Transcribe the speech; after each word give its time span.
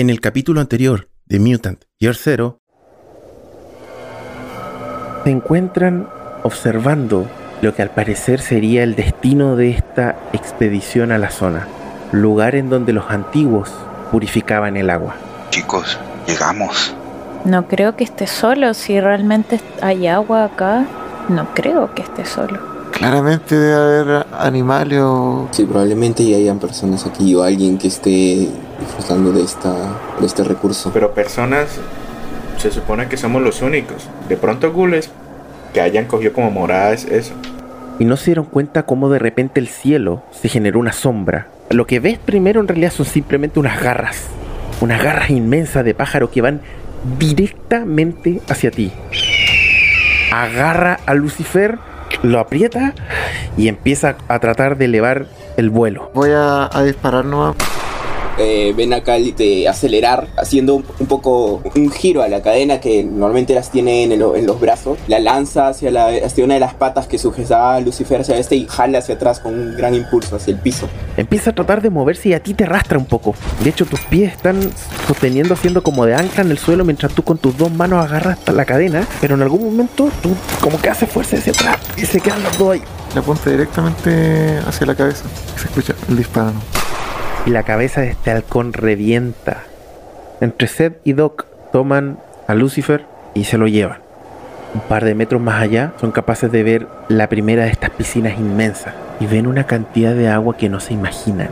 En 0.00 0.08
el 0.08 0.22
capítulo 0.22 0.62
anterior 0.62 1.10
de 1.26 1.38
Mutant 1.40 1.84
Year 1.98 2.14
Zero, 2.16 2.62
se 5.22 5.30
encuentran 5.30 6.08
observando 6.42 7.26
lo 7.60 7.74
que 7.74 7.82
al 7.82 7.90
parecer 7.90 8.40
sería 8.40 8.82
el 8.82 8.96
destino 8.96 9.56
de 9.56 9.72
esta 9.72 10.18
expedición 10.32 11.12
a 11.12 11.18
la 11.18 11.28
zona, 11.28 11.68
lugar 12.12 12.54
en 12.54 12.70
donde 12.70 12.94
los 12.94 13.10
antiguos 13.10 13.70
purificaban 14.10 14.78
el 14.78 14.88
agua. 14.88 15.16
Chicos, 15.50 15.98
llegamos. 16.26 16.94
No 17.44 17.68
creo 17.68 17.94
que 17.94 18.04
esté 18.04 18.26
solo. 18.26 18.72
Si 18.72 18.98
realmente 18.98 19.60
hay 19.82 20.06
agua 20.06 20.44
acá, 20.44 20.86
no 21.28 21.52
creo 21.52 21.94
que 21.94 22.00
esté 22.00 22.24
solo. 22.24 22.58
Claramente 22.92 23.54
debe 23.54 23.74
haber 23.74 24.26
animales 24.32 25.00
o... 25.02 25.48
Sí, 25.50 25.64
probablemente 25.64 26.24
ya 26.24 26.38
hayan 26.38 26.58
personas 26.58 27.04
aquí 27.04 27.34
o 27.34 27.42
alguien 27.42 27.76
que 27.76 27.88
esté 27.88 28.48
disfrutando 28.80 29.32
de, 29.32 29.42
esta, 29.42 29.74
de 30.18 30.26
este 30.26 30.42
recurso. 30.42 30.90
Pero 30.92 31.12
personas, 31.12 31.78
se 32.58 32.70
supone 32.70 33.08
que 33.08 33.16
somos 33.16 33.42
los 33.42 33.62
únicos. 33.62 34.08
De 34.28 34.36
pronto 34.36 34.72
gules 34.72 35.10
que 35.72 35.80
hayan 35.80 36.06
cogido 36.06 36.32
como 36.32 36.50
moradas 36.50 37.04
eso. 37.04 37.32
Y 37.98 38.04
no 38.04 38.16
se 38.16 38.26
dieron 38.26 38.46
cuenta 38.46 38.84
cómo 38.84 39.10
de 39.10 39.18
repente 39.18 39.60
el 39.60 39.68
cielo 39.68 40.22
se 40.30 40.48
generó 40.48 40.80
una 40.80 40.92
sombra. 40.92 41.48
Lo 41.70 41.86
que 41.86 42.00
ves 42.00 42.18
primero 42.18 42.60
en 42.60 42.68
realidad 42.68 42.92
son 42.92 43.06
simplemente 43.06 43.60
unas 43.60 43.80
garras. 43.80 44.26
Unas 44.80 45.02
garras 45.02 45.30
inmensas 45.30 45.84
de 45.84 45.94
pájaro 45.94 46.30
que 46.30 46.40
van 46.40 46.60
directamente 47.18 48.40
hacia 48.48 48.70
ti. 48.70 48.92
Agarra 50.32 50.98
a 51.06 51.14
Lucifer, 51.14 51.78
lo 52.22 52.40
aprieta 52.40 52.94
y 53.56 53.68
empieza 53.68 54.16
a 54.28 54.38
tratar 54.38 54.76
de 54.76 54.86
elevar 54.86 55.26
el 55.56 55.70
vuelo. 55.70 56.10
Voy 56.14 56.30
a, 56.32 56.68
a 56.72 56.82
disparar 56.82 57.24
nomás. 57.24 57.56
Eh, 58.42 58.72
ven 58.74 58.94
acá 58.94 59.14
de 59.18 59.68
acelerar, 59.68 60.28
haciendo 60.38 60.76
un, 60.76 60.84
un 60.98 61.06
poco 61.06 61.62
un 61.76 61.90
giro 61.90 62.22
a 62.22 62.28
la 62.28 62.40
cadena 62.40 62.80
que 62.80 63.04
normalmente 63.04 63.54
las 63.54 63.70
tiene 63.70 64.04
en, 64.04 64.12
el- 64.12 64.22
en 64.34 64.46
los 64.46 64.58
brazos, 64.58 64.98
la 65.08 65.18
lanza 65.18 65.68
hacia, 65.68 65.90
la, 65.90 66.06
hacia 66.24 66.42
una 66.44 66.54
de 66.54 66.60
las 66.60 66.72
patas 66.72 67.06
que 67.06 67.18
sujeta 67.18 67.74
a 67.74 67.80
Lucifer 67.80 68.22
hacia 68.22 68.38
este 68.38 68.56
y 68.56 68.66
jala 68.66 68.98
hacia 68.98 69.16
atrás 69.16 69.40
con 69.40 69.54
un 69.58 69.76
gran 69.76 69.94
impulso 69.94 70.36
hacia 70.36 70.52
el 70.54 70.58
piso. 70.60 70.88
Empieza 71.18 71.50
a 71.50 71.54
tratar 71.54 71.82
de 71.82 71.90
moverse 71.90 72.30
y 72.30 72.32
a 72.32 72.42
ti 72.42 72.54
te 72.54 72.64
arrastra 72.64 72.96
un 72.98 73.04
poco. 73.04 73.34
De 73.62 73.68
hecho, 73.68 73.84
tus 73.84 74.00
pies 74.06 74.32
están 74.32 74.58
sosteniendo, 75.06 75.52
haciendo 75.54 75.82
como 75.82 76.06
de 76.06 76.14
ancla 76.14 76.42
en 76.42 76.50
el 76.50 76.58
suelo 76.58 76.84
mientras 76.84 77.12
tú 77.12 77.22
con 77.22 77.36
tus 77.36 77.56
dos 77.58 77.70
manos 77.70 78.02
agarras 78.04 78.38
la 78.52 78.64
cadena. 78.64 79.06
Pero 79.20 79.34
en 79.34 79.42
algún 79.42 79.62
momento 79.64 80.08
tú 80.22 80.30
como 80.62 80.80
que 80.80 80.88
haces 80.88 81.10
fuerza 81.10 81.36
hacia 81.36 81.52
atrás 81.52 81.76
y 81.96 82.06
se 82.06 82.20
quedan 82.20 82.42
los 82.42 82.56
dos 82.56 82.72
ahí. 82.72 82.82
Le 83.12 83.20
apunta 83.20 83.50
directamente 83.50 84.58
hacia 84.66 84.86
la 84.86 84.94
cabeza. 84.94 85.24
Se 85.56 85.66
escucha 85.66 85.94
el 86.08 86.16
disparo. 86.16 86.52
La 87.50 87.64
cabeza 87.64 88.00
de 88.00 88.10
este 88.10 88.30
halcón 88.30 88.72
revienta. 88.72 89.64
Entre 90.40 90.68
Seth 90.68 91.00
y 91.04 91.12
Doc 91.12 91.46
toman 91.72 92.18
a 92.46 92.54
Lucifer 92.54 93.04
y 93.34 93.44
se 93.44 93.58
lo 93.58 93.66
llevan. 93.66 93.98
Un 94.74 94.80
par 94.82 95.04
de 95.04 95.16
metros 95.16 95.42
más 95.42 95.60
allá 95.60 95.92
son 96.00 96.12
capaces 96.12 96.50
de 96.52 96.62
ver 96.62 96.86
la 97.08 97.28
primera 97.28 97.64
de 97.64 97.70
estas 97.70 97.90
piscinas 97.90 98.38
inmensas 98.38 98.94
y 99.18 99.26
ven 99.26 99.48
una 99.48 99.64
cantidad 99.64 100.14
de 100.14 100.28
agua 100.28 100.56
que 100.56 100.68
no 100.68 100.78
se 100.78 100.94
imaginan. 100.94 101.50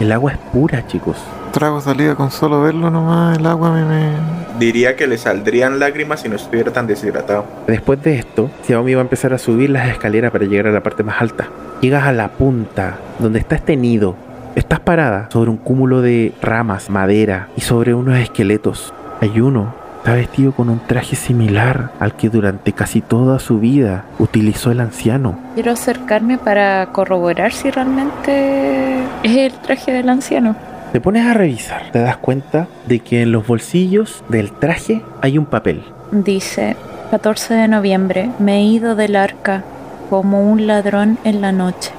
El 0.00 0.10
agua 0.12 0.32
es 0.32 0.38
pura, 0.52 0.86
chicos. 0.86 1.16
Trago 1.52 1.80
salida 1.80 2.16
con 2.16 2.30
solo 2.30 2.60
verlo 2.60 2.90
nomás. 2.90 3.38
El 3.38 3.46
agua 3.46 3.70
me... 3.70 3.84
me... 3.84 4.10
Diría 4.58 4.96
que 4.96 5.06
le 5.06 5.16
saldrían 5.16 5.78
lágrimas 5.78 6.20
si 6.20 6.28
no 6.28 6.36
estuviera 6.36 6.72
tan 6.72 6.86
deshidratado. 6.86 7.44
Después 7.66 8.02
de 8.02 8.18
esto, 8.18 8.50
Xiaomi 8.64 8.94
va 8.94 9.00
a 9.00 9.02
empezar 9.02 9.32
a 9.32 9.38
subir 9.38 9.70
las 9.70 9.88
escaleras 9.88 10.32
para 10.32 10.44
llegar 10.44 10.66
a 10.66 10.72
la 10.72 10.82
parte 10.82 11.02
más 11.02 11.22
alta. 11.22 11.48
Llegas 11.80 12.04
a 12.04 12.12
la 12.12 12.28
punta, 12.28 12.98
donde 13.18 13.38
está 13.38 13.54
este 13.54 13.76
nido. 13.76 14.16
Estás 14.56 14.80
parada 14.80 15.28
sobre 15.30 15.50
un 15.50 15.58
cúmulo 15.58 16.00
de 16.00 16.32
ramas, 16.40 16.88
madera 16.88 17.50
y 17.58 17.60
sobre 17.60 17.92
unos 17.92 18.16
esqueletos. 18.16 18.94
Hay 19.20 19.38
uno, 19.38 19.74
está 19.98 20.14
vestido 20.14 20.52
con 20.52 20.70
un 20.70 20.80
traje 20.80 21.14
similar 21.14 21.90
al 22.00 22.16
que 22.16 22.30
durante 22.30 22.72
casi 22.72 23.02
toda 23.02 23.38
su 23.38 23.60
vida 23.60 24.06
utilizó 24.18 24.70
el 24.70 24.80
anciano. 24.80 25.38
Quiero 25.52 25.72
acercarme 25.72 26.38
para 26.38 26.86
corroborar 26.86 27.52
si 27.52 27.70
realmente 27.70 29.00
es 29.22 29.36
el 29.36 29.52
traje 29.60 29.92
del 29.92 30.08
anciano. 30.08 30.56
Te 30.90 31.02
pones 31.02 31.26
a 31.26 31.34
revisar, 31.34 31.90
te 31.92 31.98
das 31.98 32.16
cuenta 32.16 32.66
de 32.86 33.00
que 33.00 33.20
en 33.20 33.32
los 33.32 33.46
bolsillos 33.46 34.24
del 34.30 34.52
traje 34.52 35.02
hay 35.20 35.36
un 35.36 35.44
papel. 35.44 35.84
Dice, 36.12 36.76
14 37.10 37.52
de 37.52 37.68
noviembre, 37.68 38.30
me 38.38 38.56
he 38.56 38.62
ido 38.62 38.96
del 38.96 39.16
arca 39.16 39.64
como 40.08 40.50
un 40.50 40.66
ladrón 40.66 41.18
en 41.24 41.42
la 41.42 41.52
noche. 41.52 41.92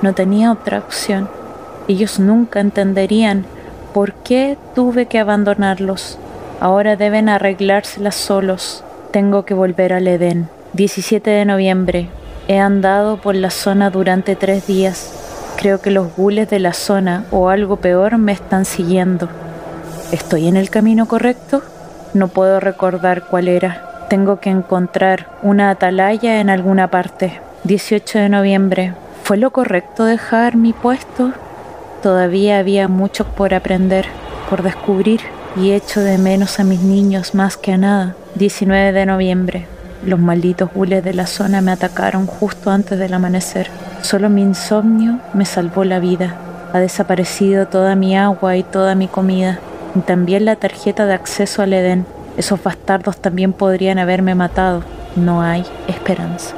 No 0.00 0.14
tenía 0.14 0.50
otra 0.50 0.78
opción. 0.78 1.28
Ellos 1.90 2.20
nunca 2.20 2.60
entenderían 2.60 3.44
por 3.92 4.12
qué 4.12 4.56
tuve 4.76 5.06
que 5.06 5.18
abandonarlos. 5.18 6.20
Ahora 6.60 6.94
deben 6.94 7.28
arreglárselas 7.28 8.14
solos. 8.14 8.84
Tengo 9.10 9.44
que 9.44 9.54
volver 9.54 9.92
al 9.92 10.06
Edén. 10.06 10.48
17 10.74 11.28
de 11.28 11.44
noviembre. 11.44 12.08
He 12.46 12.60
andado 12.60 13.16
por 13.20 13.34
la 13.34 13.50
zona 13.50 13.90
durante 13.90 14.36
tres 14.36 14.68
días. 14.68 15.12
Creo 15.56 15.80
que 15.80 15.90
los 15.90 16.14
gules 16.14 16.48
de 16.48 16.60
la 16.60 16.74
zona 16.74 17.24
o 17.32 17.48
algo 17.48 17.78
peor 17.78 18.18
me 18.18 18.30
están 18.30 18.66
siguiendo. 18.66 19.28
¿Estoy 20.12 20.46
en 20.46 20.56
el 20.56 20.70
camino 20.70 21.08
correcto? 21.08 21.60
No 22.14 22.28
puedo 22.28 22.60
recordar 22.60 23.24
cuál 23.24 23.48
era. 23.48 24.06
Tengo 24.08 24.38
que 24.38 24.50
encontrar 24.50 25.26
una 25.42 25.70
atalaya 25.70 26.40
en 26.40 26.50
alguna 26.50 26.88
parte. 26.88 27.40
18 27.64 28.20
de 28.20 28.28
noviembre. 28.28 28.94
¿Fue 29.24 29.36
lo 29.36 29.50
correcto 29.50 30.04
dejar 30.04 30.54
mi 30.54 30.72
puesto? 30.72 31.32
Todavía 32.02 32.58
había 32.58 32.88
mucho 32.88 33.26
por 33.26 33.52
aprender, 33.52 34.06
por 34.48 34.62
descubrir, 34.62 35.20
y 35.54 35.72
echo 35.72 36.00
de 36.00 36.16
menos 36.16 36.58
a 36.58 36.64
mis 36.64 36.80
niños 36.80 37.34
más 37.34 37.58
que 37.58 37.72
a 37.72 37.76
nada. 37.76 38.16
19 38.36 38.92
de 38.92 39.04
noviembre. 39.04 39.66
Los 40.06 40.18
malditos 40.18 40.72
gules 40.72 41.04
de 41.04 41.12
la 41.12 41.26
zona 41.26 41.60
me 41.60 41.72
atacaron 41.72 42.26
justo 42.26 42.70
antes 42.70 42.98
del 42.98 43.12
amanecer. 43.12 43.68
Solo 44.00 44.30
mi 44.30 44.40
insomnio 44.40 45.18
me 45.34 45.44
salvó 45.44 45.84
la 45.84 45.98
vida. 45.98 46.36
Ha 46.72 46.78
desaparecido 46.78 47.66
toda 47.66 47.96
mi 47.96 48.16
agua 48.16 48.56
y 48.56 48.62
toda 48.62 48.94
mi 48.94 49.06
comida, 49.06 49.58
y 49.94 50.00
también 50.00 50.46
la 50.46 50.56
tarjeta 50.56 51.04
de 51.04 51.12
acceso 51.12 51.60
al 51.60 51.74
Edén. 51.74 52.06
Esos 52.38 52.62
bastardos 52.62 53.18
también 53.18 53.52
podrían 53.52 53.98
haberme 53.98 54.34
matado. 54.34 54.84
No 55.16 55.42
hay 55.42 55.66
esperanza. 55.86 56.54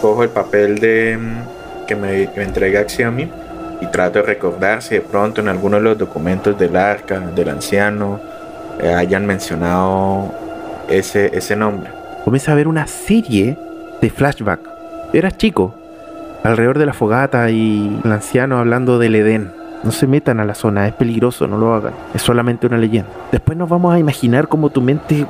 Cojo 0.00 0.22
el 0.22 0.30
papel 0.30 0.78
de 0.78 1.18
mm, 1.18 1.86
que 1.86 1.96
me, 1.96 2.30
me 2.34 2.44
entrega 2.44 2.88
Xiaomi 2.88 3.28
y 3.80 3.86
trato 3.86 4.20
de 4.20 4.26
recordar 4.26 4.82
si 4.82 4.96
de 4.96 5.00
pronto 5.00 5.40
en 5.40 5.48
alguno 5.48 5.76
de 5.76 5.82
los 5.82 5.98
documentos 5.98 6.58
del 6.58 6.76
arca, 6.76 7.20
del 7.20 7.48
anciano, 7.48 8.20
eh, 8.80 8.92
hayan 8.92 9.26
mencionado 9.26 10.32
ese, 10.88 11.36
ese 11.36 11.56
nombre. 11.56 11.90
Comienza 12.24 12.52
a 12.52 12.54
ver 12.54 12.68
una 12.68 12.86
serie 12.86 13.56
de 14.00 14.10
flashback. 14.10 14.60
Eras 15.12 15.36
chico, 15.36 15.74
alrededor 16.42 16.78
de 16.78 16.86
la 16.86 16.92
fogata 16.92 17.50
y 17.50 18.00
el 18.04 18.12
anciano 18.12 18.58
hablando 18.58 18.98
del 18.98 19.14
Edén. 19.14 19.52
No 19.84 19.92
se 19.92 20.08
metan 20.08 20.40
a 20.40 20.44
la 20.44 20.54
zona, 20.54 20.88
es 20.88 20.94
peligroso, 20.94 21.46
no 21.46 21.56
lo 21.56 21.72
hagan. 21.72 21.92
Es 22.12 22.22
solamente 22.22 22.66
una 22.66 22.78
leyenda. 22.78 23.10
Después 23.30 23.56
nos 23.56 23.68
vamos 23.68 23.94
a 23.94 23.98
imaginar 23.98 24.48
cómo 24.48 24.70
tu 24.70 24.80
mente 24.80 25.24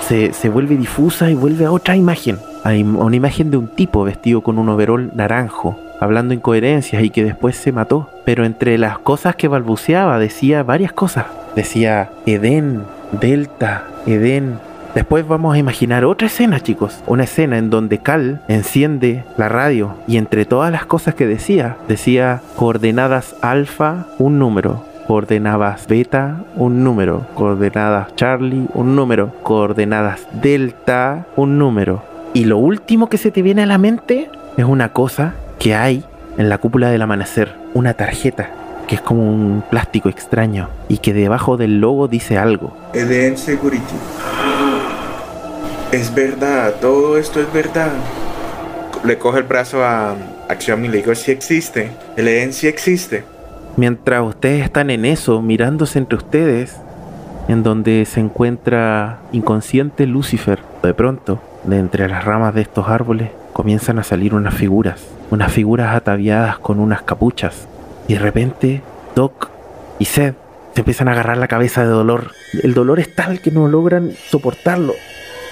se, 0.00 0.34
se 0.34 0.48
vuelve 0.50 0.76
difusa 0.76 1.30
y 1.30 1.34
vuelve 1.34 1.64
a 1.64 1.72
otra 1.72 1.96
imagen. 1.96 2.38
Hay 2.64 2.82
una 2.82 3.16
imagen 3.16 3.50
de 3.50 3.56
un 3.56 3.68
tipo 3.68 4.04
vestido 4.04 4.42
con 4.42 4.58
un 4.58 4.68
overol 4.68 5.10
naranjo, 5.14 5.78
hablando 6.04 6.34
incoherencias 6.34 7.02
y 7.02 7.10
que 7.10 7.24
después 7.24 7.56
se 7.56 7.72
mató. 7.72 8.08
Pero 8.24 8.44
entre 8.44 8.78
las 8.78 8.98
cosas 8.98 9.36
que 9.36 9.48
balbuceaba 9.48 10.18
decía 10.18 10.62
varias 10.62 10.92
cosas. 10.92 11.26
Decía 11.56 12.10
Edén, 12.26 12.82
Delta, 13.20 13.84
Edén. 14.06 14.58
Después 14.94 15.26
vamos 15.26 15.54
a 15.54 15.58
imaginar 15.58 16.04
otra 16.04 16.28
escena, 16.28 16.60
chicos. 16.60 17.02
Una 17.08 17.24
escena 17.24 17.58
en 17.58 17.68
donde 17.68 17.98
Cal 17.98 18.42
enciende 18.46 19.24
la 19.36 19.48
radio 19.48 19.96
y 20.06 20.18
entre 20.18 20.44
todas 20.44 20.70
las 20.70 20.86
cosas 20.86 21.16
que 21.16 21.26
decía, 21.26 21.76
decía 21.88 22.42
coordenadas 22.56 23.34
alfa, 23.42 24.06
un 24.18 24.38
número. 24.38 24.84
Coordenadas 25.08 25.88
beta, 25.88 26.44
un 26.54 26.84
número. 26.84 27.26
Coordenadas 27.34 28.14
Charlie, 28.14 28.68
un 28.72 28.94
número. 28.94 29.32
Coordenadas 29.42 30.28
delta, 30.40 31.26
un 31.34 31.58
número. 31.58 32.02
Y 32.32 32.44
lo 32.44 32.58
último 32.58 33.08
que 33.08 33.18
se 33.18 33.32
te 33.32 33.42
viene 33.42 33.64
a 33.64 33.66
la 33.66 33.78
mente 33.78 34.30
es 34.56 34.64
una 34.64 34.90
cosa 34.90 35.34
que 35.58 35.74
hay 35.74 36.04
en 36.38 36.48
la 36.48 36.58
cúpula 36.58 36.90
del 36.90 37.02
amanecer. 37.02 37.54
Una 37.74 37.94
tarjeta 37.94 38.50
que 38.86 38.96
es 38.96 39.00
como 39.00 39.22
un 39.22 39.62
plástico 39.68 40.08
extraño 40.08 40.68
y 40.88 40.98
que 40.98 41.12
debajo 41.12 41.56
del 41.56 41.80
logo 41.80 42.08
dice 42.08 42.38
algo. 42.38 42.76
Eden 42.92 43.36
Security. 43.36 43.94
Es 45.92 46.14
verdad, 46.14 46.74
todo 46.80 47.18
esto 47.18 47.40
es 47.40 47.52
verdad. 47.52 47.92
Le 49.04 49.18
coge 49.18 49.38
el 49.38 49.44
brazo 49.44 49.84
a, 49.84 50.12
a 50.48 50.54
Xiaomi 50.58 50.88
y 50.88 50.90
le 50.90 50.96
digo, 50.98 51.14
si 51.14 51.30
existe. 51.30 51.90
El 52.16 52.28
Eden 52.28 52.52
sí 52.52 52.66
existe. 52.66 53.24
Mientras 53.76 54.22
ustedes 54.22 54.64
están 54.64 54.90
en 54.90 55.04
eso, 55.04 55.42
mirándose 55.42 55.98
entre 55.98 56.16
ustedes, 56.16 56.76
en 57.48 57.62
donde 57.62 58.04
se 58.06 58.20
encuentra 58.20 59.18
inconsciente 59.32 60.06
Lucifer, 60.06 60.60
de 60.82 60.94
pronto, 60.94 61.40
de 61.64 61.78
entre 61.78 62.08
las 62.08 62.24
ramas 62.24 62.54
de 62.54 62.62
estos 62.62 62.88
árboles, 62.88 63.30
comienzan 63.52 63.98
a 63.98 64.04
salir 64.04 64.34
unas 64.34 64.54
figuras, 64.54 65.00
unas 65.30 65.52
figuras 65.52 65.94
ataviadas 65.94 66.58
con 66.58 66.80
unas 66.80 67.02
capuchas. 67.02 67.68
Y 68.08 68.14
de 68.14 68.20
repente, 68.20 68.82
Doc 69.14 69.50
y 69.98 70.06
Seth 70.06 70.36
Se 70.74 70.80
empiezan 70.80 71.08
a 71.08 71.12
agarrar 71.12 71.38
la 71.38 71.48
cabeza 71.48 71.82
de 71.82 71.88
dolor. 71.88 72.32
El 72.62 72.74
dolor 72.74 72.98
es 72.98 73.14
tal 73.14 73.40
que 73.40 73.52
no 73.52 73.68
logran 73.68 74.12
soportarlo 74.28 74.94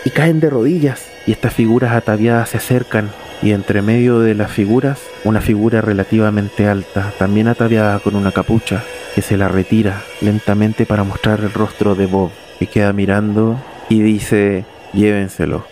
y 0.05 0.11
caen 0.11 0.41
de 0.41 0.51
rodillas. 0.51 1.07
Y 1.27 1.33
estas 1.33 1.55
figuras 1.55 1.93
ataviadas 1.93 2.49
se 2.49 2.57
acercan 2.57 3.11
y 3.43 3.53
entre 3.53 3.83
medio 3.83 4.21
de 4.21 4.35
las 4.35 4.51
figuras 4.51 5.01
una 5.25 5.41
figura 5.41 5.81
relativamente 5.81 6.69
alta, 6.69 7.13
también 7.19 7.49
ataviada 7.49 7.99
con 7.99 8.17
una 8.17 8.33
capucha, 8.33 8.83
que 9.15 9.23
se 9.23 9.37
la 9.37 9.49
retira 9.49 10.03
lentamente 10.21 10.87
para 10.87 11.05
mostrar 11.05 11.41
el 11.41 11.53
rostro 11.53 11.95
de 11.95 12.07
Bob, 12.07 12.31
que 12.59 12.67
queda 12.67 12.93
mirando 12.93 13.59
y 13.89 14.01
dice, 14.01 14.65
llévenselo. 14.93 15.72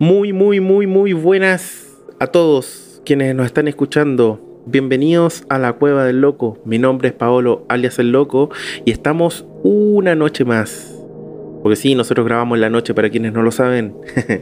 Muy, 0.00 0.32
muy, 0.32 0.58
muy, 0.58 0.88
muy 0.88 1.12
buenas 1.12 1.86
a 2.18 2.26
todos 2.26 3.00
quienes 3.04 3.32
nos 3.36 3.46
están 3.46 3.68
escuchando. 3.68 4.40
Bienvenidos 4.66 5.44
a 5.48 5.56
la 5.56 5.74
Cueva 5.74 6.04
del 6.04 6.20
Loco. 6.20 6.58
Mi 6.64 6.80
nombre 6.80 7.10
es 7.10 7.14
Paolo, 7.14 7.64
alias 7.68 8.00
el 8.00 8.10
Loco, 8.10 8.50
y 8.84 8.90
estamos 8.90 9.46
una 9.62 10.16
noche 10.16 10.44
más. 10.44 10.92
Porque 11.62 11.76
sí, 11.76 11.94
nosotros 11.94 12.26
grabamos 12.26 12.58
la 12.58 12.70
noche 12.70 12.92
para 12.92 13.08
quienes 13.08 13.34
no 13.34 13.42
lo 13.42 13.52
saben. 13.52 13.94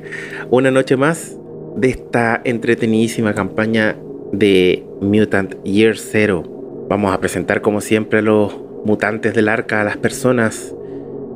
una 0.50 0.70
noche 0.70 0.96
más 0.96 1.36
de 1.76 1.90
esta 1.90 2.40
entretenidísima 2.44 3.34
campaña 3.34 3.98
de 4.32 4.86
Mutant 5.02 5.62
Year 5.64 5.98
Zero. 5.98 6.86
Vamos 6.88 7.12
a 7.12 7.20
presentar 7.20 7.60
como 7.60 7.82
siempre 7.82 8.20
a 8.20 8.22
los 8.22 8.56
mutantes 8.86 9.34
del 9.34 9.50
arca, 9.50 9.82
a 9.82 9.84
las 9.84 9.98
personas 9.98 10.74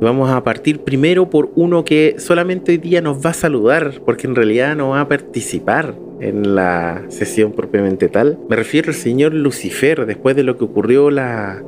Vamos 0.00 0.30
a 0.30 0.42
partir 0.44 0.80
primero 0.80 1.30
por 1.30 1.50
uno 1.54 1.84
que 1.84 2.16
solamente 2.18 2.72
hoy 2.72 2.78
día 2.78 3.00
nos 3.00 3.24
va 3.24 3.30
a 3.30 3.34
saludar, 3.34 4.02
porque 4.04 4.26
en 4.26 4.34
realidad 4.34 4.76
no 4.76 4.90
va 4.90 5.00
a 5.00 5.08
participar 5.08 5.94
en 6.20 6.54
la 6.54 7.02
sesión 7.08 7.52
propiamente 7.52 8.08
tal. 8.08 8.38
Me 8.48 8.56
refiero 8.56 8.88
al 8.88 8.94
señor 8.94 9.32
Lucifer, 9.32 10.04
después 10.04 10.36
de 10.36 10.42
lo 10.42 10.58
que 10.58 10.64
ocurrió 10.64 11.10
la, 11.10 11.62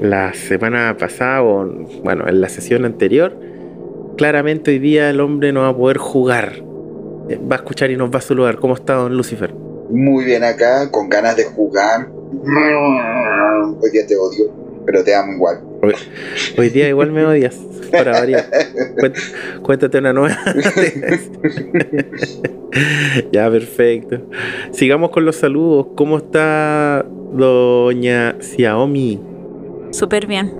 la 0.00 0.32
semana 0.32 0.96
pasada, 0.98 1.42
o 1.42 1.66
bueno, 2.02 2.26
en 2.26 2.40
la 2.40 2.48
sesión 2.48 2.86
anterior. 2.86 3.38
Claramente 4.16 4.70
hoy 4.70 4.78
día 4.78 5.10
el 5.10 5.20
hombre 5.20 5.52
no 5.52 5.62
va 5.62 5.68
a 5.68 5.76
poder 5.76 5.98
jugar. 5.98 6.62
Eh, 7.28 7.38
va 7.38 7.56
a 7.56 7.58
escuchar 7.58 7.90
y 7.90 7.96
nos 7.96 8.10
va 8.10 8.18
a 8.18 8.22
saludar. 8.22 8.56
¿Cómo 8.56 8.74
está 8.74 8.94
don 8.94 9.16
Lucifer? 9.16 9.52
Muy 9.90 10.24
bien 10.24 10.44
acá, 10.44 10.90
con 10.90 11.10
ganas 11.10 11.36
de 11.36 11.44
jugar. 11.44 12.08
Hoy 12.32 13.90
día 13.90 14.06
te 14.06 14.16
odio, 14.16 14.63
pero 14.84 15.04
te 15.04 15.14
amo 15.14 15.32
igual. 15.32 15.60
Hoy, 16.56 16.70
día 16.70 16.88
igual 16.88 17.12
me 17.12 17.24
odias, 17.24 17.56
para 17.90 18.12
variar. 18.12 18.46
Cuéntate 19.62 19.98
una 19.98 20.12
nueva. 20.12 20.36
ya, 23.32 23.50
perfecto. 23.50 24.20
Sigamos 24.72 25.10
con 25.10 25.24
los 25.24 25.36
saludos. 25.36 25.86
¿Cómo 25.96 26.18
está 26.18 27.04
doña 27.32 28.36
Xiaomi? 28.40 29.20
Súper 29.90 30.26
bien. 30.26 30.52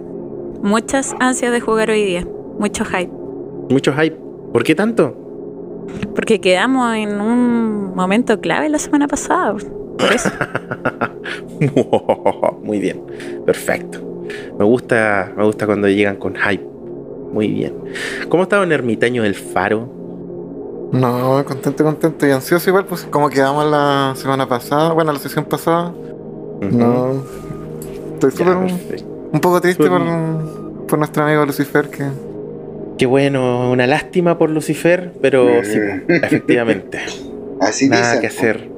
Muchas 0.62 1.14
ansias 1.20 1.52
de 1.52 1.60
jugar 1.60 1.90
hoy 1.90 2.04
día. 2.04 2.26
Mucho 2.58 2.84
hype. 2.84 3.12
Mucho 3.70 3.92
hype. 3.92 4.16
¿Por 4.52 4.62
qué 4.62 4.74
tanto? 4.74 5.20
Porque 6.14 6.40
quedamos 6.40 6.94
en 6.96 7.20
un 7.20 7.94
momento 7.94 8.40
clave 8.40 8.68
la 8.68 8.78
semana 8.78 9.08
pasada. 9.08 9.56
Por 9.98 10.12
eso. 10.12 10.30
Muy 12.62 12.78
bien. 12.78 13.02
Perfecto. 13.44 14.13
Me 14.58 14.64
gusta, 14.64 15.32
me 15.36 15.44
gusta 15.44 15.66
cuando 15.66 15.88
llegan 15.88 16.16
con 16.16 16.34
hype. 16.34 16.64
Muy 17.32 17.48
bien. 17.48 17.74
¿Cómo 18.28 18.44
estaba 18.44 18.62
un 18.62 18.72
ermitaño 18.72 19.22
del 19.22 19.34
faro? 19.34 19.88
No, 20.92 21.44
contento, 21.44 21.82
contento 21.82 22.26
y 22.26 22.30
ansioso 22.30 22.70
igual, 22.70 22.84
pues 22.84 23.04
como 23.10 23.28
quedamos 23.28 23.68
la 23.68 24.14
semana 24.16 24.48
pasada, 24.48 24.92
bueno, 24.92 25.12
la 25.12 25.18
sesión 25.18 25.44
pasada. 25.44 25.92
No. 26.60 27.24
Estoy 28.14 28.30
súper 28.30 28.56
un, 28.56 29.40
poco 29.40 29.60
triste 29.60 29.88
por, 29.88 30.00
por, 30.86 30.98
nuestro 30.98 31.24
amigo 31.24 31.44
Lucifer 31.44 31.88
que. 31.90 32.04
Qué 32.96 33.06
bueno, 33.06 33.72
una 33.72 33.88
lástima 33.88 34.38
por 34.38 34.50
Lucifer, 34.50 35.12
pero 35.20 35.64
sí, 35.64 35.78
efectivamente. 36.08 37.00
Así 37.60 37.88
Nada 37.88 38.20
que 38.20 38.28
hacer. 38.28 38.68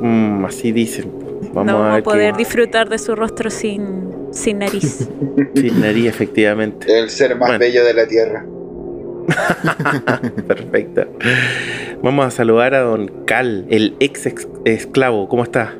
Mm, 0.00 0.44
así 0.44 0.72
dicen. 0.72 1.23
Vamos 1.54 1.72
no 1.72 1.78
vamos 1.78 2.00
a, 2.00 2.02
poder 2.02 2.36
disfrutar 2.36 2.88
de 2.88 2.98
su 2.98 3.14
rostro 3.14 3.48
sin, 3.48 4.10
sin 4.32 4.58
nariz. 4.58 5.08
sin 5.54 5.80
nariz, 5.80 6.06
efectivamente. 6.06 6.98
El 6.98 7.10
ser 7.10 7.36
más 7.36 7.58
bello 7.58 7.84
de 7.84 7.94
la 7.94 8.06
tierra. 8.06 8.44
Perfecto. 10.48 11.06
Vamos 12.02 12.26
a 12.26 12.30
saludar 12.30 12.74
a 12.74 12.80
don 12.80 13.06
Cal, 13.24 13.66
el 13.70 13.94
ex 14.00 14.28
esclavo. 14.64 15.28
¿Cómo 15.28 15.44
está? 15.44 15.74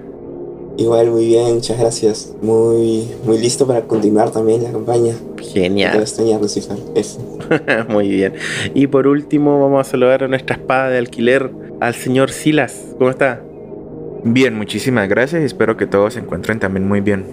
Igual, 0.76 1.10
muy 1.10 1.26
bien, 1.26 1.54
muchas 1.54 1.78
gracias. 1.78 2.34
Muy, 2.40 3.08
muy 3.24 3.38
listo 3.38 3.66
para 3.66 3.82
continuar 3.82 4.30
también 4.30 4.62
la 4.62 4.72
campaña. 4.72 5.14
Genial. 5.38 6.00
extrañar, 6.00 6.40
Lucifer. 6.40 6.76
muy 7.88 8.08
bien. 8.08 8.34
Y 8.74 8.86
por 8.86 9.06
último, 9.06 9.60
vamos 9.60 9.86
a 9.86 9.90
saludar 9.90 10.24
a 10.24 10.28
nuestra 10.28 10.56
espada 10.56 10.88
de 10.88 10.98
alquiler, 10.98 11.50
al 11.80 11.94
señor 11.94 12.30
Silas. 12.30 12.80
¿Cómo 12.98 13.10
está? 13.10 13.42
Bien, 14.26 14.54
muchísimas 14.54 15.06
gracias 15.06 15.42
y 15.42 15.44
espero 15.44 15.76
que 15.76 15.86
todos 15.86 16.14
se 16.14 16.20
encuentren 16.20 16.58
también 16.58 16.88
muy 16.88 17.02
bien. 17.02 17.26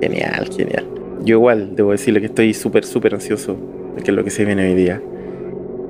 Genial, 0.00 0.48
genial. 0.56 0.86
Yo 1.24 1.36
igual 1.36 1.76
debo 1.76 1.92
decirle 1.92 2.20
que 2.20 2.26
estoy 2.26 2.54
súper, 2.54 2.86
súper 2.86 3.12
ansioso 3.12 3.58
de 3.94 4.02
qué 4.02 4.10
es 4.10 4.16
lo 4.16 4.24
que 4.24 4.30
se 4.30 4.46
viene 4.46 4.66
hoy 4.66 4.74
día. 4.74 5.02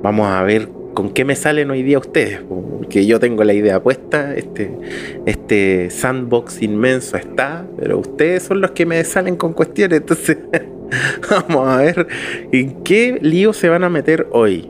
Vamos 0.03 0.27
a 0.27 0.43
ver 0.43 0.67
con 0.93 1.11
qué 1.13 1.23
me 1.23 1.37
salen 1.37 1.71
hoy 1.71 1.81
día 1.81 1.97
ustedes, 1.97 2.41
porque 2.41 3.05
yo 3.05 3.21
tengo 3.21 3.45
la 3.45 3.53
idea 3.53 3.81
puesta, 3.81 4.35
este, 4.35 4.77
este 5.25 5.89
sandbox 5.89 6.61
inmenso 6.61 7.15
está, 7.15 7.65
pero 7.79 7.99
ustedes 7.99 8.43
son 8.43 8.59
los 8.59 8.71
que 8.71 8.85
me 8.85 9.01
salen 9.05 9.37
con 9.37 9.53
cuestiones, 9.53 10.01
entonces 10.01 10.39
vamos 11.29 11.69
a 11.69 11.77
ver 11.77 12.07
en 12.51 12.83
qué 12.83 13.17
lío 13.21 13.53
se 13.53 13.69
van 13.69 13.85
a 13.85 13.89
meter 13.89 14.27
hoy. 14.31 14.69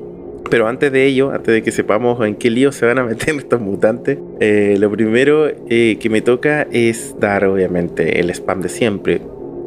Pero 0.52 0.68
antes 0.68 0.92
de 0.92 1.06
ello, 1.06 1.32
antes 1.32 1.54
de 1.54 1.64
que 1.64 1.72
sepamos 1.72 2.24
en 2.28 2.36
qué 2.36 2.50
lío 2.50 2.74
se 2.74 2.86
van 2.86 3.00
a 3.00 3.06
meter 3.06 3.34
estos 3.38 3.62
mutantes, 3.62 4.20
eh, 4.42 4.76
lo 4.78 4.92
primero 4.92 5.48
eh, 5.48 5.98
que 5.98 6.10
me 6.10 6.22
toca 6.22 6.68
es 6.72 7.16
dar 7.20 7.46
obviamente 7.46 8.20
el 8.20 8.30
spam 8.30 8.60
de 8.60 8.68
siempre. 8.68 9.22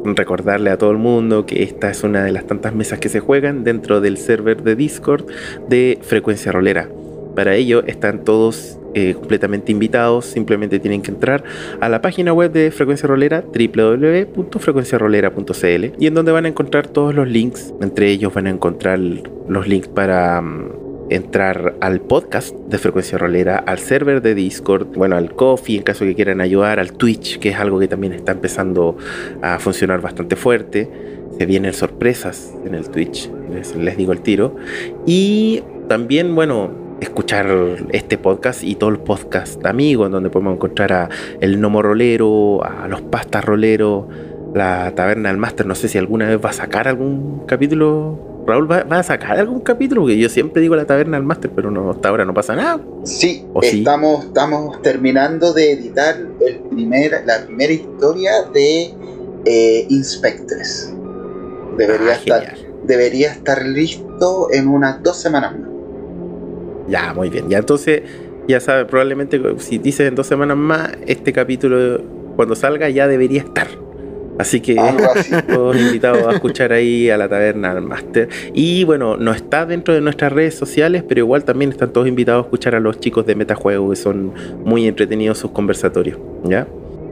Recordarle 0.05 0.69
a 0.69 0.77
todo 0.77 0.91
el 0.91 0.97
mundo 0.97 1.47
que 1.47 1.63
esta 1.63 1.89
es 1.89 2.03
una 2.03 2.23
de 2.23 2.31
las 2.31 2.45
tantas 2.45 2.75
mesas 2.75 2.99
que 2.99 3.09
se 3.09 3.19
juegan 3.19 3.63
dentro 3.63 3.99
del 3.99 4.17
server 4.17 4.61
de 4.61 4.75
Discord 4.75 5.25
de 5.67 5.97
Frecuencia 6.03 6.51
Rolera. 6.51 6.87
Para 7.35 7.55
ello 7.55 7.83
están 7.87 8.23
todos 8.23 8.77
eh, 8.97 9.13
completamente 9.13 9.73
invitados, 9.73 10.25
simplemente 10.25 10.79
tienen 10.79 11.01
que 11.01 11.11
entrar 11.11 11.43
a 11.81 11.89
la 11.89 12.01
página 12.01 12.31
web 12.31 12.53
de 12.53 12.71
Frecuencia 12.71 13.09
Rolera, 13.09 13.43
www.frecuenciarolera.cl, 13.43 15.95
y 15.99 16.07
en 16.07 16.13
donde 16.13 16.31
van 16.31 16.45
a 16.45 16.47
encontrar 16.47 16.87
todos 16.87 17.13
los 17.13 17.27
links. 17.27 17.73
Entre 17.81 18.09
ellos 18.09 18.33
van 18.33 18.47
a 18.47 18.51
encontrar 18.51 18.97
los 18.97 19.67
links 19.67 19.89
para 19.89 20.39
mm, 20.39 20.69
entrar 21.09 21.75
al 21.81 21.99
podcast 21.99 22.55
de 22.55 22.77
Frecuencia 22.77 23.17
Rolera, 23.17 23.57
al 23.57 23.79
server 23.79 24.21
de 24.21 24.33
Discord, 24.33 24.87
bueno, 24.95 25.17
al 25.17 25.35
Coffee 25.35 25.75
en 25.75 25.83
caso 25.83 26.05
que 26.05 26.15
quieran 26.15 26.39
ayudar, 26.39 26.79
al 26.79 26.93
Twitch, 26.93 27.39
que 27.39 27.49
es 27.49 27.57
algo 27.57 27.79
que 27.79 27.89
también 27.89 28.13
está 28.13 28.31
empezando 28.31 28.95
a 29.41 29.59
funcionar 29.59 29.99
bastante 29.99 30.37
fuerte. 30.37 30.89
Se 31.37 31.45
vienen 31.45 31.73
sorpresas 31.73 32.53
en 32.65 32.75
el 32.75 32.89
Twitch, 32.89 33.29
les, 33.53 33.75
les 33.75 33.97
digo 33.97 34.13
el 34.13 34.21
tiro. 34.21 34.55
Y 35.05 35.63
también, 35.89 36.33
bueno, 36.33 36.84
escuchar 37.01 37.47
este 37.91 38.17
podcast 38.17 38.63
y 38.63 38.75
todo 38.75 38.89
el 38.89 38.99
podcast 38.99 39.65
amigos, 39.65 40.07
en 40.07 40.13
donde 40.13 40.29
podemos 40.29 40.55
encontrar 40.55 40.93
a 40.93 41.09
El 41.41 41.59
Nomo 41.59 41.81
Rolero, 41.81 42.63
a 42.63 42.87
Los 42.87 43.01
Pastas 43.01 43.43
Roleros, 43.43 44.05
la 44.53 44.93
Taberna 44.95 45.29
del 45.29 45.37
Máster. 45.37 45.65
No 45.65 45.75
sé 45.75 45.87
si 45.87 45.97
alguna 45.97 46.27
vez 46.27 46.43
va 46.43 46.49
a 46.49 46.53
sacar 46.53 46.87
algún 46.87 47.43
capítulo. 47.45 48.43
Raúl, 48.47 48.71
¿va, 48.71 48.85
a 48.89 49.03
sacar 49.03 49.39
algún 49.39 49.59
capítulo? 49.61 50.01
Porque 50.01 50.17
yo 50.17 50.29
siempre 50.29 50.61
digo 50.61 50.75
la 50.75 50.85
Taberna 50.85 51.17
del 51.17 51.25
Máster, 51.25 51.51
pero 51.53 51.71
no, 51.71 51.89
hasta 51.89 52.09
ahora 52.09 52.25
no 52.25 52.33
pasa 52.33 52.55
nada. 52.55 52.79
Sí, 53.03 53.45
estamos, 53.61 54.25
estamos 54.25 54.81
terminando 54.81 55.51
de 55.51 55.71
editar 55.71 56.15
el 56.45 56.59
primer, 56.59 57.23
la 57.25 57.45
primera 57.45 57.73
historia 57.73 58.43
de 58.53 58.93
eh, 59.45 59.87
Inspectres. 59.89 60.93
Debería, 61.75 62.11
ah, 62.11 62.15
estar, 62.15 62.55
debería 62.83 63.31
estar 63.31 63.65
listo 63.65 64.47
en 64.51 64.67
unas 64.67 65.01
dos 65.03 65.17
semanas 65.17 65.59
más. 65.59 65.74
Ya, 66.87 67.13
muy 67.13 67.29
bien. 67.29 67.49
Ya 67.49 67.57
entonces, 67.57 68.03
ya 68.47 68.59
sabe, 68.59 68.85
probablemente 68.85 69.41
si 69.57 69.77
dices 69.77 70.07
en 70.07 70.15
dos 70.15 70.27
semanas 70.27 70.57
más, 70.57 70.91
este 71.07 71.33
capítulo 71.33 72.01
cuando 72.35 72.55
salga 72.55 72.89
ya 72.89 73.07
debería 73.07 73.41
estar. 73.41 73.67
Así 74.37 74.59
que 74.59 74.75
todos 75.47 75.77
invitados 75.77 76.27
a 76.27 76.33
escuchar 76.33 76.73
ahí 76.73 77.09
a 77.09 77.17
la 77.17 77.29
taberna 77.29 77.71
al 77.71 77.81
máster. 77.81 78.29
Y 78.53 78.83
bueno, 78.83 79.17
no 79.17 79.31
está 79.31 79.65
dentro 79.65 79.93
de 79.93 80.01
nuestras 80.01 80.31
redes 80.31 80.55
sociales, 80.55 81.03
pero 81.07 81.19
igual 81.19 81.45
también 81.45 81.71
están 81.71 81.93
todos 81.93 82.07
invitados 82.07 82.43
a 82.43 82.45
escuchar 82.47 82.75
a 82.75 82.79
los 82.79 82.99
chicos 82.99 83.25
de 83.25 83.35
Metajuego, 83.35 83.89
que 83.89 83.95
son 83.95 84.33
muy 84.63 84.87
entretenidos 84.87 85.37
sus 85.37 85.51
conversatorios. 85.51 86.19
¿Ya? 86.43 86.67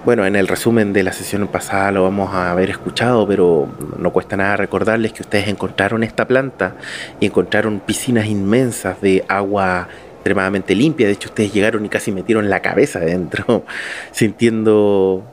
Bueno, 0.05 0.25
en 0.25 0.37
el 0.37 0.49
resumen 0.49 0.93
de 0.93 1.03
la 1.03 1.13
sesión 1.13 1.47
pasada 1.49 1.91
lo 1.93 2.05
vamos 2.05 2.33
a 2.33 2.51
haber 2.53 2.71
escuchado, 2.71 3.27
pero 3.27 3.69
no 3.99 4.11
cuesta 4.13 4.37
nada 4.37 4.57
recordarles 4.57 5.13
que 5.13 5.23
ustedes 5.23 5.49
encontraron 5.49 6.03
esta 6.03 6.27
planta 6.27 6.77
y 7.21 7.27
encontraron 7.27 7.81
piscinas 7.81 8.27
inmensas 8.27 9.01
de 9.01 9.25
agua 9.29 9.89
extremadamente 10.15 10.75
limpia. 10.75 11.07
De 11.07 11.13
hecho, 11.13 11.29
ustedes 11.29 11.53
llegaron 11.53 11.85
y 11.85 11.89
casi 11.89 12.13
metieron 12.13 12.49
la 12.49 12.61
cabeza 12.61 13.01
dentro, 13.01 13.65
sintiendo 14.13 15.25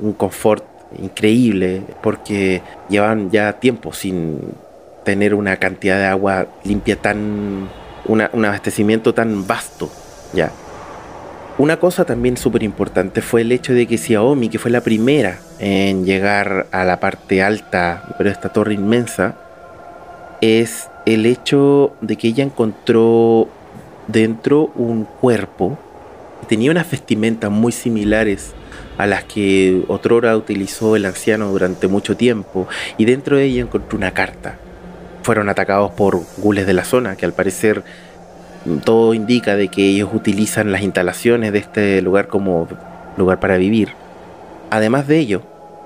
un 0.00 0.12
confort 0.12 0.64
increíble, 0.98 1.82
porque 2.02 2.62
llevan 2.88 3.30
ya 3.30 3.54
tiempo 3.54 3.92
sin 3.92 4.38
tener 5.10 5.34
una 5.34 5.56
cantidad 5.56 5.98
de 5.98 6.06
agua 6.06 6.46
limpia 6.62 6.94
tan, 6.94 7.68
un 8.06 8.44
abastecimiento 8.44 9.12
tan 9.12 9.44
vasto, 9.44 9.90
ya. 10.32 10.52
Una 11.58 11.78
cosa 11.78 12.04
también 12.04 12.36
súper 12.36 12.62
importante 12.62 13.22
fue 13.22 13.40
el 13.40 13.50
hecho 13.50 13.72
de 13.72 13.88
que 13.88 13.98
Xiaomi, 13.98 14.48
que 14.48 14.60
fue 14.60 14.70
la 14.70 14.82
primera 14.82 15.40
en 15.58 16.04
llegar 16.04 16.68
a 16.70 16.84
la 16.84 17.00
parte 17.00 17.42
alta 17.42 18.04
de 18.20 18.30
esta 18.30 18.50
torre 18.50 18.74
inmensa, 18.74 19.34
es 20.40 20.88
el 21.06 21.26
hecho 21.26 21.92
de 22.00 22.14
que 22.14 22.28
ella 22.28 22.44
encontró 22.44 23.48
dentro 24.06 24.70
un 24.76 25.06
cuerpo 25.20 25.76
que 26.40 26.46
tenía 26.46 26.70
unas 26.70 26.88
vestimentas 26.88 27.50
muy 27.50 27.72
similares 27.72 28.52
a 28.96 29.08
las 29.08 29.24
que 29.24 29.82
otrora 29.88 30.36
utilizó 30.36 30.94
el 30.94 31.04
anciano 31.04 31.50
durante 31.50 31.88
mucho 31.88 32.16
tiempo 32.16 32.68
y 32.96 33.06
dentro 33.06 33.36
de 33.36 33.46
ella 33.46 33.62
encontró 33.62 33.98
una 33.98 34.12
carta 34.12 34.56
fueron 35.22 35.48
atacados 35.48 35.90
por 35.92 36.20
gules 36.38 36.66
de 36.66 36.72
la 36.72 36.84
zona, 36.84 37.16
que 37.16 37.26
al 37.26 37.32
parecer 37.32 37.82
todo 38.84 39.14
indica 39.14 39.56
de 39.56 39.68
que 39.68 39.86
ellos 39.86 40.10
utilizan 40.12 40.72
las 40.72 40.82
instalaciones 40.82 41.52
de 41.52 41.58
este 41.58 42.02
lugar 42.02 42.28
como 42.28 42.68
lugar 43.16 43.40
para 43.40 43.56
vivir. 43.56 43.90
Además 44.70 45.06
de 45.08 45.18
ello, 45.18 45.42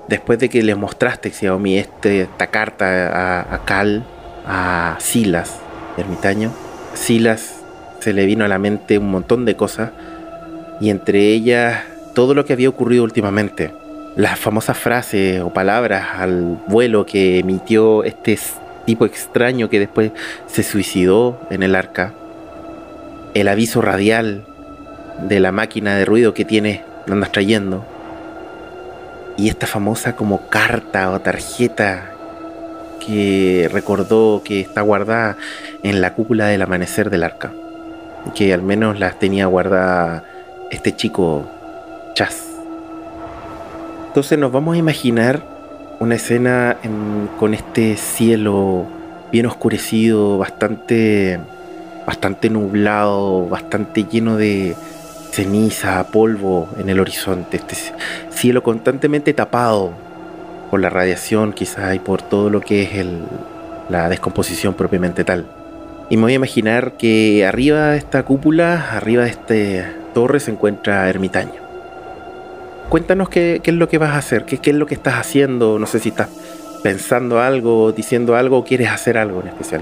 después 0.07 0.39
de 0.39 0.49
que 0.49 0.61
les 0.61 0.77
mostraste 0.77 1.31
Xiaomi 1.31 1.77
este, 1.77 2.21
esta 2.21 2.47
carta 2.47 3.07
a, 3.07 3.55
a 3.55 3.65
Cal, 3.65 4.05
a 4.45 4.97
Silas, 4.99 5.59
ermitaño, 5.97 6.51
Silas 6.93 7.61
se 7.99 8.13
le 8.13 8.25
vino 8.25 8.45
a 8.45 8.47
la 8.47 8.59
mente 8.59 8.97
un 8.97 9.09
montón 9.09 9.45
de 9.45 9.55
cosas 9.55 9.91
y 10.79 10.89
entre 10.89 11.29
ellas 11.29 11.83
todo 12.13 12.33
lo 12.33 12.45
que 12.45 12.53
había 12.53 12.69
ocurrido 12.69 13.03
últimamente. 13.03 13.73
Las 14.15 14.39
famosas 14.39 14.77
frases 14.77 15.41
o 15.41 15.51
palabras 15.51 16.07
al 16.17 16.57
vuelo 16.67 17.05
que 17.05 17.39
emitió 17.39 18.03
este 18.03 18.37
tipo 18.85 19.05
extraño 19.05 19.69
que 19.69 19.79
después 19.79 20.11
se 20.47 20.63
suicidó 20.63 21.39
en 21.49 21.63
el 21.63 21.75
arca, 21.75 22.13
el 23.33 23.47
aviso 23.47 23.81
radial 23.81 24.45
de 25.27 25.39
la 25.39 25.51
máquina 25.51 25.95
de 25.95 26.05
ruido 26.05 26.33
que 26.33 26.45
tiene, 26.45 26.83
andas 27.07 27.31
trayendo, 27.31 27.85
y 29.37 29.49
esta 29.49 29.67
famosa 29.67 30.15
como 30.15 30.47
carta 30.47 31.11
o 31.11 31.19
tarjeta 31.19 32.11
que 33.05 33.69
recordó 33.71 34.41
que 34.43 34.61
está 34.61 34.81
guardada 34.81 35.37
en 35.83 36.01
la 36.01 36.13
cúpula 36.13 36.47
del 36.47 36.61
amanecer 36.61 37.09
del 37.09 37.23
arca, 37.23 37.51
que 38.33 38.53
al 38.53 38.61
menos 38.61 38.99
las 38.99 39.19
tenía 39.19 39.45
guardada 39.45 40.23
este 40.71 40.95
chico 40.95 41.45
Chas. 42.13 42.47
Entonces 44.07 44.39
nos 44.39 44.51
vamos 44.51 44.75
a 44.75 44.77
imaginar 44.77 45.54
una 45.99 46.15
escena 46.15 46.77
con 47.39 47.53
este 47.53 47.95
cielo 47.97 48.85
bien 49.31 49.45
oscurecido, 49.45 50.37
bastante, 50.37 51.39
bastante 52.05 52.49
nublado, 52.49 53.47
bastante 53.47 54.03
lleno 54.03 54.37
de 54.37 54.75
ceniza, 55.31 56.05
polvo 56.07 56.69
en 56.79 56.89
el 56.89 56.99
horizonte. 56.99 57.57
Este 57.57 57.75
cielo 58.29 58.63
constantemente 58.63 59.33
tapado 59.33 59.91
por 60.71 60.79
la 60.79 60.89
radiación 60.89 61.53
quizás 61.53 61.95
y 61.95 61.99
por 61.99 62.21
todo 62.21 62.49
lo 62.49 62.61
que 62.61 62.83
es 62.83 63.05
la 63.89 64.09
descomposición 64.09 64.73
propiamente 64.73 65.23
tal. 65.23 65.45
Y 66.09 66.17
me 66.17 66.23
voy 66.23 66.33
a 66.33 66.35
imaginar 66.35 66.93
que 66.93 67.45
arriba 67.45 67.91
de 67.91 67.97
esta 67.97 68.23
cúpula, 68.23 68.91
arriba 68.91 69.23
de 69.23 69.29
esta 69.29 70.13
torre 70.13 70.39
se 70.39 70.51
encuentra 70.51 71.09
ermitaño 71.09 71.64
cuéntanos 72.89 73.29
qué, 73.29 73.61
es 73.63 73.73
lo 73.73 73.87
que 73.87 73.97
vas 73.97 74.11
a 74.11 74.17
hacer, 74.17 74.45
qué, 74.45 74.59
es 74.63 74.75
lo 74.75 74.85
que 74.85 74.95
estás 74.95 75.15
haciendo, 75.15 75.79
no 75.79 75.85
sé 75.85 75.99
si 75.99 76.09
estás 76.09 76.29
pensando 76.83 77.39
algo, 77.39 77.91
diciendo 77.91 78.35
algo 78.35 78.59
o 78.59 78.63
quieres 78.63 78.89
hacer 78.89 79.17
algo 79.17 79.41
en 79.41 79.47
especial. 79.47 79.81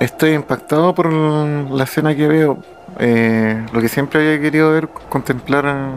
Estoy 0.00 0.32
impactado 0.32 0.94
por 0.94 1.12
la 1.12 1.84
escena 1.84 2.14
que 2.14 2.28
veo. 2.28 2.58
Eh, 3.00 3.64
lo 3.72 3.80
que 3.80 3.88
siempre 3.88 4.20
había 4.20 4.40
querido 4.40 4.72
ver, 4.72 4.88
contemplar 5.08 5.90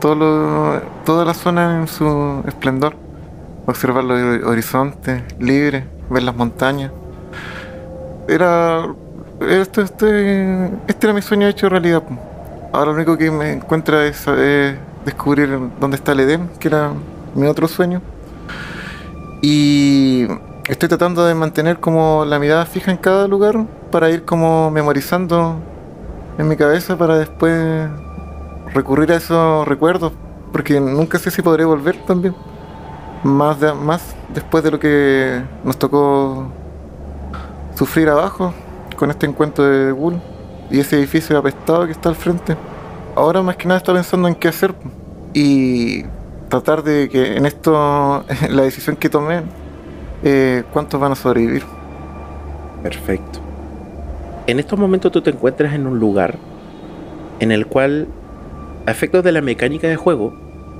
todo 0.00 0.80
toda 1.04 1.24
la 1.24 1.34
zona 1.34 1.80
en 1.80 1.88
su 1.88 2.42
esplendor. 2.46 2.94
Observar 3.66 4.04
los 4.04 4.44
horizontes 4.44 5.22
libres, 5.38 5.84
ver 6.10 6.22
las 6.22 6.34
montañas. 6.34 6.92
Era. 8.28 8.86
Este, 9.40 9.82
este, 9.82 10.70
este 10.86 11.06
era 11.06 11.12
mi 11.12 11.22
sueño 11.22 11.46
hecho 11.48 11.68
realidad. 11.68 12.02
Ahora 12.72 12.90
lo 12.90 12.96
único 12.96 13.16
que 13.16 13.30
me 13.30 13.52
encuentra 13.52 14.04
es 14.06 14.26
descubrir 15.04 15.58
dónde 15.80 15.96
está 15.96 16.12
el 16.12 16.20
Edén, 16.20 16.48
que 16.58 16.68
era 16.68 16.92
mi 17.34 17.46
otro 17.46 17.68
sueño. 17.68 18.00
Y 19.40 20.26
estoy 20.66 20.88
tratando 20.88 21.24
de 21.24 21.34
mantener 21.34 21.78
como 21.80 22.24
la 22.24 22.38
mirada 22.38 22.66
fija 22.66 22.90
en 22.90 22.96
cada 22.96 23.28
lugar 23.28 23.64
para 23.90 24.10
ir 24.10 24.24
como 24.24 24.70
memorizando 24.70 25.56
en 26.38 26.48
mi 26.48 26.56
cabeza 26.56 26.96
para 26.96 27.18
después 27.18 27.88
recurrir 28.72 29.12
a 29.12 29.16
esos 29.16 29.66
recuerdos, 29.66 30.12
porque 30.52 30.80
nunca 30.80 31.18
sé 31.18 31.30
si 31.30 31.42
podré 31.42 31.64
volver 31.64 31.96
también. 32.06 32.34
Más, 33.24 33.58
más 33.74 34.14
después 34.32 34.62
de 34.62 34.70
lo 34.70 34.78
que 34.78 35.42
nos 35.64 35.76
tocó 35.76 36.46
sufrir 37.74 38.08
abajo 38.08 38.54
con 38.96 39.10
este 39.10 39.26
encuentro 39.26 39.64
de 39.64 39.92
Bull 39.92 40.20
y 40.70 40.80
ese 40.80 40.96
edificio 40.96 41.38
apestado 41.38 41.86
que 41.86 41.92
está 41.92 42.08
al 42.08 42.16
frente. 42.16 42.56
Ahora 43.18 43.42
más 43.42 43.56
que 43.56 43.66
nada 43.66 43.78
está 43.78 43.92
pensando 43.92 44.28
en 44.28 44.36
qué 44.36 44.46
hacer 44.46 44.74
y 45.34 46.04
tratar 46.48 46.84
de 46.84 47.08
que 47.08 47.36
en 47.36 47.46
esto, 47.46 47.72
la 48.48 48.62
decisión 48.62 48.94
que 48.94 49.08
tomé, 49.08 49.40
eh, 50.22 50.62
cuántos 50.72 51.00
van 51.00 51.10
a 51.10 51.14
sobrevivir. 51.16 51.64
Perfecto. 52.80 53.40
En 54.46 54.60
estos 54.60 54.78
momentos 54.78 55.10
tú 55.10 55.20
te 55.20 55.30
encuentras 55.30 55.74
en 55.74 55.88
un 55.88 55.98
lugar 55.98 56.36
en 57.40 57.50
el 57.50 57.66
cual, 57.66 58.06
a 58.86 58.92
efectos 58.92 59.24
de 59.24 59.32
la 59.32 59.40
mecánica 59.40 59.88
de 59.88 59.96
juego, 59.96 60.32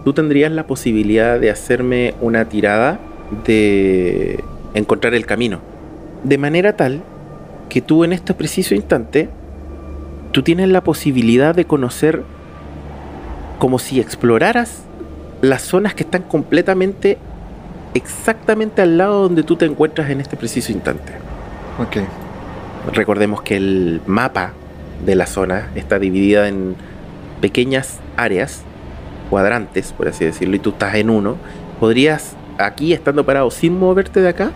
tú 0.04 0.12
tendrías 0.12 0.52
la 0.52 0.64
posibilidad 0.64 1.40
de 1.40 1.50
hacerme 1.50 2.14
una 2.20 2.44
tirada 2.44 3.00
de 3.44 4.44
encontrar 4.74 5.12
el 5.14 5.26
camino. 5.26 5.58
De 6.22 6.38
manera 6.38 6.76
tal 6.76 7.02
que 7.68 7.82
tú 7.82 8.04
en 8.04 8.12
este 8.12 8.32
preciso 8.32 8.76
instante, 8.76 9.28
tú 10.32 10.42
tienes 10.42 10.68
la 10.68 10.82
posibilidad 10.82 11.54
de 11.54 11.64
conocer 11.64 12.22
como 13.58 13.78
si 13.78 14.00
exploraras 14.00 14.84
las 15.40 15.62
zonas 15.62 15.94
que 15.94 16.02
están 16.02 16.22
completamente, 16.22 17.18
exactamente 17.94 18.82
al 18.82 18.98
lado 18.98 19.22
donde 19.22 19.42
tú 19.42 19.56
te 19.56 19.66
encuentras 19.66 20.10
en 20.10 20.20
este 20.20 20.36
preciso 20.36 20.72
instante. 20.72 21.12
Ok. 21.78 21.98
Recordemos 22.92 23.42
que 23.42 23.56
el 23.56 24.00
mapa 24.06 24.52
de 25.04 25.14
la 25.14 25.26
zona 25.26 25.68
está 25.74 25.98
dividida 25.98 26.48
en 26.48 26.76
pequeñas 27.40 28.00
áreas, 28.16 28.62
cuadrantes, 29.30 29.92
por 29.92 30.08
así 30.08 30.24
decirlo, 30.24 30.56
y 30.56 30.58
tú 30.58 30.70
estás 30.70 30.94
en 30.96 31.10
uno. 31.10 31.36
Podrías, 31.78 32.34
aquí 32.58 32.92
estando 32.92 33.24
parado 33.24 33.50
sin 33.50 33.78
moverte 33.78 34.20
de 34.20 34.28
acá, 34.28 34.50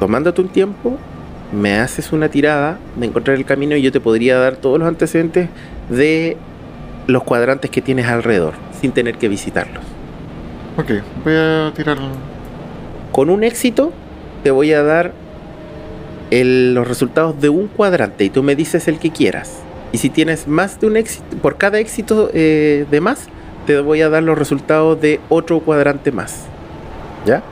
tomándote 0.00 0.40
un 0.40 0.48
tiempo, 0.48 0.96
me 1.54 1.78
haces 1.78 2.12
una 2.12 2.28
tirada 2.28 2.78
de 2.96 3.06
encontrar 3.06 3.36
el 3.36 3.44
camino 3.44 3.76
y 3.76 3.82
yo 3.82 3.92
te 3.92 4.00
podría 4.00 4.38
dar 4.38 4.56
todos 4.56 4.78
los 4.78 4.88
antecedentes 4.88 5.48
de 5.88 6.36
los 7.06 7.22
cuadrantes 7.22 7.70
que 7.70 7.80
tienes 7.82 8.06
alrededor, 8.06 8.54
sin 8.80 8.92
tener 8.92 9.16
que 9.16 9.28
visitarlos. 9.28 9.84
Ok, 10.76 10.90
voy 11.24 11.34
a 11.36 11.72
tirar. 11.74 11.98
Con 13.12 13.30
un 13.30 13.44
éxito, 13.44 13.92
te 14.42 14.50
voy 14.50 14.72
a 14.72 14.82
dar 14.82 15.12
el- 16.30 16.74
los 16.74 16.88
resultados 16.88 17.40
de 17.40 17.48
un 17.48 17.68
cuadrante 17.68 18.24
y 18.24 18.30
tú 18.30 18.42
me 18.42 18.56
dices 18.56 18.88
el 18.88 18.98
que 18.98 19.10
quieras. 19.10 19.60
Y 19.92 19.98
si 19.98 20.10
tienes 20.10 20.48
más 20.48 20.80
de 20.80 20.86
un 20.88 20.96
éxito, 20.96 21.24
por 21.40 21.56
cada 21.56 21.78
éxito 21.78 22.30
eh, 22.34 22.86
de 22.90 23.00
más, 23.00 23.28
te 23.66 23.78
voy 23.80 24.02
a 24.02 24.08
dar 24.08 24.22
los 24.22 24.36
resultados 24.36 25.00
de 25.00 25.20
otro 25.28 25.60
cuadrante 25.60 26.10
más. 26.10 26.46
¿Ya? 27.24 27.42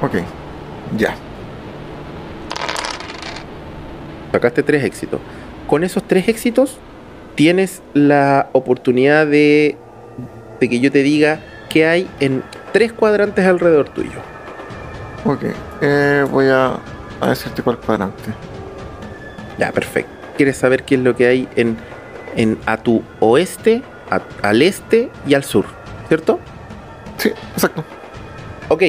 Ok, 0.00 0.14
ya. 0.96 1.14
Sacaste 4.32 4.62
tres 4.62 4.84
éxitos. 4.84 5.20
Con 5.66 5.84
esos 5.84 6.02
tres 6.02 6.28
éxitos, 6.28 6.78
tienes 7.34 7.82
la 7.94 8.48
oportunidad 8.52 9.26
de, 9.26 9.76
de 10.60 10.68
que 10.68 10.80
yo 10.80 10.90
te 10.90 11.02
diga 11.02 11.40
qué 11.68 11.86
hay 11.86 12.08
en 12.20 12.42
tres 12.72 12.92
cuadrantes 12.92 13.44
alrededor 13.46 13.88
tuyo. 13.90 14.18
Ok, 15.24 15.44
eh, 15.82 16.24
voy 16.30 16.46
a, 16.46 16.78
a 17.20 17.28
decirte 17.28 17.62
cuál 17.62 17.78
cuadrante. 17.78 18.30
Ya, 19.58 19.72
perfecto. 19.72 20.10
¿Quieres 20.36 20.56
saber 20.56 20.84
qué 20.84 20.94
es 20.94 21.00
lo 21.02 21.16
que 21.16 21.26
hay 21.26 21.48
en, 21.56 21.76
en 22.36 22.58
a 22.66 22.76
tu 22.76 23.02
oeste, 23.20 23.82
a- 24.10 24.20
al 24.46 24.62
este 24.62 25.10
y 25.26 25.34
al 25.34 25.42
sur? 25.44 25.64
¿Cierto? 26.08 26.38
Sí, 27.18 27.30
exacto. 27.54 27.84
Ok. 28.68 28.82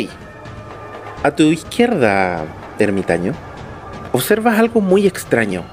A 1.23 1.31
tu 1.31 1.43
izquierda, 1.43 2.43
ermitaño, 2.77 3.33
observas 4.11 4.59
algo 4.59 4.81
muy 4.81 5.07
extraño. 5.07 5.63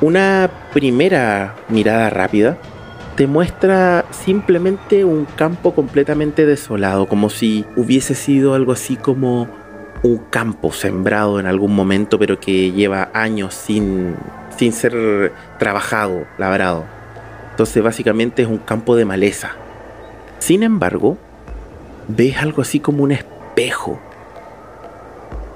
Una 0.00 0.50
primera 0.72 1.54
mirada 1.68 2.10
rápida 2.10 2.58
te 3.16 3.26
muestra 3.26 4.04
simplemente 4.10 5.04
un 5.04 5.24
campo 5.24 5.74
completamente 5.74 6.46
desolado, 6.46 7.06
como 7.06 7.30
si 7.30 7.64
hubiese 7.76 8.14
sido 8.14 8.54
algo 8.54 8.72
así 8.72 8.96
como 8.96 9.48
un 10.02 10.18
campo 10.30 10.72
sembrado 10.72 11.40
en 11.40 11.46
algún 11.46 11.74
momento, 11.74 12.18
pero 12.18 12.38
que 12.40 12.72
lleva 12.72 13.10
años 13.14 13.54
sin, 13.54 14.16
sin 14.56 14.72
ser 14.72 15.32
trabajado, 15.58 16.26
labrado. 16.38 16.84
Entonces 17.50 17.82
básicamente 17.82 18.42
es 18.42 18.48
un 18.48 18.58
campo 18.58 18.96
de 18.96 19.04
maleza. 19.04 19.52
Sin 20.40 20.62
embargo, 20.62 21.16
ves 22.08 22.36
algo 22.38 22.62
así 22.62 22.80
como 22.80 23.04
un 23.04 23.12
espejo. 23.12 24.00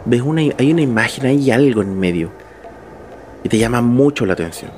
Ves 0.09 0.23
una, 0.23 0.41
hay 0.59 0.73
una 0.73 0.81
imagen, 0.81 1.27
hay 1.27 1.51
algo 1.51 1.83
en 1.83 2.01
medio. 2.01 2.31
Y 3.45 3.49
te 3.51 3.59
llama 3.59 3.83
mucho 3.83 4.25
la 4.25 4.33
atención. 4.33 4.71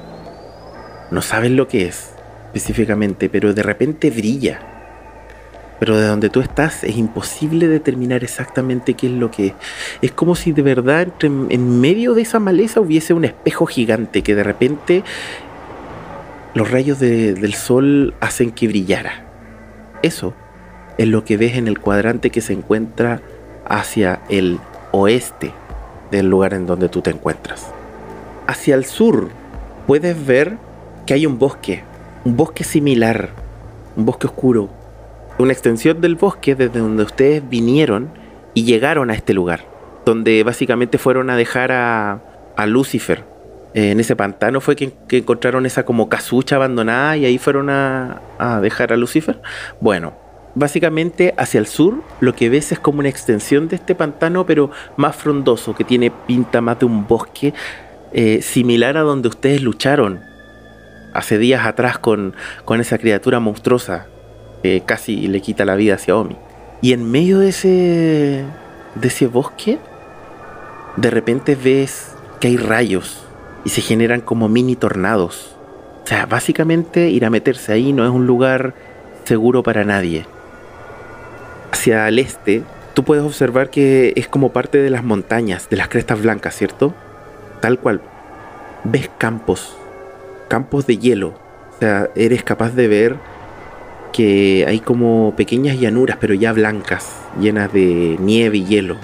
No 1.13 1.23
sabes 1.23 1.53
lo 1.53 1.69
que 1.69 1.87
es 1.87 2.11
específicamente, 2.47 3.29
pero 3.29 3.55
de 3.55 3.63
repente 3.63 4.11
brilla. 4.11 4.59
Pero 5.79 5.97
de 5.97 6.07
donde 6.07 6.31
tú 6.31 6.41
estás 6.41 6.83
es 6.85 6.97
imposible 6.97 7.69
determinar 7.69 8.25
exactamente 8.25 8.95
qué 8.95 9.07
es 9.07 9.13
lo 9.13 9.31
que 9.31 9.47
es. 9.49 9.53
Es 10.03 10.11
como 10.13 10.35
si 10.35 10.51
de 10.53 10.63
verdad 10.63 11.09
en 11.23 11.81
medio 11.81 12.15
de 12.15 12.23
esa 12.23 12.39
maleza 12.41 12.81
hubiese 12.81 13.15
un 13.15 13.25
espejo 13.25 13.67
gigante 13.67 14.23
que 14.23 14.35
de 14.35 14.43
repente 14.43 15.05
los 16.55 16.71
rayos 16.71 16.99
de- 16.99 17.35
del 17.35 17.55
sol 17.55 18.15
hacen 18.21 18.51
que 18.51 18.67
brillara. 18.67 19.25
Eso 20.03 20.35
es 20.99 21.07
lo 21.07 21.25
que 21.25 21.37
ves 21.37 21.57
en 21.57 21.69
el 21.69 21.79
cuadrante 21.79 22.31
que 22.31 22.41
se 22.41 22.53
encuentra 22.53 23.23
hacia 23.67 24.21
el 24.29 24.59
oeste 24.93 25.53
del 26.11 26.29
lugar 26.29 26.55
en 26.55 26.67
donde 26.67 26.89
tú 26.89 27.03
te 27.03 27.11
encuentras. 27.11 27.73
Hacia 28.47 28.75
el 28.75 28.85
sur 28.85 29.29
puedes 29.87 30.27
ver 30.27 30.57
que 31.07 31.15
hay 31.15 31.27
un 31.27 31.39
bosque, 31.39 31.83
un 32.25 32.37
bosque 32.37 32.65
similar, 32.65 33.31
un 33.97 34.05
bosque 34.05 34.27
oscuro, 34.27 34.69
una 35.39 35.53
extensión 35.53 36.01
del 36.01 36.17
bosque 36.17 36.55
desde 36.55 36.81
donde 36.81 37.03
ustedes 37.05 37.49
vinieron 37.49 38.11
y 38.55 38.65
llegaron 38.65 39.11
a 39.11 39.15
este 39.15 39.33
lugar, 39.33 39.61
donde 40.05 40.43
básicamente 40.43 40.99
fueron 40.99 41.31
a 41.31 41.37
dejar 41.37 41.73
a, 41.73 42.21
Lucifer. 42.67 43.25
Eh, 43.73 43.93
En 43.93 44.01
ese 44.01 44.17
pantano 44.17 44.61
fue 44.61 44.77
que, 44.77 44.93
que 45.09 45.19
encontraron 45.19 45.65
esa 45.65 45.85
como 45.85 46.11
casucha 46.11 46.57
abandonada 46.57 47.17
y 47.17 47.25
ahí 47.25 47.39
fueron 47.39 47.71
a, 47.71 48.21
a 48.39 48.61
dejar 48.61 48.93
a 48.93 48.99
Lucifer. 48.99 49.41
Bueno, 49.81 50.13
básicamente 50.55 51.35
hacia 51.37 51.61
el 51.61 51.67
sur 51.67 52.03
lo 52.21 52.35
que 52.35 52.49
ves 52.49 52.73
es 52.73 52.79
como 52.79 53.01
una 53.01 53.09
extensión 53.09 53.69
de 53.69 53.77
este 53.77 53.95
pantano, 53.95 54.47
pero 54.47 54.71
más 54.97 55.17
frondoso, 55.17 55.75
que 55.75 55.85
tiene 55.85 56.11
pinta 56.11 56.61
más 56.61 56.79
de 56.79 56.87
un 56.87 57.07
bosque 57.07 57.55
eh, 58.13 58.43
similar 58.43 58.97
a 58.97 59.03
donde 59.03 59.29
ustedes 59.29 59.63
lucharon 59.63 60.21
hace 61.13 61.39
días 61.39 61.67
atrás 61.67 61.99
con, 61.99 62.35
con 62.65 62.81
esa 62.81 62.99
criatura 62.99 63.41
monstruosa 63.41 64.07
que 64.63 64.83
casi 64.85 65.29
le 65.29 65.41
quita 65.41 65.65
la 65.65 65.75
vida 65.75 65.95
a 65.95 65.99
Xiaomi. 65.99 66.37
Y 66.83 66.93
en 66.93 67.11
medio 67.11 67.39
de 67.39 67.51
ese, 67.51 68.45
de 68.95 69.09
ese 69.09 69.27
bosque, 69.27 69.79
de 70.97 71.11
repente 71.11 71.55
ves 71.55 72.15
que 72.41 72.49
hay 72.49 72.57
rayos 72.57 73.25
y 73.65 73.71
se 73.71 73.81
generan 73.81 74.21
como 74.21 74.49
mini 74.49 74.77
tornados. 74.77 75.57
O 76.05 76.07
sea, 76.07 76.27
básicamente 76.27 77.11
ir 77.11 77.25
a 77.25 77.31
meterse 77.31 77.73
ahí 77.73 77.93
no 77.93 78.05
es 78.05 78.11
un 78.11 78.27
lugar 78.27 78.75
seguro 79.25 79.63
para 79.63 79.85
nadie. 79.85 80.27
Hacia 81.73 82.09
el 82.09 82.19
este, 82.19 82.63
tú 82.95 83.05
puedes 83.05 83.25
observar 83.25 83.71
que 83.71 84.13
es 84.17 84.29
como 84.29 84.53
parte 84.53 84.79
de 84.79 84.91
las 84.91 85.05
montañas, 85.05 85.69
de 85.71 85.77
las 85.77 85.89
crestas 85.89 86.21
blancas, 86.21 86.57
¿cierto? 86.57 86.95
Tal 87.61 87.79
cual. 87.79 88.01
Ves 88.85 89.11
campos, 89.19 89.77
campos 90.49 90.87
de 90.87 90.99
hielo. 90.99 91.29
O 91.29 91.79
sea, 91.79 92.11
eres 92.17 92.43
capaz 92.43 92.75
de 92.75 92.89
ver 92.89 93.17
que 94.13 94.65
hay 94.67 94.81
como 94.81 95.35
pequeñas 95.37 95.79
llanuras, 95.79 96.19
pero 96.21 96.35
ya 96.35 96.53
blancas, 96.53 97.13
llenas 97.41 97.73
de 97.73 98.17
nieve 98.21 98.59
y 98.59 98.65
hielo. 98.65 98.97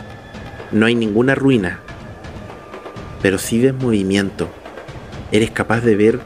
No 0.73 0.87
hay 0.87 0.95
ninguna 0.95 1.35
ruina, 1.35 1.81
pero 3.23 3.39
sí 3.39 3.61
ves 3.61 3.75
movimiento. 3.75 4.49
Eres 5.31 5.51
capaz 5.51 5.81
de 5.81 5.95
ver 5.95 6.21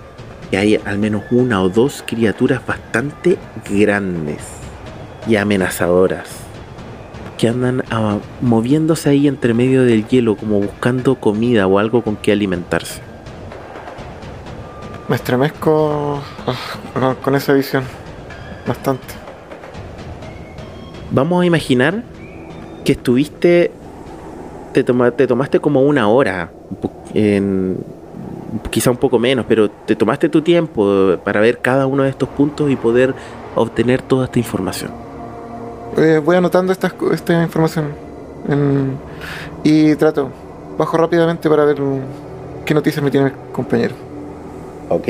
que 0.51 0.57
hay 0.57 0.81
al 0.85 0.99
menos 0.99 1.23
una 1.31 1.63
o 1.63 1.69
dos 1.69 2.03
criaturas 2.07 2.67
bastante 2.67 3.37
grandes 3.69 4.60
y 5.27 5.37
amenazadoras 5.37 6.29
que 7.39 7.49
andan 7.49 7.83
ah, 7.91 8.19
moviéndose 8.43 9.09
ahí 9.09 9.27
entre 9.27 9.55
medio 9.55 9.83
del 9.83 10.07
hielo 10.07 10.37
como 10.37 10.61
buscando 10.61 11.15
comida 11.15 11.67
o 11.67 11.79
algo 11.79 12.03
con 12.03 12.17
que 12.17 12.33
alimentarse. 12.33 13.01
Me 15.09 15.17
estremezco 15.17 16.21
ah, 16.95 17.15
con- 17.23 17.35
esa 17.35 17.53
visión. 17.55 17.83
Bastante. 18.67 19.15
Vamos 21.11 21.43
a 21.43 21.47
imaginar 21.47 22.03
que 22.85 22.93
estuviste, 22.93 23.71
te, 24.73 24.85
toma- 24.85 25.11
te 25.11 25.27
tomaste 25.27 25.59
como 25.61 25.81
una 25.83 26.09
hora, 26.09 26.53
en- 27.15 27.79
quizá 28.71 28.91
un 28.91 28.97
poco 28.99 29.19
menos, 29.19 29.47
pero 29.49 29.71
te 29.71 29.97
tomaste 29.97 30.29
tu 30.29 30.43
tiempo 30.43 31.17
para 31.25 31.41
ver 31.41 31.59
cada 31.59 31.87
uno 31.87 32.03
de 32.03 32.11
estos 32.11 32.29
puntos 32.29 32.71
y 32.71 32.77
poder 32.77 33.15
obtener 33.57 34.03
toda 34.03 34.27
esta 34.27 34.39
información. 34.39 34.91
Eh, 35.97 36.21
voy 36.25 36.37
anotando 36.37 36.73
estas 36.73 36.93
co- 36.93 37.13
esta 37.13 37.43
información. 37.43 37.87
en- 38.49 38.97
y 39.65 39.95
trato. 39.97 40.31
Bajo 40.79 40.97
rápidamente 40.97 41.49
para 41.51 41.67
ver 41.67 41.77
qué 42.65 42.73
noticias 42.73 43.05
me 43.05 43.11
tiene 43.11 43.27
mi 43.27 43.33
compañero. 43.53 43.95
Ok. 44.89 45.09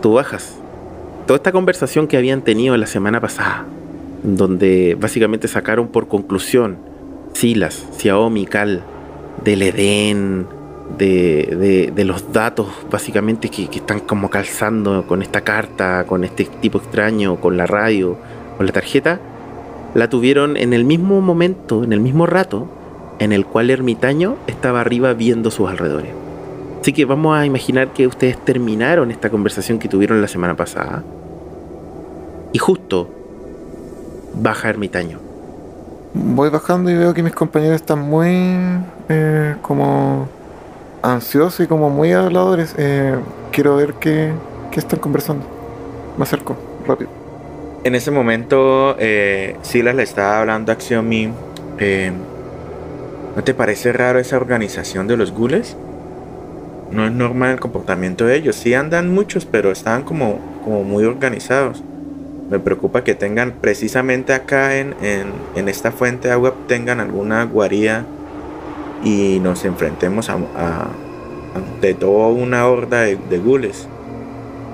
Tú 0.00 0.14
bajas. 0.14 0.54
Toda 1.26 1.36
esta 1.36 1.52
conversación 1.52 2.06
que 2.06 2.16
habían 2.16 2.40
tenido 2.40 2.76
la 2.78 2.86
semana 2.86 3.20
pasada, 3.20 3.66
donde 4.22 4.96
básicamente 4.98 5.48
sacaron 5.48 5.88
por 5.88 6.08
conclusión 6.08 6.78
Silas, 7.34 7.86
Xiaomi, 7.98 8.46
Cal, 8.46 8.82
del 9.44 9.60
Edén, 9.62 10.46
de, 10.96 11.56
de- 11.60 11.92
de 11.94 12.04
los 12.04 12.32
datos 12.32 12.68
básicamente 12.90 13.50
que, 13.50 13.68
que 13.68 13.78
están 13.80 14.00
como 14.00 14.30
calzando 14.30 15.06
con 15.06 15.20
esta 15.20 15.42
carta, 15.42 16.04
con 16.06 16.24
este 16.24 16.44
tipo 16.44 16.78
extraño, 16.78 17.36
con 17.36 17.56
la 17.58 17.66
radio, 17.66 18.16
con 18.56 18.64
la 18.66 18.72
tarjeta, 18.72 19.20
la 19.94 20.08
tuvieron 20.08 20.56
en 20.56 20.72
el 20.72 20.84
mismo 20.84 21.20
momento, 21.20 21.84
en 21.84 21.92
el 21.92 22.00
mismo 22.00 22.26
rato, 22.26 22.68
en 23.18 23.32
el 23.32 23.44
cual 23.44 23.70
Ermitaño 23.70 24.36
estaba 24.46 24.80
arriba 24.80 25.12
viendo 25.12 25.50
sus 25.50 25.68
alrededores. 25.68 26.12
Así 26.80 26.92
que 26.92 27.04
vamos 27.04 27.36
a 27.36 27.44
imaginar 27.44 27.88
que 27.88 28.06
ustedes 28.06 28.38
terminaron 28.38 29.10
esta 29.10 29.28
conversación 29.28 29.78
que 29.78 29.88
tuvieron 29.88 30.22
la 30.22 30.28
semana 30.28 30.56
pasada. 30.56 31.02
Y 32.52 32.58
justo 32.58 33.10
baja 34.34 34.70
Ermitaño. 34.70 35.18
Voy 36.14 36.48
bajando 36.48 36.90
y 36.90 36.96
veo 36.96 37.14
que 37.14 37.22
mis 37.22 37.34
compañeros 37.34 37.76
están 37.76 38.00
muy 38.00 38.28
eh, 39.08 39.56
como 39.62 40.28
ansiosos 41.02 41.60
y 41.60 41.66
como 41.66 41.90
muy 41.90 42.12
habladores. 42.12 42.74
Eh, 42.78 43.14
quiero 43.52 43.76
ver 43.76 43.94
qué, 43.94 44.32
qué 44.70 44.80
están 44.80 44.98
conversando. 44.98 45.44
Me 46.16 46.24
acerco, 46.24 46.56
rápido. 46.86 47.19
En 47.82 47.94
ese 47.94 48.10
momento, 48.10 48.94
eh, 48.98 49.56
Silas 49.62 49.94
le 49.94 50.02
estaba 50.02 50.40
hablando 50.40 50.70
a 50.70 50.76
Xiomi. 50.76 51.30
Eh, 51.78 52.12
¿No 53.34 53.42
te 53.42 53.54
parece 53.54 53.92
raro 53.92 54.18
esa 54.18 54.36
organización 54.36 55.06
de 55.06 55.16
los 55.16 55.32
gules? 55.32 55.76
No 56.90 57.06
es 57.06 57.12
normal 57.12 57.52
el 57.52 57.60
comportamiento 57.60 58.26
de 58.26 58.36
ellos. 58.36 58.56
Sí 58.56 58.74
andan 58.74 59.08
muchos, 59.14 59.46
pero 59.46 59.70
están 59.70 60.02
como, 60.02 60.38
como 60.62 60.84
muy 60.84 61.04
organizados. 61.04 61.82
Me 62.50 62.58
preocupa 62.58 63.02
que 63.02 63.14
tengan 63.14 63.52
precisamente 63.52 64.34
acá 64.34 64.76
en, 64.76 64.94
en, 65.54 65.68
esta 65.68 65.90
fuente 65.90 66.28
de 66.28 66.34
agua, 66.34 66.54
tengan 66.66 67.00
alguna 67.00 67.44
guarida 67.44 68.04
y 69.04 69.38
nos 69.40 69.64
enfrentemos 69.64 70.28
a, 70.28 70.34
ante 71.54 71.94
toda 71.94 72.28
una 72.28 72.66
horda 72.66 73.02
de, 73.02 73.16
de 73.16 73.38
gules. 73.38 73.88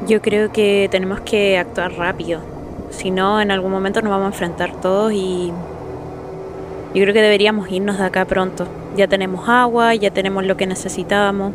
Yo 0.09 0.23
creo 0.23 0.51
que 0.51 0.89
tenemos 0.91 1.21
que 1.21 1.59
actuar 1.59 1.93
rápido. 1.93 2.56
Si 2.91 3.11
no, 3.11 3.41
en 3.41 3.51
algún 3.51 3.71
momento 3.71 4.01
nos 4.01 4.11
vamos 4.11 4.27
a 4.27 4.29
enfrentar 4.29 4.81
todos 4.81 5.13
y 5.13 5.53
yo 6.95 7.03
creo 7.03 7.13
que 7.13 7.21
deberíamos 7.21 7.71
irnos 7.71 7.99
de 7.99 8.05
acá 8.05 8.25
pronto. 8.25 8.67
Ya 8.97 9.07
tenemos 9.07 9.49
agua, 9.49 9.95
ya 9.95 10.11
tenemos 10.11 10.47
lo 10.47 10.57
que 10.57 10.67
necesitábamos. 10.67 11.53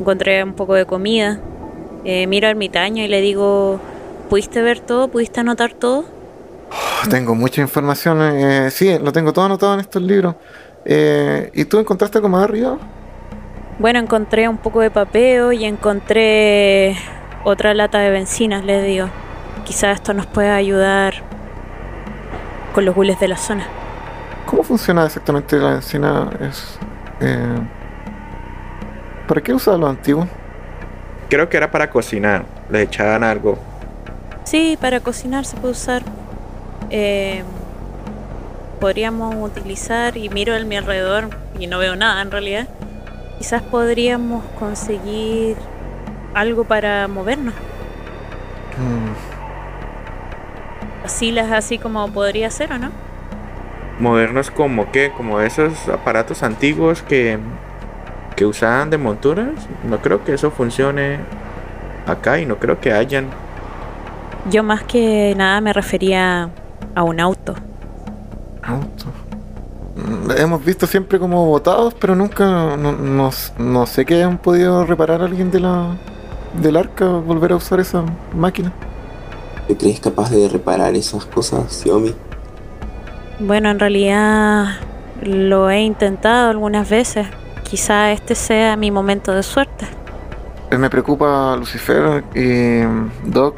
Encontré 0.00 0.42
un 0.42 0.54
poco 0.54 0.74
de 0.74 0.84
comida. 0.84 1.38
Eh, 2.04 2.26
miro 2.26 2.48
al 2.48 2.52
ermitaño 2.52 3.04
y 3.04 3.08
le 3.08 3.20
digo, 3.20 3.80
¿pudiste 4.28 4.62
ver 4.62 4.80
todo? 4.80 5.08
¿Pudiste 5.08 5.40
anotar 5.40 5.74
todo? 5.74 6.04
Oh, 6.70 7.08
tengo 7.08 7.34
mucha 7.34 7.60
información. 7.60 8.20
Eh, 8.20 8.70
sí, 8.70 8.98
lo 8.98 9.12
tengo 9.12 9.32
todo 9.32 9.44
anotado 9.44 9.74
en 9.74 9.80
estos 9.80 10.02
libros. 10.02 10.34
Eh, 10.84 11.50
¿Y 11.54 11.64
tú 11.64 11.78
encontraste 11.78 12.18
algo 12.18 12.28
más 12.28 12.44
arriba? 12.44 12.78
Bueno, 13.78 14.00
encontré 14.00 14.48
un 14.48 14.58
poco 14.58 14.80
de 14.80 14.90
papeo 14.90 15.52
y 15.52 15.64
encontré 15.64 16.96
otra 17.44 17.74
lata 17.74 18.00
de 18.00 18.10
bencinas, 18.10 18.64
le 18.64 18.82
digo. 18.82 19.08
Quizás 19.64 19.96
esto 19.96 20.14
nos 20.14 20.26
pueda 20.26 20.56
ayudar 20.56 21.14
con 22.74 22.84
los 22.84 22.94
gules 22.94 23.18
de 23.20 23.28
la 23.28 23.36
zona. 23.36 23.66
¿Cómo 24.46 24.62
funciona 24.62 25.04
exactamente 25.04 25.56
la 25.56 25.74
encina? 25.74 26.30
Es, 26.40 26.78
eh, 27.20 27.58
¿Para 29.26 29.42
qué 29.42 29.52
usaban 29.52 29.80
los 29.80 29.90
antiguos? 29.90 30.26
Creo 31.28 31.48
que 31.48 31.58
era 31.58 31.70
para 31.70 31.90
cocinar. 31.90 32.44
Le 32.70 32.82
echaban 32.82 33.22
algo. 33.22 33.58
Sí, 34.44 34.78
para 34.80 35.00
cocinar 35.00 35.44
se 35.44 35.56
puede 35.58 35.72
usar. 35.72 36.02
Eh, 36.88 37.42
podríamos 38.80 39.34
utilizar, 39.36 40.16
y 40.16 40.30
miro 40.30 40.54
a 40.54 40.58
mi 40.60 40.76
alrededor 40.76 41.28
y 41.58 41.66
no 41.66 41.78
veo 41.78 41.96
nada 41.96 42.22
en 42.22 42.30
realidad. 42.30 42.68
Quizás 43.36 43.62
podríamos 43.62 44.42
conseguir 44.58 45.56
algo 46.34 46.64
para 46.64 47.06
movernos. 47.08 47.54
Mm. 48.78 49.37
Así 51.04 51.32
las 51.32 51.50
así 51.52 51.78
como 51.78 52.08
podría 52.12 52.50
ser 52.50 52.72
o 52.72 52.78
no 52.78 52.90
modernos 53.98 54.50
como 54.50 54.90
que, 54.90 55.10
como 55.10 55.40
esos 55.40 55.88
aparatos 55.88 56.42
antiguos 56.42 57.02
que, 57.02 57.38
que 58.36 58.46
usaban 58.46 58.90
de 58.90 58.98
monturas. 58.98 59.54
No 59.88 59.98
creo 59.98 60.24
que 60.24 60.34
eso 60.34 60.50
funcione 60.50 61.18
acá 62.06 62.40
y 62.40 62.46
no 62.46 62.56
creo 62.56 62.80
que 62.80 62.92
hayan. 62.92 63.26
Yo 64.50 64.62
más 64.62 64.82
que 64.84 65.34
nada 65.36 65.60
me 65.60 65.72
refería 65.72 66.50
a 66.94 67.02
un 67.02 67.20
auto. 67.20 67.54
Auto. 68.62 69.06
Mm, 69.96 70.30
hemos 70.38 70.64
visto 70.64 70.86
siempre 70.86 71.18
como 71.18 71.44
botados, 71.46 71.94
pero 71.94 72.14
nunca, 72.14 72.76
no, 72.76 73.30
no, 73.58 73.86
sé 73.86 74.04
que 74.04 74.14
hayan 74.14 74.38
podido 74.38 74.86
reparar 74.86 75.22
a 75.22 75.24
alguien 75.24 75.50
de 75.50 75.60
la, 75.60 75.96
del 76.62 76.76
arca, 76.76 77.06
volver 77.06 77.52
a 77.52 77.56
usar 77.56 77.80
esa 77.80 78.04
máquina. 78.34 78.72
¿Crees 79.76 80.00
capaz 80.00 80.30
de 80.30 80.48
reparar 80.48 80.94
esas 80.94 81.24
cosas, 81.26 81.82
Xiaomi? 81.82 82.14
Bueno, 83.40 83.70
en 83.70 83.78
realidad 83.78 84.76
lo 85.22 85.70
he 85.70 85.80
intentado 85.80 86.50
algunas 86.50 86.88
veces. 86.88 87.26
Quizá 87.62 88.12
este 88.12 88.34
sea 88.34 88.76
mi 88.76 88.90
momento 88.90 89.32
de 89.32 89.42
suerte. 89.42 89.86
Me 90.76 90.90
preocupa 90.90 91.56
Lucifer 91.56 92.24
y 92.34 92.80
Doc. 93.30 93.54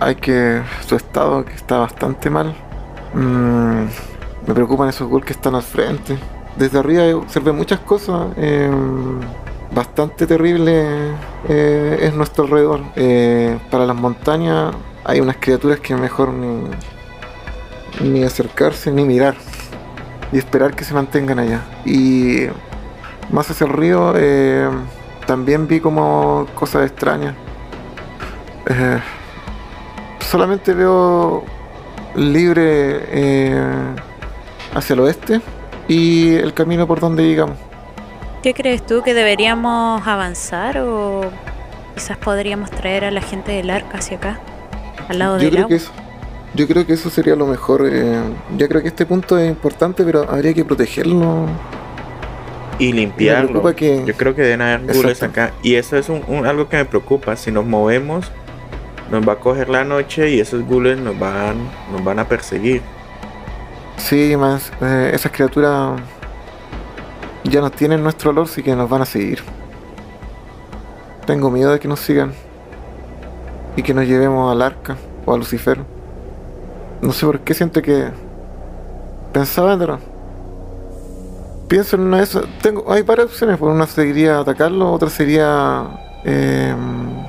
Hay 0.00 0.14
que 0.14 0.62
su 0.86 0.96
estado 0.96 1.44
que 1.44 1.54
está 1.54 1.78
bastante 1.78 2.30
mal. 2.30 2.54
Mm, 3.14 3.84
me 4.46 4.54
preocupan 4.54 4.88
esos 4.88 5.08
ghouls 5.08 5.24
que 5.24 5.32
están 5.32 5.54
al 5.54 5.62
frente. 5.62 6.16
Desde 6.56 6.78
arriba 6.78 7.04
observé 7.16 7.52
muchas 7.52 7.80
cosas. 7.80 8.28
Eh, 8.36 8.70
bastante 9.74 10.26
terrible 10.26 10.84
eh, 11.48 11.98
es 12.00 12.14
nuestro 12.14 12.44
alrededor. 12.44 12.80
Eh, 12.96 13.58
para 13.70 13.86
las 13.86 13.96
montañas 13.96 14.74
hay 15.08 15.20
unas 15.20 15.38
criaturas 15.38 15.80
que 15.80 15.96
mejor 15.96 16.34
ni, 16.34 16.68
ni 18.02 18.24
acercarse 18.24 18.92
ni 18.92 19.04
mirar 19.04 19.34
y 20.30 20.36
esperar 20.36 20.76
que 20.76 20.84
se 20.84 20.92
mantengan 20.92 21.38
allá. 21.38 21.62
Y 21.86 22.42
más 23.30 23.50
hacia 23.50 23.66
el 23.66 23.72
río 23.72 24.12
eh, 24.16 24.68
también 25.26 25.66
vi 25.66 25.80
como 25.80 26.46
cosas 26.54 26.90
extrañas. 26.90 27.34
Eh, 28.66 29.00
solamente 30.20 30.74
veo 30.74 31.42
libre 32.14 33.00
eh, 33.08 33.94
hacia 34.74 34.92
el 34.92 35.00
oeste 35.00 35.40
y 35.88 36.34
el 36.34 36.52
camino 36.52 36.86
por 36.86 37.00
donde 37.00 37.26
llegamos. 37.26 37.56
¿Qué 38.42 38.52
crees 38.52 38.84
tú 38.84 39.00
que 39.02 39.14
deberíamos 39.14 40.06
avanzar 40.06 40.76
o 40.80 41.22
quizás 41.94 42.18
podríamos 42.18 42.70
traer 42.70 43.06
a 43.06 43.10
la 43.10 43.22
gente 43.22 43.52
del 43.52 43.70
arca 43.70 43.96
hacia 43.96 44.18
acá, 44.18 44.38
al 45.08 45.18
lado 45.18 45.38
del 45.38 45.56
agua? 45.56 45.78
Yo 46.54 46.66
creo 46.66 46.86
que 46.86 46.94
eso 46.94 47.10
sería 47.10 47.36
lo 47.36 47.46
mejor. 47.46 47.88
Eh, 47.90 48.20
yo 48.56 48.68
creo 48.68 48.82
que 48.82 48.88
este 48.88 49.06
punto 49.06 49.36
es 49.38 49.48
importante, 49.48 50.04
pero 50.04 50.28
habría 50.28 50.54
que 50.54 50.64
protegerlo. 50.64 51.46
Y 52.78 52.92
limpiarlo. 52.92 53.62
Yo 53.72 54.14
creo 54.14 54.34
que 54.34 54.42
deben 54.42 54.62
haber 54.62 54.92
gules 54.94 55.22
acá. 55.22 55.52
Y 55.62 55.74
eso 55.74 55.96
es 55.96 56.08
un, 56.08 56.46
algo 56.46 56.68
que 56.68 56.76
me 56.76 56.84
preocupa. 56.84 57.36
Si 57.36 57.50
nos 57.50 57.66
movemos, 57.66 58.30
nos 59.10 59.28
va 59.28 59.34
a 59.34 59.36
coger 59.36 59.68
la 59.68 59.84
noche 59.84 60.30
y 60.30 60.40
esos 60.40 60.64
gules 60.64 60.98
nos 60.98 61.18
van, 61.18 61.56
nos 61.92 62.02
van 62.02 62.18
a 62.18 62.28
perseguir. 62.28 62.82
Sí, 63.96 64.36
más 64.36 64.72
eh, 64.80 65.10
esas 65.12 65.32
criaturas 65.32 66.00
ya 67.44 67.60
no 67.60 67.70
tienen 67.70 68.02
nuestro 68.02 68.30
olor, 68.30 68.48
sí 68.48 68.62
que 68.62 68.74
nos 68.76 68.88
van 68.88 69.02
a 69.02 69.06
seguir. 69.06 69.42
Tengo 71.26 71.50
miedo 71.50 71.72
de 71.72 71.80
que 71.80 71.88
nos 71.88 72.00
sigan 72.00 72.32
y 73.78 73.82
que 73.84 73.94
nos 73.94 74.08
llevemos 74.08 74.50
al 74.50 74.60
arca 74.60 74.96
o 75.24 75.32
a 75.32 75.38
Lucifer. 75.38 75.78
No 77.00 77.12
sé 77.12 77.24
por 77.24 77.38
qué 77.40 77.54
siento 77.54 77.80
que. 77.80 78.08
Pensaba 79.32 79.74
en. 79.74 79.98
Pienso 81.68 81.94
en 81.94 82.02
una 82.02 82.16
de 82.16 82.24
esas. 82.24 82.44
Tengo, 82.60 82.90
hay 82.90 83.02
varias 83.02 83.28
opciones. 83.28 83.56
Por 83.56 83.70
una 83.70 83.86
sería 83.86 84.40
atacarlo, 84.40 84.92
otra 84.92 85.08
sería. 85.08 85.86
Em, 86.24 87.24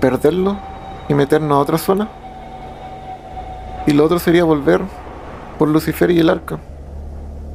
perderlo 0.00 0.56
y 1.06 1.12
meternos 1.12 1.52
a 1.52 1.58
otra 1.58 1.76
zona. 1.76 2.08
Y 3.86 3.92
lo 3.92 4.06
otro 4.06 4.18
sería 4.18 4.44
volver 4.44 4.80
por 5.58 5.68
Lucifer 5.68 6.10
y 6.10 6.20
el 6.20 6.30
arca. 6.30 6.58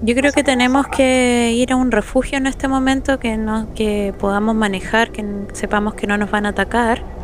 Yo 0.03 0.13
creo 0.13 0.31
que 0.31 0.43
tenemos 0.43 0.85
que 0.87 1.51
ir 1.55 1.73
a 1.73 1.77
un 1.77 1.89
refugio 1.89 2.37
en 2.37 2.45
este 2.45 2.67
momento 2.67 3.17
que 3.17 3.37
no, 3.37 3.73
que 3.73 4.13
podamos 4.19 4.53
manejar, 4.53 5.09
que 5.09 5.25
sepamos 5.53 5.95
que 5.95 6.05
no 6.05 6.15
nos 6.15 6.29
van 6.29 6.45
a 6.45 6.49
atacar. 6.49 7.14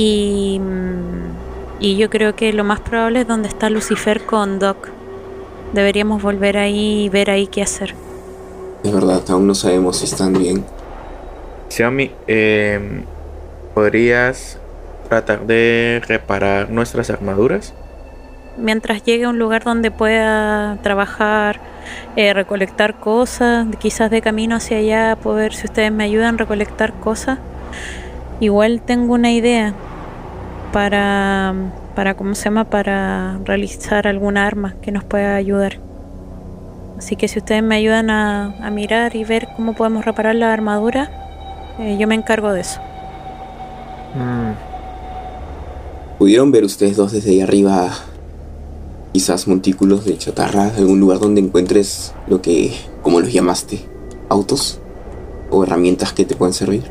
Y 0.00 0.60
mm, 0.60 1.48
y 1.80 1.96
yo 1.96 2.10
creo 2.10 2.34
que 2.34 2.52
lo 2.52 2.64
más 2.64 2.80
probable 2.80 3.20
es 3.20 3.28
donde 3.28 3.48
está 3.48 3.70
Lucifer 3.70 4.24
con 4.24 4.58
Doc. 4.58 4.88
Deberíamos 5.72 6.22
volver 6.22 6.56
ahí 6.58 7.04
y 7.04 7.08
ver 7.08 7.30
ahí 7.30 7.46
qué 7.46 7.62
hacer. 7.62 7.94
Es 8.82 8.92
verdad, 8.92 9.22
aún 9.28 9.46
no 9.46 9.54
sabemos 9.54 9.98
si 9.98 10.06
están 10.06 10.32
bien. 10.32 10.64
Xiaomi, 11.68 12.10
em, 12.26 13.04
¿podrías 13.74 14.58
tratar 15.08 15.46
de 15.46 16.02
reparar 16.06 16.70
nuestras 16.70 17.10
armaduras? 17.10 17.74
Mientras 18.56 19.04
llegue 19.04 19.24
a 19.24 19.28
un 19.28 19.38
lugar 19.38 19.62
donde 19.62 19.92
pueda 19.92 20.78
trabajar, 20.82 21.60
eh, 22.16 22.34
recolectar 22.34 22.98
cosas, 22.98 23.68
quizás 23.78 24.10
de 24.10 24.20
camino 24.20 24.56
hacia 24.56 24.78
allá, 24.78 25.16
poder, 25.16 25.54
si 25.54 25.66
ustedes 25.66 25.92
me 25.92 26.02
ayudan, 26.02 26.34
a 26.34 26.38
recolectar 26.38 26.92
cosas. 26.94 27.38
Igual 28.40 28.80
tengo 28.80 29.14
una 29.14 29.30
idea 29.30 29.74
para, 30.72 31.54
para 31.94 32.14
¿cómo 32.14 32.34
se 32.34 32.44
llama? 32.44 32.64
Para 32.64 33.38
realizar 33.44 34.06
alguna 34.06 34.46
arma 34.46 34.76
que 34.82 34.92
nos 34.92 35.04
pueda 35.04 35.34
ayudar. 35.34 35.80
Así 36.98 37.16
que 37.16 37.28
si 37.28 37.38
ustedes 37.38 37.62
me 37.62 37.76
ayudan 37.76 38.10
a, 38.10 38.70
mirar 38.72 39.14
y 39.14 39.24
ver 39.24 39.48
cómo 39.56 39.74
podemos 39.74 40.04
reparar 40.04 40.34
la 40.34 40.52
armadura, 40.52 41.10
eh, 41.78 41.96
yo 41.98 42.08
me 42.08 42.14
encargo 42.14 42.52
de 42.52 42.60
eso. 42.60 42.80
Mm. 44.14 44.52
¿Pudieron 46.18 46.50
ver 46.50 46.64
ustedes 46.64 46.96
dos 46.96 47.12
desde 47.12 47.30
ahí 47.30 47.40
arriba 47.40 47.90
quizás 49.12 49.48
montículos 49.48 50.04
de 50.04 50.18
chatarra, 50.18 50.72
algún 50.76 51.00
lugar 51.00 51.18
donde 51.18 51.40
encuentres 51.40 52.12
lo 52.28 52.42
que, 52.42 52.72
como 53.02 53.20
los 53.20 53.32
llamaste, 53.32 53.80
autos 54.28 54.80
o 55.50 55.64
herramientas 55.64 56.12
que 56.12 56.24
te 56.24 56.36
puedan 56.36 56.52
servir. 56.52 56.84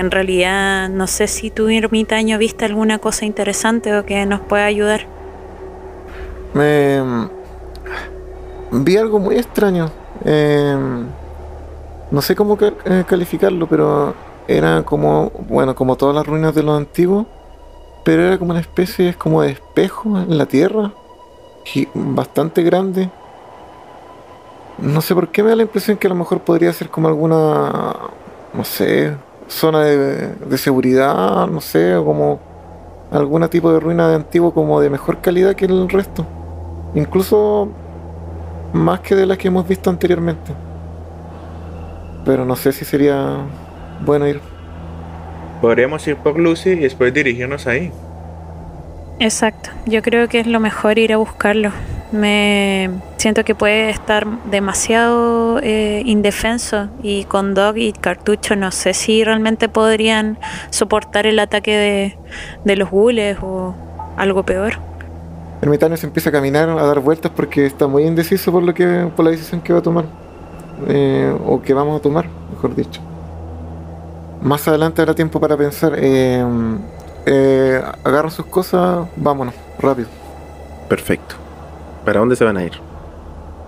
En 0.00 0.10
realidad, 0.10 0.88
no 0.88 1.06
sé 1.06 1.26
si 1.26 1.50
tu 1.50 1.68
ermitaño 1.68 2.38
viste 2.38 2.64
alguna 2.64 2.98
cosa 2.98 3.26
interesante 3.26 3.94
o 3.94 4.06
que 4.06 4.24
nos 4.24 4.40
pueda 4.40 4.64
ayudar. 4.64 5.02
Me. 6.54 7.28
Vi 8.72 8.96
algo 8.96 9.18
muy 9.18 9.36
extraño. 9.36 9.90
Em, 10.24 11.04
no 12.10 12.22
sé 12.22 12.34
cómo 12.34 12.56
eh, 12.62 13.04
calificarlo, 13.06 13.66
pero 13.66 14.14
era 14.48 14.82
como, 14.84 15.32
bueno, 15.50 15.74
como 15.74 15.96
todas 15.96 16.14
las 16.14 16.26
ruinas 16.26 16.54
de 16.54 16.62
los 16.62 16.78
antiguos, 16.78 17.26
pero 18.02 18.22
era 18.22 18.38
como 18.38 18.52
una 18.52 18.60
especie 18.60 19.12
como 19.12 19.42
de 19.42 19.50
espejo 19.50 20.18
en 20.18 20.38
la 20.38 20.46
tierra, 20.46 20.92
bastante 21.92 22.62
grande. 22.62 23.10
No 24.78 25.02
sé 25.02 25.14
por 25.14 25.28
qué 25.28 25.42
me 25.42 25.50
da 25.50 25.56
la 25.56 25.62
impresión 25.64 25.98
que 25.98 26.06
a 26.06 26.10
lo 26.10 26.16
mejor 26.16 26.40
podría 26.40 26.72
ser 26.72 26.88
como 26.88 27.08
alguna, 27.08 27.96
no 28.54 28.64
sé, 28.64 29.14
zona 29.50 29.82
de, 29.84 30.58
seguridad, 30.58 31.46
no 31.46 31.60
sé, 31.60 31.94
o 31.96 32.04
como 32.04 32.40
algún 33.10 33.46
tipo 33.48 33.72
de 33.72 33.80
ruina 33.80 34.08
de 34.08 34.14
antiguo 34.14 34.54
como 34.54 34.80
de 34.80 34.88
mejor 34.88 35.20
calidad 35.20 35.54
que 35.54 35.66
el 35.66 35.88
resto. 35.88 36.26
Incluso 36.94 37.68
más 38.72 39.00
que 39.00 39.14
de 39.14 39.26
las 39.26 39.38
que 39.38 39.48
hemos 39.48 39.66
visto 39.66 39.90
anteriormente. 39.90 40.52
Pero 42.24 42.44
no 42.44 42.56
sé 42.56 42.72
si 42.72 42.84
sería 42.84 43.38
bueno 44.04 44.26
ir. 44.26 44.40
Podríamos 45.60 46.06
ir 46.06 46.16
por 46.16 46.38
Lucy 46.38 46.70
y 46.70 46.76
después 46.76 47.12
dirigirnos 47.12 47.66
ahí. 47.66 47.92
Exacto, 49.18 49.70
yo 49.84 50.00
creo 50.00 50.28
que 50.28 50.40
es 50.40 50.46
lo 50.46 50.60
mejor 50.60 50.98
ir 50.98 51.12
a 51.12 51.18
buscarlo. 51.18 51.72
Me 52.12 52.90
siento 53.18 53.44
que 53.44 53.54
puede 53.54 53.90
estar 53.90 54.26
demasiado 54.50 55.60
eh, 55.62 56.02
indefenso 56.04 56.88
y 57.02 57.24
con 57.24 57.54
Dog 57.54 57.76
y 57.78 57.92
Cartucho 57.92 58.56
no 58.56 58.72
sé 58.72 58.94
si 58.94 59.22
realmente 59.22 59.68
podrían 59.68 60.38
soportar 60.70 61.26
el 61.26 61.38
ataque 61.38 61.76
de, 61.76 62.18
de 62.64 62.76
los 62.76 62.90
gules 62.90 63.38
o 63.42 63.74
algo 64.16 64.42
peor. 64.44 64.74
Ermitaño 65.62 65.96
se 65.96 66.06
empieza 66.06 66.30
a 66.30 66.32
caminar, 66.32 66.68
a 66.70 66.84
dar 66.84 67.00
vueltas 67.00 67.30
porque 67.34 67.66
está 67.66 67.86
muy 67.86 68.04
indeciso 68.04 68.50
por 68.50 68.62
lo 68.62 68.74
que 68.74 69.08
por 69.14 69.24
la 69.24 69.30
decisión 69.30 69.60
que 69.60 69.72
va 69.72 69.80
a 69.80 69.82
tomar 69.82 70.04
eh, 70.88 71.36
o 71.46 71.60
que 71.60 71.74
vamos 71.74 71.98
a 71.98 72.02
tomar, 72.02 72.26
mejor 72.50 72.74
dicho. 72.74 73.00
Más 74.42 74.66
adelante 74.66 75.02
habrá 75.02 75.14
tiempo 75.14 75.38
para 75.38 75.56
pensar. 75.56 75.92
Eh, 75.96 76.44
eh, 77.26 77.82
agarran 78.02 78.30
sus 78.30 78.46
cosas, 78.46 79.06
vámonos, 79.16 79.54
rápido. 79.78 80.08
Perfecto. 80.88 81.36
¿Para 82.10 82.18
dónde 82.18 82.34
se 82.34 82.44
van 82.44 82.56
a 82.56 82.64
ir? 82.64 82.72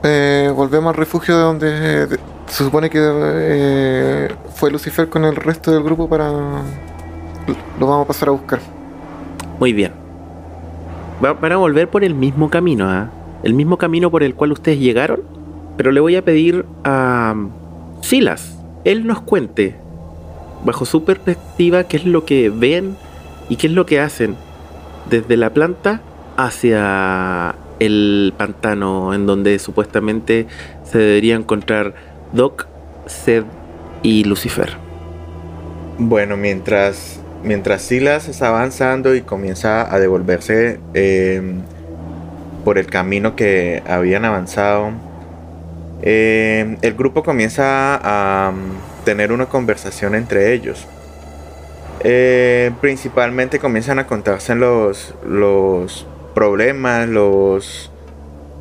Eh, 0.03 0.51
volvemos 0.53 0.91
al 0.91 0.97
refugio 0.97 1.37
de 1.37 1.43
donde 1.43 2.19
se 2.49 2.65
supone 2.65 2.91
que 2.91 2.99
eh, 3.01 4.35
fue 4.57 4.69
Lucifer 4.73 5.09
con 5.09 5.25
el 5.25 5.37
resto 5.37 5.71
del 5.71 5.85
grupo 5.85 6.09
para... 6.09 6.29
Lo 7.79 7.87
vamos 7.87 8.05
a 8.05 8.09
pasar 8.09 8.31
a 8.31 8.33
buscar. 8.33 8.59
Muy 9.61 9.73
bien. 9.73 9.93
van 11.21 11.53
a 11.53 11.57
volver 11.57 11.89
por 11.89 12.03
el 12.03 12.17
mismo 12.17 12.51
camino, 12.51 12.91
¿ah? 12.91 13.11
El 13.45 13.55
mismo 13.55 13.79
camino 13.79 14.11
por 14.11 14.25
el 14.25 14.35
cual 14.35 14.51
ustedes 14.51 14.81
llegaron. 14.81 15.21
Pero 15.77 15.93
le 15.93 16.01
voy 16.01 16.17
a 16.17 16.25
pedir 16.25 16.67
a 16.83 17.37
Silas, 18.01 18.59
él 18.83 19.07
nos 19.07 19.21
cuente, 19.21 19.77
bajo 20.65 20.85
su 20.85 21.05
perspectiva, 21.05 21.85
qué 21.85 21.99
es 21.99 22.07
lo 22.07 22.25
que 22.25 22.51
ven 22.51 22.97
¿Y 23.49 23.55
qué 23.55 23.69
es 23.69 23.73
lo 23.73 23.87
que 23.87 24.01
hacen? 24.01 24.35
Desde 25.11 25.37
la 25.37 25.51
planta 25.51 26.01
hacia 26.37 27.55
el 27.87 28.33
pantano 28.37 29.13
en 29.15 29.27
donde 29.27 29.59
supuestamente 29.59 30.47
se 30.85 30.99
debería 30.99 31.35
encontrar 31.35 31.95
Doc, 32.33 32.67
Sed 33.07 33.45
y 34.03 34.25
Lucifer. 34.25 34.77
Bueno, 35.99 36.37
mientras, 36.37 37.21
mientras 37.43 37.83
Silas 37.83 38.29
está 38.29 38.49
avanzando 38.49 39.15
y 39.15 39.23
comienza 39.23 39.93
a 39.93 39.99
devolverse 39.99 40.81
em, 40.95 41.63
por 42.65 42.79
el 42.79 42.87
camino 42.87 43.35
que 43.37 43.83
habían 43.87 44.25
avanzado, 44.25 44.93
em, 46.03 46.79
el 46.83 46.95
grupo 46.95 47.23
comienza 47.23 47.97
a 48.03 48.53
mm, 48.53 49.05
tener 49.05 49.33
una 49.33 49.47
conversación 49.47 50.15
entre 50.15 50.53
ellos. 50.53 50.87
Principalmente 52.81 53.61
comienzan 53.61 54.01
a 54.01 54.09
contarse 54.09 54.57
los, 54.57 55.15
los 55.25 56.07
problemas, 56.35 57.09
los, 57.09 57.91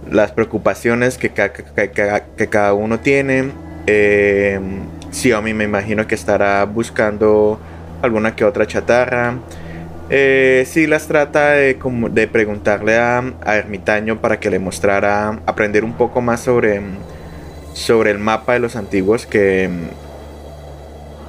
las 0.10 0.32
preocupaciones 0.32 1.18
que, 1.18 1.30
cada 2.50 2.74
uno 2.74 3.00
tiene. 3.00 3.52
Eh, 3.88 4.60
Xiaomi 5.12 5.54
me 5.54 5.66
imagino 5.66 6.08
que 6.08 6.16
estará 6.16 6.64
buscando 6.66 7.60
alguna 8.02 8.36
que 8.36 8.46
otra 8.46 8.66
chatarra. 8.66 9.36
Eh, 10.10 10.66
si 10.68 10.88
las 10.88 11.08
trata 11.08 11.52
de, 11.52 11.78
de 12.12 12.28
preguntarle 12.28 12.98
a, 12.98 13.24
a, 13.46 13.56
Ermitaño 13.56 14.20
para 14.20 14.40
que 14.40 14.50
le 14.50 14.60
mostrara, 14.60 15.40
aprender 15.46 15.86
un 15.86 15.94
poco 15.94 16.20
más 16.22 16.42
sobre, 16.42 16.82
sobre 17.74 18.12
el 18.12 18.20
mapa 18.20 18.54
de 18.54 18.60
los 18.60 18.76
antiguos 18.76 19.26
que, 19.26 19.70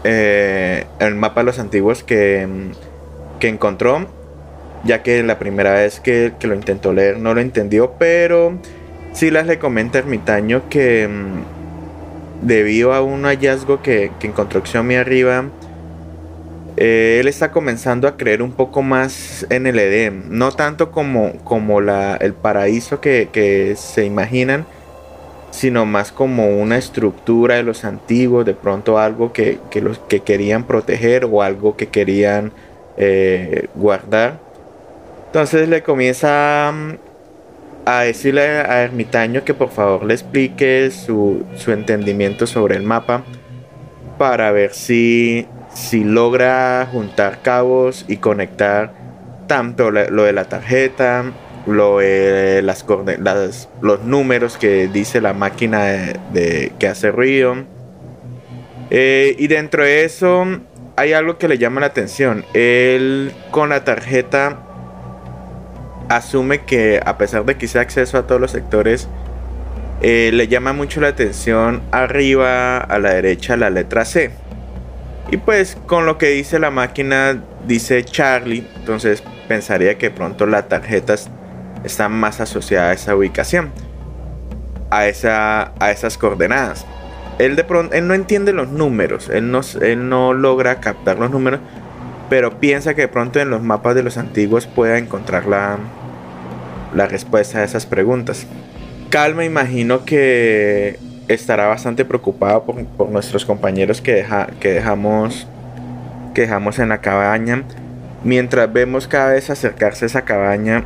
eh, 0.05 0.85
el 0.99 1.15
mapa 1.15 1.43
de 1.43 1.45
los 1.45 1.59
antiguos 1.59 2.03
que, 2.03 2.49
que 3.39 3.49
encontró, 3.49 4.09
ya 4.85 5.03
que 5.03 5.23
la 5.23 5.39
primera 5.39 5.75
vez 5.75 6.01
que, 6.01 6.33
lo 6.43 6.55
intentó 6.55 6.93
leer 6.93 7.19
no 7.19 7.35
lo 7.35 7.41
entendió, 7.41 7.95
pero 7.99 8.59
Silas 9.13 9.47
le 9.47 9.59
comenta 9.59 9.99
a 9.99 10.03
Ermitaño 10.03 10.69
que 10.69 11.09
mm, 11.09 12.47
debido 12.47 12.93
a 12.93 13.03
un 13.03 13.25
hallazgo 13.25 13.83
que, 13.83 14.11
encontró 14.23 14.65
Xiaomi 14.65 14.97
arriba, 14.97 15.45
eh, 16.77 17.19
él 17.21 17.29
está 17.29 17.53
comenzando 17.53 18.09
a 18.09 18.17
creer 18.17 18.43
un 18.43 18.53
poco 18.53 18.83
más 18.83 19.47
en 19.51 19.67
el 19.67 19.79
Edén, 19.79 20.25
no 20.31 20.53
tanto 20.53 20.91
como, 20.91 21.33
como 21.45 21.81
la, 21.81 22.17
el 22.17 22.33
paraíso 22.33 23.01
que, 23.01 23.29
que 23.33 23.75
se 23.77 24.05
imaginan, 24.05 24.65
sino 25.53 25.85
más 25.85 26.11
como 26.11 26.49
una 26.49 26.79
estructura 26.79 27.57
de 27.57 27.63
los 27.63 27.85
antiguos, 27.85 28.45
de 28.45 28.55
pronto 28.55 28.99
algo 28.99 29.33
que, 29.33 29.61
los, 29.81 29.99
que 29.99 30.21
querían 30.21 30.65
proteger 30.65 31.27
o 31.27 31.43
algo 31.43 31.77
que 31.77 31.89
querían 31.89 32.53
eh, 32.97 33.69
guardar. 33.75 34.41
Entonces 35.33 35.67
le 35.67 35.83
comienza 35.83 36.71
mm, 36.75 36.93
a 37.87 38.01
decirle 38.01 38.43
a 38.43 38.83
Ermitaño 38.83 39.45
que 39.45 39.55
por 39.55 39.71
favor 39.71 40.05
le 40.05 40.13
explique 40.13 40.91
su, 40.91 41.47
entendimiento 41.69 42.47
sobre 42.47 42.77
el 42.77 42.83
mapa 42.83 43.25
para 44.19 44.53
ver 44.53 44.75
si, 44.75 45.47
si 45.73 46.05
logra 46.05 46.87
juntar 46.93 47.41
cabos 47.41 48.05
y 48.09 48.19
conectar 48.19 48.93
tanto 49.47 49.91
lo 49.91 50.25
de 50.25 50.35
la 50.35 50.45
tarjeta, 50.51 51.25
lo, 51.67 52.03
las, 52.03 52.85
los 53.81 54.05
números 54.05 54.59
que 54.59 54.87
dice 54.89 55.23
la 55.23 55.33
máquina 55.33 56.13
de, 56.35 56.73
que 56.79 56.89
hace 56.89 57.11
ruido. 57.11 57.55
Eh, 58.91 59.35
y 59.39 59.47
dentro 59.47 59.83
de 59.83 60.05
eso 60.05 60.45
hay 60.97 61.15
algo 61.15 61.39
que 61.39 61.49
le 61.49 61.57
llama 61.57 61.81
la 61.81 61.87
atención. 61.87 62.45
Él 62.53 63.33
con 63.51 63.71
la 63.71 63.83
tarjeta 63.83 64.69
asume 66.17 66.63
que 66.63 67.01
a 67.05 67.19
pesar 67.19 67.45
de 67.45 67.57
que 67.57 67.69
sea 67.69 67.83
acceso 67.83 68.19
a 68.19 68.27
todos 68.27 68.41
los 68.41 68.51
sectores, 68.51 69.09
eh, 70.01 70.31
le 70.33 70.49
llama 70.49 70.73
mucho 70.73 71.01
la 71.01 71.09
atención 71.09 71.81
arriba 71.93 72.79
a 72.79 72.99
la 72.99 73.11
derecha 73.11 73.57
la 73.57 73.71
letra 73.71 74.05
C. 74.05 74.33
Y 75.31 75.37
pues 75.37 75.79
con 75.87 76.07
lo 76.07 76.19
que 76.19 76.31
dice 76.31 76.59
la 76.59 76.71
máquina 76.71 77.41
dice 77.67 78.05
Charlie, 78.05 78.67
entonces 78.77 79.23
pensaría 79.47 79.99
que 79.99 80.11
pronto 80.11 80.47
la 80.47 80.67
tarjeta 80.67 81.15
está 81.85 82.09
más 82.09 82.41
asociada 82.41 82.91
a 82.91 82.93
esa 82.95 83.15
ubicación, 83.15 83.71
a, 84.91 85.07
esa, 85.07 85.73
a 85.79 85.91
esas 85.93 86.19
coordenadas. 86.19 86.85
Él, 87.39 87.55
de 87.55 87.63
pronto, 87.65 87.95
él 87.95 88.09
no 88.09 88.15
entiende 88.15 88.53
los 88.53 88.69
números, 88.69 89.29
él 89.29 89.51
no, 89.51 89.61
él 89.81 90.09
no 90.09 90.35
logra 90.35 90.81
captar 90.81 91.19
los 91.19 91.31
números, 91.31 91.61
pero 92.29 92.59
piensa 92.59 92.95
que 92.95 93.03
de 93.03 93.09
pronto 93.09 93.39
en 93.39 93.51
los 93.51 93.63
mapas 93.63 93.95
de 93.95 94.03
los 94.03 94.19
antiguos 94.19 94.67
pueda 94.67 94.99
encontrar 94.99 95.47
la, 95.47 95.79
la 96.95 97.07
respuesta 97.07 97.59
a 97.59 97.65
esas 97.65 97.87
preguntas. 97.87 98.47
Cal 99.11 99.35
me 99.35 99.45
imagino 99.45 100.05
que 100.05 100.99
estará 101.29 101.67
bastante 101.67 102.05
preocupado 102.05 102.65
por, 102.65 103.09
nuestros 103.11 103.45
compañeros 103.45 104.01
que, 104.01 104.13
deja, 104.15 104.49
que, 104.61 104.73
dejamos, 104.73 105.47
que 106.35 106.43
dejamos 106.43 106.79
en 106.79 106.89
la 106.91 107.01
cabaña. 107.01 107.65
Mientras 108.25 108.73
vemos 108.73 109.09
cada 109.09 109.33
vez 109.33 109.51
acercarse 109.51 110.05
a 110.05 110.07
esa 110.07 110.23
cabaña, 110.23 110.85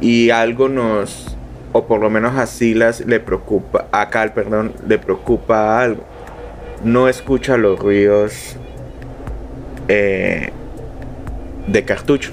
y 0.00 0.30
algo 0.30 0.68
nos, 0.68 1.36
o 1.72 1.86
por 1.86 2.00
lo 2.00 2.10
menos 2.10 2.36
a 2.36 2.46
Silas 2.46 3.00
le 3.06 3.20
preocupa, 3.20 3.86
a 3.92 4.10
Cal, 4.10 4.32
perdón, 4.32 4.72
le 4.86 4.98
preocupa 4.98 5.80
algo. 5.80 6.04
No 6.82 7.08
escucha 7.08 7.56
los 7.56 7.78
ruidos 7.78 8.56
eh, 9.88 10.50
de 11.68 11.84
cartucho, 11.84 12.32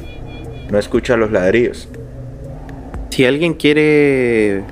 no 0.71 0.79
escucha 0.79 1.17
los 1.17 1.31
ladrillos. 1.31 1.88
Si 3.19 3.25
alguien 3.25 3.53
quiere 3.53 4.63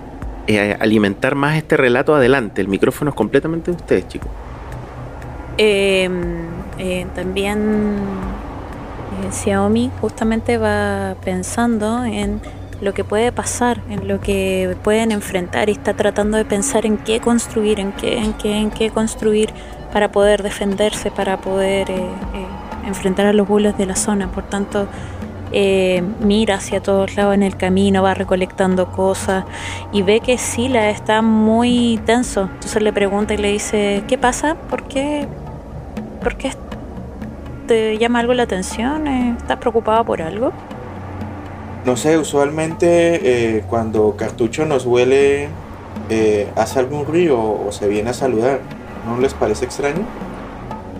eh, 0.48 0.78
alimentar 0.80 1.36
más 1.36 1.58
este 1.58 1.76
relato, 1.76 2.16
adelante. 2.16 2.62
El 2.62 2.70
micrófono 2.70 3.10
es 3.10 3.16
completamente 3.16 3.72
de 3.72 3.76
ustedes, 3.76 4.08
chicos. 4.08 4.30
Em, 5.58 6.46
eh, 6.78 7.08
también 7.14 7.98
eh, 9.22 9.32
Xiaomi 9.34 9.92
justamente 10.00 10.58
va 10.58 11.18
pensando 11.26 12.06
en 12.06 12.40
lo 12.80 12.94
que 12.94 13.04
puede 13.04 13.34
pasar, 13.34 13.82
en 13.90 14.08
lo 14.08 14.22
que 14.22 14.78
pueden 14.82 15.12
enfrentar 15.12 15.68
y 15.68 15.74
está 15.74 15.94
tratando 15.94 16.38
de 16.38 16.46
pensar 16.46 16.86
en 16.86 16.98
qué 17.00 17.20
construir, 17.20 17.82
en 17.82 17.92
qué, 17.92 18.18
en 18.18 18.32
qué, 18.32 18.56
en 18.56 18.72
qué 18.72 18.92
construir 18.92 19.50
para 19.92 20.14
poder 20.14 20.42
defenderse, 20.42 21.12
para 21.12 21.36
poder 21.42 21.92
enfrentar 22.86 23.26
a 23.26 23.34
los 23.34 23.46
bulos 23.46 23.78
de 23.78 23.88
la 23.88 23.98
zona. 23.98 24.32
Por 24.32 24.44
tanto, 24.44 24.88
eh, 25.52 26.04
mira 26.20 26.56
hacia 26.56 26.82
todos 26.82 27.16
lados 27.16 27.34
en 27.36 27.44
el 27.44 27.56
camino, 27.58 28.04
va 28.04 28.14
recolectando 28.14 28.92
cosas 28.92 29.46
y 29.92 30.02
ve 30.02 30.20
que 30.20 30.38
Sila 30.38 30.90
está 30.90 31.22
muy 31.22 32.00
tenso. 32.06 32.50
Entonces 32.54 32.82
le 32.82 32.94
pregunta 32.94 33.34
y 33.34 33.38
le 33.38 33.52
dice, 33.52 34.04
¿qué 34.08 34.18
pasa? 34.18 34.56
¿Por 34.70 34.84
qué? 34.84 35.28
¿Por 36.22 36.36
qué 36.36 36.52
te 37.68 37.98
llama 37.98 38.20
algo 38.20 38.34
la 38.34 38.44
atención? 38.44 39.08
Eh, 39.08 39.36
¿Estás 39.38 39.58
preocupado 39.58 40.04
por 40.04 40.22
algo? 40.22 40.52
No 41.86 41.96
sé, 41.96 42.18
usualmente 42.18 43.58
eh, 43.58 43.64
cuando 43.70 44.16
Cartucho 44.18 44.66
nos 44.66 44.86
huele, 44.86 45.50
hace 46.56 46.80
algún 46.80 47.06
río 47.06 47.40
o 47.40 47.72
se 47.72 47.88
viene 47.88 48.10
a 48.10 48.14
saludar. 48.14 48.60
¿No 49.08 49.20
les 49.20 49.34
parece 49.34 49.66
extraño? 49.66 50.06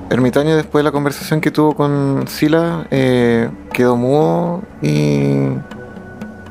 Ermitaño, 0.10 0.56
después 0.56 0.80
de 0.80 0.84
la 0.84 0.94
conversación 0.94 1.42
que 1.42 1.52
tuvo 1.52 1.76
con 1.76 2.26
Sila, 2.30 2.88
eh, 2.92 3.50
quedó 3.74 3.98
mudo 3.98 4.62
y 4.82 5.50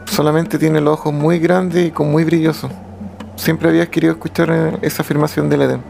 solamente 0.05 0.59
tiene 0.59 0.83
los 0.83 0.95
ojos 0.99 1.15
muy 1.15 1.39
grandes 1.39 1.87
y 1.87 1.91
con 1.91 2.11
muy 2.11 2.25
brillosos. 2.25 2.71
Siempre 3.37 3.71
había 3.71 3.87
querido 3.87 4.13
escuchar 4.13 4.51
eh, 4.51 4.79
esa 4.83 5.03
afirmación 5.03 5.49
del 5.49 5.63
Edén. 5.63 5.83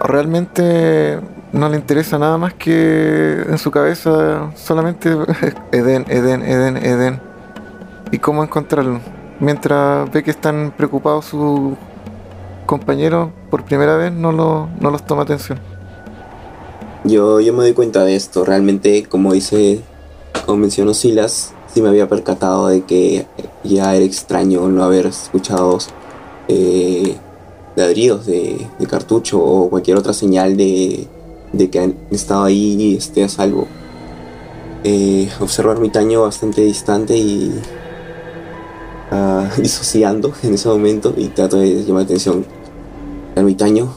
Realmente 0.00 1.20
no 1.52 1.68
le 1.68 1.76
interesa 1.76 2.18
nada 2.18 2.38
más 2.38 2.54
que 2.54 3.42
en 3.46 3.58
su 3.58 3.70
cabeza 3.70 4.50
solamente 4.54 5.10
Edén, 5.72 6.06
Edén, 6.08 6.42
Edén, 6.42 6.78
Edén. 6.78 7.20
Y 8.10 8.18
cómo 8.18 8.42
encontrarlo. 8.42 8.98
Mientras 9.40 10.10
ve 10.10 10.22
que 10.22 10.30
están 10.30 10.72
preocupados 10.74 11.26
sus 11.26 11.74
compañeros 12.64 13.28
por 13.50 13.64
primera 13.64 13.96
vez, 13.96 14.10
no, 14.10 14.32
no 14.32 14.90
los 14.90 15.04
toma 15.04 15.24
atención. 15.24 15.71
Yo, 17.04 17.40
yo 17.40 17.52
me 17.52 17.64
doy 17.64 17.72
cuenta 17.72 18.04
de 18.04 18.14
esto. 18.14 18.44
Realmente, 18.44 19.04
como 19.04 19.32
dice, 19.32 19.80
como 20.46 20.58
mencionó 20.58 20.94
Silas, 20.94 21.52
sí 21.72 21.82
me 21.82 21.88
había 21.88 22.08
percatado 22.08 22.68
de 22.68 22.82
que 22.82 23.26
ya 23.64 23.94
era 23.96 24.04
extraño 24.04 24.68
no 24.68 24.84
haber 24.84 25.06
escuchado 25.06 25.78
eh, 26.48 27.16
ladridos 27.76 28.26
de, 28.26 28.66
cartucho 28.88 29.42
o 29.42 29.70
cualquier 29.70 29.96
otra 29.96 30.12
señal 30.12 30.56
de, 30.56 31.08
que 31.70 31.78
han 31.78 31.96
estado 32.10 32.44
ahí 32.44 32.94
esté 32.96 33.24
a 33.24 33.28
salvo. 33.28 33.66
Eh, 34.84 35.28
observo 35.40 35.72
Ermitaño 35.72 36.22
bastante 36.22 36.62
distante 36.62 37.16
y 37.16 37.52
uh, 39.12 39.60
disociando 39.60 40.32
en 40.42 40.54
ese 40.54 40.68
momento 40.68 41.14
y 41.16 41.28
trato 41.28 41.58
de 41.58 41.84
llamar 41.84 42.02
la 42.02 42.06
atención. 42.06 42.44
Ermitaño, 43.34 43.92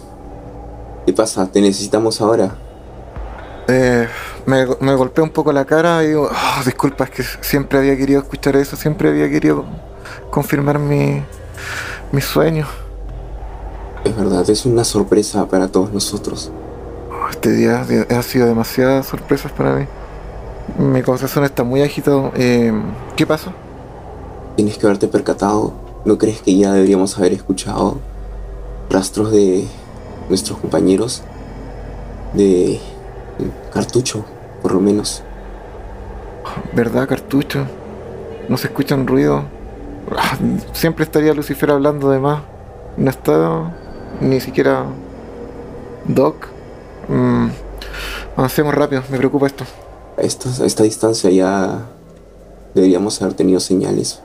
¿qué 1.05 1.13
pasa? 1.13 1.51
Te 1.51 1.61
necesitamos 1.61 2.21
ahora. 2.21 2.64
Eh, 3.67 4.07
me, 4.45 4.65
me 4.79 4.95
golpeé 4.95 5.23
un 5.23 5.31
poco 5.31 5.51
la 5.51 5.65
cara 5.65 6.03
y 6.03 6.07
digo, 6.07 6.29
oh, 6.31 6.63
disculpa, 6.63 7.05
es 7.05 7.09
que 7.09 7.23
siempre 7.41 7.79
había 7.79 7.97
querido 7.97 8.21
escuchar 8.21 8.55
eso, 8.55 8.75
siempre 8.75 9.09
había 9.09 9.29
querido 9.29 9.65
confirmar 10.29 10.77
mi, 10.79 11.23
mi 12.11 12.21
sueño. 12.21 12.67
Es 14.03 14.15
verdad, 14.15 14.47
es 14.49 14.65
una 14.65 14.83
sorpresa 14.83 15.47
para 15.47 15.67
todos 15.67 15.91
nosotros. 15.91 16.51
Este 17.31 17.51
día 17.51 17.85
ha 18.09 18.21
sido 18.21 18.45
demasiadas 18.45 19.07
sorpresas 19.07 19.51
para 19.51 19.73
mí. 19.75 19.85
Mi 20.77 21.01
corazón 21.01 21.43
está 21.43 21.63
muy 21.63 21.81
agitado. 21.81 22.31
Eh, 22.35 22.71
¿Qué 23.15 23.25
pasó? 23.25 23.51
Tienes 24.55 24.77
que 24.77 24.85
haberte 24.85 25.07
percatado. 25.07 25.73
¿No 26.05 26.19
crees 26.19 26.41
que 26.41 26.55
ya 26.55 26.71
deberíamos 26.71 27.17
haber 27.17 27.33
escuchado 27.33 27.97
rastros 28.91 29.31
de 29.31 29.65
nuestros 30.29 30.59
compañeros? 30.59 31.23
De 32.33 32.79
Cartucho, 33.73 34.25
por 34.61 34.73
lo 34.73 34.79
menos. 34.79 35.23
¿Verdad, 36.73 37.07
cartucho? 37.07 37.65
No 38.49 38.57
se 38.57 38.67
escucha 38.67 38.95
un 38.95 39.07
ruido. 39.07 39.43
Ah, 40.15 40.37
siempre 40.73 41.03
estaría 41.03 41.33
Lucifer 41.33 41.71
hablando 41.71 42.09
de 42.09 42.19
más. 42.19 42.41
No 42.97 43.09
está 43.09 43.73
ni 44.21 44.39
siquiera 44.39 44.85
Doc. 46.05 46.47
Mm, 47.09 47.47
avancemos 48.37 48.73
rápido, 48.73 49.03
me 49.09 49.17
preocupa 49.17 49.47
esto. 49.47 49.65
A 50.17 50.21
esta, 50.21 50.49
a 50.63 50.65
esta 50.65 50.83
distancia 50.83 51.29
ya 51.29 51.85
deberíamos 52.73 53.21
haber 53.21 53.33
tenido 53.33 53.59
señales. 53.59 54.21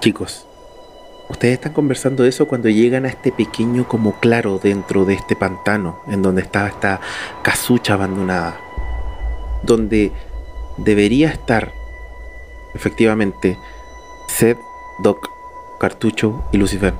Chicos, 0.00 0.46
Ustedes 1.28 1.54
están 1.54 1.72
conversando 1.72 2.22
de 2.22 2.28
eso 2.28 2.46
cuando 2.46 2.68
llegan 2.68 3.06
a 3.06 3.08
este 3.08 3.32
pequeño 3.32 3.88
como 3.88 4.20
claro 4.20 4.60
dentro 4.62 5.06
de 5.06 5.14
este 5.14 5.34
pantano, 5.34 6.00
en 6.06 6.20
donde 6.20 6.42
está 6.42 6.66
esta 6.66 7.00
casucha 7.42 7.94
abandonada, 7.94 8.60
donde 9.62 10.12
debería 10.76 11.30
estar 11.30 11.72
efectivamente 12.74 13.58
Seth, 14.28 14.58
Doc, 14.98 15.30
Cartucho 15.80 16.44
y 16.52 16.58
Lucifer. 16.58 16.92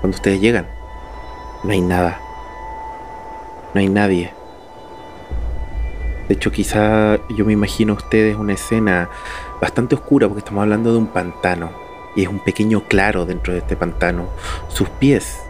Cuando 0.00 0.16
ustedes 0.16 0.40
llegan, 0.40 0.68
no 1.64 1.72
hay 1.72 1.80
nada, 1.80 2.20
no 3.74 3.80
hay 3.80 3.88
nadie. 3.88 4.32
De 6.28 6.34
hecho, 6.34 6.52
quizá 6.52 7.18
yo 7.30 7.44
me 7.44 7.52
imagino 7.52 7.94
a 7.94 7.96
ustedes 7.96 8.36
una 8.36 8.52
escena 8.52 9.10
bastante 9.60 9.96
oscura 9.96 10.28
porque 10.28 10.38
estamos 10.38 10.62
hablando 10.62 10.92
de 10.92 10.98
un 10.98 11.08
pantano 11.08 11.83
y 12.16 12.22
es 12.22 12.28
un 12.28 12.38
pequeño 12.38 12.84
claro 12.84 13.26
dentro 13.26 13.52
de 13.52 13.60
este 13.60 13.76
pantano. 13.76 14.28
Sus 14.68 14.88
pies 14.88 15.40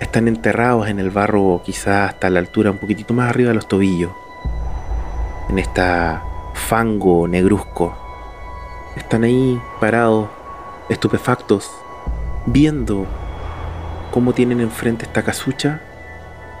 están 0.00 0.28
enterrados 0.28 0.88
en 0.88 0.98
el 0.98 1.10
barro 1.10 1.62
quizás 1.64 2.10
hasta 2.10 2.30
la 2.30 2.40
altura 2.40 2.70
un 2.70 2.78
poquitito 2.78 3.14
más 3.14 3.30
arriba 3.30 3.48
de 3.48 3.54
los 3.54 3.68
tobillos. 3.68 4.12
En 5.48 5.58
esta 5.58 6.22
fango 6.54 7.28
negruzco. 7.28 7.94
Están 8.96 9.24
ahí 9.24 9.60
parados, 9.80 10.28
estupefactos, 10.88 11.70
viendo 12.46 13.06
cómo 14.12 14.32
tienen 14.32 14.60
enfrente 14.60 15.04
esta 15.04 15.22
casucha 15.22 15.80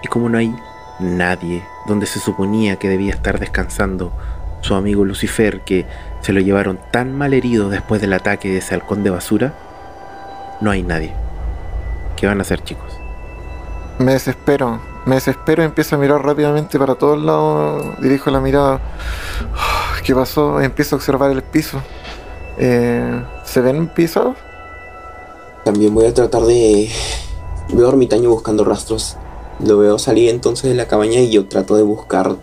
y 0.02 0.08
cómo 0.08 0.28
no 0.28 0.38
hay 0.38 0.54
nadie 0.98 1.62
donde 1.86 2.06
se 2.06 2.20
suponía 2.20 2.76
que 2.76 2.88
debía 2.88 3.12
estar 3.12 3.38
descansando 3.38 4.12
su 4.60 4.74
amigo 4.74 5.04
Lucifer 5.04 5.60
que 5.60 5.86
se 6.24 6.32
lo 6.32 6.40
llevaron 6.40 6.80
tan 6.90 7.12
mal 7.12 7.34
herido 7.34 7.68
después 7.68 8.00
del 8.00 8.14
ataque 8.14 8.48
de 8.48 8.58
ese 8.58 8.74
halcón 8.74 9.04
de 9.04 9.10
basura, 9.10 9.52
no 10.62 10.70
hay 10.70 10.82
nadie. 10.82 11.12
¿Qué 12.16 12.26
van 12.26 12.38
a 12.38 12.42
hacer, 12.42 12.64
chicos? 12.64 12.90
Me 13.98 14.12
desespero, 14.12 14.80
me 15.04 15.16
desespero 15.16 15.62
y 15.62 15.66
empiezo 15.66 15.96
a 15.96 15.98
mirar 15.98 16.24
rápidamente 16.24 16.78
para 16.78 16.94
todos 16.94 17.22
lados. 17.22 18.00
Dirijo 18.00 18.30
la 18.30 18.40
mirada. 18.40 18.80
¿Qué 20.02 20.14
pasó? 20.14 20.62
Empiezo 20.62 20.96
a 20.96 20.98
observar 20.98 21.30
el 21.30 21.42
piso. 21.42 21.82
Eh, 22.56 23.22
¿Se 23.44 23.60
ven 23.60 23.88
pisados? 23.88 24.38
También 25.62 25.92
voy 25.92 26.06
a 26.06 26.14
tratar 26.14 26.44
de. 26.44 26.90
Veo 27.74 27.86
a 27.86 27.90
Ermitaño 27.90 28.30
buscando 28.30 28.64
rastros. 28.64 29.18
Lo 29.60 29.76
veo 29.76 29.98
salir 29.98 30.30
entonces 30.30 30.70
de 30.70 30.74
la 30.74 30.88
cabaña 30.88 31.20
y 31.20 31.30
yo 31.30 31.48
trato 31.48 31.76
de 31.76 31.82
buscar 31.82 32.36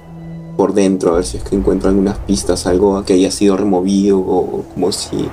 por 0.58 0.74
dentro, 0.74 1.12
a 1.12 1.16
ver 1.16 1.26
si 1.26 1.38
es 1.38 1.44
que 1.44 1.56
encuentro 1.56 1.90
algunas 1.90 2.18
pistas, 2.20 2.68
algo 2.68 3.04
que 3.04 3.14
haya 3.14 3.32
sido 3.32 3.58
removido 3.58 4.20
o 4.20 4.64
como 4.74 4.92
si... 4.92 5.30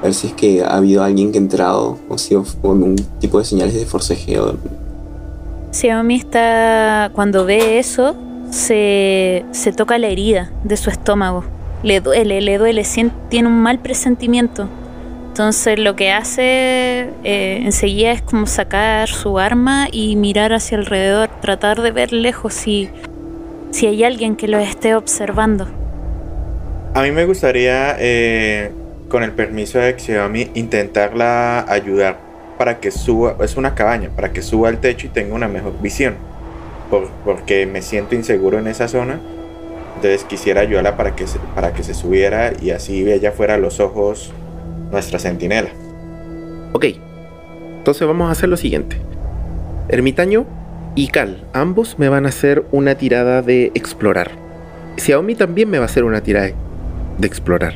A 0.00 0.04
ver 0.04 0.14
si 0.14 0.26
es 0.26 0.32
que 0.34 0.62
ha 0.62 0.76
habido 0.76 1.02
alguien 1.02 1.32
que 1.32 1.38
ha 1.38 1.40
entrado 1.40 1.98
o 2.08 2.18
si 2.18 2.34
con 2.60 2.82
un 2.82 2.96
tipo 3.20 3.38
de 3.38 3.44
señales 3.44 3.74
de 3.74 3.86
forcejeo. 3.86 4.56
Xiaomi 5.72 6.16
está, 6.16 7.10
cuando 7.14 7.46
ve 7.46 7.78
eso, 7.78 8.14
se, 8.50 9.44
se 9.52 9.72
toca 9.72 9.98
la 9.98 10.08
herida 10.08 10.52
de 10.62 10.76
su 10.76 10.90
estómago. 10.90 11.44
Le 11.82 12.00
duele, 12.00 12.40
le 12.40 12.58
duele, 12.58 12.82
tiene 13.28 13.48
un 13.48 13.60
mal 13.60 13.78
presentimiento. 13.78 14.68
Entonces 15.28 15.80
lo 15.80 15.96
que 15.96 16.12
hace 16.12 17.10
eh, 17.24 17.60
enseguida 17.64 18.12
es 18.12 18.22
como 18.22 18.46
sacar 18.46 19.08
su 19.08 19.40
arma 19.40 19.88
y 19.90 20.14
mirar 20.14 20.52
hacia 20.52 20.78
alrededor, 20.78 21.28
tratar 21.40 21.82
de 21.82 21.90
ver 21.90 22.12
lejos 22.12 22.54
si 22.54 22.88
si 23.74 23.88
hay 23.88 24.04
alguien 24.04 24.36
que 24.36 24.46
lo 24.46 24.58
esté 24.58 24.94
observando. 24.94 25.66
A 26.94 27.02
mí 27.02 27.10
me 27.10 27.24
gustaría, 27.24 27.96
eh, 27.98 28.70
con 29.08 29.24
el 29.24 29.32
permiso 29.32 29.80
de 29.80 29.98
Xiaomi, 29.98 30.52
intentarla 30.54 31.64
ayudar 31.68 32.20
para 32.56 32.78
que 32.78 32.92
suba, 32.92 33.36
es 33.40 33.56
una 33.56 33.74
cabaña, 33.74 34.10
para 34.14 34.32
que 34.32 34.42
suba 34.42 34.68
al 34.68 34.78
techo 34.78 35.08
y 35.08 35.10
tenga 35.10 35.34
una 35.34 35.48
mejor 35.48 35.72
visión. 35.82 36.14
porque 37.24 37.66
me 37.66 37.82
siento 37.82 38.14
inseguro 38.14 38.58
en 38.60 38.68
esa 38.68 38.86
zona 38.86 39.18
Entonces 39.96 40.22
quisiera 40.22 40.60
ayudarla 40.60 40.96
para 40.96 41.16
que 41.16 41.26
se, 41.26 41.40
para 41.56 41.72
que 41.72 41.82
se 41.82 41.94
subiera 41.94 42.52
y 42.62 42.70
así 42.70 43.10
ella 43.10 43.32
fuera 43.32 43.54
a 43.54 43.58
los 43.58 43.80
ojos 43.80 44.32
nuestra 44.92 45.18
centinela. 45.18 45.70
Ok, 46.72 46.86
entonces 47.78 48.06
vamos 48.06 48.28
a 48.28 48.32
hacer 48.32 48.48
lo 48.48 48.56
siguiente. 48.56 48.98
Ermitaño 49.88 50.46
y 50.96 51.08
Cal, 51.08 51.44
ambos 51.52 51.98
me 51.98 52.08
van 52.08 52.26
a 52.26 52.28
hacer 52.28 52.64
una 52.70 52.94
tirada 52.94 53.42
de 53.42 53.72
explorar. 53.74 54.30
Xiaomi 54.96 55.34
también 55.34 55.68
me 55.68 55.78
va 55.78 55.84
a 55.84 55.86
hacer 55.86 56.04
una 56.04 56.20
tirada 56.20 56.52
de 57.18 57.26
explorar. 57.26 57.74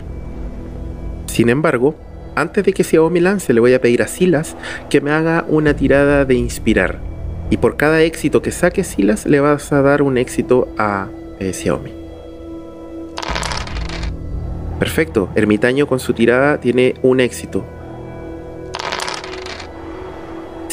Sin 1.26 1.48
embargo, 1.48 1.96
antes 2.36 2.64
de 2.64 2.72
que 2.72 2.84
Xiaomi 2.84 3.18
lance, 3.18 3.52
le 3.52 3.60
voy 3.60 3.74
a 3.74 3.80
pedir 3.80 4.02
a 4.02 4.06
Silas 4.06 4.56
que 4.88 5.00
me 5.00 5.10
haga 5.10 5.44
una 5.48 5.74
tirada 5.74 6.24
de 6.24 6.34
inspirar. 6.34 7.00
Y 7.50 7.56
por 7.56 7.76
cada 7.76 8.02
éxito 8.02 8.42
que 8.42 8.52
saque 8.52 8.84
Silas, 8.84 9.26
le 9.26 9.40
vas 9.40 9.72
a 9.72 9.82
dar 9.82 10.02
un 10.02 10.16
éxito 10.18 10.68
a 10.78 11.08
eh, 11.40 11.52
Xiaomi. 11.52 11.92
Perfecto, 14.78 15.28
Ermitaño 15.34 15.88
con 15.88 15.98
su 15.98 16.12
tirada 16.12 16.60
tiene 16.60 16.94
un 17.02 17.18
éxito. 17.18 17.64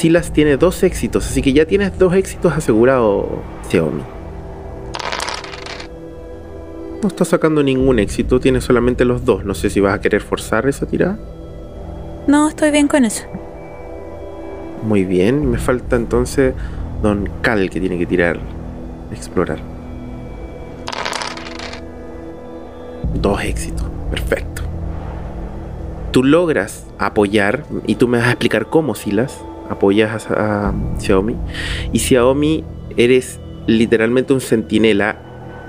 Silas 0.05 0.31
tiene 0.31 0.55
dos 0.55 0.83
éxitos, 0.83 1.25
así 1.25 1.41
que 1.41 1.51
ya 1.51 1.65
tienes 1.65 1.97
dos 1.97 2.13
éxitos 2.13 2.53
asegurados, 2.53 3.25
Xiaomi. 3.71 4.03
No 7.01 7.07
está 7.07 7.25
sacando 7.25 7.63
ningún 7.63 7.97
éxito, 7.97 8.39
tiene 8.39 8.61
solamente 8.61 9.03
los 9.03 9.25
dos. 9.25 9.43
No 9.45 9.55
sé 9.55 9.71
si 9.71 9.79
vas 9.79 9.95
a 9.95 10.01
querer 10.01 10.21
forzar 10.21 10.69
esa 10.69 10.85
tirada. 10.85 11.17
No, 12.27 12.47
estoy 12.47 12.69
bien 12.69 12.87
con 12.87 13.03
eso. 13.03 13.23
Muy 14.83 15.05
bien, 15.05 15.49
me 15.49 15.57
falta 15.57 15.95
entonces 15.95 16.53
Don 17.01 17.27
Cal 17.41 17.71
que 17.71 17.79
tiene 17.79 17.97
que 17.97 18.05
tirar, 18.05 18.37
explorar. 19.11 19.57
Dos 23.15 23.41
éxitos, 23.41 23.87
perfecto. 24.11 24.61
Tú 26.11 26.23
logras 26.23 26.85
apoyar, 26.99 27.63
y 27.87 27.95
tú 27.95 28.07
me 28.07 28.19
vas 28.19 28.27
a 28.27 28.31
explicar 28.33 28.67
cómo, 28.67 28.93
Silas, 28.93 29.41
apoyas 29.69 30.29
a, 30.29 30.73
Xiaomi. 30.99 31.35
Y 31.91 31.99
Xiaomi 31.99 32.63
eres 32.97 33.39
literalmente 33.67 34.33
un 34.33 34.41
centinela 34.41 35.17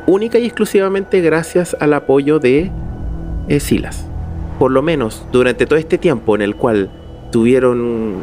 única 0.06 0.38
y 0.38 0.44
exclusivamente 0.44 1.20
gracias 1.20 1.76
al 1.80 1.94
apoyo 1.94 2.38
de 2.38 2.70
eh, 3.48 3.60
Silas. 3.60 4.06
Por 4.58 4.70
lo 4.70 4.82
menos 4.82 5.26
durante 5.32 5.66
todo 5.66 5.78
este 5.78 5.98
tiempo 5.98 6.34
en 6.34 6.42
el 6.42 6.56
cual 6.56 6.90
tuvieron 7.32 8.16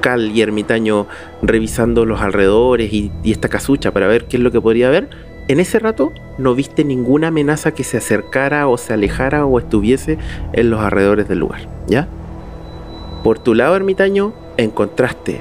Cal 0.00 0.30
y 0.30 0.42
Ermitaño 0.42 1.06
revisando 1.42 2.04
los 2.04 2.20
alrededores 2.20 2.92
y, 2.92 3.12
y 3.22 3.32
esta 3.32 3.48
casucha 3.48 3.92
para 3.92 4.06
ver 4.06 4.26
qué 4.26 4.36
es 4.36 4.42
lo 4.42 4.50
que 4.50 4.60
podría 4.60 4.88
haber, 4.88 5.10
en 5.48 5.60
ese 5.60 5.78
rato 5.78 6.12
no 6.36 6.54
viste 6.54 6.84
ninguna 6.84 7.28
amenaza 7.28 7.72
que 7.72 7.82
se 7.82 7.96
acercara 7.96 8.68
o 8.68 8.76
se 8.76 8.92
alejara 8.92 9.46
o 9.46 9.58
estuviese 9.58 10.18
en 10.52 10.70
los 10.70 10.80
alrededores 10.80 11.26
del 11.26 11.38
lugar, 11.38 11.62
¿ya? 11.86 12.06
Por 13.24 13.38
tu 13.38 13.54
lado, 13.54 13.74
ermitaño, 13.74 14.32
encontraste, 14.58 15.40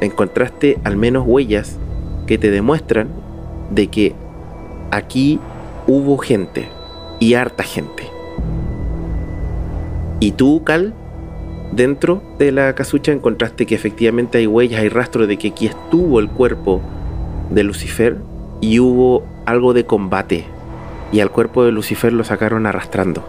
encontraste 0.00 0.78
al 0.84 0.96
menos 0.96 1.24
huellas 1.26 1.76
que 2.26 2.38
te 2.38 2.52
demuestran 2.52 3.08
de 3.70 3.88
que 3.88 4.14
aquí 4.92 5.40
hubo 5.86 6.18
gente 6.18 6.68
y 7.18 7.34
harta 7.34 7.64
gente. 7.64 8.04
Y 10.20 10.32
tú, 10.32 10.62
Cal, 10.62 10.94
dentro 11.72 12.22
de 12.38 12.52
la 12.52 12.74
casucha 12.74 13.12
encontraste 13.12 13.66
que 13.66 13.74
efectivamente 13.74 14.38
hay 14.38 14.46
huellas, 14.46 14.80
hay 14.80 14.88
rastro 14.88 15.26
de 15.26 15.36
que 15.38 15.48
aquí 15.48 15.66
estuvo 15.66 16.20
el 16.20 16.28
cuerpo 16.28 16.80
de 17.50 17.64
Lucifer 17.64 18.18
y 18.60 18.80
hubo 18.80 19.24
algo 19.46 19.72
de 19.72 19.84
combate. 19.84 20.44
Y 21.10 21.20
al 21.20 21.30
cuerpo 21.30 21.64
de 21.64 21.72
Lucifer 21.72 22.12
lo 22.12 22.22
sacaron 22.22 22.66
arrastrando. 22.66 23.24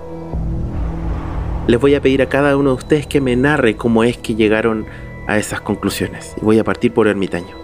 Les 1.68 1.80
voy 1.80 1.96
a 1.96 2.02
pedir 2.02 2.22
a 2.22 2.28
cada 2.28 2.58
uno 2.58 2.72
de 2.72 2.76
ustedes 2.76 3.08
que 3.08 3.22
me 3.22 3.36
narre 3.38 3.76
cómo 3.76 4.04
es 4.04 4.18
que 4.18 4.36
llegaron 4.36 4.86
a 5.30 5.38
esas 5.38 5.62
conclusiones. 5.62 6.34
Y 6.42 6.46
voy 6.46 6.60
a 6.60 6.64
partir 6.64 6.94
por 6.94 7.08
Ermitaño. 7.08 7.56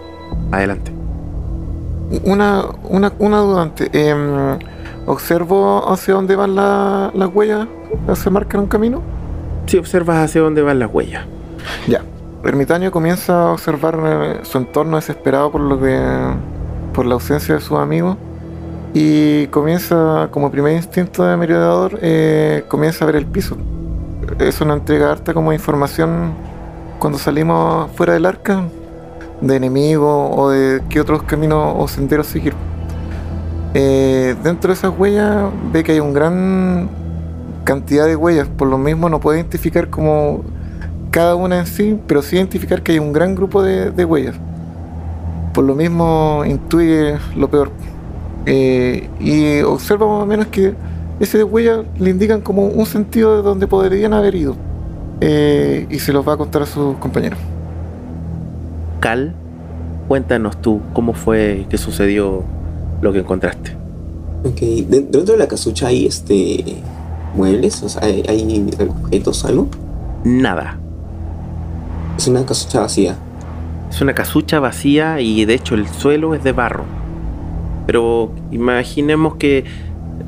Adelante. 0.52 0.92
Una, 2.24 2.64
una, 2.84 3.12
una 3.18 3.38
duda 3.38 3.62
antes. 3.62 3.90
Em, 3.92 4.58
¿Observo 5.06 5.88
hacia 5.92 6.14
dónde 6.14 6.34
van 6.36 6.54
la- 6.56 7.10
las 7.14 7.28
huellas? 7.32 7.68
¿Se 8.14 8.30
marcan 8.30 8.62
un 8.62 8.66
camino? 8.66 9.02
Si 9.66 9.76
observas 9.78 10.18
hacia 10.18 10.40
dónde 10.40 10.62
van 10.62 10.78
las 10.78 10.92
huellas. 10.92 11.24
Ya. 11.86 12.02
Ermitaño 12.44 12.90
comienza 12.90 13.48
a 13.48 13.52
observar 13.52 13.98
eh, 14.04 14.38
su 14.42 14.58
entorno 14.58 14.96
desesperado 14.96 15.50
por 15.50 15.60
lo 15.60 15.80
que. 15.80 16.00
por 16.92 17.06
la 17.06 17.14
ausencia 17.14 17.54
de 17.56 17.60
sus 17.60 17.78
amigos. 17.78 18.16
Y 18.94 19.46
comienza, 19.48 20.28
como 20.30 20.50
primer 20.50 20.74
instinto 20.74 21.24
de 21.24 21.36
merodeador, 21.36 21.98
eh, 22.00 22.64
comienza 22.68 23.04
a 23.04 23.06
ver 23.06 23.16
el 23.16 23.26
piso. 23.26 23.56
Eso 24.38 24.64
nos 24.64 24.78
entrega 24.78 25.10
harta 25.12 25.34
como 25.34 25.52
información 25.52 26.32
cuando 26.98 27.18
salimos 27.18 27.90
fuera 27.92 28.14
del 28.14 28.26
arca 28.26 28.64
de 29.40 29.56
enemigos 29.56 30.30
o 30.34 30.50
de 30.50 30.82
qué 30.88 31.00
otros 31.00 31.22
caminos 31.22 31.74
o 31.76 31.88
senderos 31.88 32.26
seguir. 32.26 32.54
Eh, 33.74 34.34
dentro 34.42 34.68
de 34.68 34.74
esas 34.74 34.96
huellas 34.96 35.50
ve 35.72 35.84
que 35.84 35.92
hay 35.92 36.00
un 36.00 36.12
gran 36.12 36.88
cantidad 37.64 38.06
de 38.06 38.16
huellas, 38.16 38.48
por 38.48 38.68
lo 38.68 38.78
mismo 38.78 39.08
no 39.08 39.20
puede 39.20 39.40
identificar 39.40 39.90
como 39.90 40.44
cada 41.10 41.34
una 41.34 41.58
en 41.58 41.66
sí, 41.66 41.98
pero 42.06 42.22
sí 42.22 42.36
identificar 42.36 42.82
que 42.82 42.92
hay 42.92 42.98
un 42.98 43.12
gran 43.12 43.34
grupo 43.34 43.62
de, 43.62 44.04
huellas. 44.04 44.36
Por 45.52 45.64
lo 45.64 45.74
mismo 45.74 46.42
intuye 46.46 47.16
lo 47.34 47.48
peor. 47.48 47.70
Eh, 48.46 49.08
y 49.18 49.60
observa 49.62 50.06
más 50.06 50.22
o 50.22 50.26
menos 50.26 50.46
que 50.46 50.74
ese 51.18 51.38
de 51.38 51.44
huellas 51.44 51.80
le 51.98 52.10
indican 52.10 52.40
como 52.40 52.66
un 52.66 52.86
sentido 52.86 53.36
de 53.36 53.42
donde 53.42 53.66
podrían 53.66 54.12
haber 54.12 54.34
ido. 54.34 54.56
Eh, 55.20 55.86
y 55.90 55.98
se 55.98 56.12
los 56.12 56.26
va 56.26 56.34
a 56.34 56.36
contar 56.36 56.62
a 56.62 56.66
sus 56.66 56.96
compañeros. 56.98 57.38
Cal, 59.00 59.34
cuéntanos 60.08 60.60
tú 60.60 60.80
cómo 60.92 61.12
fue 61.14 61.66
que 61.70 61.78
sucedió 61.78 62.44
lo 63.00 63.12
que 63.12 63.20
encontraste. 63.20 63.76
Ok, 64.44 64.60
de- 64.60 65.06
dentro 65.10 65.22
de 65.32 65.38
la 65.38 65.48
casucha 65.48 65.88
hay 65.88 66.06
este 66.06 66.64
muebles, 67.34 67.82
o 67.82 67.88
sea, 67.88 68.02
hay, 68.02 68.22
hay 68.28 68.70
objetos, 68.88 69.44
algo. 69.44 69.68
Nada. 70.24 70.78
Es 72.16 72.26
una 72.28 72.44
casucha 72.46 72.80
vacía. 72.80 73.16
Es 73.90 74.00
una 74.00 74.14
casucha 74.14 74.58
vacía 74.60 75.20
y 75.20 75.44
de 75.44 75.54
hecho 75.54 75.74
el 75.74 75.86
suelo 75.88 76.34
es 76.34 76.42
de 76.44 76.52
barro. 76.52 76.84
Pero 77.86 78.30
imaginemos 78.50 79.36
que 79.36 79.64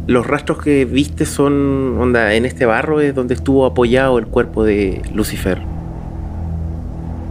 los 0.09 0.27
rastros 0.27 0.59
que 0.59 0.87
viste 0.87 1.27
son, 1.27 1.99
onda, 2.01 2.33
en 2.33 2.47
este 2.47 2.65
barro 2.65 3.01
es 3.03 3.15
donde 3.15 3.35
estuvo 3.35 3.67
apoyado 3.67 4.19
el 4.19 4.27
cuerpo 4.27 4.65
de 4.65 5.03
Lucifer. 5.13 5.61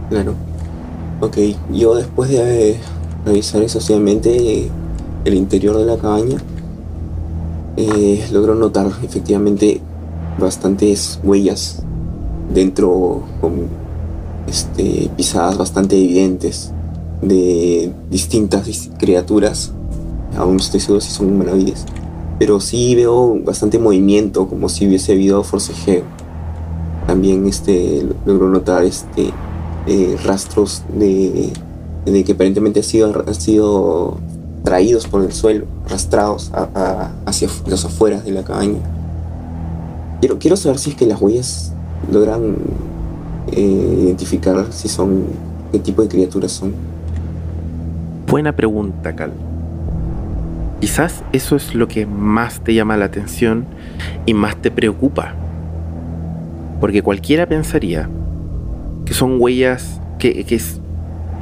Claro. 0.08 0.34
Ok, 1.20 1.36
yo 1.72 1.96
después 1.96 2.30
de 2.30 2.76
revisar 3.26 3.62
exhaustivamente 3.62 4.70
el 5.24 5.34
interior 5.34 5.76
de 5.76 5.86
la 5.86 5.96
cabaña, 5.96 6.38
eh, 7.76 8.24
logro 8.32 8.54
notar 8.54 8.86
efectivamente 9.02 9.80
bastantes 10.38 11.18
huellas 11.24 11.82
dentro 12.54 13.24
con 13.40 13.66
este, 14.46 15.10
pisadas 15.16 15.58
bastante 15.58 15.96
evidentes 15.96 16.72
de 17.22 17.92
distintas 18.08 18.68
dis- 18.68 18.96
criaturas. 18.98 19.72
Aún 20.36 20.60
estoy 20.60 20.78
seguro 20.78 21.00
si 21.00 21.10
son 21.10 21.32
humanoides, 21.32 21.84
pero 22.38 22.60
sí 22.60 22.94
veo 22.94 23.38
bastante 23.44 23.78
movimiento, 23.78 24.46
como 24.46 24.68
si 24.68 24.86
hubiese 24.86 25.12
habido 25.12 25.42
forcejeo. 25.42 26.04
También 27.06 27.46
este, 27.46 28.06
logro 28.26 28.48
notar 28.48 28.84
este, 28.84 29.30
eh, 29.86 30.16
rastros 30.24 30.82
de, 30.92 31.50
de 32.04 32.24
que 32.24 32.32
aparentemente 32.32 32.80
han 32.80 32.84
sido, 32.84 33.24
han 33.26 33.34
sido 33.34 34.18
traídos 34.62 35.06
por 35.06 35.24
el 35.24 35.32
suelo, 35.32 35.66
arrastrados 35.86 36.52
hacia 37.24 37.48
las 37.66 37.84
afueras 37.84 38.24
de 38.24 38.32
la 38.32 38.44
cabaña. 38.44 38.80
Quiero, 40.20 40.38
quiero 40.38 40.56
saber 40.56 40.78
si 40.78 40.90
es 40.90 40.96
que 40.96 41.06
las 41.06 41.20
huellas 41.20 41.72
logran 42.12 42.56
eh, 43.52 44.00
identificar 44.04 44.66
si 44.70 44.88
son, 44.88 45.24
qué 45.72 45.78
tipo 45.78 46.02
de 46.02 46.08
criaturas 46.08 46.52
son. 46.52 46.74
Buena 48.26 48.54
pregunta, 48.54 49.16
Cal. 49.16 49.32
Quizás 50.80 51.24
eso 51.32 51.56
es 51.56 51.74
lo 51.74 51.88
que 51.88 52.06
más 52.06 52.60
te 52.60 52.72
llama 52.72 52.96
la 52.96 53.06
atención 53.06 53.66
y 54.26 54.34
más 54.34 54.56
te 54.56 54.70
preocupa. 54.70 55.34
Porque 56.80 57.02
cualquiera 57.02 57.46
pensaría 57.46 58.08
que 59.04 59.12
son 59.12 59.40
huellas 59.40 60.00
que, 60.18 60.44
es 60.48 60.80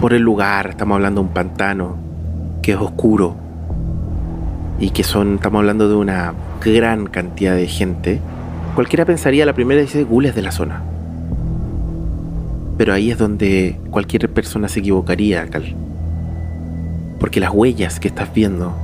por 0.00 0.14
el 0.14 0.22
lugar, 0.22 0.70
estamos 0.70 0.96
hablando 0.96 1.20
de 1.20 1.26
un 1.26 1.34
pantano, 1.34 1.96
que 2.62 2.72
es 2.72 2.78
oscuro, 2.78 3.36
y 4.78 4.90
que 4.90 5.04
son, 5.04 5.34
estamos 5.34 5.60
hablando 5.60 5.88
de 5.88 5.96
una 5.96 6.32
gran 6.64 7.06
cantidad 7.06 7.54
de 7.54 7.66
gente. 7.66 8.20
Cualquiera 8.74 9.04
pensaría 9.04 9.44
la 9.44 9.54
primera 9.54 9.80
dice 9.80 10.04
gules 10.04 10.34
de 10.34 10.42
la 10.42 10.52
zona. 10.52 10.82
Pero 12.78 12.92
ahí 12.92 13.10
es 13.10 13.18
donde 13.18 13.80
cualquier 13.90 14.30
persona 14.30 14.68
se 14.68 14.80
equivocaría, 14.80 15.46
Cal. 15.48 15.74
Porque 17.18 17.40
las 17.40 17.50
huellas 17.50 17.98
que 18.00 18.08
estás 18.08 18.32
viendo 18.34 18.74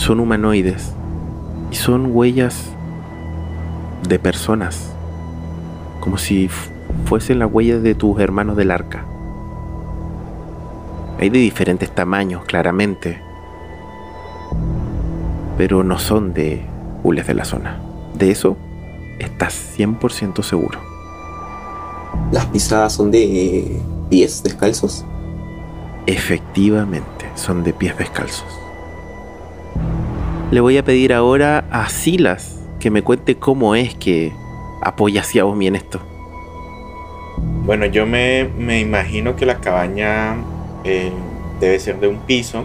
son 0.00 0.18
humanoides 0.18 0.94
Y 1.70 1.76
son 1.76 2.10
huellas 2.16 2.70
de 4.08 4.18
personas, 4.18 4.92
como 6.00 6.16
si 6.16 6.48
fuesen 7.04 7.38
las 7.38 7.52
huellas 7.52 7.82
de 7.82 7.94
tus 7.94 8.18
hermanos 8.18 8.56
del 8.56 8.70
arca. 8.70 9.04
Hay 11.20 11.28
de 11.28 11.38
diferentes 11.38 11.94
tamaños, 11.94 12.44
claramente, 12.46 13.20
pero 15.58 15.84
no 15.84 15.98
son 15.98 16.32
de 16.32 16.64
hules 17.04 17.26
de 17.26 17.34
la 17.34 17.44
zona. 17.44 17.78
De 18.14 18.30
eso 18.30 18.56
estás 19.18 19.76
100% 19.76 20.42
seguro. 20.42 20.80
¿Las 22.32 22.46
pisadas 22.46 22.94
son 22.94 23.10
de 23.10 23.80
pies 24.08 24.42
descalzos? 24.42 25.04
Efectivamente, 26.06 27.26
son 27.34 27.62
de 27.62 27.74
pies 27.74 27.96
descalzos. 27.98 28.59
Le 30.50 30.60
voy 30.60 30.78
a 30.78 30.84
pedir 30.84 31.12
ahora 31.12 31.64
a 31.70 31.88
Silas 31.88 32.58
que 32.80 32.90
me 32.90 33.02
cuente 33.02 33.36
cómo 33.36 33.74
es 33.74 33.94
que 33.94 34.32
apoya 34.82 35.20
hacia 35.20 35.44
vos 35.44 35.56
en 35.60 35.76
esto. 35.76 36.00
Bueno, 37.64 37.86
yo 37.86 38.06
me, 38.06 38.48
imagino 38.80 39.36
que 39.36 39.46
la 39.46 39.60
cabaña 39.60 40.36
eh, 40.84 41.12
debe 41.60 41.78
ser 41.78 42.00
de 42.00 42.08
un 42.08 42.18
piso. 42.20 42.64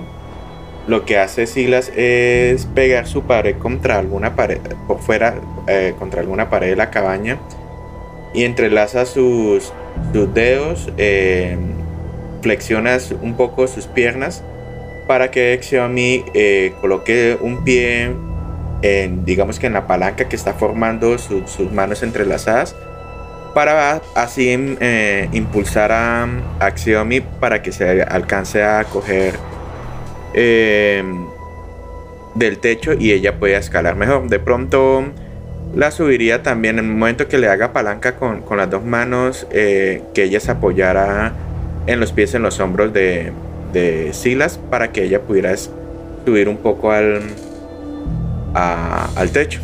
Lo 0.87 1.05
que 1.05 1.17
hace 1.17 1.47
Silas 1.47 1.91
es 1.95 2.65
pegar 2.65 3.07
su 3.07 3.23
pared 3.23 3.57
contra 3.57 3.99
alguna 3.99 4.35
pared, 4.35 4.59
por 4.87 4.99
fuera, 4.99 5.35
eh, 5.67 5.93
contra 5.99 6.21
alguna 6.21 6.49
pared 6.49 6.69
de 6.69 6.75
la 6.75 6.89
cabaña 6.89 7.37
y 8.33 8.43
entrelaza 8.43 9.05
sus, 9.05 9.71
sus 10.13 10.33
dedos, 10.33 10.89
eh, 10.97 11.57
flexionas 12.41 13.13
un 13.21 13.35
poco 13.35 13.67
sus 13.67 13.87
piernas 13.87 14.43
para 15.07 15.31
que 15.31 15.59
Xiaomi 15.61 16.25
eh, 16.33 16.73
coloque 16.81 17.37
un 17.39 17.63
pie 17.63 18.11
en, 18.81 19.25
digamos 19.25 19.59
que 19.59 19.67
en 19.67 19.73
la 19.73 19.87
palanca 19.87 20.27
que 20.27 20.35
está 20.35 20.53
formando 20.53 21.17
sus 21.17 21.71
manos 21.71 22.03
entrelazadas 22.03 22.75
para 23.53 24.01
así 24.15 24.53
eh, 24.81 25.29
impulsar 25.31 25.91
a, 25.91 26.27
Xiaomi 26.75 27.21
para 27.21 27.61
que 27.61 27.71
se 27.71 28.03
alcance 28.03 28.61
a 28.63 28.83
coger 28.83 29.35
em, 30.33 31.25
del 32.35 32.57
techo 32.59 32.93
y 32.93 33.13
ella 33.13 33.39
pueda 33.39 33.57
escalar 33.57 33.95
mejor. 33.95 34.27
De 34.27 34.39
pronto 34.39 35.05
la 35.73 35.91
subiría 35.91 36.43
también 36.43 36.79
en 36.79 36.85
el 36.85 36.91
momento 36.91 37.29
que 37.29 37.37
le 37.37 37.47
haga 37.47 37.71
palanca 37.71 38.17
con, 38.17 38.43
las 38.57 38.69
dos 38.69 38.83
manos, 38.83 39.47
eh, 39.51 40.03
que 40.13 40.23
ella 40.23 40.41
se 40.41 40.51
apoyara 40.51 41.33
en 41.87 41.99
los 42.01 42.11
pies, 42.11 42.33
en 42.33 42.41
los 42.41 42.59
hombros 42.59 42.91
de, 42.91 43.31
de 43.75 44.13
Silas 44.13 44.57
para 44.69 44.91
que 44.91 45.03
ella 45.03 45.21
pudiera 45.21 45.53
subir 46.25 46.49
un 46.49 46.57
poco 46.57 46.91
al, 46.91 47.21
al 48.53 49.29
techo. 49.31 49.59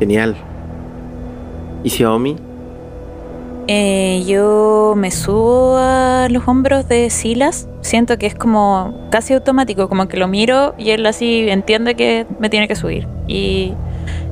Genial. 0.00 0.34
¿Y 1.84 1.90
Xiaomi? 1.90 2.36
Eh, 3.68 4.24
yo 4.26 4.94
me 4.96 5.10
subo 5.10 5.76
a 5.76 6.28
los 6.30 6.48
hombros 6.48 6.88
de 6.88 7.10
Silas. 7.10 7.68
Siento 7.82 8.18
que 8.18 8.26
es 8.26 8.34
como 8.34 9.08
casi 9.10 9.34
automático, 9.34 9.88
como 9.88 10.08
que 10.08 10.16
lo 10.16 10.26
miro 10.26 10.74
y 10.78 10.90
él 10.90 11.04
así 11.06 11.48
entiende 11.48 11.94
que 11.94 12.26
me 12.40 12.48
tiene 12.48 12.66
que 12.68 12.74
subir. 12.74 13.06
Y 13.28 13.74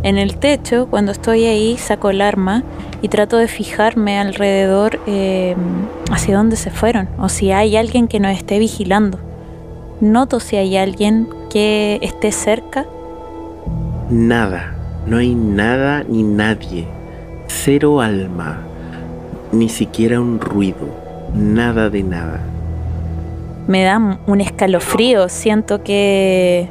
en 0.02 0.18
el 0.18 0.38
techo, 0.38 0.88
cuando 0.88 1.12
estoy 1.12 1.44
ahí, 1.44 1.76
saco 1.76 2.10
el 2.10 2.20
arma 2.20 2.64
y 3.02 3.08
trato 3.08 3.36
de 3.36 3.48
fijarme 3.48 4.18
alrededor 4.18 5.00
eh, 5.06 5.54
hacia 6.10 6.36
dónde 6.36 6.56
se 6.56 6.70
fueron 6.70 7.08
o 7.18 7.28
si 7.28 7.52
hay 7.52 7.76
alguien 7.76 8.08
que 8.08 8.20
nos 8.20 8.36
esté 8.36 8.58
vigilando. 8.58 9.18
Noto 10.00 10.40
si 10.40 10.56
hay 10.56 10.76
alguien 10.76 11.28
que 11.50 11.98
esté 12.02 12.32
cerca. 12.32 12.86
Nada, 14.10 14.74
no 15.06 15.18
hay 15.18 15.34
nada 15.34 16.04
ni 16.08 16.22
nadie. 16.22 16.86
Cero 17.46 18.00
alma, 18.00 18.60
ni 19.52 19.68
siquiera 19.68 20.20
un 20.20 20.40
ruido, 20.40 20.88
nada 21.34 21.90
de 21.90 22.02
nada. 22.02 22.40
Me 23.66 23.82
da 23.82 24.18
un 24.26 24.40
escalofrío, 24.40 25.28
siento 25.28 25.82
que, 25.82 26.68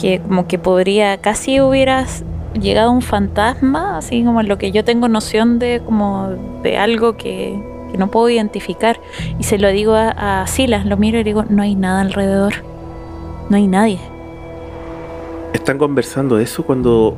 que 0.00 0.20
como 0.20 0.46
que 0.46 0.58
podría, 0.58 1.18
casi 1.18 1.60
hubieras 1.60 2.24
llegado 2.60 2.90
un 2.90 3.02
fantasma, 3.02 3.98
así 3.98 4.24
como 4.24 4.42
lo 4.42 4.58
que 4.58 4.72
yo 4.72 4.84
tengo 4.84 5.08
noción 5.08 5.58
de 5.58 5.82
como 5.84 6.30
de 6.62 6.78
algo 6.78 7.16
que, 7.16 7.58
no 7.98 8.10
puedo 8.10 8.28
identificar. 8.28 9.00
Y 9.38 9.44
se 9.44 9.56
lo 9.56 9.68
digo 9.68 9.94
a, 9.94 10.44
Silas, 10.48 10.84
lo 10.84 10.96
miro 10.96 11.20
y 11.20 11.22
digo, 11.22 11.44
no 11.48 11.62
hay 11.62 11.76
nada 11.76 12.00
alrededor. 12.00 12.54
No 13.48 13.56
hay 13.56 13.68
nadie. 13.68 14.00
Están 15.52 15.78
conversando 15.78 16.40
eso 16.40 16.64
cuando 16.64 17.16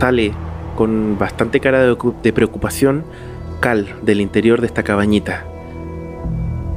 sale 0.00 0.32
con 0.76 1.18
bastante 1.18 1.60
cara 1.60 1.82
de 1.82 2.32
preocupación 2.32 3.04
Cal 3.60 3.94
del 4.00 4.22
interior 4.22 4.62
de 4.62 4.66
esta 4.66 4.82
cabañita. 4.82 5.44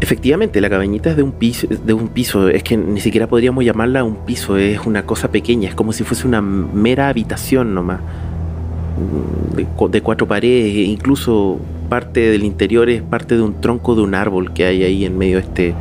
Efectivamente, 0.02 0.62
la 0.62 0.70
cabañita 0.70 1.10
es 1.10 1.18
de 1.18 1.24
un 1.24 1.34
piso, 1.34 1.68
de 1.68 1.94
un 1.94 2.08
piso, 2.08 2.48
es 2.48 2.64
que 2.64 2.78
ni 2.78 3.02
siquiera 3.02 3.28
podríamos 3.28 3.66
llamarla 3.66 4.06
un 4.06 4.26
piso, 4.26 4.58
es 4.58 4.80
una 4.86 5.06
cosa 5.06 5.30
pequeña, 5.30 5.68
es 5.68 5.76
como 5.76 5.92
si 5.92 6.06
fuese 6.06 6.26
una 6.26 6.42
mera 6.42 7.10
habitación 7.10 7.74
nomás, 7.74 8.00
mm, 8.00 9.90
de, 9.92 10.02
cuatro 10.02 10.26
paredes, 10.26 10.74
e 10.74 10.82
incluso 10.84 11.60
parte 11.90 12.32
del 12.32 12.46
interior 12.46 12.90
es 12.90 13.02
parte 13.02 13.36
de 13.36 13.42
un 13.42 13.60
tronco 13.60 13.94
de 13.96 14.02
un 14.02 14.16
árbol 14.16 14.54
que 14.54 14.64
hay 14.64 14.84
ahí 14.84 15.04
en 15.04 15.18
medio 15.18 15.36
de 15.36 15.44
este, 15.44 15.76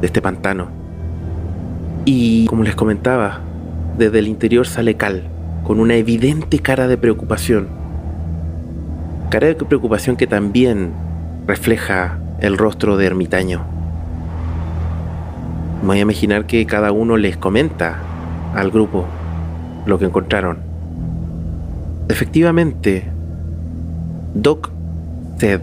de 0.00 0.06
este 0.06 0.22
pantano. 0.22 0.68
Y 2.04 2.46
como 2.46 2.62
les 2.62 2.76
comentaba, 2.76 3.40
desde 3.98 4.20
el 4.20 4.28
interior 4.28 4.66
sale 4.66 4.94
Cal, 4.94 5.24
con 5.64 5.80
una 5.80 5.96
evidente 5.96 6.60
cara 6.60 6.86
de 6.86 6.98
preocupación. 6.98 7.66
Cara 9.30 9.48
de 9.48 9.54
preocupación 9.56 10.14
que 10.14 10.28
también 10.28 10.92
refleja 11.46 12.18
el 12.44 12.58
rostro 12.58 12.98
de 12.98 13.06
ermitaño. 13.06 13.64
voy 15.82 15.96
a 15.96 16.02
imaginar 16.02 16.44
que 16.44 16.66
cada 16.66 16.92
uno 16.92 17.16
les 17.16 17.38
comenta 17.38 17.96
al 18.54 18.70
grupo 18.70 19.06
lo 19.86 19.98
que 19.98 20.04
encontraron. 20.04 20.58
Efectivamente, 22.10 23.04
Doc, 24.34 24.68
Ted, 25.38 25.62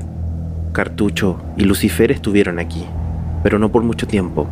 Cartucho 0.71 1.39
y 1.55 1.65
Lucifer 1.65 2.11
estuvieron 2.11 2.57
aquí, 2.57 2.83
pero 3.43 3.59
no 3.59 3.69
por 3.69 3.83
mucho 3.83 4.07
tiempo, 4.07 4.47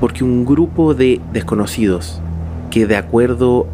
porque 0.00 0.24
un 0.24 0.46
grupo 0.46 0.94
de 0.94 1.20
desconocidos 1.34 2.22
que 2.70 2.86
de 2.86 2.96
acuerdo 2.96 3.66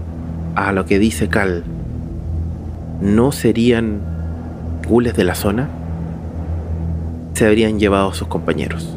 a 0.57 0.72
lo 0.72 0.87
que 0.87 0.99
dice 0.99 1.28
Cal, 1.28 1.62
no 3.01 3.30
serían 3.30 4.01
gules 4.89 5.14
de 5.14 5.22
la 5.22 5.37
zona, 5.37 5.68
se 7.37 7.47
habrían 7.47 7.78
llevado 7.78 8.09
a 8.09 8.14
sus 8.14 8.28
compañeros. 8.28 8.97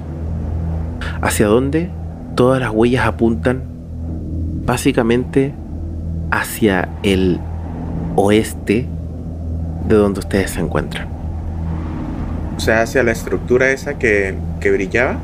¿Hacia 1.22 1.48
dónde? 1.48 1.90
Todas 2.36 2.62
las 2.62 2.72
huellas 2.72 3.06
apuntan 3.06 3.64
básicamente 4.66 5.54
hacia 6.32 6.88
el 7.04 7.38
oeste 8.16 8.88
de 9.90 9.96
donde 9.96 10.22
ustedes 10.22 10.52
se 10.52 10.62
encuentran. 10.62 11.10
O 12.56 12.62
sea, 12.62 12.82
hacia 12.82 13.04
la 13.04 13.12
estructura 13.12 13.72
esa 13.72 14.00
que, 14.00 14.36
que 14.62 14.72
brillaba. 14.72 15.18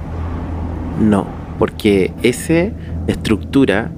No, 0.99 1.25
porque 1.57 2.11
esa 2.21 2.67
estructura 3.07 3.91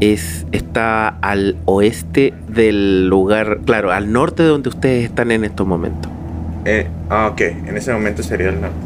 es, 0.00 0.44
está 0.52 1.08
al 1.08 1.56
oeste 1.64 2.34
del 2.48 3.08
lugar, 3.08 3.60
claro, 3.64 3.92
al 3.92 4.12
norte 4.12 4.42
de 4.42 4.50
donde 4.50 4.68
ustedes 4.68 5.04
están 5.04 5.30
en 5.30 5.44
estos 5.44 5.66
momentos. 5.66 6.12
Eh, 6.70 6.86
ah, 7.08 7.28
ok. 7.32 7.40
En 7.40 7.76
ese 7.78 7.94
momento 7.94 8.22
sería 8.22 8.50
el 8.50 8.60
norte. 8.60 8.76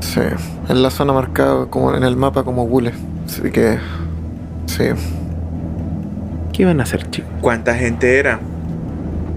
Sí, 0.00 0.20
en 0.68 0.82
la 0.82 0.90
zona 0.90 1.12
marcada 1.12 1.66
como 1.66 1.94
en 1.94 2.02
el 2.02 2.16
mapa 2.16 2.42
como 2.42 2.66
Gule. 2.66 2.92
Así 3.24 3.52
que. 3.52 3.78
Sí. 4.66 4.86
¿Qué 6.52 6.62
iban 6.62 6.80
a 6.80 6.82
hacer, 6.82 7.08
chicos? 7.08 7.30
¿Cuánta 7.40 7.76
gente 7.76 8.18
era? 8.18 8.40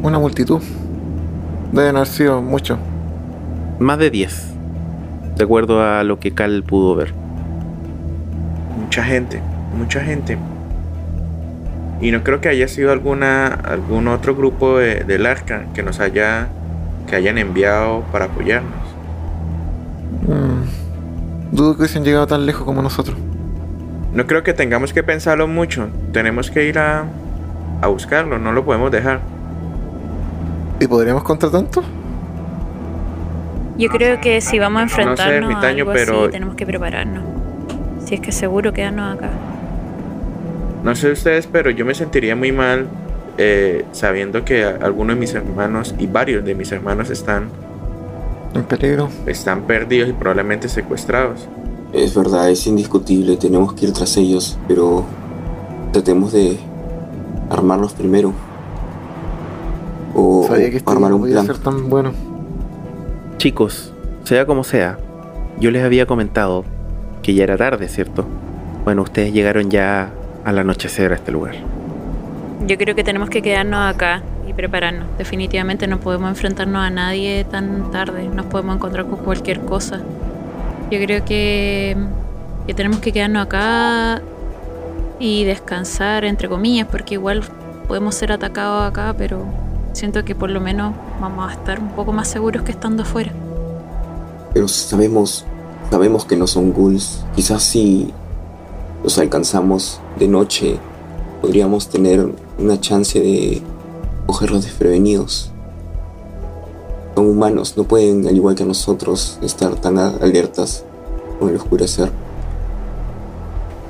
Una 0.01 0.17
multitud. 0.17 0.59
Deben 1.71 1.97
haber 1.97 2.07
sido 2.07 2.41
muchos. 2.41 2.79
Más 3.77 3.99
de 3.99 4.09
10. 4.09 4.53
De 5.35 5.43
acuerdo 5.43 5.83
a 5.83 6.03
lo 6.03 6.19
que 6.19 6.31
Cal 6.31 6.63
pudo 6.63 6.95
ver. 6.95 7.13
Mucha 8.81 9.03
gente, 9.03 9.39
mucha 9.77 10.01
gente. 10.01 10.35
Y 12.01 12.09
no 12.09 12.23
creo 12.23 12.41
que 12.41 12.49
haya 12.49 12.67
sido 12.67 12.91
alguna 12.91 13.49
algún 13.49 14.07
otro 14.07 14.35
grupo 14.35 14.79
de, 14.79 15.03
del 15.03 15.27
arca 15.27 15.65
que 15.75 15.83
nos 15.83 15.99
haya 15.99 16.49
que 17.09 17.15
hayan 17.15 17.37
enviado 17.37 18.03
para 18.11 18.25
apoyarnos. 18.25 18.71
Mm, 20.27 21.55
dudo 21.55 21.73
que 21.73 21.81
hubiesen 21.81 22.03
llegado 22.03 22.27
tan 22.27 22.45
lejos 22.45 22.63
como 22.63 22.81
nosotros. 22.81 23.17
No 24.13 24.25
creo 24.25 24.43
que 24.43 24.53
tengamos 24.53 24.93
que 24.93 25.03
pensarlo 25.03 25.47
mucho. 25.47 25.87
Tenemos 26.13 26.49
que 26.49 26.65
ir 26.65 26.79
a, 26.79 27.05
a 27.81 27.87
buscarlo, 27.87 28.39
no 28.39 28.51
lo 28.51 28.63
podemos 28.63 28.91
dejar. 28.91 29.19
¿Y 30.79 30.87
podríamos 30.87 31.23
contra 31.23 31.49
tanto? 31.49 31.83
Yo 33.77 33.89
creo 33.89 34.19
que 34.19 34.41
si 34.41 34.59
vamos 34.59 34.81
a 34.81 34.83
enfrentarnos 34.83 35.63
a 35.63 35.67
algo 35.67 35.91
pero... 35.93 36.23
así, 36.23 36.31
tenemos 36.31 36.55
que 36.55 36.65
prepararnos. 36.65 37.23
Si 38.05 38.15
es 38.15 38.21
que 38.21 38.31
seguro 38.31 38.73
quedarnos 38.73 39.17
acá. 39.17 39.29
No 40.83 40.95
sé 40.95 41.11
ustedes, 41.11 41.47
pero 41.47 41.69
yo 41.69 41.85
me 41.85 41.93
sentiría 41.93 42.35
muy 42.35 42.51
mal 42.51 42.87
eh, 43.41 43.85
sabiendo 43.93 44.43
que 44.43 44.65
algunos 44.65 45.15
de 45.15 45.19
mis 45.21 45.33
hermanos 45.33 45.95
y 45.97 46.07
varios 46.07 46.43
de 46.43 46.55
mis 46.55 46.69
hermanos 46.73 47.09
están 47.09 47.47
en 48.53 48.63
peligro. 48.63 49.07
Están 49.25 49.61
perdidos 49.61 50.09
y 50.09 50.11
probablemente 50.11 50.67
secuestrados. 50.67 51.47
Es 51.93 52.13
verdad, 52.13 52.49
es 52.49 52.67
indiscutible, 52.67 53.37
tenemos 53.37 53.71
que 53.73 53.85
ir 53.85 53.93
tras 53.93 54.17
ellos, 54.17 54.59
pero 54.67 55.05
tratemos 55.93 56.33
de 56.33 56.59
armarnos 57.49 57.93
primero. 57.93 58.33
O, 60.13 60.45
Sabía 60.45 60.69
que 60.69 60.77
esto 60.77 60.91
armar 60.91 61.11
no 61.11 61.15
un 61.15 61.21
podía 61.21 61.35
plan. 61.35 61.45
ser 61.45 61.57
tan 61.59 61.89
bueno. 61.89 62.11
Chicos, 63.37 63.93
sea 64.25 64.45
como 64.45 64.65
sea, 64.65 64.97
yo 65.61 65.71
les 65.71 65.85
había 65.85 66.05
comentado 66.05 66.65
que 67.23 67.33
ya 67.35 67.45
era 67.45 67.55
tarde, 67.55 67.87
¿cierto? 67.87 68.25
Bueno, 68.83 69.03
ustedes 69.03 69.31
llegaron 69.31 69.69
ya 69.69 70.09
al 70.43 70.59
anochecer 70.59 71.13
a 71.13 71.15
este 71.15 71.31
lugar. 71.31 71.55
Yo 72.67 72.77
creo 72.77 72.93
que 72.95 73.03
tenemos 73.03 73.29
que 73.29 73.41
quedarnos 73.41 73.93
acá 73.93 74.21
y 74.47 74.53
prepararnos. 74.53 75.07
Definitivamente 75.17 75.87
no 75.87 75.99
podemos 75.99 76.29
enfrentarnos 76.29 76.81
a 76.81 76.89
nadie 76.89 77.45
tan 77.45 77.91
tarde. 77.91 78.27
Nos 78.27 78.45
podemos 78.47 78.75
encontrar 78.75 79.05
con 79.05 79.19
cualquier 79.19 79.61
cosa. 79.61 80.01
Yo 80.91 80.99
creo 80.99 81.23
que, 81.23 81.95
que 82.67 82.73
tenemos 82.73 82.99
que 82.99 83.11
quedarnos 83.11 83.45
acá 83.45 84.21
y 85.19 85.43
descansar, 85.43 86.25
entre 86.25 86.49
comillas, 86.49 86.87
porque 86.89 87.15
igual 87.15 87.43
podemos 87.87 88.15
ser 88.15 88.31
atacados 88.31 88.89
acá, 88.89 89.13
pero 89.17 89.45
siento 89.93 90.23
que 90.25 90.35
por 90.35 90.49
lo 90.49 90.59
menos 90.59 90.93
vamos 91.19 91.49
a 91.49 91.53
estar 91.53 91.79
un 91.79 91.89
poco 91.89 92.11
más 92.11 92.27
seguros 92.27 92.63
que 92.63 92.71
estando 92.71 93.03
afuera. 93.03 93.31
Pero 94.53 94.67
sabemos, 94.67 95.45
sabemos 95.89 96.25
que 96.25 96.35
no 96.35 96.47
son 96.47 96.71
ghouls. 96.71 97.23
Quizás 97.35 97.63
si 97.63 98.11
los 99.03 99.17
alcanzamos 99.17 100.01
de 100.17 100.27
noche, 100.27 100.77
podríamos 101.41 101.89
tener 101.89 102.29
una 102.59 102.79
chance 102.79 103.19
de 103.19 103.61
cogerlos 104.25 104.65
desprevenidos. 104.65 105.51
Son 107.15 107.27
humanos, 107.27 107.75
no 107.77 107.83
pueden, 107.83 108.27
al 108.27 108.35
igual 108.35 108.55
que 108.55 108.65
nosotros, 108.65 109.39
estar 109.41 109.75
tan 109.75 109.97
alertas 109.97 110.85
con 111.39 111.49
el 111.49 111.55
oscurecer. 111.55 112.11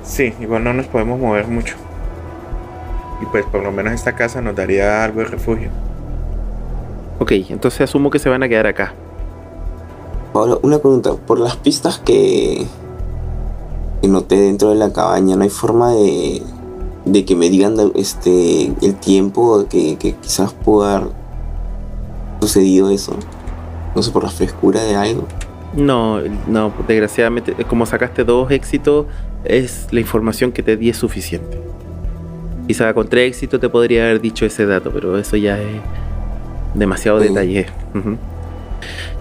Sí, 0.03 0.33
igual 0.39 0.63
no 0.63 0.73
nos 0.73 0.87
podemos 0.87 1.19
mover 1.19 1.47
mucho. 1.47 1.75
Y 3.21 3.25
pues 3.25 3.45
por 3.45 3.61
lo 3.61 3.71
menos 3.71 3.93
esta 3.93 4.15
casa 4.15 4.41
nos 4.41 4.55
daría 4.55 5.03
algo 5.03 5.19
de 5.19 5.25
refugio. 5.25 5.69
Ok, 7.19 7.33
entonces 7.49 7.81
asumo 7.81 8.09
que 8.09 8.19
se 8.19 8.29
van 8.29 8.43
a 8.43 8.49
quedar 8.49 8.65
acá. 8.65 8.93
Ahora, 10.33 10.57
una 10.61 10.79
pregunta, 10.79 11.13
por 11.13 11.39
las 11.39 11.57
pistas 11.57 11.99
que, 11.99 12.65
que 14.01 14.07
noté 14.07 14.37
dentro 14.37 14.69
de 14.69 14.75
la 14.75 14.93
cabaña, 14.93 15.35
¿no 15.35 15.43
hay 15.43 15.49
forma 15.49 15.91
de, 15.91 16.41
de 17.11 17.25
que 17.25 17.35
me 17.35 17.49
digan 17.49 17.75
este 17.95 18.65
el 18.81 18.95
tiempo 18.95 19.65
que, 19.69 19.97
que 19.97 20.15
quizás 20.15 20.53
pudo 20.53 20.85
haber 20.85 21.09
sucedido 22.41 22.89
eso? 22.89 23.15
No 23.95 24.03
sé, 24.03 24.11
por 24.11 24.23
la 24.23 24.29
frescura 24.29 24.81
de 24.83 24.95
algo. 24.95 25.27
No, 25.73 26.19
no, 26.47 26.73
desgraciadamente, 26.87 27.53
como 27.65 27.85
sacaste 27.85 28.23
dos 28.23 28.49
éxitos, 28.51 29.05
es 29.43 29.87
la 29.91 29.99
información 29.99 30.51
que 30.51 30.63
te 30.63 30.77
di 30.77 30.89
es 30.89 30.97
suficiente. 30.97 31.59
Quizá 32.67 32.93
con 32.93 33.07
tres 33.07 33.29
éxitos 33.29 33.59
te 33.59 33.69
podría 33.69 34.03
haber 34.05 34.21
dicho 34.21 34.45
ese 34.45 34.65
dato, 34.65 34.91
pero 34.91 35.17
eso 35.17 35.37
ya 35.37 35.59
es 35.59 35.81
demasiado 36.75 37.19
Mm. 37.19 37.21
detalle. 37.23 37.65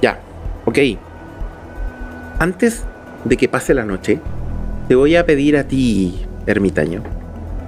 Ya, 0.03 0.21
ok. 0.65 0.79
Antes 2.39 2.85
de 3.25 3.37
que 3.37 3.49
pase 3.49 3.75
la 3.75 3.85
noche, 3.85 4.21
te 4.87 4.95
voy 4.95 5.17
a 5.17 5.27
pedir 5.27 5.57
a 5.57 5.65
ti, 5.65 6.25
ermitaño, 6.47 7.03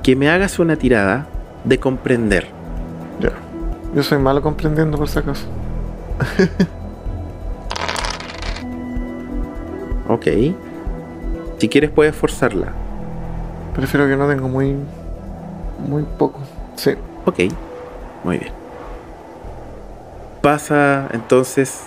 que 0.02 0.16
me 0.16 0.28
hagas 0.30 0.58
una 0.58 0.76
tirada 0.76 1.26
de 1.64 1.78
comprender. 1.78 2.46
Ya. 3.20 3.32
Yo 3.94 4.02
soy 4.02 4.18
malo 4.18 4.42
comprendiendo 4.42 4.98
por 4.98 5.08
si 5.08 5.18
acaso. 5.18 5.46
Ok. 10.10 10.26
Si 11.58 11.68
quieres 11.68 11.90
puedes 11.90 12.16
forzarla. 12.16 12.72
Prefiero 13.76 14.08
que 14.08 14.16
no 14.16 14.26
tengo 14.26 14.48
muy. 14.48 14.74
muy 15.86 16.02
poco. 16.02 16.40
Sí. 16.74 16.94
Ok, 17.24 17.38
muy 18.24 18.38
bien. 18.38 18.52
Pasa 20.42 21.06
entonces 21.12 21.82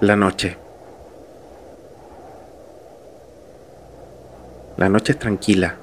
la 0.00 0.16
noche. 0.16 0.56
La 4.76 4.88
noche 4.88 5.12
es 5.12 5.20
tranquila. 5.20 5.76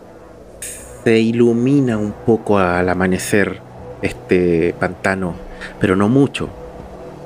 Se 1.05 1.19
ilumina 1.19 1.99
un 1.99 2.13
poco 2.25 2.57
al 2.57 2.89
amanecer 2.89 3.59
este 4.01 4.73
pantano, 4.79 5.35
pero 5.79 5.95
no 5.95 6.09
mucho. 6.09 6.49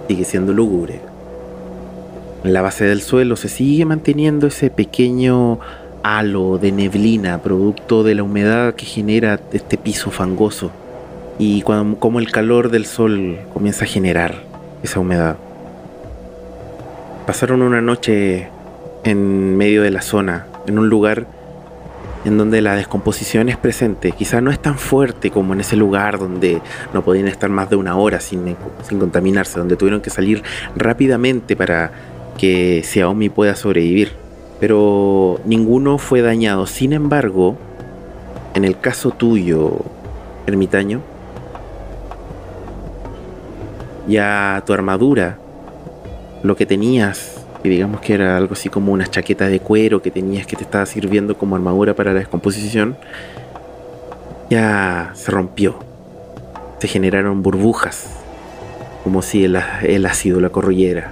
Sigue 0.10 0.26
siendo 0.26 0.52
lúgubre. 0.52 1.00
En 2.44 2.52
la 2.52 2.62
base 2.62 2.84
del 2.84 3.02
suelo 3.02 3.38
se 3.38 3.48
sigue 3.48 3.86
manteniendo 3.86 4.48
ese 4.48 4.70
pequeño 4.70 5.60
halo 6.04 6.58
de 6.58 6.74
neblina, 6.74 7.42
producto 7.42 8.04
de 8.04 8.16
la 8.16 8.24
humedad 8.24 8.76
que 8.76 8.86
genera 8.86 9.40
este 9.54 9.78
piso 9.78 10.12
fangoso. 10.12 10.72
Y 11.38 11.62
cuando, 11.62 12.00
como 12.00 12.20
el 12.20 12.34
calor 12.34 12.72
del 12.72 12.86
sol 12.86 13.40
comienza 13.54 13.86
a 13.86 13.88
generar 13.88 14.44
esa 14.84 15.00
humedad. 15.00 15.38
Pasaron 17.26 17.62
una 17.62 17.80
noche 17.80 18.50
en 19.06 19.56
medio 19.56 19.84
de 19.84 19.92
la 19.92 20.02
zona, 20.02 20.48
en 20.68 20.80
un 20.80 20.90
lugar 20.90 21.39
en 22.26 22.38
donde 22.38 22.61
la 22.61 22.76
descomposición 22.76 23.49
es 23.49 23.57
presente. 23.57 24.11
Quizá 24.11 24.41
no 24.41 24.51
es 24.51 24.59
tan 24.59 24.78
fuerte 24.78 25.32
como 25.32 25.53
en 25.53 25.61
ese 25.61 25.76
lugar 25.76 26.20
donde 26.20 26.61
no 26.93 27.03
podían 27.03 27.28
estar 27.28 27.49
más 27.49 27.70
de 27.70 27.76
una 27.76 27.95
hora 27.95 28.20
sin, 28.20 28.55
contaminarse, 28.99 29.59
donde 29.59 29.76
tuvieron 29.76 30.01
que 30.01 30.09
salir 30.09 30.43
rápidamente 30.76 31.55
para 31.55 31.91
que 32.38 32.82
Xiaomi 32.84 33.30
pueda 33.30 33.55
sobrevivir. 33.55 34.11
Pero 34.59 35.39
ninguno 35.45 35.97
fue 35.97 36.22
dañado. 36.22 36.67
Sin 36.67 36.91
embargo, 36.91 37.57
en 38.53 38.65
el 38.65 38.80
caso 38.80 39.11
tuyo, 39.11 39.78
ermitaño, 40.45 41.01
ya 44.07 44.61
tu 44.65 44.74
armadura, 44.74 45.38
lo 46.43 46.55
que 46.55 46.65
tenías, 46.65 47.39
y 47.64 47.70
digamos 47.70 48.01
que 48.01 48.14
era 48.14 48.38
algo 48.38 48.53
así 48.53 48.70
como 48.70 48.93
una 48.93 49.07
chaqueta 49.07 49.47
de 49.47 49.60
cuero 49.60 50.01
que 50.01 50.12
tenías 50.12 50.47
que 50.47 50.55
te 50.55 50.64
estaba 50.64 50.86
sirviendo 50.86 51.38
como 51.38 51.55
armadura 51.55 51.93
para 51.93 52.14
la 52.14 52.20
descomposición, 52.20 52.97
ya 54.49 55.12
se 55.14 55.32
rompió. 55.32 55.80
Se 56.80 56.88
generaron 56.88 57.43
burbujas, 57.43 58.07
como 59.03 59.22
si 59.22 59.43
el, 59.43 59.60
el 59.84 60.05
ácido 60.05 60.39
la 60.39 60.49
corroyera. 60.49 61.12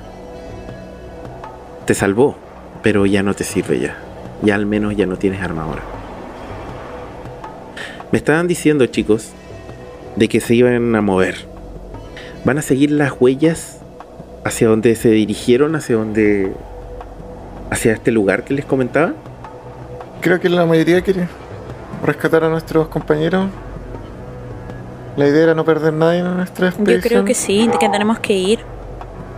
Te 1.86 1.94
salvó, 1.94 2.38
pero 2.82 3.06
ya 3.06 3.24
no 3.24 3.34
te 3.34 3.44
sirve 3.44 3.80
ya. 3.80 3.98
Ya 4.42 4.56
al 4.56 4.66
menos 4.66 4.96
ya 4.96 5.06
no 5.06 5.18
tienes 5.18 5.42
armadura. 5.42 5.82
Me 8.12 8.18
estaban 8.18 8.48
diciendo, 8.48 8.86
chicos, 8.86 9.32
de 10.16 10.30
que 10.30 10.40
se 10.40 10.56
iban 10.56 10.96
a 10.96 11.02
mover. 11.02 11.36
Van 12.46 12.58
a 12.58 12.62
seguir 12.62 12.92
las 12.92 13.14
huellas 13.20 13.77
hacia 14.48 14.68
donde 14.68 14.96
se 14.96 15.10
dirigieron, 15.10 15.76
hacia 15.76 15.96
donde. 15.96 16.54
hacia 17.70 17.94
este 17.94 18.12
lugar 18.12 18.44
que 18.44 18.54
les 18.54 18.66
comentaba. 18.66 19.14
Creo 20.22 20.40
que 20.40 20.50
la 20.50 20.66
mayoría 20.66 21.02
quiere 21.02 21.28
rescatar 22.06 22.44
a 22.44 22.50
nuestros 22.50 22.88
compañeros. 22.88 23.50
La 25.16 25.28
idea 25.28 25.44
era 25.44 25.56
no 25.56 25.66
perder 25.66 25.94
nadie 25.94 26.20
en 26.20 26.38
nuestra 26.38 26.70
Yo 26.70 26.76
creo 26.78 26.96
expedición. 26.96 27.26
que 27.26 27.34
sí, 27.34 27.70
que 27.80 27.90
tenemos 27.90 28.20
que 28.20 28.34
ir. 28.34 28.60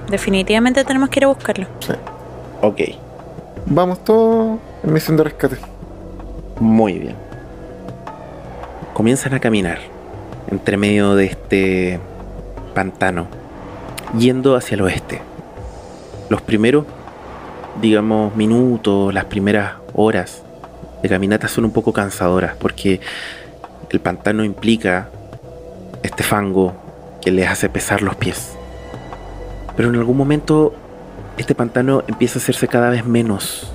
Definitivamente 0.09 0.83
tenemos 0.83 1.09
que 1.09 1.19
ir 1.19 1.23
a 1.25 1.27
buscarlo. 1.27 1.67
Ok, 2.61 2.81
Vamos 3.65 4.03
todos 4.03 4.57
en 4.83 4.93
misión 4.93 5.15
de 5.17 5.23
rescate. 5.25 5.57
muy 6.59 6.97
bien. 6.99 7.15
Comienzan 8.93 9.33
a 9.33 9.39
caminar 9.39 9.77
entre 10.51 10.75
medio 10.77 11.15
de 11.15 11.25
este 11.25 11.99
pantano, 12.73 13.27
yendo 14.17 14.55
hacia 14.55 14.75
el 14.75 14.81
oeste. 14.81 15.21
Los 16.29 16.41
primeros, 16.41 16.85
digamos, 17.81 18.35
minutos, 18.35 19.13
las 19.13 19.25
primeras 19.25 19.73
horas 19.93 20.43
de 21.01 21.09
caminata 21.09 21.47
son 21.47 21.65
un 21.65 21.71
poco 21.71 21.93
cansadoras 21.93 22.55
porque 22.55 22.99
el 23.89 23.99
pantano 23.99 24.43
implica 24.43 25.09
este 26.03 26.23
fango 26.23 26.73
que 27.21 27.31
les 27.31 27.47
hace 27.47 27.69
pesar 27.69 28.01
los 28.01 28.15
pies. 28.15 28.55
Pero 29.75 29.89
en 29.89 29.95
algún 29.95 30.17
momento 30.17 30.73
este 31.37 31.55
pantano 31.55 32.03
empieza 32.07 32.39
a 32.39 32.41
hacerse 32.41 32.67
cada 32.67 32.89
vez 32.89 33.05
menos. 33.05 33.71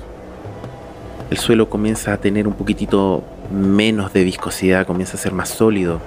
El 1.31 1.37
suelo 1.37 1.69
comienza 1.69 2.13
a 2.13 2.17
tener 2.17 2.47
un 2.47 2.53
poquitito 2.53 3.23
menos 3.51 4.13
de 4.13 4.23
viscosidad, 4.23 4.85
comienza 4.85 5.17
a 5.17 5.19
ser 5.19 5.33
más 5.33 5.49
sólido. 5.49 5.99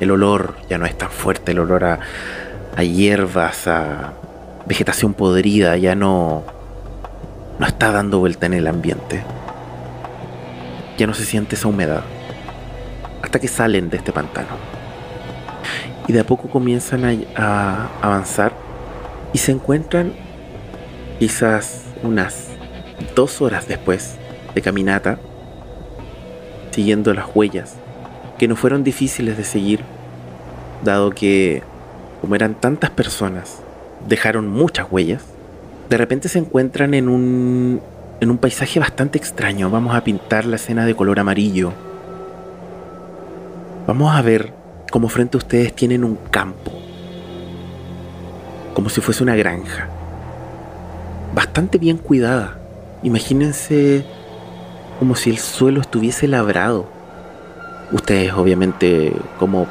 El 0.00 0.10
olor 0.10 0.56
ya 0.68 0.76
no 0.78 0.86
es 0.86 0.98
tan 0.98 1.10
fuerte, 1.10 1.52
el 1.52 1.60
olor 1.60 1.84
a, 1.84 2.00
a 2.76 2.82
hierbas, 2.82 3.66
a 3.68 4.14
vegetación 4.66 5.14
podrida, 5.14 5.76
ya 5.76 5.94
no, 5.94 6.42
no 7.58 7.66
está 7.66 7.92
dando 7.92 8.18
vuelta 8.18 8.46
en 8.46 8.54
el 8.54 8.66
ambiente. 8.66 9.22
Ya 10.98 11.06
no 11.06 11.14
se 11.14 11.24
siente 11.24 11.56
esa 11.56 11.68
humedad. 11.68 12.02
hasta 13.22 13.40
que 13.40 13.48
salen 13.48 13.90
de 13.90 13.96
este 13.96 14.12
pantano. 14.12 14.56
Y 16.06 16.12
de 16.12 16.20
a 16.20 16.24
poco 16.24 16.48
comienzan 16.48 17.26
a, 17.36 17.88
avanzar 18.02 18.52
y 19.32 19.38
se 19.38 19.52
encuentran 19.52 20.12
quizás 21.18 21.84
unas 22.02 22.48
dos 23.16 23.40
horas 23.40 23.66
después 23.66 24.16
de 24.54 24.60
caminata, 24.60 25.18
siguiendo 26.70 27.14
las 27.14 27.26
huellas, 27.34 27.76
que 28.38 28.46
no 28.46 28.56
fueron 28.56 28.84
difíciles 28.84 29.36
de 29.36 29.44
seguir, 29.44 29.80
dado 30.84 31.10
que, 31.10 31.62
como 32.20 32.34
eran 32.34 32.54
tantas 32.54 32.90
personas, 32.90 33.60
dejaron 34.08 34.48
muchas 34.48 34.86
huellas, 34.90 35.22
de 35.88 35.96
repente 35.96 36.28
se 36.28 36.38
encuentran 36.38 36.94
en 36.94 37.08
un, 37.08 37.80
en 38.20 38.30
un 38.30 38.38
paisaje 38.38 38.80
bastante 38.80 39.18
extraño. 39.18 39.70
Vamos 39.70 39.94
a 39.94 40.02
pintar 40.02 40.44
la 40.46 40.56
escena 40.56 40.86
de 40.86 40.94
color 40.94 41.20
amarillo. 41.20 41.72
Vamos 43.86 44.14
a 44.14 44.22
ver 44.22 44.52
cómo 44.90 45.08
frente 45.08 45.36
a 45.36 45.38
ustedes 45.38 45.74
tienen 45.74 46.04
un 46.04 46.16
campo, 46.30 46.72
como 48.72 48.88
si 48.88 49.00
fuese 49.00 49.22
una 49.22 49.36
granja, 49.36 49.88
bastante 51.34 51.78
bien 51.78 51.98
cuidada. 51.98 52.58
Imagínense 53.02 54.06
como 54.98 55.16
si 55.16 55.28
el 55.28 55.38
suelo 55.38 55.82
estuviese 55.82 56.28
labrado. 56.28 56.86
Ustedes 57.92 58.32
obviamente 58.32 59.12
como 59.38 59.66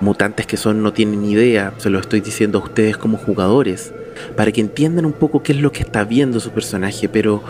mutantes 0.00 0.46
que 0.46 0.56
son 0.56 0.82
no 0.82 0.92
tienen 0.92 1.24
idea, 1.24 1.72
se 1.78 1.90
lo 1.90 1.98
estoy 1.98 2.20
diciendo 2.20 2.58
a 2.58 2.62
ustedes 2.62 2.96
como 2.96 3.16
jugadores, 3.16 3.92
para 4.36 4.52
que 4.52 4.60
entiendan 4.60 5.06
un 5.06 5.12
poco 5.12 5.42
qué 5.42 5.52
es 5.52 5.60
lo 5.60 5.72
que 5.72 5.82
está 5.82 6.04
viendo 6.04 6.40
su 6.40 6.50
personaje, 6.50 7.08
pero 7.08 7.42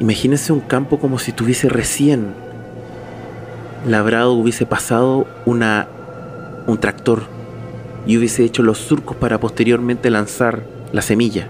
imagínense 0.00 0.52
un 0.52 0.60
campo 0.60 0.98
como 0.98 1.18
si 1.18 1.32
tuviese 1.32 1.68
recién 1.68 2.34
labrado, 3.86 4.32
hubiese 4.32 4.66
pasado 4.66 5.26
una, 5.44 5.88
un 6.66 6.78
tractor 6.78 7.22
y 8.06 8.16
hubiese 8.16 8.44
hecho 8.44 8.62
los 8.62 8.78
surcos 8.78 9.16
para 9.16 9.38
posteriormente 9.38 10.10
lanzar 10.10 10.62
la 10.92 11.02
semilla. 11.02 11.48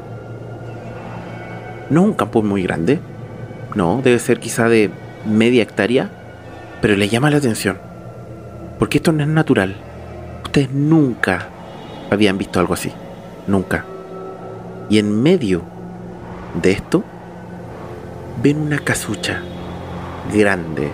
No 1.91 2.03
un 2.03 2.13
campo 2.13 2.43
muy 2.43 2.63
grande, 2.63 3.01
no, 3.75 4.01
debe 4.05 4.19
ser 4.19 4.41
quizá 4.41 4.69
de 4.69 4.91
media 5.27 5.63
hectárea, 5.63 6.11
pero 6.83 6.97
le 6.97 7.09
llama 7.09 7.31
la 7.31 7.39
atención, 7.39 7.79
porque 8.79 8.99
esto 8.99 9.13
no 9.13 9.23
es 9.23 9.29
natural 9.29 9.88
Nunca 10.67 11.49
habían 12.11 12.39
visto 12.39 12.59
algo 12.59 12.75
así. 12.75 12.93
Nunca. 13.47 13.85
Y 14.91 14.99
en 14.99 15.23
medio 15.23 15.63
de 16.61 16.73
esto, 16.73 17.05
ven 18.43 18.59
una 18.59 18.79
casucha 18.79 19.43
grande. 20.33 20.91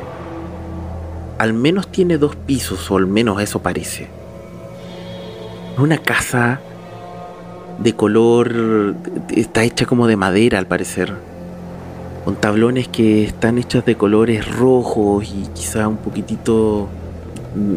Al 1.38 1.52
menos 1.52 1.88
tiene 1.88 2.18
dos 2.18 2.36
pisos, 2.36 2.90
o 2.90 2.96
al 2.96 3.06
menos 3.06 3.40
eso 3.40 3.60
parece. 3.60 4.08
Una 5.78 5.98
casa 5.98 6.60
de 7.78 7.94
color... 7.94 8.94
Está 9.30 9.64
hecha 9.64 9.86
como 9.86 10.06
de 10.06 10.16
madera 10.16 10.58
al 10.58 10.66
parecer. 10.66 11.12
Con 12.24 12.36
tablones 12.36 12.88
que 12.88 13.24
están 13.24 13.58
hechos 13.58 13.84
de 13.84 13.96
colores 13.96 14.56
rojos 14.56 15.24
y 15.24 15.48
quizá 15.54 15.88
un 15.88 15.98
poquitito 15.98 16.88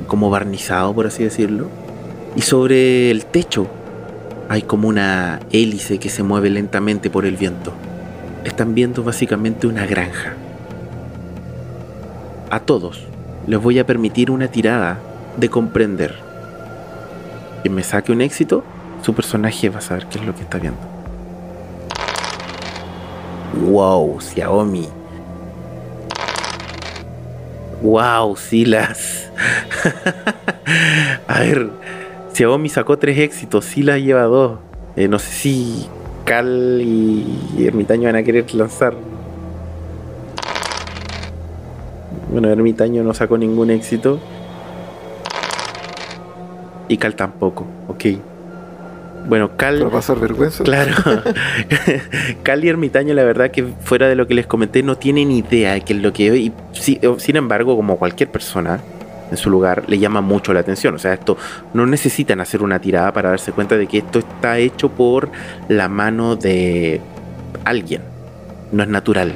como 0.08 0.30
barnizado, 0.30 0.94
por 0.94 1.08
así 1.08 1.24
decirlo. 1.24 1.68
Y 2.36 2.42
sobre 2.42 3.12
el 3.12 3.26
techo 3.26 3.68
hay 4.50 4.62
como 4.62 4.88
una 4.88 5.40
hélice 5.52 6.00
que 6.00 6.10
se 6.10 6.24
mueve 6.24 6.50
lentamente 6.50 7.10
por 7.10 7.26
el 7.26 7.36
viento. 7.36 7.74
Están 8.44 8.74
viendo 8.76 9.04
básicamente 9.04 9.68
una 9.68 9.86
granja. 9.86 10.36
A 12.50 12.60
todos 12.62 13.08
les 13.46 13.62
voy 13.62 13.80
a 13.80 13.86
permitir 13.86 14.32
una 14.32 14.50
tirada 14.50 15.00
de 15.38 15.50
comprender. 15.50 16.16
Quien 17.62 17.76
me 17.76 17.84
saque 17.84 18.12
un 18.12 18.22
éxito, 18.22 18.64
su 19.02 19.14
personaje 19.14 19.70
va 19.70 19.80
a 19.80 19.82
saber 19.82 20.08
qué 20.08 20.20
es 20.20 20.26
lo 20.26 20.36
que 20.36 20.42
está 20.42 20.58
viendo. 20.58 20.80
Wow, 23.66 24.20
Xiaomi. 24.22 24.97
Wow, 27.82 28.36
Silas. 28.36 29.32
a 31.28 31.40
ver, 31.40 31.70
Xiaomi 32.34 32.70
sacó 32.70 32.98
tres 32.98 33.20
éxitos, 33.20 33.66
Silas 33.66 34.02
lleva 34.02 34.24
dos. 34.24 34.60
Eh, 34.96 35.08
no 35.08 35.20
sé 35.20 35.32
si 35.32 35.88
Cal 36.26 36.82
y 36.84 37.66
Ermitaño 37.66 38.06
van 38.06 38.16
a 38.16 38.24
querer 38.24 38.54
lanzar. 38.56 38.96
Bueno, 42.32 42.50
Ermitaño 42.50 43.04
no 43.04 43.14
sacó 43.14 43.38
ningún 43.38 43.70
éxito. 43.70 44.20
Y 46.88 46.98
Cal 46.98 47.16
tampoco, 47.16 47.66
ok. 47.88 48.06
Bueno, 49.28 49.58
Cal. 49.58 49.80
¿Para 49.80 49.92
pasar 49.92 50.20
vergüenza? 50.20 50.64
Claro. 50.64 50.94
Cal 52.44 52.64
y 52.64 52.70
Ermitaño, 52.70 53.14
la 53.14 53.24
verdad 53.24 53.52
que 53.52 53.66
fuera 53.82 54.08
de 54.08 54.16
lo 54.16 54.28
que 54.28 54.34
les 54.34 54.48
comenté, 54.48 54.84
no 54.84 54.98
tienen 54.98 55.32
idea 55.32 55.74
de 55.74 55.82
qué 55.82 55.94
es 55.94 56.02
lo 56.02 56.14
que. 56.14 56.36
Y, 56.36 56.54
sin 56.74 57.36
embargo, 57.36 57.76
como 57.76 57.98
cualquier 57.98 58.30
persona 58.32 58.80
en 59.30 59.38
su 59.38 59.50
lugar, 59.50 59.84
le 59.88 60.00
llama 60.00 60.22
mucho 60.22 60.54
la 60.54 60.62
atención. 60.62 60.96
O 60.96 61.00
sea, 61.00 61.14
esto 61.14 61.38
no 61.74 61.86
necesitan 61.86 62.40
hacer 62.40 62.62
una 62.62 62.80
tirada 62.80 63.12
para 63.12 63.30
darse 63.30 63.52
cuenta 63.52 63.78
de 63.78 63.88
que 63.88 63.98
esto 64.00 64.20
está 64.20 64.58
hecho 64.60 64.90
por 64.90 65.30
la 65.68 65.90
mano 65.90 66.38
de 66.38 67.02
alguien. 67.66 68.02
No 68.72 68.84
es 68.84 68.90
natural. 68.90 69.34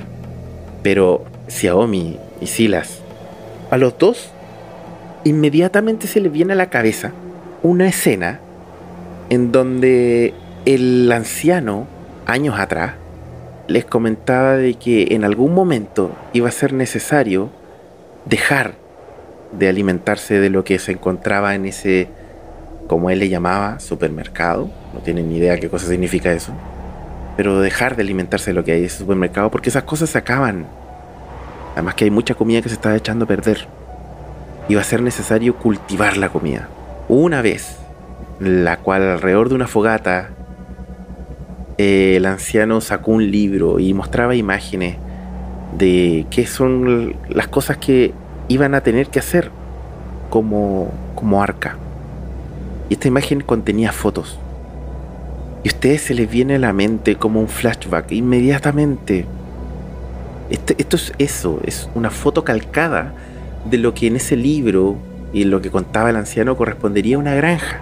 Pero 0.84 1.26
Xiaomi 1.48 2.18
y 2.40 2.48
Silas, 2.48 3.02
a 3.70 3.78
los 3.78 3.98
dos, 3.98 4.32
inmediatamente 5.26 6.08
se 6.08 6.22
les 6.22 6.32
viene 6.32 6.54
a 6.54 6.56
la 6.56 6.70
cabeza 6.70 7.12
una 7.62 7.88
escena 7.88 8.40
en 9.32 9.54
donde 9.54 10.34
el 10.66 11.10
anciano, 11.10 11.88
años 12.26 12.60
atrás, 12.60 12.96
les 13.70 13.86
comentaba 13.86 14.58
de 14.58 14.74
que 14.74 15.08
en 15.12 15.24
algún 15.24 15.54
momento 15.54 16.12
iba 16.34 16.50
a 16.50 16.52
ser 16.52 16.74
necesario 16.74 17.50
dejar 18.26 18.74
de 19.58 19.70
alimentarse 19.70 20.42
de 20.42 20.50
lo 20.50 20.66
que 20.66 20.78
se 20.80 20.92
encontraba 20.92 21.56
en 21.56 21.66
ese, 21.66 22.10
como 22.88 23.10
él 23.10 23.20
le 23.20 23.30
llamaba, 23.30 23.80
supermercado. 23.80 24.70
No 24.94 25.00
tienen 25.00 25.30
ni 25.30 25.38
idea 25.38 25.58
qué 25.58 25.70
cosa 25.70 25.88
significa 25.88 26.34
eso. 26.34 26.52
Pero 27.38 27.62
dejar 27.62 27.96
de 27.96 28.02
alimentarse 28.02 28.50
de 28.50 28.56
lo 28.56 28.66
que 28.66 28.74
hay 28.74 28.80
en 28.80 28.86
ese 28.88 28.98
supermercado 28.98 29.50
porque 29.50 29.70
esas 29.70 29.84
cosas 29.84 30.10
se 30.10 30.18
acaban. 30.18 30.66
Además 31.72 31.96
que 31.96 32.04
hay 32.04 32.12
mucha 32.12 32.36
comida 32.36 32.62
que 32.62 32.68
se 32.68 32.76
está 32.76 32.94
echando 32.98 33.24
a 33.24 33.30
perder. 33.30 33.66
Iba 34.68 34.82
a 34.82 34.84
ser 34.84 35.02
necesario 35.02 35.56
cultivar 35.56 36.18
la 36.18 36.28
comida. 36.28 36.68
Una 37.08 37.42
vez 37.42 37.78
la 38.42 38.78
cual 38.78 39.04
alrededor 39.04 39.50
de 39.50 39.56
una 39.56 39.68
fogata 39.68 40.32
el 41.78 42.26
anciano 42.26 42.82
sacó 42.82 43.12
un 43.12 43.30
libro 43.30 43.80
y 43.80 43.94
mostraba 43.94 44.36
imágenes 44.36 44.98
de 45.78 46.26
qué 46.32 46.48
son 46.48 47.16
las 47.30 47.48
cosas 47.48 47.78
que 47.78 48.14
iban 48.48 48.74
a 48.74 48.82
tener 48.82 49.08
que 49.08 49.20
hacer 49.20 49.52
como, 50.30 50.92
como 51.16 51.42
arca. 51.42 51.78
Y 52.90 52.96
esta 52.96 53.08
imagen 53.08 53.42
contenía 53.42 53.92
fotos. 53.92 54.40
Y 55.64 55.70
a 55.70 55.72
ustedes 55.72 56.02
se 56.02 56.14
les 56.16 56.30
viene 56.30 56.56
a 56.56 56.60
la 56.60 56.74
mente 56.74 57.16
como 57.16 57.40
un 57.40 57.48
flashback 57.48 58.12
inmediatamente. 58.12 59.26
Este, 60.50 60.76
esto 60.80 60.98
es 60.98 61.14
eso, 61.20 61.60
es 61.64 61.90
una 61.96 62.10
foto 62.10 62.44
calcada 62.44 63.14
de 63.70 63.78
lo 63.78 63.94
que 63.94 64.08
en 64.08 64.16
ese 64.16 64.36
libro 64.36 64.98
y 65.32 65.44
en 65.44 65.52
lo 65.52 65.62
que 65.62 65.70
contaba 65.70 66.10
el 66.10 66.16
anciano 66.16 66.58
correspondería 66.58 67.16
a 67.16 67.20
una 67.20 67.36
granja 67.36 67.82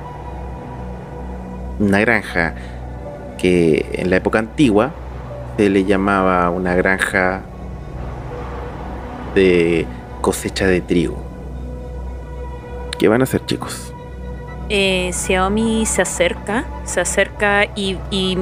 una 1.80 1.99
granja 1.99 2.53
que 3.38 3.89
en 3.93 4.09
la 4.09 4.17
época 4.17 4.39
antigua 4.39 4.91
se 5.57 5.69
le 5.69 5.86
llamaba 5.86 6.49
una 6.49 6.75
granja 6.75 7.41
de 9.36 9.86
cosecha 10.21 10.67
de 10.67 10.82
trigo. 10.82 11.23
¿Qué 12.97 13.07
van 13.07 13.21
a 13.21 13.23
hacer 13.23 13.45
chicos? 13.45 13.93
Eh, 14.69 15.09
Xiaomi 15.13 15.86
se 15.86 16.03
acerca, 16.03 16.65
se 16.84 17.01
acerca 17.01 17.65
y, 17.75 17.97
y, 18.11 18.38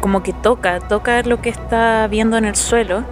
como 0.00 0.22
que 0.22 0.32
toca, 0.32 0.80
toca 0.80 1.22
lo 1.22 1.40
que 1.40 1.50
está 1.50 2.08
viendo 2.08 2.36
en 2.36 2.46
el 2.46 2.56
suelo 2.56 3.04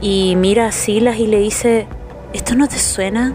y 0.00 0.34
mira 0.36 0.66
a 0.66 0.72
Silas 0.72 1.18
y 1.18 1.26
le 1.26 1.40
dice, 1.40 1.86
¿esto 2.32 2.54
no 2.54 2.68
te 2.68 2.78
suena? 2.78 3.34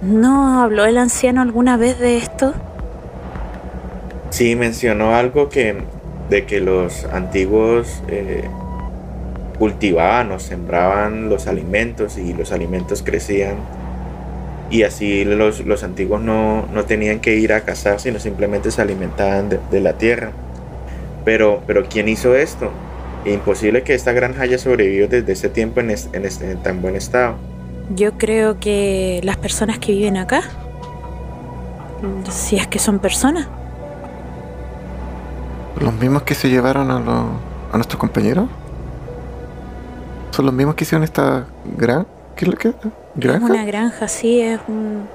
¿No 0.00 0.62
habló 0.62 0.86
el 0.86 0.96
anciano 0.96 1.42
alguna 1.42 1.76
vez 1.76 1.98
de 1.98 2.16
esto? 2.16 2.54
Sí, 4.34 4.56
mencionó 4.56 5.14
algo 5.14 5.48
que 5.48 5.76
de 6.28 6.44
que 6.44 6.58
los 6.58 7.04
antiguos 7.04 8.02
eh, 8.08 8.42
cultivaban 9.60 10.32
o 10.32 10.40
sembraban 10.40 11.28
los 11.28 11.46
alimentos 11.46 12.18
y 12.18 12.34
los 12.34 12.50
alimentos 12.50 13.04
crecían. 13.04 13.54
Y 14.70 14.82
así 14.82 15.24
los, 15.24 15.64
los 15.64 15.84
antiguos 15.84 16.20
no, 16.20 16.66
tenían 16.84 17.20
que 17.20 17.36
ir 17.36 17.52
a 17.52 17.60
cazar 17.60 18.00
sino 18.00 18.18
simplemente 18.18 18.72
se 18.72 18.82
alimentaban 18.82 19.50
de, 19.70 19.80
la 19.80 19.92
tierra. 19.92 20.32
Pero, 21.24 21.62
pero 21.68 21.84
¿quién 21.88 22.08
hizo 22.08 22.34
esto? 22.34 22.72
Imposible 23.24 23.84
que 23.84 23.94
esta 23.94 24.10
granja 24.10 24.42
haya 24.42 24.58
sobrevivido 24.58 25.06
desde 25.06 25.32
ese 25.32 25.48
tiempo 25.48 25.78
en, 25.78 25.90
en, 25.90 26.62
tan 26.64 26.82
buen 26.82 26.96
estado. 26.96 27.36
Yo 27.94 28.18
creo 28.18 28.58
que 28.58 29.20
las 29.22 29.36
personas 29.36 29.78
que 29.78 29.92
viven 29.92 30.16
acá, 30.16 30.42
si 32.32 32.56
es 32.56 32.66
que 32.66 32.80
son 32.80 32.98
personas, 32.98 33.46
¿Los 35.80 35.92
mismos 35.94 36.22
que 36.22 36.34
se 36.34 36.48
llevaron 36.48 36.90
a, 36.90 37.00
los, 37.00 37.24
a 37.72 37.76
nuestros 37.76 37.98
compañeros? 37.98 38.48
¿Son 40.30 40.46
los 40.46 40.54
mismos 40.54 40.74
que 40.74 40.84
hicieron 40.84 41.04
esta 41.04 41.46
gran... 41.76 42.06
¿Qué 42.36 42.44
es 42.44 42.50
lo 42.50 42.56
que 42.56 42.68
es? 42.68 42.74
es 42.74 42.90
¿Granja? 43.14 43.46
una 43.46 43.64
granja, 43.64 44.08
sí, 44.08 44.40
es 44.40 44.60
un... 44.66 45.08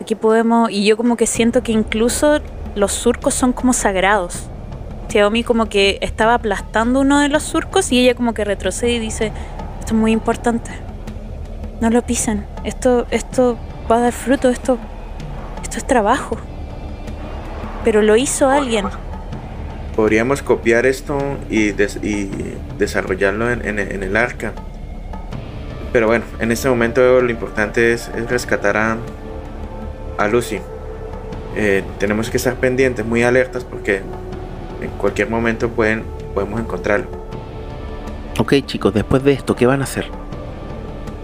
Aquí 0.00 0.14
podemos, 0.14 0.70
y 0.70 0.84
yo 0.84 0.96
como 0.96 1.16
que 1.16 1.26
siento 1.26 1.62
que 1.62 1.72
incluso 1.72 2.40
los 2.74 2.92
surcos 2.92 3.34
son 3.34 3.52
como 3.52 3.72
sagrados. 3.72 4.48
Xiaomi 5.08 5.44
como 5.44 5.66
que 5.66 5.98
estaba 6.00 6.34
aplastando 6.34 7.00
uno 7.00 7.20
de 7.20 7.28
los 7.28 7.42
surcos 7.42 7.92
y 7.92 8.00
ella 8.00 8.14
como 8.14 8.34
que 8.34 8.44
retrocede 8.44 8.92
y 8.92 8.98
dice, 8.98 9.26
esto 9.80 9.94
es 9.94 10.00
muy 10.00 10.12
importante. 10.12 10.70
No 11.80 11.90
lo 11.90 12.02
pisen. 12.02 12.46
Esto, 12.64 13.06
esto 13.10 13.58
va 13.90 13.96
a 13.96 14.00
dar 14.00 14.12
fruto, 14.12 14.48
esto, 14.48 14.78
esto 15.62 15.78
es 15.78 15.86
trabajo. 15.86 16.36
Pero 17.84 18.02
lo 18.02 18.16
hizo 18.16 18.48
alguien. 18.48 18.86
Podríamos 19.96 20.42
copiar 20.42 20.86
esto 20.86 21.18
y, 21.50 21.72
des- 21.72 21.98
y 22.02 22.30
desarrollarlo 22.78 23.50
en, 23.50 23.66
en- 23.78 24.02
el 24.02 24.16
arca. 24.16 24.52
Pero 25.92 26.06
bueno, 26.06 26.24
en 26.40 26.50
este 26.52 26.68
momento 26.68 27.20
lo 27.20 27.30
importante 27.30 27.92
es, 27.92 28.08
es 28.16 28.30
rescatar 28.30 28.76
a, 28.78 28.96
a 30.18 30.28
Lucy. 30.28 30.58
Eh, 31.54 31.82
tenemos 31.98 32.30
que 32.30 32.38
estar 32.38 32.54
pendientes, 32.54 33.04
muy 33.04 33.22
alertas, 33.22 33.64
porque 33.64 34.00
en 34.80 34.90
cualquier 34.96 35.28
momento 35.28 35.68
pueden, 35.68 36.04
podemos 36.34 36.58
encontrarlo. 36.60 37.06
Ok 38.38 38.54
chicos, 38.64 38.94
después 38.94 39.22
de 39.22 39.32
esto, 39.34 39.54
¿qué 39.54 39.66
van 39.66 39.80
a 39.80 39.84
hacer? 39.84 40.06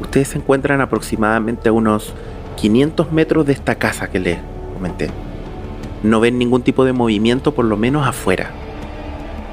Ustedes 0.02 0.28
se 0.28 0.38
encuentran 0.38 0.82
aproximadamente 0.82 1.70
a 1.70 1.72
unos 1.72 2.12
500 2.56 3.10
metros 3.12 3.46
de 3.46 3.54
esta 3.54 3.76
casa 3.76 4.10
que 4.10 4.18
les 4.20 4.38
comenté. 4.74 5.08
No 6.02 6.20
ven 6.20 6.38
ningún 6.38 6.62
tipo 6.62 6.84
de 6.84 6.92
movimiento, 6.92 7.54
por 7.54 7.64
lo 7.64 7.76
menos 7.76 8.06
afuera. 8.06 8.50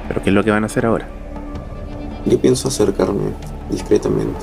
Pero 0.08 0.22
¿qué 0.22 0.30
es 0.30 0.34
lo 0.34 0.44
que 0.44 0.50
van 0.50 0.62
a 0.62 0.66
hacer 0.66 0.86
ahora? 0.86 1.06
Yo 2.24 2.38
pienso 2.40 2.68
acercarme 2.68 3.30
discretamente. 3.70 4.38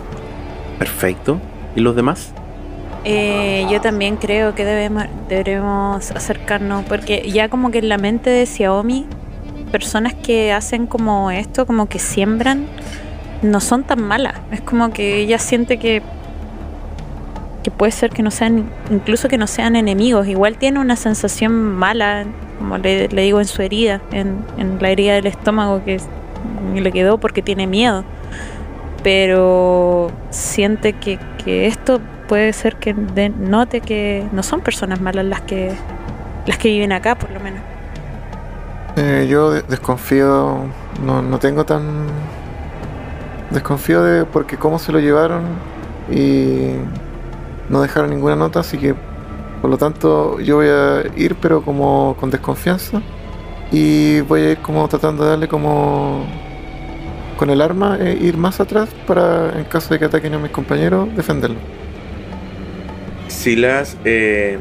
Perfecto. 0.79 1.39
¿Y 1.75 1.81
los 1.81 1.95
demás? 1.95 2.33
Eh, 3.05 3.65
yo 3.69 3.81
también 3.81 4.15
creo 4.15 4.55
que 4.55 4.63
debemos, 4.63 5.05
debemos 5.27 6.11
acercarnos, 6.11 6.85
porque 6.85 7.29
ya 7.29 7.49
como 7.49 7.71
que 7.71 7.79
en 7.79 7.89
la 7.89 7.97
mente 7.97 8.29
de 8.29 8.45
Xiaomi, 8.45 9.05
personas 9.71 10.13
que 10.13 10.53
hacen 10.53 10.87
como 10.87 11.31
esto, 11.31 11.65
como 11.65 11.87
que 11.87 11.99
siembran, 11.99 12.67
no 13.41 13.59
son 13.59 13.83
tan 13.83 14.01
malas. 14.01 14.35
Es 14.51 14.61
como 14.61 14.91
que 14.91 15.17
ella 15.19 15.39
siente 15.39 15.77
que 15.77 16.01
que 17.63 17.71
puede 17.71 17.91
ser 17.91 18.11
que 18.11 18.21
no 18.21 18.29
sean, 18.29 18.65
incluso 18.91 19.27
que 19.27 19.37
no 19.37 19.47
sean 19.47 19.75
enemigos. 19.75 20.27
Igual 20.27 20.57
tiene 20.57 20.79
una 20.79 20.95
sensación 20.95 21.53
mala, 21.53 22.25
como 22.59 22.77
le, 22.77 23.07
le 23.07 23.21
digo, 23.23 23.39
en 23.39 23.47
su 23.47 23.61
herida, 23.61 24.01
en, 24.11 24.37
en 24.57 24.77
la 24.81 24.89
herida 24.89 25.13
del 25.13 25.27
estómago 25.27 25.81
que 25.83 25.99
le 26.75 26.91
quedó 26.91 27.17
porque 27.17 27.41
tiene 27.41 27.65
miedo. 27.65 28.03
Pero 29.03 30.11
siente 30.29 30.93
que, 30.93 31.19
que 31.43 31.67
esto 31.67 31.99
puede 32.27 32.53
ser 32.53 32.75
que 32.75 32.93
note 32.93 33.81
que 33.81 34.25
no 34.31 34.43
son 34.43 34.61
personas 34.61 35.01
malas 35.01 35.25
las 35.25 35.41
que 35.41 35.73
las 36.45 36.57
que 36.57 36.69
viven 36.69 36.91
acá, 36.91 37.15
por 37.15 37.31
lo 37.31 37.39
menos. 37.39 37.61
Eh, 38.97 39.27
yo 39.29 39.51
de- 39.51 39.61
desconfío, 39.63 40.65
no, 41.05 41.21
no 41.21 41.39
tengo 41.39 41.65
tan... 41.65 41.83
Desconfío 43.49 44.03
de 44.03 44.25
porque 44.25 44.57
cómo 44.57 44.79
se 44.79 44.91
lo 44.91 44.99
llevaron 44.99 45.43
y 46.11 46.71
no 47.69 47.81
dejaron 47.81 48.09
ninguna 48.09 48.35
nota, 48.35 48.59
así 48.59 48.77
que 48.77 48.95
por 49.61 49.69
lo 49.69 49.77
tanto 49.77 50.39
yo 50.39 50.57
voy 50.57 50.67
a 50.67 51.03
ir 51.15 51.35
pero 51.35 51.61
como 51.61 52.17
con 52.19 52.29
desconfianza 52.29 53.01
y 53.71 54.21
voy 54.21 54.41
a 54.41 54.51
ir 54.51 54.57
como 54.57 54.87
tratando 54.87 55.23
de 55.23 55.29
darle 55.31 55.47
como 55.47 56.25
con 57.37 57.49
el 57.49 57.61
arma 57.61 57.97
e 57.99 58.13
ir 58.13 58.37
más 58.37 58.59
atrás 58.59 58.89
para 59.07 59.57
en 59.57 59.65
caso 59.65 59.93
de 59.93 59.99
que 59.99 60.05
ataquen 60.05 60.33
a 60.33 60.39
mis 60.39 60.51
compañeros 60.51 61.07
defenderlo. 61.15 61.57
Silas, 63.27 63.97
eh, 64.05 64.57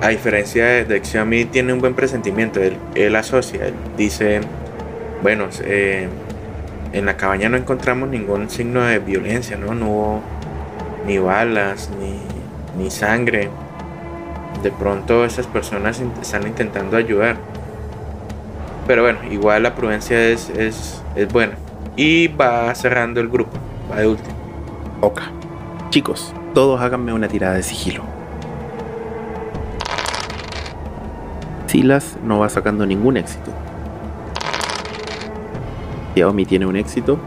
a 0.00 0.08
diferencia 0.08 0.84
de, 0.84 1.04
Xiaomi, 1.04 1.44
tiene 1.44 1.72
un 1.72 1.80
buen 1.80 1.94
presentimiento. 1.94 2.60
Él, 2.60 2.76
él 2.94 3.14
asocia, 3.16 3.66
él 3.66 3.74
dice, 3.96 4.40
bueno, 5.22 5.48
eh, 5.62 6.08
en 6.92 7.06
la 7.06 7.16
cabaña 7.16 7.48
no 7.48 7.56
encontramos 7.56 8.08
ningún 8.08 8.48
signo 8.48 8.82
de 8.82 8.98
violencia, 8.98 9.56
¿no? 9.56 9.74
No 9.74 9.86
hubo 9.88 10.22
ni 11.10 11.18
balas, 11.18 11.90
ni, 11.98 12.20
ni 12.80 12.88
sangre. 12.88 13.50
De 14.62 14.70
pronto 14.70 15.24
esas 15.24 15.48
personas 15.48 16.00
están 16.22 16.46
intentando 16.46 16.96
ayudar. 16.96 17.36
Pero 18.86 19.02
bueno, 19.02 19.18
igual 19.28 19.64
la 19.64 19.74
prudencia 19.74 20.28
es, 20.28 20.50
es, 20.50 21.02
es 21.16 21.32
buena. 21.32 21.54
Y 21.96 22.28
va 22.28 22.72
cerrando 22.76 23.20
el 23.20 23.28
grupo, 23.28 23.58
va 23.90 23.96
de 23.96 24.06
último. 24.06 24.36
Ok. 25.00 25.20
Chicos, 25.90 26.32
todos 26.54 26.80
háganme 26.80 27.12
una 27.12 27.26
tirada 27.26 27.54
de 27.54 27.64
sigilo. 27.64 28.04
Silas 31.66 32.16
no 32.22 32.38
va 32.38 32.48
sacando 32.48 32.86
ningún 32.86 33.16
éxito. 33.16 33.50
Xiaomi 36.14 36.46
tiene 36.46 36.66
un 36.66 36.76
éxito. 36.76 37.18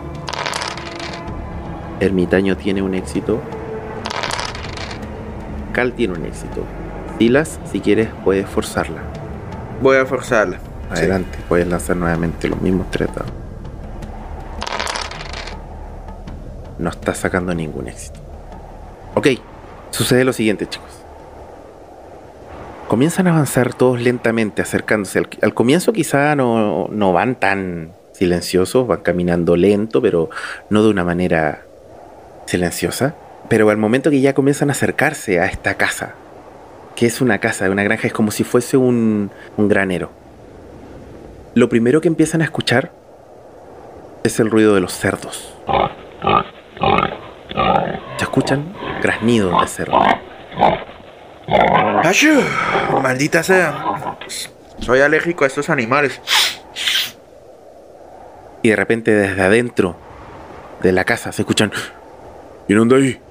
Ermitaño 2.00 2.56
tiene 2.56 2.82
un 2.82 2.94
éxito. 2.94 3.42
Cal 5.74 5.94
tiene 5.94 6.14
un 6.14 6.26
éxito. 6.26 6.64
Silas, 7.18 7.60
si 7.72 7.80
quieres, 7.80 8.10
puedes 8.24 8.48
forzarla. 8.48 9.02
Voy 9.82 9.98
a 9.98 10.06
forzarla. 10.06 10.60
Adelante, 10.92 11.38
puedes 11.50 11.68
lanzar 11.68 11.98
nuevamente 11.98 12.48
los 12.48 12.62
mismos 12.62 12.90
tres 12.92 13.10
dados. 13.10 13.32
No 16.78 16.90
está 16.90 17.16
sacando 17.16 17.54
ningún 17.56 17.88
éxito. 17.88 18.20
Ok, 19.16 19.28
sucede 19.90 20.24
lo 20.24 20.34
siguiente, 20.34 20.68
chicos. 20.68 20.90
Comienzan 22.88 23.28
a 23.28 23.32
avanzar 23.32 23.74
todos 23.74 24.00
lentamente, 24.00 24.62
acercándose. 24.62 25.20
Al, 25.20 25.30
al 25.42 25.54
comienzo 25.56 25.92
quizá 25.94 26.36
no, 26.36 26.88
no 26.92 27.14
van 27.14 27.36
tan 27.36 27.94
silenciosos, 28.12 28.86
van 28.86 29.02
caminando 29.02 29.56
lento, 29.56 30.02
pero 30.02 30.30
no 30.70 30.84
de 30.84 30.90
una 30.90 31.04
manera 31.04 31.64
silenciosa. 32.46 33.16
Pero 33.50 33.70
al 33.70 33.78
momento 33.78 34.10
que 34.10 34.22
ya 34.22 34.34
comienzan 34.34 34.70
a 34.70 34.74
acercarse 34.74 35.40
a 35.40 35.46
esta 35.46 35.76
casa, 35.76 36.16
que 36.96 37.06
es 37.06 37.22
una 37.22 37.40
casa, 37.40 37.70
una 37.70 37.84
granja, 37.84 38.08
es 38.08 38.14
como 38.14 38.32
si 38.32 38.44
fuese 38.44 38.78
un, 38.78 39.32
un 39.58 39.68
granero. 39.68 40.12
Lo 41.56 41.70
primero 41.70 42.02
que 42.02 42.08
empiezan 42.08 42.42
a 42.42 42.46
escuchar 42.46 42.92
es 44.24 44.40
el 44.40 44.50
ruido 44.50 44.74
de 44.74 44.82
los 44.82 44.94
cerdos. 44.94 45.54
Se 48.18 48.24
escuchan 48.24 48.74
graznidos 49.02 49.62
de 49.62 49.68
cerdo. 49.68 50.00
¡Achú! 52.04 52.42
Maldita 53.02 53.44
sea. 53.44 54.18
Soy 54.80 55.02
alérgico 55.02 55.44
a 55.44 55.48
estos 55.48 55.70
animales. 55.70 56.22
Y 58.62 58.70
de 58.70 58.76
repente 58.76 59.12
desde 59.12 59.42
adentro 59.42 59.96
de 60.82 60.92
la 60.92 61.04
casa 61.04 61.32
se 61.32 61.42
escuchan... 61.42 61.72
¿Vienen 62.68 62.88
de 62.88 62.96
ahí? 62.96 63.22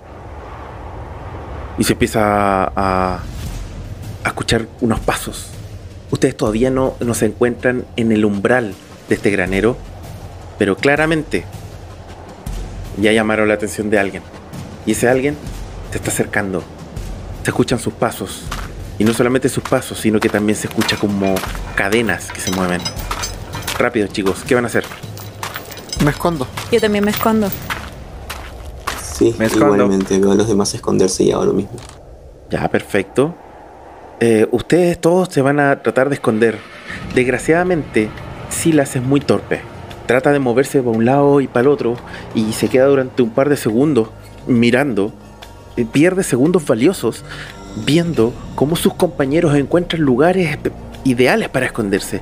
Y 1.83 1.85
se 1.85 1.95
empieza 1.95 2.63
a, 2.77 3.19
a 4.23 4.29
escuchar 4.29 4.69
unos 4.81 5.01
pasos. 5.01 5.49
Ustedes 6.13 6.37
todavía 6.37 6.71
no, 6.71 6.95
no 7.01 7.13
se 7.13 7.27
encuentran 7.27 7.85
en 7.97 8.13
el 8.13 8.25
umbral 8.25 8.73
de 9.09 9.17
este 9.17 9.33
granero, 9.33 9.77
pero 10.61 10.77
claramente 10.77 11.45
ya 12.99 13.11
llamaron 13.11 13.49
la 13.49 13.55
atención 13.55 13.91
de 13.91 13.99
alguien. 13.99 14.23
Y 14.87 14.93
ese 14.93 15.09
alguien 15.09 15.37
se 15.91 15.99
está 15.99 16.13
acercando. 16.13 16.63
Se 17.43 17.51
escuchan 17.51 17.81
sus 17.81 17.95
pasos. 17.95 18.45
Y 19.01 19.03
no 19.03 19.13
solamente 19.13 19.49
sus 19.49 19.65
pasos, 19.65 19.99
sino 19.99 20.21
que 20.21 20.29
también 20.29 20.55
se 20.55 20.69
escucha 20.69 20.97
como 20.97 21.35
cadenas 21.75 22.31
que 22.31 22.39
se 22.39 22.53
mueven. 22.53 22.81
Rápido, 23.77 24.07
chicos, 24.07 24.45
¿qué 24.47 24.55
van 24.55 24.67
a 24.67 24.69
hacer? 24.69 24.85
Me 26.05 26.13
escondo. 26.13 26.47
Yo 26.71 26.81
también 26.81 27.05
me 27.05 27.11
escondo. 27.11 27.51
Sí, 29.13 29.35
Me 29.39 29.47
igualmente 29.47 30.19
veo 30.19 30.33
a 30.33 30.35
los 30.35 30.49
demás 30.49 30.75
esconderse 30.75 31.25
y 31.25 31.33
hago 31.33 31.45
lo 31.45 31.53
mismo. 31.53 31.73
Ya, 32.51 32.69
perfecto. 32.69 33.35
Eh, 34.21 34.47
ustedes 34.53 35.01
todos 35.01 35.29
se 35.31 35.43
van 35.43 35.61
a 35.61 35.83
tratar 35.83 36.09
de 36.09 36.15
esconder. 36.15 36.59
Desgraciadamente, 37.15 38.09
Silas 38.51 38.97
es 38.97 39.03
muy 39.03 39.21
torpe. 39.21 39.61
Trata 40.07 40.33
de 40.33 40.39
moverse 40.39 40.83
para 40.83 40.97
un 40.97 41.05
lado 41.05 41.41
y 41.41 41.47
para 41.47 41.63
el 41.63 41.69
otro 41.69 41.97
y 42.35 42.53
se 42.53 42.69
queda 42.69 42.87
durante 42.87 43.23
un 43.23 43.31
par 43.31 43.49
de 43.49 43.57
segundos 43.57 44.09
mirando. 44.47 45.13
Eh, 45.77 45.87
Pierde 45.91 46.23
segundos 46.23 46.67
valiosos 46.67 47.25
viendo 47.87 48.33
cómo 48.55 48.77
sus 48.77 48.95
compañeros 48.95 49.55
encuentran 49.57 50.03
lugares 50.03 50.59
ideales 51.05 51.49
para 51.49 51.67
esconderse. 51.67 52.21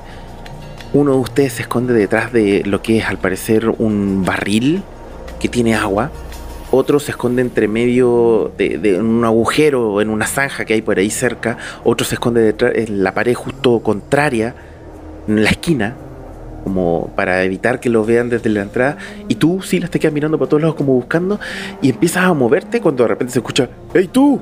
Uno 0.93 1.13
de 1.13 1.19
ustedes 1.19 1.53
se 1.53 1.61
esconde 1.63 1.93
detrás 1.93 2.33
de 2.33 2.63
lo 2.65 2.81
que 2.81 2.97
es 2.97 3.05
al 3.05 3.17
parecer 3.17 3.69
un 3.69 4.23
barril 4.25 4.83
que 5.39 5.49
tiene 5.49 5.75
agua 5.75 6.11
otro 6.71 6.99
se 6.99 7.11
esconde 7.11 7.41
entre 7.41 7.67
medio 7.67 8.51
de, 8.57 8.97
un 8.99 9.23
agujero 9.23 9.93
o 9.93 10.01
en 10.01 10.09
una 10.09 10.25
zanja 10.25 10.65
que 10.65 10.73
hay 10.73 10.81
por 10.81 10.97
ahí 10.97 11.09
cerca, 11.09 11.57
otro 11.83 12.05
se 12.05 12.15
esconde 12.15 12.41
detrás 12.41 12.73
en 12.75 13.03
la 13.03 13.13
pared 13.13 13.33
justo 13.33 13.79
contraria, 13.81 14.55
en 15.27 15.43
la 15.43 15.49
esquina, 15.49 15.95
como 16.63 17.11
para 17.15 17.43
evitar 17.43 17.79
que 17.79 17.89
lo 17.89 18.05
vean 18.05 18.29
desde 18.29 18.49
la 18.49 18.61
entrada, 18.61 18.97
y 19.27 19.35
tú 19.35 19.61
sí 19.61 19.79
las 19.79 19.89
te 19.89 19.99
quedas 19.99 20.13
mirando 20.13 20.37
por 20.37 20.47
todos 20.47 20.61
lados 20.61 20.75
como 20.75 20.93
buscando, 20.93 21.39
y 21.81 21.89
empiezas 21.89 22.23
a 22.23 22.33
moverte 22.33 22.81
cuando 22.81 23.03
de 23.03 23.09
repente 23.09 23.33
se 23.33 23.39
escucha, 23.39 23.69
¡Hey 23.93 24.09
tú! 24.11 24.39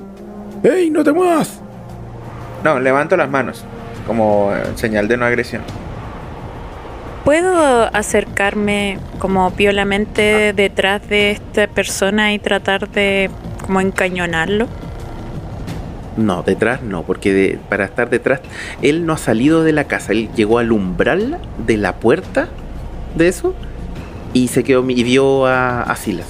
¡Hey, 0.63 0.89
no 0.91 1.03
te 1.03 1.11
muevas! 1.11 1.61
No, 2.63 2.79
levanto 2.79 3.17
las 3.17 3.29
manos, 3.29 3.63
como 4.05 4.51
señal 4.75 5.07
de 5.07 5.17
no 5.17 5.25
agresión. 5.25 5.63
¿Puedo 7.29 7.95
acercarme 7.95 8.97
como 9.19 9.51
piolamente 9.51 10.51
detrás 10.51 11.07
de 11.07 11.29
esta 11.29 11.67
persona 11.67 12.33
y 12.33 12.39
tratar 12.39 12.89
de 12.89 13.29
como 13.61 13.81
encañonarlo? 13.81 14.67
No, 16.17 16.41
detrás 16.41 16.81
no, 16.81 17.03
porque 17.03 17.59
para 17.69 17.85
estar 17.85 18.09
detrás, 18.09 18.41
él 18.81 19.05
no 19.05 19.13
ha 19.13 19.17
salido 19.17 19.63
de 19.63 19.73
la 19.73 19.83
casa, 19.83 20.11
él 20.11 20.29
llegó 20.35 20.57
al 20.57 20.71
umbral 20.71 21.37
de 21.67 21.77
la 21.77 21.97
puerta 21.97 22.49
de 23.15 23.27
eso 23.27 23.53
y 24.33 24.47
se 24.47 24.63
quedó 24.63 24.83
y 24.89 25.03
vio 25.03 25.45
a, 25.45 25.95
Silas. 25.97 26.25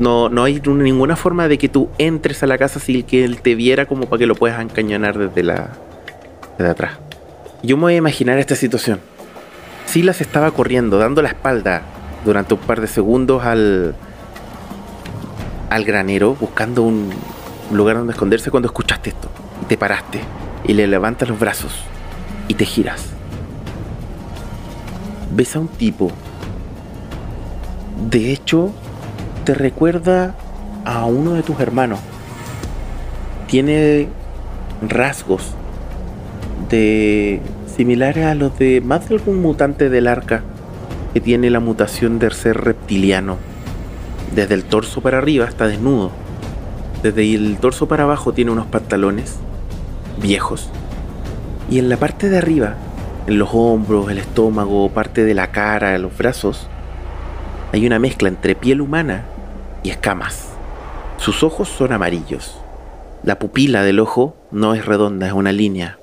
No, 0.00 0.28
no 0.28 0.42
hay 0.42 0.60
ninguna 0.60 1.14
forma 1.14 1.46
de 1.46 1.56
que 1.56 1.68
tú 1.68 1.88
entres 1.98 2.42
a 2.42 2.48
la 2.48 2.58
casa 2.58 2.80
sin 2.80 3.04
que 3.04 3.22
él 3.22 3.42
te 3.42 3.54
viera 3.54 3.86
como 3.86 4.06
para 4.06 4.18
que 4.18 4.26
lo 4.26 4.34
puedas 4.34 4.60
encañonar 4.60 5.16
desde 5.16 5.44
la 5.44 5.68
de 6.58 6.68
atrás. 6.68 6.98
Yo 7.62 7.76
me 7.76 7.82
voy 7.82 7.94
a 7.94 7.98
imaginar 7.98 8.40
esta 8.40 8.56
situación. 8.56 8.98
Silas 9.90 10.20
estaba 10.20 10.52
corriendo, 10.52 10.98
dando 10.98 11.20
la 11.20 11.30
espalda 11.30 11.82
durante 12.24 12.54
un 12.54 12.60
par 12.60 12.80
de 12.80 12.86
segundos 12.86 13.44
al, 13.44 13.96
al 15.68 15.84
granero, 15.84 16.36
buscando 16.36 16.84
un 16.84 17.10
lugar 17.72 17.96
donde 17.96 18.12
esconderse 18.12 18.52
cuando 18.52 18.68
escuchaste 18.68 19.10
esto. 19.10 19.28
Te 19.66 19.76
paraste 19.76 20.20
y 20.64 20.74
le 20.74 20.86
levantas 20.86 21.28
los 21.28 21.40
brazos 21.40 21.72
y 22.46 22.54
te 22.54 22.66
giras. 22.66 23.06
Ves 25.32 25.56
a 25.56 25.58
un 25.58 25.66
tipo. 25.66 26.12
De 28.08 28.30
hecho, 28.30 28.70
te 29.44 29.54
recuerda 29.54 30.36
a 30.84 31.04
uno 31.04 31.32
de 31.32 31.42
tus 31.42 31.58
hermanos. 31.58 31.98
Tiene 33.48 34.06
rasgos 34.88 35.56
de 36.68 37.42
similares 37.80 38.26
a 38.26 38.34
los 38.34 38.58
de 38.58 38.82
más 38.82 39.08
de 39.08 39.14
algún 39.14 39.40
mutante 39.40 39.88
del 39.88 40.06
arca 40.06 40.42
que 41.14 41.20
tiene 41.22 41.48
la 41.48 41.60
mutación 41.60 42.18
de 42.18 42.30
ser 42.30 42.58
reptiliano. 42.58 43.38
Desde 44.34 44.52
el 44.52 44.64
torso 44.64 45.00
para 45.00 45.16
arriba 45.16 45.46
está 45.46 45.66
desnudo. 45.66 46.10
Desde 47.02 47.34
el 47.34 47.56
torso 47.56 47.88
para 47.88 48.02
abajo 48.02 48.34
tiene 48.34 48.50
unos 48.50 48.66
pantalones 48.66 49.38
viejos. 50.20 50.68
Y 51.70 51.78
en 51.78 51.88
la 51.88 51.96
parte 51.96 52.28
de 52.28 52.36
arriba, 52.36 52.74
en 53.26 53.38
los 53.38 53.48
hombros, 53.54 54.10
el 54.10 54.18
estómago, 54.18 54.90
parte 54.90 55.24
de 55.24 55.32
la 55.32 55.50
cara, 55.50 55.96
los 55.96 56.14
brazos, 56.18 56.68
hay 57.72 57.86
una 57.86 57.98
mezcla 57.98 58.28
entre 58.28 58.56
piel 58.56 58.82
humana 58.82 59.24
y 59.82 59.88
escamas. 59.88 60.50
Sus 61.16 61.42
ojos 61.42 61.70
son 61.70 61.94
amarillos. 61.94 62.58
La 63.22 63.38
pupila 63.38 63.82
del 63.84 64.00
ojo 64.00 64.36
no 64.50 64.74
es 64.74 64.84
redonda, 64.84 65.26
es 65.26 65.32
una 65.32 65.52
línea. 65.52 65.99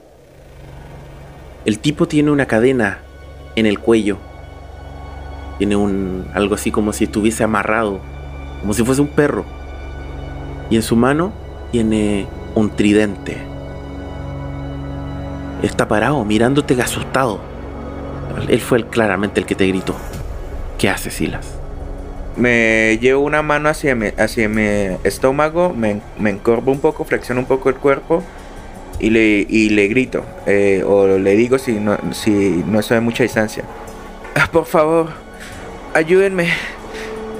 El 1.67 1.79
tipo 1.79 2.07
tiene 2.07 2.31
una 2.31 2.45
cadena 2.45 2.99
en 3.57 3.65
el 3.65 3.77
cuello. 3.77 4.19
Tiene 5.57 5.75
un 5.75 6.25
algo 6.33 6.55
así 6.55 6.71
como 6.71 6.93
si 6.93 7.03
estuviese 7.03 7.43
amarrado, 7.43 7.99
como 8.61 8.73
si 8.73 8.85
fuese 8.85 9.01
un 9.01 9.09
perro. 9.09 9.43
Y 10.69 10.77
en 10.77 10.81
su 10.81 10.95
mano 10.95 11.33
tiene 11.73 12.25
un 12.55 12.73
tridente. 12.73 13.35
Está 15.61 15.89
parado 15.89 16.23
mirándote 16.23 16.81
asustado. 16.81 17.41
Él 18.47 18.61
fue 18.61 18.87
claramente 18.87 19.41
el 19.41 19.45
que 19.45 19.55
te 19.55 19.67
gritó. 19.67 19.93
¿Qué 20.77 20.89
hace 20.89 21.11
Silas? 21.11 21.59
Me 22.37 22.97
llevo 23.01 23.25
una 23.25 23.41
mano 23.41 23.67
hacia 23.67 23.93
mi, 23.93 24.07
hacia 24.17 24.47
mi 24.47 24.63
estómago, 25.03 25.73
me, 25.73 25.99
me 26.17 26.29
encorvo 26.29 26.71
un 26.71 26.79
poco, 26.79 27.03
flexiono 27.03 27.41
un 27.41 27.47
poco 27.47 27.67
el 27.67 27.75
cuerpo 27.75 28.23
y 28.99 29.09
le, 29.09 29.45
y 29.47 29.69
le 29.69 29.87
grito, 29.87 30.25
eh, 30.45 30.83
o 30.85 31.17
le 31.17 31.35
digo 31.35 31.57
si 31.57 31.73
no, 31.73 31.97
si 32.13 32.63
no 32.67 32.79
estoy 32.79 32.97
a 32.97 33.01
mucha 33.01 33.23
distancia. 33.23 33.63
Ah, 34.35 34.49
por 34.51 34.65
favor, 34.65 35.07
ayúdenme, 35.93 36.47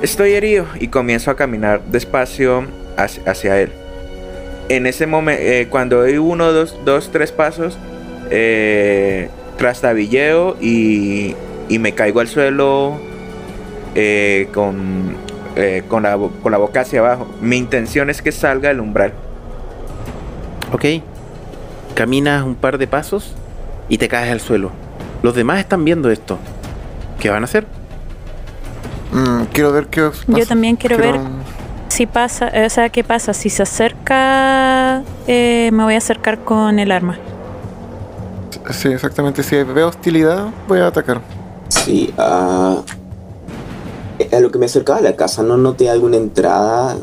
estoy 0.02 0.34
herido. 0.34 0.66
Y 0.80 0.88
comienzo 0.88 1.32
a 1.32 1.36
caminar 1.36 1.82
despacio 1.86 2.66
hacia, 2.98 3.62
él. 3.62 3.72
En 4.70 4.86
ese 4.86 5.08
momento, 5.08 5.42
eh, 5.44 5.68
cuando 5.70 5.98
doy 5.98 6.18
uno, 6.18 6.52
dos, 6.52 6.78
dos, 6.86 7.12
tres 7.12 7.32
pasos, 7.32 7.78
eh, 8.30 9.30
trastabilleo 9.58 10.58
y, 10.62 11.36
y 11.70 11.80
me 11.80 11.94
caigo 11.94 12.20
al 12.20 12.28
suelo 12.28 13.00
eh, 13.96 14.48
con, 14.54 15.16
con, 15.88 16.04
la, 16.04 16.18
con 16.44 16.52
la 16.52 16.58
boca 16.58 16.82
hacia 16.82 17.00
abajo. 17.00 17.28
Mi 17.42 17.58
intención 17.58 18.10
es 18.10 18.22
que 18.22 18.32
salga 18.32 18.70
el 18.70 18.80
umbral. 18.80 19.14
Ok, 20.72 20.86
Caminas 21.98 22.44
un 22.44 22.54
par 22.54 22.78
de 22.78 22.86
pasos 22.86 23.34
y 23.90 23.98
te 23.98 24.08
caes 24.08 24.32
al 24.32 24.40
suelo. 24.40 24.70
Los 25.24 25.34
demás 25.34 25.58
están 25.58 25.84
viendo 25.84 26.12
esto. 26.12 26.38
¿Qué 27.20 27.32
van 27.32 27.42
a 27.42 27.46
hacer? 27.46 27.66
Mm, 29.12 29.46
quiero 29.52 29.72
ver 29.72 29.88
qué 29.88 30.12
Yo 30.28 30.46
también 30.46 30.76
quiero, 30.76 30.96
ver 30.96 31.20
si 31.88 32.06
pasa, 32.06 32.52
o 32.64 32.70
sea, 32.70 32.90
qué 32.90 33.04
pasa. 33.04 33.34
Si 33.34 33.50
se 33.50 33.64
acerca, 33.64 35.02
eh, 35.26 35.72
me 35.74 35.86
voy 35.86 35.96
a 35.96 35.98
acercar 35.98 36.44
con 36.44 36.78
el 36.78 36.92
arma. 36.92 37.18
Sí, 38.70 38.90
exactamente. 38.90 39.42
Si 39.42 39.56
veo 39.64 39.88
hostilidad, 39.88 40.50
voy 40.68 40.82
a 40.82 40.86
atacar. 40.86 41.20
Sí, 41.70 42.14
uh, 42.16 42.22
a 44.32 44.40
lo 44.40 44.52
que 44.52 44.60
me 44.60 44.68
acercaba 44.68 45.00
a 45.00 45.02
la 45.02 45.16
casa, 45.16 45.42
¿no 45.42 45.58
noté 45.58 45.90
alguna 45.90 46.18
entrada 46.18 46.96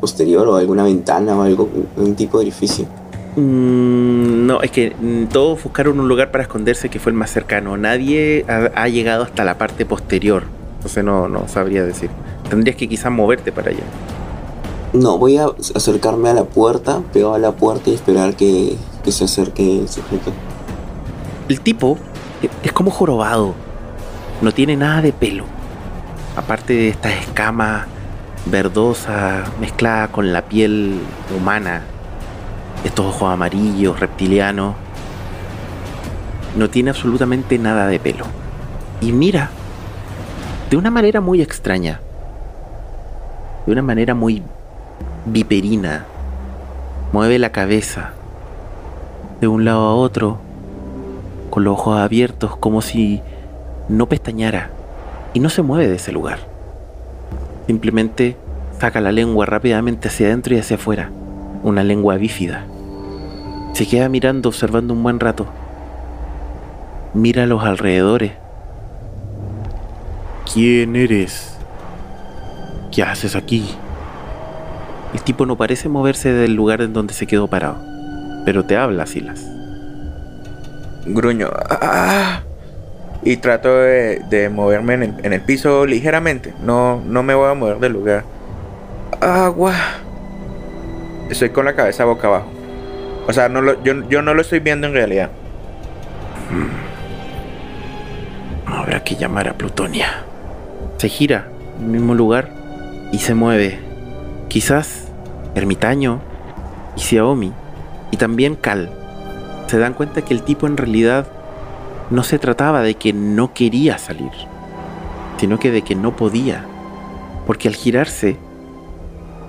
posterior 0.00 0.46
o 0.46 0.54
alguna 0.54 0.84
ventana 0.84 1.36
o 1.36 1.42
algo, 1.42 1.68
un 1.96 2.14
tipo 2.14 2.38
de 2.38 2.44
edificio? 2.44 2.99
Mm, 3.36 4.46
no, 4.46 4.60
es 4.62 4.70
que 4.70 4.94
mm, 4.98 5.26
todos 5.26 5.62
buscaron 5.62 6.00
un 6.00 6.08
lugar 6.08 6.30
para 6.30 6.42
esconderse 6.42 6.88
que 6.88 6.98
fue 6.98 7.12
el 7.12 7.18
más 7.18 7.30
cercano. 7.30 7.76
Nadie 7.76 8.44
ha, 8.48 8.88
llegado 8.88 9.22
hasta 9.22 9.44
la 9.44 9.58
parte 9.58 9.86
posterior. 9.86 10.44
Entonces 10.76 11.04
no, 11.04 11.28
no 11.28 11.46
sabría 11.48 11.84
decir. 11.84 12.10
Tendrías 12.48 12.76
que 12.76 12.88
quizás 12.88 13.12
moverte 13.12 13.52
para 13.52 13.70
allá. 13.70 13.84
No, 14.92 15.18
voy 15.18 15.36
a 15.38 15.46
acercarme 15.74 16.30
a 16.30 16.34
la 16.34 16.44
puerta, 16.44 17.00
pegado 17.12 17.34
a 17.34 17.38
la 17.38 17.52
puerta 17.52 17.90
y 17.90 17.94
esperar 17.94 18.34
que, 18.34 18.76
que 19.04 19.12
se 19.12 19.24
acerque 19.24 19.80
el 19.80 19.88
sujeto. 19.88 20.32
El 21.48 21.60
tipo 21.60 21.96
es 22.64 22.72
como 22.72 22.90
jorobado. 22.90 23.54
No 24.42 24.52
tiene 24.52 24.76
nada 24.76 25.02
de 25.02 25.12
pelo. 25.12 25.44
Aparte 26.34 26.72
de 26.72 26.88
estas 26.88 27.12
escamas 27.20 27.86
verdosas 28.46 29.48
mezcladas 29.60 30.08
con 30.08 30.32
la 30.32 30.42
piel 30.42 30.98
humana 31.36 31.82
estos 32.84 33.06
ojos 33.06 33.32
amarillos, 33.32 34.00
reptilianos. 34.00 34.74
No 36.56 36.70
tiene 36.70 36.90
absolutamente 36.90 37.58
nada 37.58 37.86
de 37.86 38.00
pelo. 38.00 38.24
Y 39.00 39.12
mira, 39.12 39.50
de 40.70 40.76
una 40.76 40.90
manera 40.90 41.20
muy 41.20 41.42
extraña, 41.42 42.00
de 43.66 43.72
una 43.72 43.82
manera 43.82 44.14
muy 44.14 44.42
viperina, 45.26 46.06
mueve 47.12 47.38
la 47.38 47.52
cabeza 47.52 48.12
de 49.40 49.48
un 49.48 49.64
lado 49.64 49.86
a 49.86 49.94
otro, 49.94 50.38
con 51.50 51.64
los 51.64 51.74
ojos 51.74 51.98
abiertos 51.98 52.56
como 52.56 52.82
si 52.82 53.22
no 53.88 54.06
pestañara, 54.06 54.70
y 55.34 55.40
no 55.40 55.48
se 55.48 55.62
mueve 55.62 55.88
de 55.88 55.96
ese 55.96 56.12
lugar. 56.12 56.38
Simplemente 57.66 58.36
saca 58.78 59.00
la 59.00 59.12
lengua 59.12 59.46
rápidamente 59.46 60.08
hacia 60.08 60.26
adentro 60.26 60.54
y 60.54 60.58
hacia 60.58 60.76
afuera 60.76 61.10
una 61.62 61.84
lengua 61.84 62.16
bífida. 62.16 62.64
Se 63.72 63.86
queda 63.86 64.08
mirando, 64.08 64.48
observando 64.48 64.94
un 64.94 65.02
buen 65.02 65.20
rato. 65.20 65.46
Mira 67.14 67.44
a 67.44 67.46
los 67.46 67.64
alrededores. 67.64 68.32
¿Quién 70.52 70.96
eres? 70.96 71.56
¿Qué 72.90 73.02
haces 73.02 73.36
aquí? 73.36 73.74
El 75.14 75.22
tipo 75.22 75.46
no 75.46 75.56
parece 75.56 75.88
moverse 75.88 76.32
del 76.32 76.54
lugar 76.54 76.82
en 76.82 76.92
donde 76.92 77.14
se 77.14 77.26
quedó 77.26 77.48
parado, 77.48 77.78
pero 78.44 78.64
te 78.64 78.76
habla, 78.76 79.06
Silas. 79.06 79.44
Gruño. 81.06 81.50
Ah, 81.68 82.42
y 83.22 83.36
trato 83.36 83.74
de, 83.74 84.50
moverme 84.52 84.94
en 84.94 85.02
el, 85.02 85.14
en 85.24 85.32
el, 85.32 85.40
piso 85.40 85.86
ligeramente. 85.86 86.54
No, 86.64 87.00
no 87.06 87.22
me 87.22 87.34
voy 87.34 87.50
a 87.50 87.54
mover 87.54 87.78
del 87.78 87.92
lugar. 87.92 88.24
Agua. 89.20 89.74
Estoy 91.30 91.50
con 91.50 91.64
la 91.64 91.74
cabeza 91.74 92.04
boca 92.04 92.28
abajo. 92.28 92.50
O 93.26 93.32
sea, 93.32 93.48
no 93.48 93.62
lo, 93.62 93.82
yo, 93.82 94.08
yo 94.08 94.20
no 94.20 94.34
lo 94.34 94.42
estoy 94.42 94.60
viendo 94.60 94.86
en 94.86 94.92
realidad. 94.92 95.30
Hmm. 96.50 96.68
Habrá 98.72 99.02
que 99.04 99.14
llamar 99.14 99.48
a 99.48 99.54
Plutonia. 99.54 100.24
Se 100.98 101.08
gira 101.08 101.48
en 101.78 101.86
el 101.86 101.90
mismo 101.92 102.14
lugar 102.14 102.50
y 103.12 103.18
se 103.18 103.34
mueve 103.34 103.78
Quizás 104.48 105.06
Ermitaño 105.54 106.20
y 106.96 107.00
Xiaomi 107.00 107.52
y 108.10 108.16
también 108.16 108.56
Cal 108.56 108.90
se 109.68 109.78
dan 109.78 109.94
cuenta 109.94 110.22
que 110.22 110.34
el 110.34 110.42
tipo 110.42 110.66
en 110.66 110.76
realidad 110.76 111.28
no 112.10 112.24
se 112.24 112.40
trataba 112.40 112.82
de 112.82 112.96
que 112.96 113.12
no 113.12 113.54
quería 113.54 113.98
salir, 113.98 114.32
sino 115.38 115.60
que 115.60 115.70
de 115.70 115.82
que 115.82 115.94
no 115.94 116.16
podía. 116.16 116.64
Porque 117.46 117.68
al 117.68 117.76
girarse 117.76 118.36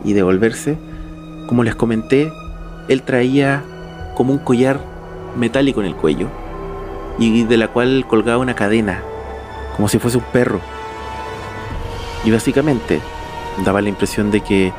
y 0.04 0.14
devolverse, 0.14 0.78
como 1.52 1.66
les 1.66 1.76
comenté, 1.76 2.32
él 2.88 3.02
traía 3.02 3.62
como 4.16 4.32
un 4.32 4.40
collar 4.40 4.80
metálico 5.36 5.82
en 5.82 5.88
el 5.88 5.98
cuello 5.98 6.30
y 7.20 7.44
de 7.44 7.58
la 7.58 7.68
cual 7.68 8.06
colgaba 8.08 8.38
una 8.38 8.56
cadena, 8.56 9.02
como 9.76 9.90
si 9.90 10.00
fuese 10.00 10.16
un 10.16 10.24
perro. 10.32 10.62
Y 12.24 12.32
básicamente 12.32 13.02
daba 13.66 13.82
la 13.82 13.90
impresión 13.90 14.32
de 14.32 14.40
que 14.40 14.72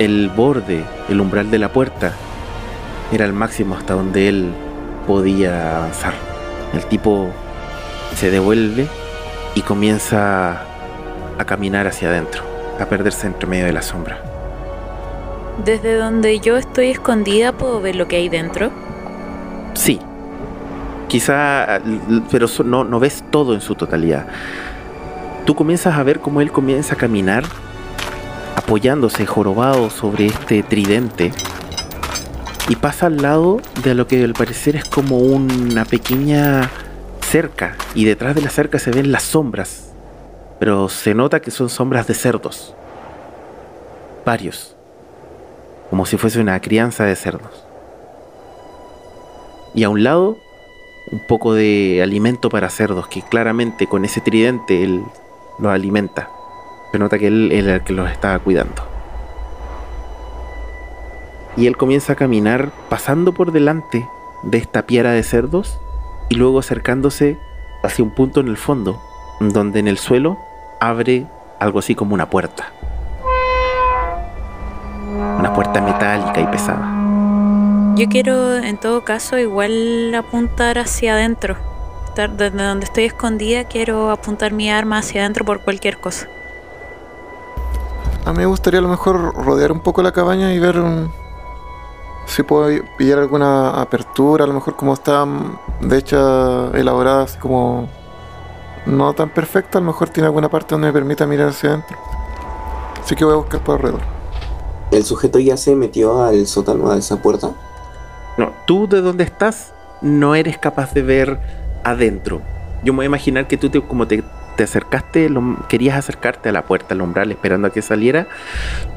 el 0.00 0.30
borde, 0.30 0.84
el 1.08 1.20
umbral 1.20 1.52
de 1.52 1.60
la 1.60 1.72
puerta, 1.72 2.12
era 3.12 3.24
el 3.24 3.32
máximo 3.32 3.76
hasta 3.76 3.94
donde 3.94 4.28
él 4.28 4.50
podía 5.06 5.76
avanzar. 5.76 6.14
El 6.74 6.84
tipo 6.86 7.28
se 8.16 8.32
devuelve 8.32 8.88
y 9.54 9.60
comienza 9.60 10.62
a 11.38 11.44
caminar 11.46 11.86
hacia 11.86 12.08
adentro, 12.08 12.42
a 12.80 12.86
perderse 12.86 13.28
entre 13.28 13.46
medio 13.46 13.66
de 13.66 13.72
la 13.72 13.82
sombra. 13.82 14.31
Desde 15.64 15.94
donde 15.94 16.40
yo 16.40 16.56
estoy 16.56 16.88
escondida, 16.88 17.52
¿puedo 17.52 17.80
ver 17.80 17.94
lo 17.94 18.08
que 18.08 18.16
hay 18.16 18.28
dentro? 18.28 18.70
Sí. 19.74 20.00
Quizá, 21.08 21.80
pero 22.32 22.48
no, 22.64 22.82
no 22.82 22.98
ves 22.98 23.22
todo 23.30 23.54
en 23.54 23.60
su 23.60 23.76
totalidad. 23.76 24.26
Tú 25.44 25.54
comienzas 25.54 25.96
a 25.96 26.02
ver 26.02 26.18
cómo 26.18 26.40
él 26.40 26.50
comienza 26.50 26.94
a 26.94 26.98
caminar, 26.98 27.44
apoyándose 28.56 29.24
jorobado 29.24 29.88
sobre 29.90 30.26
este 30.26 30.64
tridente, 30.64 31.32
y 32.68 32.76
pasa 32.76 33.06
al 33.06 33.18
lado 33.18 33.60
de 33.84 33.94
lo 33.94 34.08
que 34.08 34.24
al 34.24 34.32
parecer 34.32 34.74
es 34.74 34.84
como 34.84 35.18
una 35.18 35.84
pequeña 35.84 36.70
cerca, 37.20 37.76
y 37.94 38.04
detrás 38.04 38.34
de 38.34 38.40
la 38.40 38.50
cerca 38.50 38.80
se 38.80 38.90
ven 38.90 39.12
las 39.12 39.22
sombras, 39.22 39.92
pero 40.58 40.88
se 40.88 41.14
nota 41.14 41.40
que 41.40 41.50
son 41.52 41.68
sombras 41.68 42.06
de 42.08 42.14
cerdos. 42.14 42.74
Varios 44.24 44.76
como 45.92 46.06
si 46.06 46.16
fuese 46.16 46.40
una 46.40 46.58
crianza 46.58 47.04
de 47.04 47.14
cerdos. 47.14 47.66
Y 49.74 49.84
a 49.84 49.90
un 49.90 50.02
lado, 50.02 50.38
un 51.10 51.20
poco 51.26 51.52
de 51.52 52.00
alimento 52.02 52.48
para 52.48 52.70
cerdos, 52.70 53.08
que 53.08 53.20
claramente 53.20 53.86
con 53.86 54.06
ese 54.06 54.22
tridente 54.22 54.82
él 54.82 55.04
los 55.58 55.70
alimenta. 55.70 56.30
Se 56.92 56.98
nota 56.98 57.18
que 57.18 57.26
él 57.26 57.52
era 57.52 57.74
el 57.74 57.82
que 57.82 57.92
los 57.92 58.10
estaba 58.10 58.38
cuidando. 58.38 58.82
Y 61.58 61.66
él 61.66 61.76
comienza 61.76 62.14
a 62.14 62.16
caminar 62.16 62.72
pasando 62.88 63.34
por 63.34 63.52
delante 63.52 64.08
de 64.44 64.56
esta 64.56 64.86
piara 64.86 65.10
de 65.10 65.22
cerdos 65.22 65.78
y 66.30 66.36
luego 66.36 66.58
acercándose 66.58 67.36
hacia 67.82 68.02
un 68.02 68.14
punto 68.14 68.40
en 68.40 68.48
el 68.48 68.56
fondo, 68.56 68.98
donde 69.40 69.80
en 69.80 69.88
el 69.88 69.98
suelo 69.98 70.38
abre 70.80 71.26
algo 71.58 71.80
así 71.80 71.94
como 71.94 72.14
una 72.14 72.30
puerta 72.30 72.72
una 75.38 75.52
puerta 75.54 75.80
metálica 75.80 76.40
y 76.40 76.46
pesada. 76.46 77.02
Yo 77.94 78.08
quiero, 78.08 78.56
en 78.56 78.78
todo 78.78 79.04
caso, 79.04 79.38
igual 79.38 80.14
apuntar 80.14 80.78
hacia 80.78 81.12
adentro. 81.12 81.56
Estar 82.06 82.30
desde 82.30 82.62
donde 82.62 82.84
estoy 82.84 83.04
escondida, 83.04 83.64
quiero 83.64 84.10
apuntar 84.10 84.52
mi 84.52 84.70
arma 84.70 84.98
hacia 84.98 85.20
adentro 85.20 85.44
por 85.44 85.60
cualquier 85.60 85.98
cosa. 85.98 86.26
A 88.24 88.32
mí 88.32 88.38
me 88.38 88.46
gustaría 88.46 88.78
a 88.78 88.82
lo 88.82 88.88
mejor 88.88 89.34
rodear 89.34 89.72
un 89.72 89.80
poco 89.80 90.02
la 90.02 90.12
cabaña 90.12 90.54
y 90.54 90.58
ver 90.58 90.80
si 92.26 92.42
puedo 92.42 92.82
pillar 92.96 93.18
alguna 93.18 93.80
apertura, 93.80 94.44
a 94.44 94.46
lo 94.46 94.54
mejor 94.54 94.76
como 94.76 94.94
está 94.94 95.26
de 95.80 95.98
hecho 95.98 96.72
elaborada, 96.74 97.24
así 97.24 97.38
como 97.38 97.88
no 98.86 99.12
tan 99.12 99.28
perfecta, 99.30 99.78
a 99.78 99.80
lo 99.80 99.88
mejor 99.88 100.08
tiene 100.08 100.28
alguna 100.28 100.48
parte 100.48 100.74
donde 100.74 100.86
me 100.88 100.92
permita 100.92 101.26
mirar 101.26 101.48
hacia 101.48 101.70
adentro. 101.70 101.98
Así 103.02 103.16
que 103.16 103.24
voy 103.24 103.34
a 103.34 103.36
buscar 103.38 103.60
por 103.60 103.76
alrededor. 103.76 104.21
¿El 104.92 105.04
sujeto 105.04 105.38
ya 105.38 105.56
se 105.56 105.74
metió 105.74 106.22
al 106.22 106.46
sótano 106.46 106.90
a 106.90 106.98
esa 106.98 107.16
puerta? 107.22 107.52
No, 108.36 108.52
tú 108.66 108.86
de 108.86 109.00
donde 109.00 109.24
estás 109.24 109.72
no 110.02 110.34
eres 110.34 110.58
capaz 110.58 110.92
de 110.92 111.00
ver 111.00 111.38
adentro. 111.82 112.42
Yo 112.84 112.92
me 112.92 112.98
voy 112.98 113.04
a 113.04 113.06
imaginar 113.06 113.48
que 113.48 113.56
tú 113.56 113.70
te, 113.70 113.80
como 113.80 114.06
te, 114.06 114.22
acercaste, 114.62 115.30
querías 115.68 115.96
acercarte 115.96 116.50
a 116.50 116.52
la 116.52 116.66
puerta, 116.66 116.92
al 116.92 117.00
umbral, 117.00 117.32
esperando 117.32 117.68
a 117.68 117.70
que 117.70 117.80
saliera, 117.80 118.28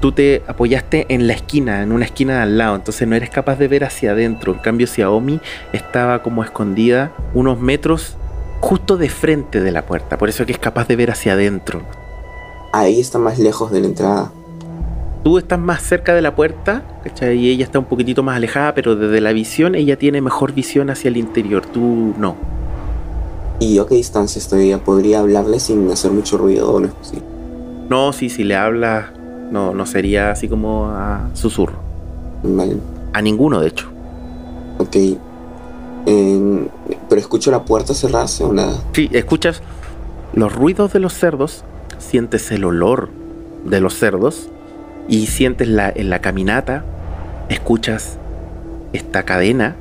tú 0.02 0.12
te 0.12 0.44
apoyaste 0.48 1.06
en 1.10 1.28
la 1.28 1.34
esquina, 1.34 1.82
en 1.82 1.94
una 1.94 2.04
esquina 2.04 2.36
de 2.36 2.42
al 2.42 2.58
lado, 2.58 2.76
entonces 2.76 3.08
no 3.08 3.16
eres 3.16 3.30
capaz 3.30 3.56
de 3.56 3.70
ver 3.70 3.86
hacia 3.86 4.12
adentro. 4.12 4.54
En 4.54 4.60
cambio, 4.60 4.88
Xiaomi 4.88 5.40
estaba 5.72 6.22
como 6.22 6.44
escondida 6.44 7.14
unos 7.34 7.60
metros 7.60 8.18
justo 8.60 8.98
de 8.98 9.10
frente 9.10 9.62
de 9.62 9.72
la 9.72 9.86
puerta, 9.86 10.18
por 10.18 10.28
eso 10.28 10.46
que 10.46 10.52
es 10.52 10.60
capaz 10.60 10.90
de 10.90 10.98
ver 10.98 11.10
hacia 11.10 11.34
adentro. 11.34 11.84
Ahí 12.74 13.00
está 13.00 13.18
más 13.18 13.40
lejos 13.40 13.72
de 13.72 13.80
la 13.80 13.88
entrada 13.88 14.32
tú 15.26 15.40
estás 15.40 15.58
más 15.58 15.82
cerca 15.82 16.14
de 16.14 16.22
la 16.22 16.36
puerta, 16.36 16.84
¿cachai? 17.04 17.40
Y 17.40 17.50
ella 17.50 17.66
está 17.66 17.80
un 17.80 17.86
poquitito 17.86 18.22
más 18.22 18.36
alejada, 18.36 18.76
pero 18.76 18.96
desde 18.96 19.20
la 19.22 19.34
visión 19.34 19.74
ella 19.74 19.98
tiene 19.98 20.22
mejor 20.22 20.54
visión 20.54 20.92
hacia 20.92 21.08
el 21.08 21.18
interior, 21.18 21.66
tú 21.66 22.14
no. 22.20 22.36
¿Y 23.60 23.74
yo 23.74 23.82
a 23.82 23.88
qué 23.88 23.96
distancia 23.96 24.38
estoy? 24.38 24.76
¿Podría 24.76 25.22
hablarle 25.22 25.60
sin 25.60 25.90
hacer 25.90 26.12
mucho 26.12 26.38
ruido 26.38 26.72
o 26.72 26.80
no 26.80 26.86
es 26.86 26.94
posible? 26.94 27.26
No, 27.90 28.14
sí, 28.14 28.30
si 28.30 28.44
le 28.44 28.56
hablas, 28.56 29.08
no, 29.50 29.74
no 29.74 29.88
sería 29.88 30.30
así 30.30 30.48
como 30.48 30.92
a 30.92 31.28
susurro. 31.34 31.80
Vale. 32.44 32.78
A 33.14 33.20
ninguno, 33.24 33.62
de 33.62 33.70
hecho. 33.70 33.90
Ok. 34.78 34.96
pero 36.06 37.20
escucho 37.20 37.50
la 37.50 37.66
puerta 37.66 37.96
cerrarse 37.96 38.44
o 38.44 38.54
nada. 38.54 38.78
Sí, 38.94 39.10
escuchas 39.12 39.64
los 40.36 40.54
ruidos 40.54 40.94
de 40.94 41.00
los 41.00 41.14
cerdos, 41.14 41.64
sientes 41.98 42.52
el 42.52 42.64
olor 42.64 43.10
de 43.64 43.80
los 43.80 43.96
cerdos 43.96 44.50
y 45.08 45.28
sientes 45.28 45.68
la, 45.68 45.90
en 45.90 46.10
la 46.10 46.20
caminata, 46.20 46.86
escuchas 47.50 48.18
esta 48.94 49.24
cadena 49.24 49.76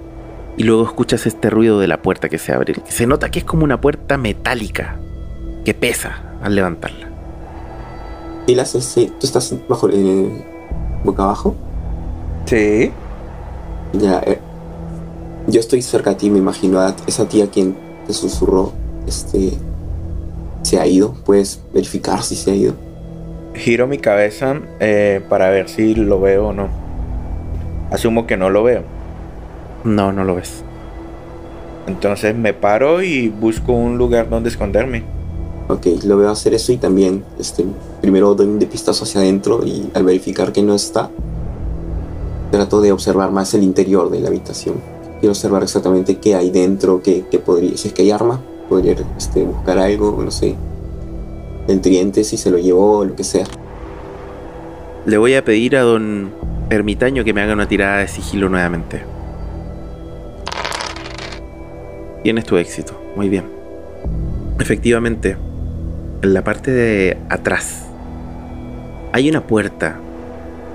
y 0.57 0.65
luego 0.65 0.85
escuchas 0.85 1.27
este 1.27 1.51
ruido 1.51 1.81
de 1.81 1.89
la 1.89 2.03
puerta 2.03 2.29
que 2.29 2.39
se 2.39 2.53
abre. 2.53 2.75
Se 2.89 3.07
nota 3.07 3.31
que 3.31 3.41
es 3.41 3.45
como 3.45 3.65
una 3.65 3.81
puerta 3.81 4.19
metálica 4.19 4.97
que 5.65 5.75
pesa 5.75 6.23
al 6.43 6.55
levantarla. 6.55 7.09
¿Y 8.47 8.55
la 8.55 8.65
¿Tú 8.65 8.79
estás 9.23 9.55
bajo, 9.69 9.89
eh, 9.91 10.29
boca 11.03 11.23
abajo? 11.25 11.55
Sí. 12.45 12.93
Ya, 13.95 14.19
eh, 14.27 14.39
yo 15.47 15.61
estoy 15.61 15.81
cerca 15.81 16.11
de 16.11 16.17
ti, 16.17 16.31
me 16.31 16.39
imagino 16.39 16.79
a 16.81 16.95
esa 17.07 17.27
tía 17.27 17.49
quien 17.49 17.77
te 18.07 18.13
susurró, 18.13 18.73
este, 19.07 19.53
se 20.63 20.79
ha 20.79 20.87
ido. 20.87 21.15
¿Puedes 21.25 21.61
verificar 21.73 22.23
si 22.23 22.37
se 22.37 22.51
ha 22.51 22.55
ido? 22.55 22.75
Giro 23.55 23.87
mi 23.87 23.99
cabeza 23.99 24.61
eh, 24.81 25.21
para 25.29 25.51
ver 25.51 25.69
si 25.69 25.95
lo 25.95 26.21
veo 26.21 26.49
o 26.49 26.53
no. 26.53 26.69
Asumo 27.91 28.27
que 28.27 28.37
no 28.37 28.51
lo 28.51 28.63
veo. 28.63 28.83
No, 29.85 30.13
no 30.13 30.25
lo 30.25 30.35
ves. 30.35 30.65
Entonces 31.87 32.35
me 32.35 32.55
paro 32.55 33.03
y 33.03 33.29
busco 33.29 33.73
un 33.73 33.99
lugar 33.99 34.29
donde 34.29 34.49
esconderme. 34.49 35.03
Ok, 35.69 35.87
lo 36.05 36.17
veo 36.19 36.31
hacer 36.31 36.55
eso 36.55 36.73
y 36.73 36.77
también 36.77 37.25
este, 37.39 37.65
primero 38.01 38.35
doy 38.35 38.47
un 38.47 38.59
depistazo 38.59 39.05
hacia 39.05 39.21
adentro 39.21 39.65
y 39.65 39.89
al 39.95 40.05
verificar 40.05 40.53
que 40.53 40.63
no 40.63 40.75
está, 40.75 41.11
trato 42.51 42.81
de 42.81 42.93
observar 42.93 43.31
más 43.31 43.55
el 43.55 43.63
interior 43.63 44.11
de 44.11 44.21
la 44.21 44.29
habitación. 44.29 44.77
Quiero 45.21 45.33
observar 45.33 45.63
exactamente 45.63 46.19
qué 46.19 46.35
hay 46.35 46.51
dentro, 46.51 47.03
qué, 47.03 47.25
qué 47.31 47.39
podría, 47.39 47.77
si 47.77 47.89
es 47.89 47.95
que 47.95 48.03
hay 48.03 48.11
arma, 48.11 48.41
podría 48.69 48.95
este, 49.17 49.45
buscar 49.45 49.79
algo, 49.79 50.21
no 50.23 50.31
sé, 50.31 50.55
del 51.67 51.81
triente 51.81 52.25
si 52.25 52.37
se 52.37 52.51
lo 52.51 52.59
llevó 52.59 53.05
lo 53.05 53.17
que 53.17 53.25
sea. 53.25 53.45
Le 55.07 55.19
voy 55.19 55.35
a 55.35 55.45
pedir 55.45 55.77
a 55.77 55.83
don 55.83 56.33
Ermitaño 56.71 57.25
que 57.25 57.35
me 57.35 57.43
haga 57.43 57.53
una 57.53 57.69
tirada 57.69 57.99
de 57.99 58.09
sigilo 58.09 58.49
nuevamente. 58.49 59.03
Tienes 62.23 62.45
tu 62.45 62.57
éxito, 62.57 62.99
muy 63.17 63.29
bien. 63.29 63.45
Efectivamente, 64.59 65.37
en 66.23 66.33
la 66.33 66.43
parte 66.43 66.71
de 66.71 67.19
atrás 67.29 67.85
hay 69.13 69.29
una 69.29 69.47
puerta 69.47 69.99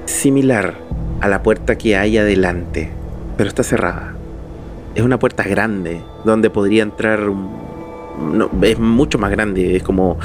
similar 0.06 0.76
a 1.22 1.28
la 1.28 1.42
puerta 1.42 1.78
que 1.78 1.98
hay 1.98 2.18
adelante, 2.18 2.92
pero 3.36 3.50
está 3.50 3.64
cerrada. 3.64 4.14
Es 4.94 5.04
una 5.04 5.18
puerta 5.18 5.44
grande 5.44 6.02
donde 6.24 6.50
podría 6.50 6.84
entrar 6.84 7.30
un 7.30 7.69
es 8.62 8.80
mucho 8.80 9.18
más 9.18 9.32
grande, 9.32 9.76
es 9.76 9.84
como 9.84 10.18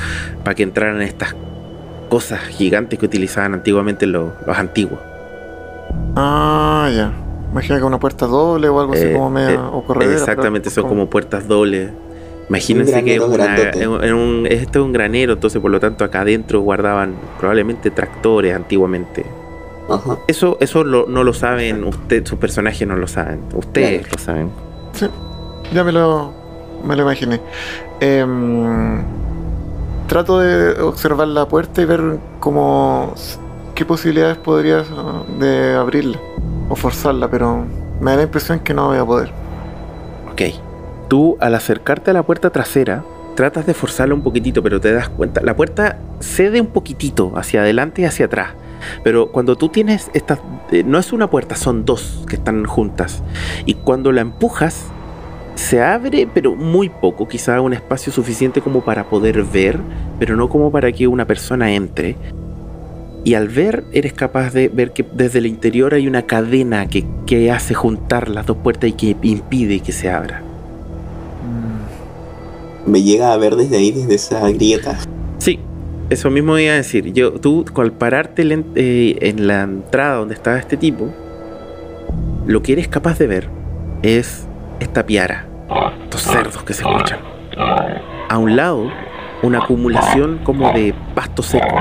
para 0.43 0.55
que 0.55 0.62
entraran 0.62 1.03
estas 1.03 1.35
cosas 2.09 2.41
gigantes 2.43 2.99
que 2.99 3.07
utilizaban 3.07 3.55
antiguamente 3.55 4.07
los, 4.07 4.33
antiguos. 4.47 4.99
Ah, 6.16 6.91
ya. 6.95 7.12
Imagina 7.51 7.79
que 7.79 7.85
una 7.85 8.01
puerta 8.01 8.27
doble 8.27 8.69
o 8.69 8.81
algo 8.81 8.95
así 8.95 9.05
eh, 9.05 9.12
como 9.12 9.31
media 9.31 9.71
eh, 10.01 10.12
Exactamente, 10.12 10.71
son 10.71 10.89
como 10.89 11.09
puertas 11.09 11.47
dobles. 11.47 11.91
Imagínense 12.49 13.03
que 13.05 13.15
esto 13.15 14.79
es 14.79 14.85
un 14.85 14.93
granero, 14.93 15.33
entonces 15.35 15.61
por 15.62 15.71
lo 15.71 15.81
tanto 15.81 16.05
acá 16.05 16.21
adentro 16.21 16.61
guardaban 16.61 17.15
probablemente 17.39 17.91
tractores 17.91 18.55
antiguamente. 18.55 19.25
Eso, 20.27 20.57
eso 20.61 20.85
no 20.85 21.25
lo 21.25 21.33
saben 21.33 21.85
usted, 21.85 22.25
sus 22.27 22.39
personajes 22.39 22.87
no 22.87 22.97
lo 22.97 23.07
saben, 23.07 23.41
ustedes 23.55 24.11
lo 24.11 24.19
saben. 24.19 24.51
Sí, 24.93 25.07
ya 25.73 25.85
me 25.85 25.93
lo, 25.93 26.33
me 26.85 26.97
lo 26.97 27.02
imaginé. 27.02 27.40
Em, 28.01 29.02
trato 30.06 30.39
de 30.39 30.81
observar 30.81 31.28
la 31.28 31.48
puerta 31.48 31.82
y 31.82 31.85
ver 31.85 32.19
cómo 32.40 33.15
qué 33.74 33.85
posibilidades 33.85 34.36
podría 34.39 34.85
de 35.39 35.74
abrirla 35.74 36.19
o 36.69 36.77
forzarla, 36.77 37.28
pero 37.28 37.65
me 38.01 38.12
da 38.12 38.19
la 38.19 38.23
impresión 38.24 38.61
que 38.61 38.74
no 38.74 38.89
voy 38.89 38.98
a 38.98 39.05
poder. 39.05 39.31
Ok. 40.31 40.43
Tú 41.09 41.36
al 41.40 41.55
acercarte 41.55 42.11
a 42.11 42.15
la 42.15 42.23
puerta 42.23 42.51
trasera, 42.51 43.05
tratas 43.35 43.66
de 43.66 43.74
forzarla 43.74 44.15
un 44.15 44.23
poquitito, 44.23 44.62
pero 44.62 44.81
te 44.81 44.93
das 44.93 45.09
cuenta, 45.09 45.43
la 45.43 45.55
puerta 45.55 45.98
cede 46.20 46.61
un 46.61 46.69
poquitito 46.69 47.32
hacia 47.36 47.61
adelante 47.61 48.02
y 48.02 48.05
hacia 48.05 48.27
atrás. 48.27 48.51
Pero 49.02 49.31
cuando 49.31 49.56
tú 49.56 49.69
tienes 49.69 50.11
estas, 50.15 50.40
eh, 50.70 50.82
no 50.85 50.98
es 50.98 51.12
una 51.12 51.28
puerta, 51.28 51.56
son 51.56 51.85
dos 51.85 52.24
que 52.28 52.36
están 52.36 52.65
juntas. 52.65 53.23
Y 53.66 53.74
cuando 53.74 54.12
la 54.12 54.20
empujas, 54.20 54.86
se 55.55 55.81
abre, 55.81 56.28
pero 56.32 56.55
muy 56.55 56.89
poco, 56.89 57.28
quizá 57.28 57.60
un 57.60 57.72
espacio 57.72 58.12
suficiente 58.12 58.60
como 58.60 58.85
para 58.85 59.05
poder 59.05 59.43
ver, 59.44 59.78
pero 60.18 60.36
no 60.36 60.48
como 60.48 60.70
para 60.70 60.90
que 60.93 61.06
una 61.06 61.26
persona 61.26 61.72
entre. 61.72 62.16
Y 63.24 63.35
al 63.35 63.48
ver, 63.48 63.85
eres 63.93 64.12
capaz 64.12 64.52
de 64.52 64.68
ver 64.68 64.93
que 64.93 65.05
desde 65.14 65.39
el 65.39 65.47
interior 65.47 65.94
hay 65.94 66.06
una 66.06 66.22
cadena 66.22 66.86
que, 66.89 67.06
que 67.24 67.51
hace 67.51 67.72
juntar 67.72 68.28
las 68.28 68.47
dos 68.47 68.59
puertas 68.59 68.90
y 68.90 68.93
que 68.93 69.16
impide 69.22 69.81
que 69.81 69.93
se 69.93 70.10
abra. 70.10 70.43
Me 72.86 73.02
llega 73.02 73.32
a 73.32 73.36
ver 73.39 73.56
desde 73.56 73.78
ahí, 73.78 73.93
desde 73.93 74.14
esa 74.14 74.51
grieta. 74.51 74.98
Sí, 75.39 75.59
eso 76.10 76.31
mismo 76.31 76.59
iba 76.59 76.74
a 76.74 76.76
decir. 76.76 77.14
Yo, 77.14 77.32
tú, 77.32 77.64
al 77.76 77.93
pararte 77.93 78.43
eh, 78.74 79.16
en 79.20 79.47
la 79.47 79.62
entrada 79.62 80.16
donde 80.16 80.35
estaba 80.35 80.59
este 80.59 80.76
tipo, 80.76 81.09
lo 82.47 82.62
que 82.62 82.72
eres 82.72 82.89
capaz 82.89 83.18
de 83.18 83.26
ver 83.26 83.48
es 84.02 84.47
esta 84.81 85.07
piara, 85.07 85.47
estos 86.05 86.23
cerdos 86.23 86.63
que 86.63 86.73
se 86.73 86.83
escuchan. 86.83 87.19
A 88.29 88.39
un 88.39 88.57
lado, 88.57 88.91
una 89.43 89.59
acumulación 89.59 90.41
como 90.45 90.73
de 90.73 90.95
pasto 91.15 91.43
seco, 91.43 91.77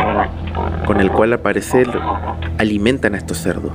con 0.86 1.00
el 1.00 1.12
cual 1.12 1.34
al 1.34 1.40
parecer 1.40 1.88
alimentan 2.58 3.16
a 3.16 3.18
estos 3.18 3.38
cerdos. 3.38 3.72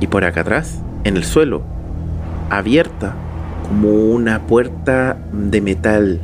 Y 0.00 0.08
por 0.08 0.24
acá 0.24 0.42
atrás, 0.42 0.82
en 1.04 1.16
el 1.16 1.24
suelo, 1.24 1.62
abierta 2.50 3.14
como 3.68 3.88
una 3.88 4.40
puerta 4.40 5.16
de 5.32 5.60
metal 5.60 6.20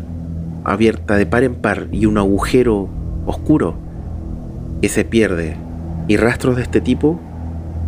abierta 0.64 1.16
de 1.16 1.26
par 1.26 1.42
en 1.42 1.54
par 1.54 1.88
y 1.90 2.06
un 2.06 2.18
agujero 2.18 2.88
oscuro 3.26 3.74
que 4.80 4.88
se 4.88 5.04
pierde. 5.04 5.56
Y 6.08 6.16
rastros 6.16 6.56
de 6.56 6.62
este 6.62 6.80
tipo, 6.80 7.20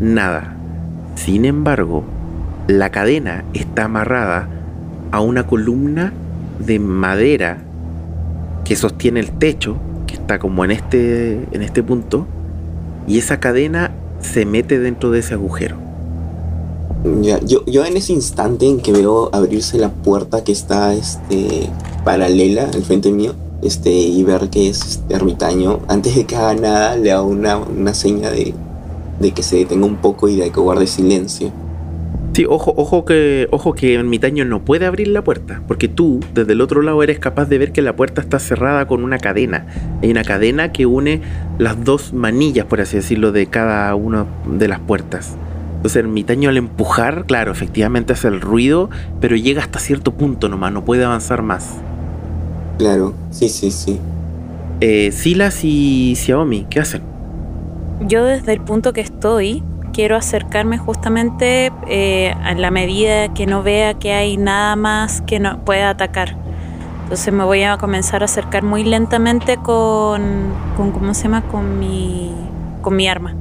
nada. 0.01 0.57
Sin 1.17 1.45
embargo, 1.45 2.05
la 2.67 2.91
cadena 2.91 3.45
está 3.53 3.85
amarrada 3.85 4.49
a 5.11 5.21
una 5.21 5.47
columna 5.47 6.13
de 6.59 6.79
madera 6.79 7.59
que 8.65 8.77
sostiene 8.77 9.21
el 9.21 9.33
techo, 9.33 9.77
que 10.07 10.15
está 10.15 10.39
como 10.39 10.65
en 10.65 10.71
este, 10.71 11.47
en 11.53 11.63
este 11.63 11.83
punto, 11.83 12.27
y 13.07 13.19
esa 13.19 13.39
cadena 13.39 13.93
se 14.21 14.47
mete 14.47 14.79
dentro 14.79 15.11
de 15.11 15.21
ese 15.21 15.35
agujero. 15.35 15.77
yo, 17.23 17.65
yo 17.67 17.85
en 17.85 17.97
ese 17.99 18.15
instante 18.15 18.67
en 18.67 18.81
que 18.81 18.93
veo 18.93 19.29
abrirse 19.35 19.79
la 19.79 19.91
puerta 19.91 20.43
que 20.43 20.53
está 20.53 20.95
este, 20.95 21.69
paralela 22.05 22.65
al 22.73 22.83
frente 22.83 23.13
mío, 23.13 23.35
este, 23.63 23.93
y 23.93 24.23
ver 24.25 24.49
que 24.49 24.71
es 24.71 24.85
este 24.85 25.15
ermitaño, 25.15 25.81
antes 25.89 26.17
de 26.17 26.25
que 26.25 26.37
haga 26.37 26.55
nada, 26.55 26.97
le 26.97 27.13
hago 27.13 27.29
una, 27.29 27.59
una 27.59 27.93
seña 27.93 28.31
de, 28.31 28.55
de 29.21 29.31
que 29.33 29.43
se 29.43 29.57
detenga 29.57 29.85
un 29.85 29.97
poco 29.97 30.29
y 30.29 30.37
de 30.37 30.51
que 30.51 30.61
guarde 30.61 30.87
silencio. 30.87 31.53
Sí, 32.35 32.47
ojo, 32.49 32.75
ojo 32.77 33.05
que, 33.05 33.47
ojo 33.53 33.75
que 33.75 33.95
ermitaño 33.95 34.45
no 34.45 34.65
puede 34.65 34.87
abrir 34.87 35.07
la 35.07 35.23
puerta, 35.23 35.63
porque 35.69 35.87
tú 35.87 36.19
desde 36.35 36.55
el 36.55 36.63
otro 36.63 36.83
lado 36.83 37.01
eres 37.05 37.21
capaz 37.21 37.45
de 37.45 37.59
ver 37.59 37.71
que 37.71 37.81
la 37.81 37.95
puerta 37.95 38.21
está 38.21 38.41
cerrada 38.41 38.89
con 38.89 39.05
una 39.05 39.19
cadena. 39.19 39.67
Hay 40.03 40.11
una 40.11 40.25
cadena 40.25 40.73
que 40.73 40.85
une 40.85 41.21
las 41.59 41.85
dos 41.85 42.13
manillas, 42.13 42.67
por 42.67 42.81
así 42.81 42.97
decirlo, 42.97 43.31
de 43.31 43.47
cada 43.47 43.95
una 43.95 44.27
de 44.47 44.67
las 44.67 44.81
puertas. 44.81 45.37
Entonces 45.77 46.01
el 46.01 46.07
ermitaño 46.07 46.49
al 46.49 46.57
empujar, 46.57 47.25
claro, 47.27 47.53
efectivamente 47.53 48.15
hace 48.15 48.27
el 48.27 48.41
ruido, 48.41 48.91
pero 49.21 49.37
llega 49.37 49.63
hasta 49.63 49.79
cierto 49.79 50.15
punto 50.15 50.49
nomás, 50.49 50.73
no 50.73 50.85
puede 50.85 51.05
avanzar 51.05 51.43
más. 51.43 51.77
Claro, 52.79 53.15
sí, 53.31 53.49
sí, 53.49 53.71
sí. 53.71 54.01
Eh, 54.81 55.13
Silas 55.13 55.61
y 55.63 56.15
Xiaomi, 56.17 56.67
¿qué 56.69 56.81
hacen? 56.81 57.03
Yo 58.09 58.25
desde 58.25 58.55
el 58.55 58.61
punto 58.61 58.93
que 58.93 59.03
estoy, 59.03 59.63
quiero 59.95 60.17
acercarme 60.17 60.77
justamente 60.77 61.73
eh, 61.87 62.35
a 62.43 62.55
la 62.55 62.71
medida 62.71 63.33
que 63.33 63.47
no 63.47 63.63
vea 63.63 63.95
que 63.95 64.13
hay 64.13 64.37
nada 64.37 64.77
más 64.77 65.23
que 65.23 65.39
no 65.39 65.65
pueda 65.65 65.91
atacar. 65.91 66.37
Entonces 67.05 67.33
me 67.33 67.45
voy 67.45 67.63
a 67.63 67.79
comenzar 67.79 68.23
a 68.23 68.25
acercar 68.25 68.65
muy 68.65 68.83
lentamente 68.83 69.57
con, 69.57 70.53
con 70.77 70.91
¿cómo 70.91 71.15
se 71.15 71.25
llama? 71.25 71.43
Con 71.43 71.79
mi, 71.79 72.33
con 72.83 72.97
mi 72.97 73.07
arma. 73.07 73.35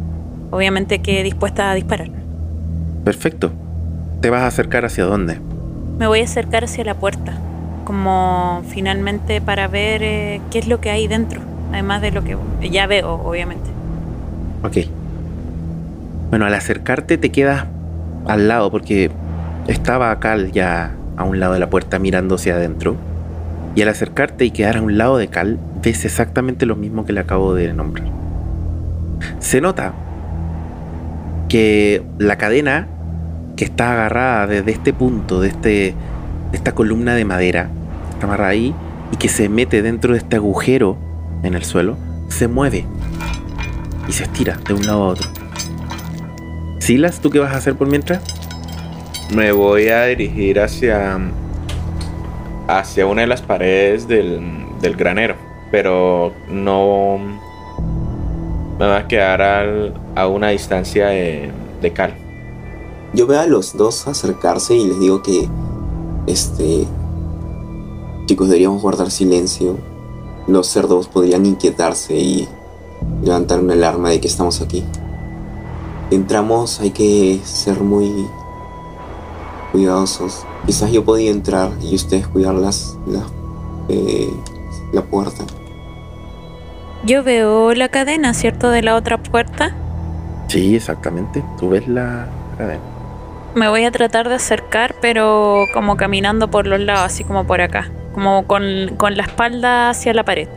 Obviamente 0.51 0.99
que 0.99 1.23
dispuesta 1.23 1.71
a 1.71 1.73
disparar. 1.73 2.11
Perfecto. 3.03 3.51
¿Te 4.21 4.30
vas 4.30 4.43
a 4.43 4.47
acercar 4.47 4.85
hacia 4.85 5.05
dónde? 5.05 5.39
Me 5.97 6.07
voy 6.07 6.21
a 6.21 6.23
acercar 6.23 6.65
hacia 6.65 6.84
la 6.84 6.93
puerta, 6.93 7.34
como 7.84 8.61
finalmente 8.67 9.41
para 9.41 9.67
ver 9.67 10.03
eh, 10.03 10.41
qué 10.51 10.59
es 10.59 10.67
lo 10.67 10.80
que 10.80 10.91
hay 10.91 11.07
dentro, 11.07 11.41
además 11.71 12.01
de 12.01 12.11
lo 12.11 12.23
que 12.23 12.38
ya 12.69 12.85
veo, 12.85 13.15
obviamente. 13.15 13.69
Ok. 14.63 15.02
Bueno, 16.34 16.47
al 16.47 16.55
acercarte 16.55 17.19
te 17.19 17.30
quedas 17.30 17.68
al 18.26 18.47
lado 18.47 18.72
porque 18.72 19.11
estaba 19.68 20.19
Cal 20.19 20.51
ya 20.51 20.95
a 21.15 21.23
un 21.26 21.39
lado 21.39 21.53
de 21.53 21.60
la 21.60 21.69
puerta 21.69 21.99
mirando 21.99 22.34
hacia 22.34 22.55
adentro. 22.55 22.95
Y 23.76 23.84
al 23.84 23.89
acercarte 23.89 24.43
y 24.43 24.49
quedar 24.49 24.77
a 24.77 24.81
un 24.81 24.97
lado 24.97 25.18
de 25.18 25.27
Cal, 25.27 25.60
ves 25.84 26.05
exactamente 26.05 26.65
lo 26.65 26.76
mismo 26.76 27.05
que 27.05 27.14
le 27.14 27.19
acabo 27.19 27.53
de 27.53 27.72
nombrar. 27.72 28.07
Se 29.38 29.61
nota 29.61 29.93
que 31.49 32.01
la 32.18 32.35
cadena 32.39 32.88
que 33.55 33.65
está 33.65 33.93
agarrada 33.93 34.47
desde 34.47 34.72
este 34.72 34.91
punto, 34.91 35.39
de, 35.39 35.49
este, 35.49 35.93
esta 36.51 36.72
columna 36.72 37.14
de 37.14 37.26
madera, 37.26 37.69
está 38.11 38.26
amarrada 38.26 38.49
ahí, 38.49 38.73
y 39.11 39.18
que 39.18 39.30
se 39.30 39.49
mete 39.49 39.84
dentro 39.84 40.14
de 40.14 40.18
este 40.18 40.38
agujero 40.38 40.97
en 41.43 41.53
el 41.53 41.64
suelo, 41.64 41.95
se 42.27 42.47
mueve 42.47 42.88
y 44.10 44.14
se 44.14 44.23
estira 44.23 44.57
de 44.68 44.73
un 44.73 44.84
lado 44.88 45.03
a 45.03 45.07
otro. 45.10 45.43
Silas, 46.84 47.22
¿tú 47.22 47.30
qué 47.30 47.39
vas 47.39 47.53
a 47.53 47.60
hacer 47.60 47.77
por 47.77 47.88
mientras? 47.88 48.22
Me 49.34 49.53
voy 49.53 49.88
a 49.88 50.03
dirigir 50.03 50.60
hacia 50.60 51.18
hacia 52.68 53.05
una 53.05 53.22
de 53.22 53.27
las 53.27 53.41
paredes 53.41 54.05
del, 54.05 54.97
granero, 54.97 55.35
pero 55.72 56.34
no 56.49 57.19
me 58.77 58.85
va 58.85 58.97
a 58.97 59.07
quedar 59.07 59.93
a 60.14 60.27
una 60.27 60.49
distancia 60.49 61.07
de, 61.07 61.51
de 61.81 61.93
cal. 61.93 62.15
Yo 63.14 63.27
veo 63.27 63.39
a 63.39 63.47
los 63.47 63.77
dos 63.77 64.05
acercarse 64.10 64.76
y 64.76 64.85
les 64.85 64.99
digo 64.99 65.23
que 65.23 65.47
este 66.27 66.85
chicos 68.26 68.49
deberíamos 68.49 68.81
guardar 68.81 69.10
silencio. 69.10 69.77
Los 70.47 70.68
cerdos 70.68 71.07
podrían 71.07 71.45
inquietarse 71.45 72.14
y 72.18 72.45
levantar 73.23 73.61
una 73.61 73.72
alarma 73.72 74.10
de 74.10 74.19
que 74.19 74.27
estamos 74.27 74.60
aquí 74.60 74.84
entramos 76.11 76.80
hay 76.80 76.91
que 76.91 77.39
ser 77.43 77.80
muy 77.80 78.27
cuidadosos. 79.71 80.45
Quizás 80.65 80.91
yo 80.91 81.03
podía 81.03 81.31
entrar 81.31 81.71
y 81.81 81.95
ustedes 81.95 82.27
cuidar 82.27 82.55
las, 82.55 82.97
eh, 83.89 84.30
la 84.91 85.01
puerta. 85.01 85.43
Yo 87.05 87.23
veo 87.23 87.73
la 87.73 87.89
cadena, 87.89 88.34
¿cierto? 88.34 88.69
De 88.69 88.81
la 88.81 88.95
otra 88.95 89.17
puerta. 89.17 89.75
Sí, 90.47 90.75
exactamente. 90.75 91.43
Tú 91.59 91.69
ves 91.69 91.88
la 91.88 92.27
cadena. 92.57 92.81
Me 93.55 93.67
voy 93.67 93.84
a 93.84 93.91
tratar 93.91 94.30
de 94.30 94.35
acercar, 94.35 94.95
pero 95.01 95.65
como 95.73 95.97
caminando 95.97 96.49
por 96.49 96.65
los 96.65 96.80
lados, 96.80 97.03
así 97.03 97.23
como 97.23 97.45
por 97.45 97.61
acá. 97.61 97.91
Como 98.13 98.47
con, 98.47 98.95
con 98.97 99.17
la 99.17 99.23
espalda 99.23 99.89
hacia 99.89 100.13
la 100.13 100.23
pared. 100.23 100.47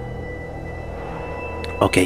Ok. 1.80 1.98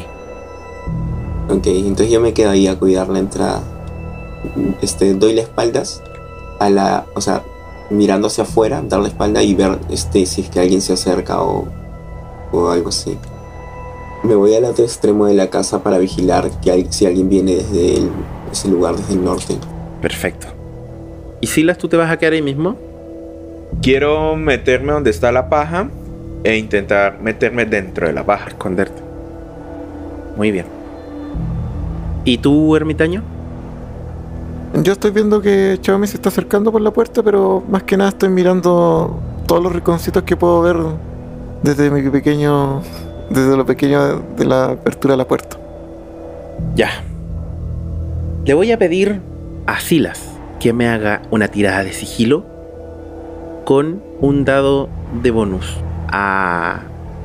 Ok, 1.50 1.66
entonces 1.66 2.10
yo 2.10 2.20
me 2.20 2.32
quedo 2.32 2.50
ahí 2.50 2.68
a 2.68 2.78
cuidar 2.78 3.08
la 3.08 3.18
entrada. 3.18 3.60
Este, 4.80 5.14
doy 5.14 5.34
la 5.34 5.42
espaldas 5.42 6.02
a 6.60 6.70
la, 6.70 7.06
o 7.14 7.20
sea, 7.20 7.42
mirando 7.90 8.28
hacia 8.28 8.44
afuera, 8.44 8.82
dar 8.86 9.00
la 9.00 9.08
espalda 9.08 9.42
y 9.42 9.54
ver 9.54 9.78
este, 9.90 10.24
si 10.26 10.42
es 10.42 10.48
que 10.48 10.60
alguien 10.60 10.80
se 10.80 10.92
acerca 10.92 11.42
o, 11.42 11.66
o 12.52 12.68
algo 12.68 12.90
así. 12.90 13.18
Me 14.22 14.34
voy 14.34 14.54
al 14.54 14.64
otro 14.64 14.84
extremo 14.84 15.26
de 15.26 15.34
la 15.34 15.50
casa 15.50 15.82
para 15.82 15.98
vigilar 15.98 16.50
que 16.60 16.86
si 16.90 17.06
alguien 17.06 17.28
viene 17.28 17.56
desde 17.56 18.08
ese 18.52 18.68
lugar, 18.68 18.94
desde 18.94 19.14
el 19.14 19.24
norte. 19.24 19.56
Perfecto. 20.00 20.46
¿Y 21.40 21.48
Silas, 21.48 21.78
tú 21.78 21.88
te 21.88 21.96
vas 21.96 22.10
a 22.10 22.18
quedar 22.18 22.34
ahí 22.34 22.42
mismo? 22.42 22.76
Quiero 23.82 24.36
meterme 24.36 24.92
donde 24.92 25.10
está 25.10 25.32
la 25.32 25.48
paja 25.48 25.88
e 26.44 26.56
intentar 26.56 27.20
meterme 27.20 27.64
dentro 27.64 28.06
de 28.06 28.12
la 28.12 28.24
paja. 28.24 28.48
Esconderte. 28.48 29.02
Muy 30.36 30.50
bien. 30.50 30.79
¿Y 32.24 32.38
tú, 32.38 32.76
ermitaño? 32.76 33.22
Yo 34.82 34.92
estoy 34.92 35.10
viendo 35.10 35.40
que 35.40 35.78
Xiaomi 35.82 36.06
se 36.06 36.16
está 36.16 36.28
acercando 36.28 36.70
por 36.70 36.80
la 36.80 36.92
puerta, 36.92 37.22
pero 37.22 37.62
más 37.68 37.82
que 37.82 37.96
nada 37.96 38.10
estoy 38.10 38.28
mirando 38.28 39.18
todos 39.46 39.62
los 39.62 39.72
rinconcitos 39.72 40.22
que 40.22 40.36
puedo 40.36 40.62
ver 40.62 40.76
desde 41.62 41.90
mi 41.90 42.08
pequeño. 42.08 42.82
desde 43.30 43.56
lo 43.56 43.64
pequeño 43.64 44.22
de 44.36 44.44
la 44.44 44.64
apertura 44.72 45.14
de 45.14 45.18
la 45.18 45.26
puerta. 45.26 45.56
Ya. 46.74 46.90
Le 48.44 48.54
voy 48.54 48.72
a 48.72 48.78
pedir 48.78 49.20
a 49.66 49.80
Silas 49.80 50.20
que 50.58 50.72
me 50.72 50.88
haga 50.88 51.22
una 51.30 51.48
tirada 51.48 51.84
de 51.84 51.92
sigilo 51.92 52.44
con 53.64 54.02
un 54.20 54.44
dado 54.44 54.88
de 55.22 55.30
bonus. 55.30 55.78
A 56.08 56.80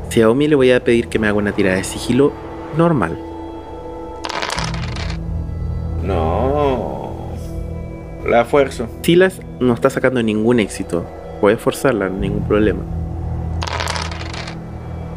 Xiaomi 0.10 0.48
le 0.48 0.56
voy 0.56 0.72
a 0.72 0.84
pedir 0.84 1.08
que 1.08 1.20
me 1.20 1.28
haga 1.28 1.38
una 1.38 1.52
tirada 1.52 1.78
de 1.78 1.84
sigilo 1.84 2.32
normal. 2.78 3.18
No. 6.06 7.12
La 8.28 8.46
fuerza. 8.46 8.88
Silas 9.02 9.42
no 9.60 9.74
está 9.74 9.90
sacando 9.90 10.22
ningún 10.24 10.60
éxito. 10.60 11.06
Puedes 11.42 11.60
forzarla, 11.60 12.10
ningún 12.10 12.44
problema. 12.48 12.82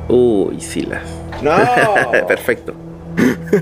Uy, 0.08 0.60
Silas. 0.60 1.02
No. 1.42 1.52
Perfecto. 2.26 2.74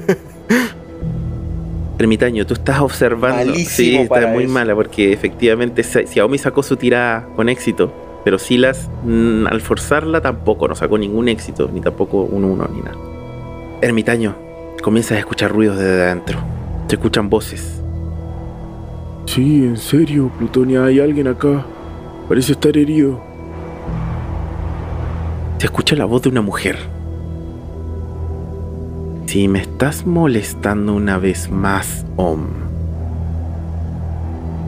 Ermitaño, 1.99 2.47
tú 2.47 2.55
estás 2.55 2.81
observando. 2.81 3.53
Malísimo 3.53 3.69
sí, 3.69 3.97
está 3.97 4.15
para 4.15 4.27
muy 4.29 4.45
eso. 4.45 4.53
mala 4.53 4.75
porque 4.75 5.13
efectivamente 5.13 5.83
Xi- 5.83 6.07
Xiaomi 6.07 6.39
sacó 6.39 6.63
su 6.63 6.77
tirada 6.77 7.27
con 7.37 7.49
éxito, 7.49 7.93
pero 8.23 8.39
Silas 8.39 8.91
mm, 9.05 9.47
al 9.47 9.61
forzarla 9.63 10.21
tampoco 10.21 10.69
no 10.69 10.75
sacó 10.75 10.99
ningún 10.99 11.29
éxito, 11.29 11.71
ni 11.73 11.81
tampoco 11.81 12.23
un 12.23 12.45
uno 12.45 12.69
ni 12.71 12.81
nada. 12.83 12.97
Ermitaño, 13.81 14.35
comienzas 14.83 15.17
a 15.17 15.21
escuchar 15.21 15.51
ruidos 15.53 15.79
desde 15.79 16.03
adentro. 16.05 16.39
Se 16.89 16.95
escuchan 16.95 17.29
voces. 17.29 17.83
Sí, 19.27 19.65
en 19.65 19.77
serio, 19.77 20.31
Plutonia, 20.39 20.85
hay 20.85 21.01
alguien 21.01 21.27
acá. 21.27 21.67
Parece 22.29 22.53
estar 22.53 22.77
herido. 22.77 23.21
Se 25.59 25.67
escucha 25.67 25.97
la 25.97 26.05
voz 26.05 26.23
de 26.23 26.29
una 26.29 26.43
mujer. 26.43 26.79
Si 29.27 29.49
me 29.49 29.61
estás 29.61 30.07
molestando 30.07 30.95
una 30.95 31.19
vez 31.19 31.51
más, 31.51 32.07
Om. 32.17 32.47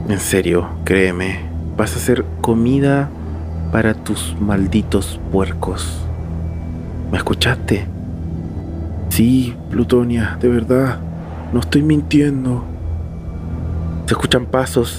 En 0.08 0.18
serio, 0.18 0.68
créeme, 0.84 1.40
vas 1.76 1.94
a 1.94 2.00
ser 2.00 2.24
comida 2.40 3.10
para 3.70 3.94
tus 3.94 4.34
malditos 4.40 5.20
puercos. 5.30 6.04
¿Me 7.12 7.18
escuchaste? 7.18 7.86
Sí, 9.10 9.54
Plutonia, 9.70 10.36
de 10.40 10.48
verdad. 10.48 11.07
No 11.52 11.60
estoy 11.60 11.82
mintiendo. 11.82 12.62
Se 14.04 14.12
escuchan 14.12 14.44
pasos 14.44 14.98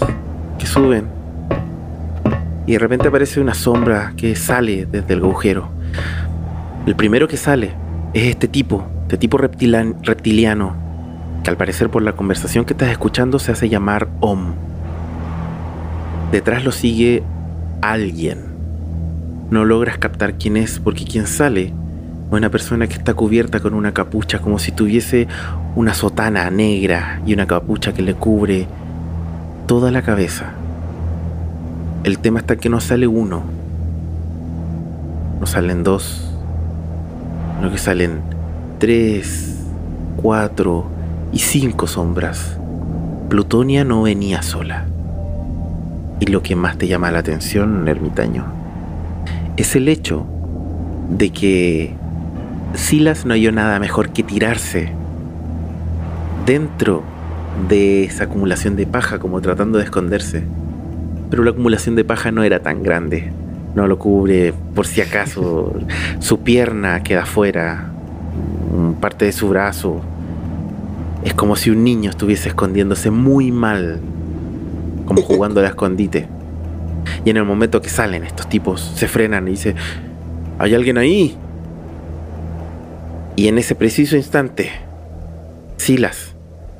que 0.57 0.65
suben. 0.65 1.05
Y 2.65 2.73
de 2.73 2.79
repente 2.79 3.07
aparece 3.07 3.39
una 3.39 3.53
sombra 3.53 4.13
que 4.17 4.35
sale 4.35 4.87
desde 4.87 5.13
el 5.13 5.19
agujero. 5.19 5.69
El 6.87 6.95
primero 6.95 7.27
que 7.27 7.37
sale 7.37 7.73
es 8.13 8.23
este 8.25 8.47
tipo, 8.47 8.83
este 9.03 9.17
tipo 9.17 9.37
reptiliano, 9.37 10.75
que 11.43 11.49
al 11.51 11.57
parecer 11.57 11.89
por 11.89 12.01
la 12.01 12.13
conversación 12.13 12.65
que 12.65 12.73
estás 12.73 12.89
escuchando 12.89 13.37
se 13.37 13.51
hace 13.51 13.69
llamar 13.69 14.07
Om. 14.19 14.53
Detrás 16.31 16.63
lo 16.63 16.71
sigue 16.71 17.21
alguien. 17.81 18.39
No 19.51 19.65
logras 19.65 19.99
captar 19.99 20.39
quién 20.39 20.57
es 20.57 20.79
porque 20.79 21.05
quien 21.05 21.27
sale 21.27 21.73
una 22.31 22.49
persona 22.49 22.87
que 22.87 22.93
está 22.93 23.13
cubierta 23.13 23.59
con 23.59 23.73
una 23.73 23.93
capucha 23.93 24.39
como 24.39 24.59
si 24.59 24.71
tuviese 24.71 25.27
una 25.79 25.93
sotana 25.93 26.49
negra 26.49 27.21
y 27.25 27.33
una 27.33 27.47
capucha 27.47 27.93
que 27.93 28.01
le 28.01 28.13
cubre 28.13 28.67
toda 29.65 29.91
la 29.91 30.01
cabeza. 30.01 30.51
El 32.03 32.19
tema 32.19 32.39
está 32.39 32.57
que 32.57 32.67
no 32.67 32.81
sale 32.81 33.07
uno, 33.07 33.43
no 35.39 35.45
salen 35.47 35.85
dos, 35.85 36.33
no 37.61 37.71
que 37.71 37.77
salen 37.77 38.19
tres, 38.77 39.55
cuatro 40.17 40.83
y 41.31 41.39
cinco 41.39 41.87
sombras. 41.87 42.57
Plutonia 43.29 43.85
no 43.85 44.01
venía 44.01 44.41
sola. 44.41 44.85
Y 46.19 46.25
lo 46.25 46.43
que 46.43 46.57
más 46.57 46.77
te 46.77 46.89
llama 46.89 47.09
la 47.09 47.19
atención, 47.19 47.87
ermitaño, 47.87 48.43
es 49.55 49.77
el 49.77 49.87
hecho 49.87 50.25
de 51.09 51.29
que 51.29 51.95
Silas 52.73 53.25
no 53.25 53.33
halló 53.33 53.53
nada 53.53 53.79
mejor 53.79 54.09
que 54.09 54.23
tirarse 54.23 54.98
dentro 56.49 57.03
de 57.69 58.05
esa 58.05 58.23
acumulación 58.23 58.75
de 58.75 58.87
paja 58.87 59.19
como 59.19 59.39
tratando 59.39 59.77
de 59.77 59.83
esconderse. 59.83 60.41
Pero 61.29 61.43
la 61.43 61.51
acumulación 61.51 61.95
de 61.95 62.03
paja 62.03 62.31
no 62.31 62.41
era 62.41 62.63
tan 62.63 62.81
grande. 62.81 63.31
No 63.75 63.85
lo 63.85 63.99
cubre 63.99 64.51
por 64.73 64.87
si 64.87 64.99
acaso. 64.99 65.75
su 66.19 66.39
pierna 66.39 67.03
queda 67.03 67.27
fuera. 67.27 67.91
Parte 68.99 69.25
de 69.25 69.31
su 69.31 69.47
brazo. 69.49 70.01
Es 71.23 71.35
como 71.35 71.55
si 71.55 71.69
un 71.69 71.83
niño 71.83 72.09
estuviese 72.09 72.49
escondiéndose 72.49 73.11
muy 73.11 73.51
mal. 73.51 73.99
Como 75.05 75.21
jugando 75.21 75.59
al 75.59 75.67
escondite. 75.67 76.27
Y 77.25 77.29
en 77.29 77.37
el 77.37 77.45
momento 77.45 77.79
que 77.79 77.89
salen 77.89 78.23
estos 78.23 78.49
tipos, 78.49 78.81
se 78.95 79.07
frenan 79.07 79.47
y 79.47 79.51
dice, 79.51 79.75
¿hay 80.57 80.73
alguien 80.73 80.97
ahí? 80.97 81.37
Y 83.35 83.49
en 83.49 83.59
ese 83.59 83.75
preciso 83.75 84.15
instante, 84.17 84.71
Silas, 85.77 86.28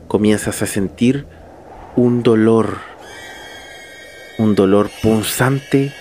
comienzas 0.09 0.63
a 0.63 0.65
sentir 0.65 1.27
un 1.95 2.23
dolor, 2.23 2.79
un 4.39 4.55
dolor 4.55 4.89
punzante 5.03 5.93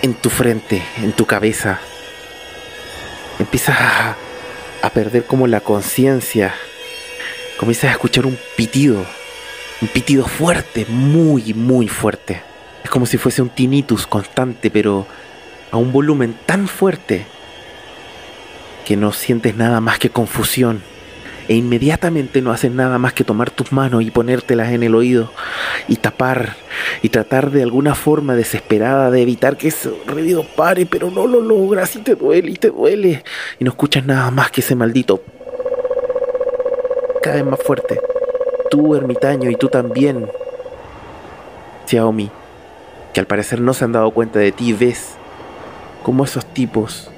en 0.00 0.14
tu 0.14 0.30
frente, 0.30 0.80
en 1.02 1.12
tu 1.12 1.26
cabeza. 1.26 1.80
Empiezas 3.40 3.76
a, 3.80 4.16
perder 4.94 5.24
como 5.24 5.48
la 5.48 5.60
conciencia. 5.60 6.54
Comienzas 7.58 7.90
a 7.90 7.92
escuchar 7.94 8.26
un 8.26 8.38
pitido, 8.56 9.04
un 9.82 9.88
pitido 9.88 10.24
fuerte, 10.28 10.86
muy, 10.88 11.52
muy 11.52 11.88
fuerte. 11.88 12.42
Es 12.84 12.90
como 12.90 13.06
si 13.06 13.18
fuese 13.18 13.42
un 13.42 13.48
tinnitus 13.48 14.06
constante, 14.06 14.70
pero 14.70 15.04
a 15.72 15.78
un 15.78 15.90
volumen 15.90 16.38
tan 16.46 16.68
fuerte 16.68 17.26
que 18.86 18.96
no 18.96 19.12
sientes 19.12 19.56
nada 19.56 19.80
más 19.80 19.98
que 19.98 20.10
confusión 20.10 20.93
e 21.48 21.54
inmediatamente 21.54 22.40
no 22.40 22.52
haces 22.52 22.70
nada 22.70 22.98
más 22.98 23.12
que 23.12 23.24
tomar 23.24 23.50
tus 23.50 23.72
manos 23.72 24.02
y 24.02 24.10
ponértelas 24.10 24.72
en 24.72 24.82
el 24.82 24.94
oído 24.94 25.30
y 25.88 25.96
tapar 25.96 26.56
y 27.02 27.10
tratar 27.10 27.50
de 27.50 27.62
alguna 27.62 27.94
forma 27.94 28.34
desesperada 28.34 29.10
de 29.10 29.22
evitar 29.22 29.56
que 29.56 29.68
ese 29.68 29.92
ruido 30.06 30.44
pare, 30.56 30.86
pero 30.86 31.10
no 31.10 31.26
lo 31.26 31.40
logras 31.40 31.96
y 31.96 32.00
te 32.00 32.14
duele 32.14 32.52
y 32.52 32.56
te 32.56 32.70
duele 32.70 33.22
y 33.58 33.64
no 33.64 33.70
escuchas 33.70 34.04
nada 34.06 34.30
más 34.30 34.50
que 34.50 34.60
ese 34.60 34.74
maldito 34.74 35.22
cada 37.24 37.36
vez 37.36 37.46
más 37.46 37.60
fuerte. 37.62 38.00
Tú, 38.70 38.94
ermitaño, 38.94 39.48
y 39.48 39.56
tú 39.56 39.68
también, 39.68 40.28
Xiaomi, 41.86 42.30
que 43.14 43.20
al 43.20 43.26
parecer 43.26 43.62
no 43.62 43.72
se 43.72 43.84
han 43.84 43.92
dado 43.92 44.10
cuenta 44.10 44.38
de 44.40 44.52
ti, 44.52 44.74
ves 44.74 45.14
cómo 46.02 46.24
esos 46.24 46.44
tipos 46.44 47.10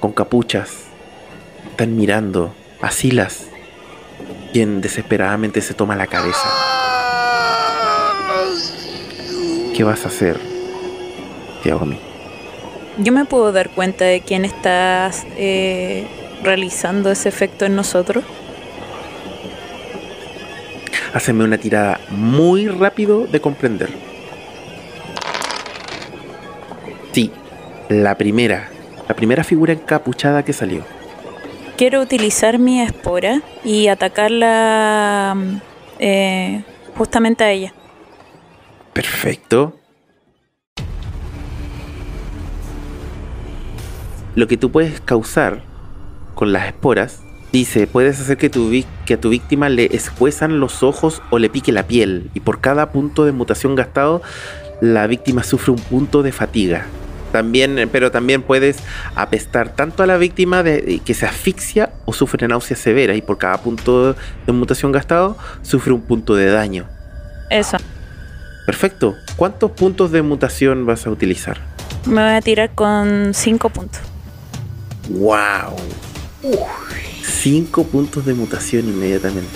con 0.00 0.12
capuchas 0.12 0.84
están 1.70 1.96
mirando 1.96 2.52
a 2.82 2.90
Silas, 2.90 3.46
quien 4.52 4.80
desesperadamente 4.80 5.60
se 5.60 5.74
toma 5.74 5.96
la 5.96 6.06
cabeza. 6.06 6.48
¿Qué 9.74 9.84
vas 9.84 10.04
a 10.04 10.08
hacer, 10.08 10.40
Xiaomi? 11.62 11.98
Yo 12.98 13.12
me 13.12 13.24
puedo 13.24 13.52
dar 13.52 13.70
cuenta 13.70 14.04
de 14.04 14.20
quién 14.20 14.44
está 14.44 15.10
eh, 15.36 16.04
realizando 16.42 17.12
ese 17.12 17.28
efecto 17.28 17.64
en 17.64 17.76
nosotros. 17.76 18.24
Háceme 21.14 21.44
una 21.44 21.58
tirada 21.58 22.00
muy 22.10 22.66
rápido 22.66 23.26
de 23.26 23.40
comprender. 23.40 23.90
Sí, 27.12 27.30
la 27.88 28.16
primera, 28.16 28.68
la 29.08 29.14
primera 29.14 29.44
figura 29.44 29.72
encapuchada 29.72 30.44
que 30.44 30.52
salió. 30.52 30.97
Quiero 31.78 32.00
utilizar 32.00 32.58
mi 32.58 32.80
espora 32.80 33.40
y 33.64 33.86
atacarla 33.86 35.36
eh, 36.00 36.64
justamente 36.96 37.44
a 37.44 37.52
ella. 37.52 37.72
Perfecto. 38.92 39.76
Lo 44.34 44.48
que 44.48 44.56
tú 44.56 44.72
puedes 44.72 45.00
causar 45.00 45.62
con 46.34 46.52
las 46.52 46.66
esporas, 46.66 47.22
dice, 47.52 47.86
puedes 47.86 48.20
hacer 48.20 48.38
que, 48.38 48.50
tu, 48.50 48.72
que 49.06 49.14
a 49.14 49.20
tu 49.20 49.28
víctima 49.28 49.68
le 49.68 49.94
escuezan 49.94 50.58
los 50.58 50.82
ojos 50.82 51.22
o 51.30 51.38
le 51.38 51.48
pique 51.48 51.70
la 51.70 51.86
piel. 51.86 52.28
Y 52.34 52.40
por 52.40 52.60
cada 52.60 52.90
punto 52.90 53.24
de 53.24 53.30
mutación 53.30 53.76
gastado, 53.76 54.20
la 54.80 55.06
víctima 55.06 55.44
sufre 55.44 55.70
un 55.70 55.80
punto 55.80 56.24
de 56.24 56.32
fatiga. 56.32 56.86
También, 57.32 57.88
pero 57.92 58.10
también 58.10 58.42
puedes 58.42 58.78
apestar 59.14 59.74
tanto 59.74 60.02
a 60.02 60.06
la 60.06 60.16
víctima 60.16 60.62
de 60.62 61.00
que 61.04 61.14
se 61.14 61.26
asfixia 61.26 61.90
o 62.06 62.12
sufre 62.12 62.48
náuseas 62.48 62.80
severas 62.80 63.16
y 63.16 63.22
por 63.22 63.38
cada 63.38 63.58
punto 63.58 64.14
de 64.46 64.52
mutación 64.52 64.92
gastado 64.92 65.36
sufre 65.62 65.92
un 65.92 66.00
punto 66.00 66.34
de 66.34 66.46
daño. 66.46 66.86
Eso. 67.50 67.76
Perfecto. 68.66 69.16
¿Cuántos 69.36 69.70
puntos 69.70 70.10
de 70.10 70.22
mutación 70.22 70.84
vas 70.86 71.06
a 71.06 71.10
utilizar? 71.10 71.58
Me 72.06 72.22
voy 72.22 72.32
a 72.32 72.40
tirar 72.40 72.70
con 72.74 73.32
5 73.34 73.70
puntos. 73.70 74.00
¡Wow! 75.10 75.76
5 77.22 77.84
puntos 77.84 78.24
de 78.24 78.34
mutación 78.34 78.88
inmediatamente. 78.88 79.48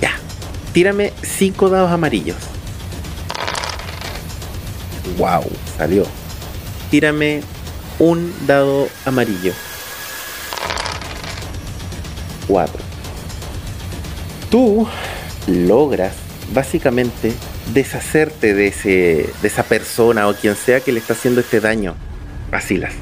Ya. 0.00 0.12
Tírame 0.72 1.12
5 1.22 1.68
dados 1.68 1.90
amarillos. 1.90 2.36
¡Wow! 5.18 5.44
Salió. 5.76 6.04
Tírame 6.90 7.42
un 7.98 8.32
dado 8.46 8.88
amarillo. 9.04 9.52
4. 12.46 12.82
Tú 14.50 14.86
logras 15.48 16.14
básicamente 16.54 17.32
deshacerte 17.74 18.54
de, 18.54 18.68
ese, 18.68 19.30
de 19.42 19.48
esa 19.48 19.64
persona 19.64 20.28
o 20.28 20.34
quien 20.34 20.54
sea 20.54 20.80
que 20.80 20.92
le 20.92 21.00
está 21.00 21.14
haciendo 21.14 21.40
este 21.40 21.60
daño 21.60 21.94
a 22.52 22.60
Silas. 22.60 22.92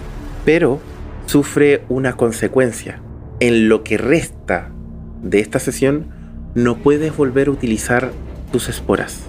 Pero 0.44 0.80
sufre 1.26 1.84
una 1.88 2.16
consecuencia. 2.16 3.00
En 3.40 3.68
lo 3.68 3.82
que 3.82 3.98
resta 3.98 4.70
de 5.22 5.40
esta 5.40 5.58
sesión, 5.58 6.06
no 6.54 6.76
puedes 6.76 7.16
volver 7.16 7.48
a 7.48 7.50
utilizar 7.50 8.12
tus 8.52 8.68
esporas. 8.68 9.20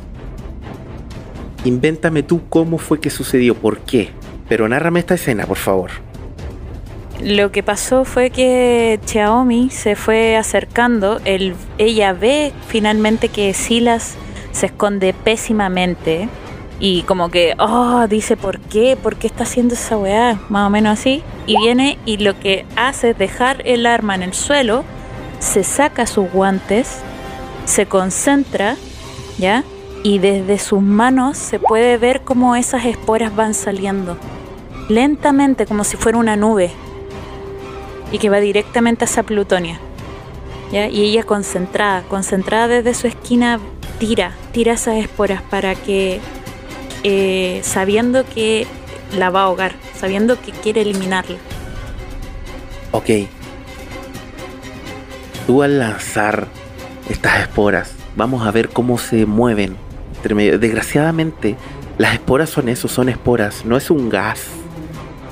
Invéntame 1.63 2.21
tú 2.21 2.47
cómo 2.47 2.77
fue 2.77 2.99
que 2.99 3.09
sucedió, 3.09 3.55
por 3.55 3.79
qué. 3.79 4.11
Pero 4.47 4.67
nárrame 4.67 4.99
esta 4.99 5.15
escena, 5.15 5.45
por 5.45 5.57
favor. 5.57 5.91
Lo 7.21 7.51
que 7.51 7.63
pasó 7.63 8.05
fue 8.05 8.29
que 8.29 8.99
Xiaomi 9.05 9.69
se 9.69 9.95
fue 9.95 10.35
acercando. 10.35 11.21
El, 11.25 11.55
ella 11.77 12.13
ve 12.13 12.51
finalmente 12.67 13.29
que 13.29 13.53
Silas 13.53 14.15
se 14.51 14.67
esconde 14.67 15.13
pésimamente. 15.13 16.27
Y 16.79 17.03
como 17.03 17.31
que, 17.31 17.55
oh, 17.57 18.05
dice, 18.07 18.35
¿por 18.35 18.59
qué? 18.59 18.97
¿Por 19.01 19.15
qué 19.15 19.27
está 19.27 19.43
haciendo 19.43 19.75
esa 19.75 19.97
weá? 19.97 20.37
Más 20.49 20.67
o 20.67 20.69
menos 20.69 20.99
así. 20.99 21.23
Y 21.47 21.57
viene 21.57 21.97
y 22.05 22.17
lo 22.17 22.37
que 22.37 22.65
hace 22.75 23.11
es 23.11 23.17
dejar 23.17 23.61
el 23.65 23.85
arma 23.85 24.15
en 24.15 24.23
el 24.23 24.33
suelo, 24.33 24.83
se 25.39 25.63
saca 25.63 26.05
sus 26.05 26.29
guantes, 26.31 26.99
se 27.65 27.85
concentra, 27.85 28.75
¿ya? 29.37 29.63
Y 30.03 30.19
desde 30.19 30.59
sus 30.59 30.81
manos 30.81 31.37
se 31.37 31.59
puede 31.59 31.97
ver 31.97 32.21
cómo 32.21 32.57
esas 32.57 32.85
esporas 32.85 33.33
van 33.35 33.53
saliendo. 33.53 34.17
Lentamente, 34.89 35.65
como 35.65 35.83
si 35.83 35.97
fuera 35.97 36.17
una 36.17 36.35
nube. 36.35 36.71
Y 38.11 38.19
que 38.19 38.29
va 38.29 38.39
directamente 38.39 39.05
hacia 39.05 39.23
Plutonia. 39.23 39.79
¿ya? 40.71 40.87
Y 40.87 41.03
ella 41.03 41.23
concentrada, 41.23 42.03
concentrada 42.03 42.67
desde 42.67 42.93
su 42.93 43.07
esquina, 43.07 43.59
tira, 43.99 44.33
tira 44.51 44.73
esas 44.73 44.97
esporas 44.97 45.41
para 45.41 45.75
que 45.75 46.19
eh, 47.03 47.61
sabiendo 47.63 48.25
que 48.25 48.67
la 49.15 49.29
va 49.29 49.41
a 49.41 49.43
ahogar, 49.43 49.73
sabiendo 49.95 50.41
que 50.41 50.51
quiere 50.51 50.81
eliminarla. 50.81 51.37
Ok. 52.91 53.09
Tú 55.45 55.61
al 55.61 55.79
lanzar 55.79 56.47
estas 57.09 57.41
esporas, 57.41 57.93
vamos 58.15 58.45
a 58.47 58.51
ver 58.51 58.69
cómo 58.69 58.97
se 58.97 59.25
mueven. 59.25 59.77
Desgraciadamente, 60.23 61.55
las 61.99 62.13
esporas 62.15 62.49
son 62.49 62.69
eso, 62.69 62.87
son 62.87 63.09
esporas, 63.09 63.63
no 63.63 63.77
es 63.77 63.91
un 63.91 64.09
gas, 64.09 64.47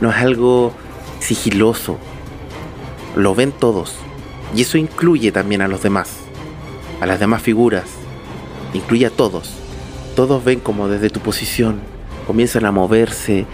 no 0.04 0.12
es 0.12 0.18
algo 0.18 0.74
sigiloso. 1.20 1.98
Lo 3.16 3.34
ven 3.34 3.54
todos. 3.54 3.96
Y 4.54 4.62
eso 4.62 4.78
incluye 4.78 5.32
también 5.32 5.62
a 5.62 5.70
los 5.70 5.82
demás, 5.82 6.18
a 7.00 7.06
las 7.06 7.22
demás 7.22 7.42
figuras, 7.42 7.86
incluye 8.74 9.06
a 9.06 9.10
todos. 9.10 9.54
Todos 10.16 10.44
ven 10.44 10.60
como 10.60 10.90
desde 10.90 11.10
tu 11.10 11.22
posición 11.22 11.80
comienzan 12.28 12.66
a 12.66 12.72
moverse 12.72 13.46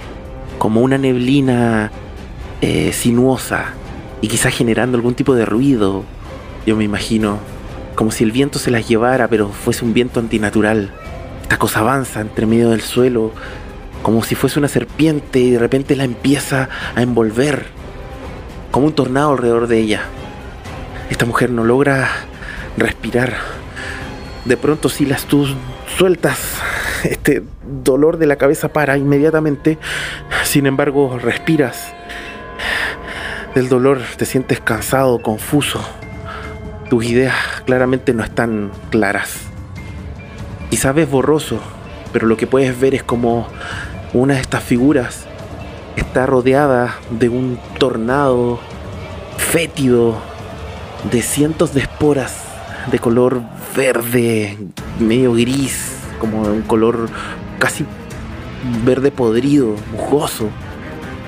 como 0.57 0.81
una 0.81 0.97
neblina 0.97 1.91
eh, 2.61 2.91
sinuosa 2.93 3.73
y 4.21 4.27
quizás 4.27 4.53
generando 4.53 4.97
algún 4.97 5.13
tipo 5.13 5.35
de 5.35 5.45
ruido. 5.45 6.03
Yo 6.65 6.75
me 6.75 6.83
imagino 6.83 7.37
como 7.93 8.09
si 8.09 8.23
el 8.23 8.31
viento 8.31 8.57
se 8.57 8.71
las 8.71 8.87
llevara, 8.87 9.27
pero 9.27 9.49
fuese 9.49 9.85
un 9.85 9.93
viento 9.93 10.19
antinatural. 10.19 10.91
Esta 11.43 11.59
cosa 11.59 11.81
avanza 11.81 12.21
entre 12.21 12.47
medio 12.47 12.71
del 12.71 12.81
suelo, 12.81 13.33
como 14.03 14.23
si 14.23 14.35
fuese 14.35 14.59
una 14.59 14.67
serpiente 14.67 15.39
y 15.39 15.51
de 15.51 15.59
repente 15.59 15.95
la 15.95 16.03
empieza 16.03 16.69
a 16.95 17.01
envolver, 17.01 17.67
como 18.71 18.87
un 18.87 18.93
tornado 18.93 19.31
alrededor 19.31 19.67
de 19.67 19.79
ella. 19.79 20.01
Esta 21.09 21.25
mujer 21.25 21.49
no 21.49 21.63
logra 21.63 22.09
respirar. 22.77 23.35
De 24.45 24.57
pronto 24.57 24.89
si 24.89 25.05
las 25.05 25.25
tú 25.25 25.47
sueltas, 25.97 26.39
este 27.03 27.43
dolor 27.83 28.17
de 28.17 28.27
la 28.27 28.37
cabeza 28.37 28.69
para 28.69 28.97
inmediatamente. 28.97 29.77
Sin 30.43 30.65
embargo, 30.65 31.19
respiras. 31.19 31.93
Del 33.55 33.69
dolor 33.69 33.99
te 34.17 34.25
sientes 34.25 34.59
cansado, 34.59 35.21
confuso. 35.21 35.81
Tus 36.89 37.05
ideas 37.05 37.35
claramente 37.65 38.13
no 38.13 38.23
están 38.23 38.71
claras. 38.89 39.41
Y 40.71 40.77
sabes 40.77 41.09
borroso, 41.09 41.59
pero 42.13 42.27
lo 42.27 42.37
que 42.37 42.47
puedes 42.47 42.79
ver 42.79 42.93
es 42.95 43.03
como 43.03 43.47
una 44.13 44.35
de 44.35 44.41
estas 44.41 44.63
figuras 44.63 45.25
está 45.95 46.25
rodeada 46.25 46.95
de 47.11 47.29
un 47.29 47.59
tornado 47.77 48.59
fétido 49.37 50.17
de 51.11 51.21
cientos 51.21 51.73
de 51.73 51.81
esporas 51.81 52.43
de 52.91 52.99
color 52.99 53.41
verde, 53.75 54.57
medio 54.99 55.33
gris, 55.33 55.97
como 56.19 56.41
un 56.41 56.61
color 56.63 57.07
casi 57.59 57.85
verde 58.83 59.11
podrido, 59.11 59.75
mugoso. 59.91 60.49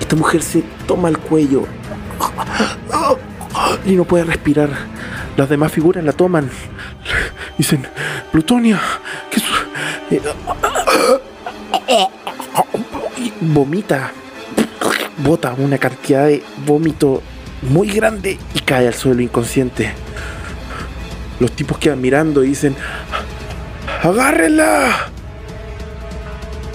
Esta 0.00 0.16
mujer 0.16 0.42
se 0.42 0.62
toma 0.86 1.08
el 1.08 1.18
cuello 1.18 1.64
y 3.86 3.92
no 3.92 4.04
puede 4.04 4.24
respirar. 4.24 4.70
Las 5.36 5.48
demás 5.48 5.72
figuras 5.72 6.04
la 6.04 6.12
toman. 6.12 6.50
Dicen, 7.56 7.86
Plutonia, 8.32 8.80
¿qué 9.30 9.40
y 10.10 10.20
vomita, 13.42 14.12
bota 15.18 15.54
una 15.54 15.78
cantidad 15.78 16.26
de 16.26 16.42
vómito 16.64 17.22
muy 17.62 17.88
grande 17.88 18.38
y 18.54 18.60
cae 18.60 18.86
al 18.86 18.94
suelo 18.94 19.20
inconsciente. 19.20 19.92
Los 21.40 21.52
tipos 21.52 21.78
quedan 21.78 22.00
mirando 22.00 22.44
y 22.44 22.48
dicen, 22.48 22.76
¡agárrenla! 24.02 25.10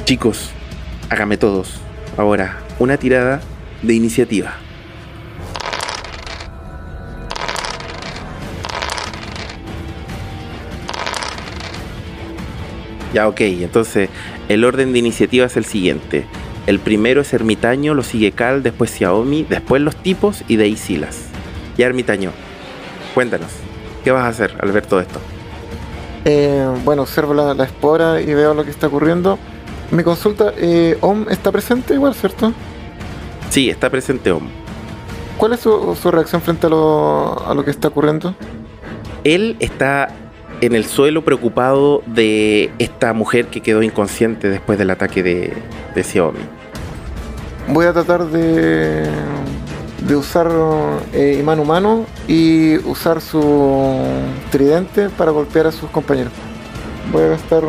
Chicos, 0.03 0.49
hágame 1.09 1.37
todos. 1.37 1.79
Ahora, 2.17 2.57
una 2.79 2.97
tirada 2.97 3.41
de 3.81 3.93
iniciativa. 3.93 4.55
Ya, 13.13 13.27
ok, 13.27 13.39
entonces 13.39 14.09
el 14.49 14.63
orden 14.65 14.93
de 14.93 14.99
iniciativa 14.99 15.45
es 15.45 15.57
el 15.57 15.65
siguiente. 15.65 16.25
El 16.67 16.79
primero 16.79 17.21
es 17.21 17.33
Ermitaño, 17.33 17.93
lo 17.93 18.03
sigue 18.03 18.33
Cal, 18.33 18.61
después 18.61 18.91
Xiaomi, 18.91 19.43
después 19.43 19.81
los 19.81 19.95
tipos 19.95 20.43
y 20.49 20.57
de 20.57 20.65
ahí 20.65 20.75
Silas. 20.75 21.27
Ya, 21.77 21.85
Ermitaño, 21.85 22.31
cuéntanos. 23.15 23.47
¿Qué 24.03 24.11
vas 24.11 24.25
a 24.25 24.27
hacer 24.27 24.53
al 24.59 24.73
ver 24.73 24.85
todo 24.85 24.99
esto? 24.99 25.21
Eh, 26.25 26.67
bueno, 26.83 27.03
observo 27.03 27.33
la, 27.33 27.63
espora 27.63 28.19
y 28.19 28.33
veo 28.33 28.53
lo 28.53 28.65
que 28.65 28.71
está 28.71 28.87
ocurriendo. 28.87 29.39
Me 29.91 30.03
consulta, 30.03 30.51
eh, 30.57 30.97
¿Om 30.99 31.27
está 31.29 31.53
presente 31.53 31.93
igual, 31.93 32.13
cierto? 32.13 32.51
Sí, 33.49 33.69
está 33.69 33.89
presente 33.89 34.29
Om. 34.29 34.43
¿Cuál 35.37 35.53
es 35.53 35.61
su, 35.61 36.11
reacción 36.11 36.41
frente 36.41 36.67
a 36.67 36.69
lo, 36.69 37.63
que 37.63 37.71
está 37.71 37.87
ocurriendo? 37.87 38.35
Él 39.23 39.55
está 39.61 40.09
en 40.59 40.75
el 40.75 40.83
suelo 40.83 41.23
preocupado 41.23 42.03
de 42.07 42.73
esta 42.77 43.13
mujer 43.13 43.45
que 43.45 43.61
quedó 43.61 43.83
inconsciente 43.83 44.49
después 44.49 44.77
del 44.77 44.89
ataque 44.89 45.23
de, 45.23 45.53
de 45.95 46.03
Xiaomi. 46.03 46.56
Voy 47.67 47.85
a 47.85 47.93
tratar 47.93 48.25
de 48.25 49.09
de 50.07 50.15
usar 50.15 50.49
eh, 51.13 51.37
imán 51.39 51.59
humano 51.59 52.05
y 52.27 52.77
usar 52.89 53.21
su 53.21 53.99
tridente 54.51 55.09
para 55.09 55.31
golpear 55.31 55.67
a 55.67 55.71
sus 55.71 55.89
compañeros. 55.89 56.31
Voy 57.11 57.23
a 57.23 57.27
gastar 57.27 57.63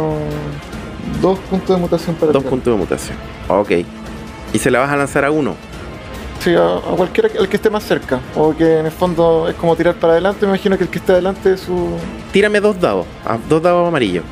dos 1.20 1.38
puntos 1.50 1.76
de 1.76 1.82
mutación 1.82 2.16
para 2.16 2.32
Dos 2.32 2.44
puntos 2.44 2.72
de 2.72 2.78
mutación. 2.78 3.16
Ok. 3.48 3.70
¿Y 4.52 4.58
se 4.58 4.70
la 4.70 4.80
vas 4.80 4.90
a 4.90 4.96
lanzar 4.96 5.24
a 5.24 5.30
uno? 5.30 5.54
Sí, 6.40 6.54
a, 6.54 6.80
cualquiera 6.96 7.28
el 7.28 7.48
que 7.48 7.56
esté 7.56 7.70
más 7.70 7.84
cerca. 7.84 8.20
O 8.36 8.54
que 8.56 8.78
en 8.78 8.86
el 8.86 8.92
fondo 8.92 9.48
es 9.48 9.54
como 9.56 9.74
tirar 9.76 9.94
para 9.96 10.14
adelante. 10.14 10.46
Me 10.46 10.52
imagino 10.52 10.76
que 10.76 10.84
el 10.84 10.90
que 10.90 10.98
esté 10.98 11.12
adelante 11.12 11.54
es 11.54 11.60
su. 11.60 11.90
Tírame 12.32 12.60
dos 12.60 12.80
dados. 12.80 13.06
Dos 13.48 13.62
dados 13.62 13.88
amarillos. 13.88 14.24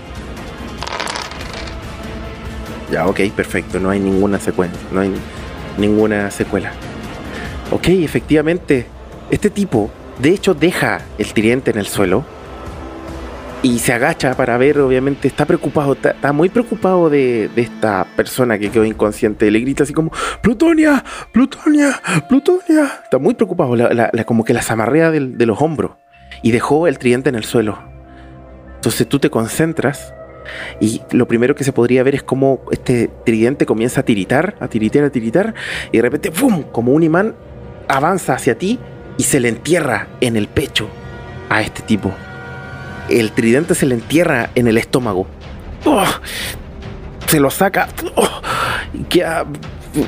Ya, 2.91 3.07
ok, 3.07 3.21
perfecto. 3.35 3.81
No 3.81 3.91
hay 3.91 3.99
ninguna 3.99 4.39
secuencia. 4.39 4.81
No 4.93 5.01
hay 5.01 5.13
ninguna 5.79 6.31
secuela. 6.31 6.73
Ok, 7.71 7.89
efectivamente. 7.89 8.87
Este 9.31 9.51
tipo, 9.51 9.91
de 10.19 10.31
hecho, 10.31 10.55
deja 10.55 11.01
el 11.19 11.33
tridente 11.33 11.71
en 11.71 11.79
el 11.79 11.87
suelo. 11.87 12.25
Y 13.63 13.81
se 13.81 13.93
agacha 13.93 14.37
para 14.37 14.57
ver, 14.59 14.79
obviamente, 14.79 15.27
está 15.27 15.45
preocupado, 15.45 15.95
está, 15.95 16.33
muy 16.33 16.49
preocupado 16.49 17.11
de, 17.11 17.51
esta 17.57 18.07
persona 18.15 18.59
que 18.59 18.71
quedó 18.71 18.85
inconsciente. 18.85 19.51
Le 19.51 19.59
grita 19.61 19.83
así 19.83 19.93
como, 19.93 20.13
Plutonia, 20.43 21.03
Plutonia, 21.33 22.01
Plutonia. 22.29 23.01
Está 23.03 23.19
muy 23.19 23.35
preocupado, 23.35 23.75
como 24.25 24.45
que 24.45 24.55
la 24.55 24.63
zamarrea 24.63 25.11
de 25.11 25.47
los 25.47 25.61
hombros. 25.61 25.93
Y 26.43 26.53
dejó 26.53 26.87
el 26.87 26.99
tridente 26.99 27.31
en 27.31 27.35
el 27.35 27.45
suelo. 27.45 27.79
Entonces 28.77 29.09
tú 29.09 29.19
te 29.19 29.31
concentras 29.31 30.15
y 30.81 31.01
lo 31.11 31.27
primero 31.27 31.55
que 31.55 31.65
se 31.65 31.73
podría 31.73 32.03
ver 32.03 32.15
es 32.15 32.23
como 32.23 32.61
este 32.71 33.11
tridente 33.25 33.67
comienza 33.67 34.01
a 34.01 34.05
tiritar, 34.05 34.57
a 34.61 34.69
tiritar, 34.69 35.05
a 35.05 35.11
tiritar, 35.11 35.55
y 35.93 35.97
de 35.99 36.03
repente, 36.03 36.31
¡pum! 36.31 36.63
Como 36.73 36.93
un 36.93 37.03
imán 37.03 37.35
avanza 37.89 38.35
hacia 38.35 38.59
ti 38.59 38.79
y 39.19 39.23
se 39.23 39.41
le 39.41 39.49
entierra 39.49 40.09
en 40.21 40.37
el 40.37 40.49
pecho 40.49 40.89
a 41.49 41.63
este 41.63 41.83
tipo. 41.83 42.13
El 43.09 43.33
tridente 43.33 43.75
se 43.75 43.87
le 43.87 43.95
entierra 43.95 44.51
en 44.55 44.67
el 44.67 44.79
estómago. 44.79 45.27
¡Oh! 45.85 46.05
Se 47.27 47.41
lo 47.41 47.51
saca. 47.51 47.89
¡Oh! 48.17 48.29
Y 48.93 49.05
queda 49.05 49.47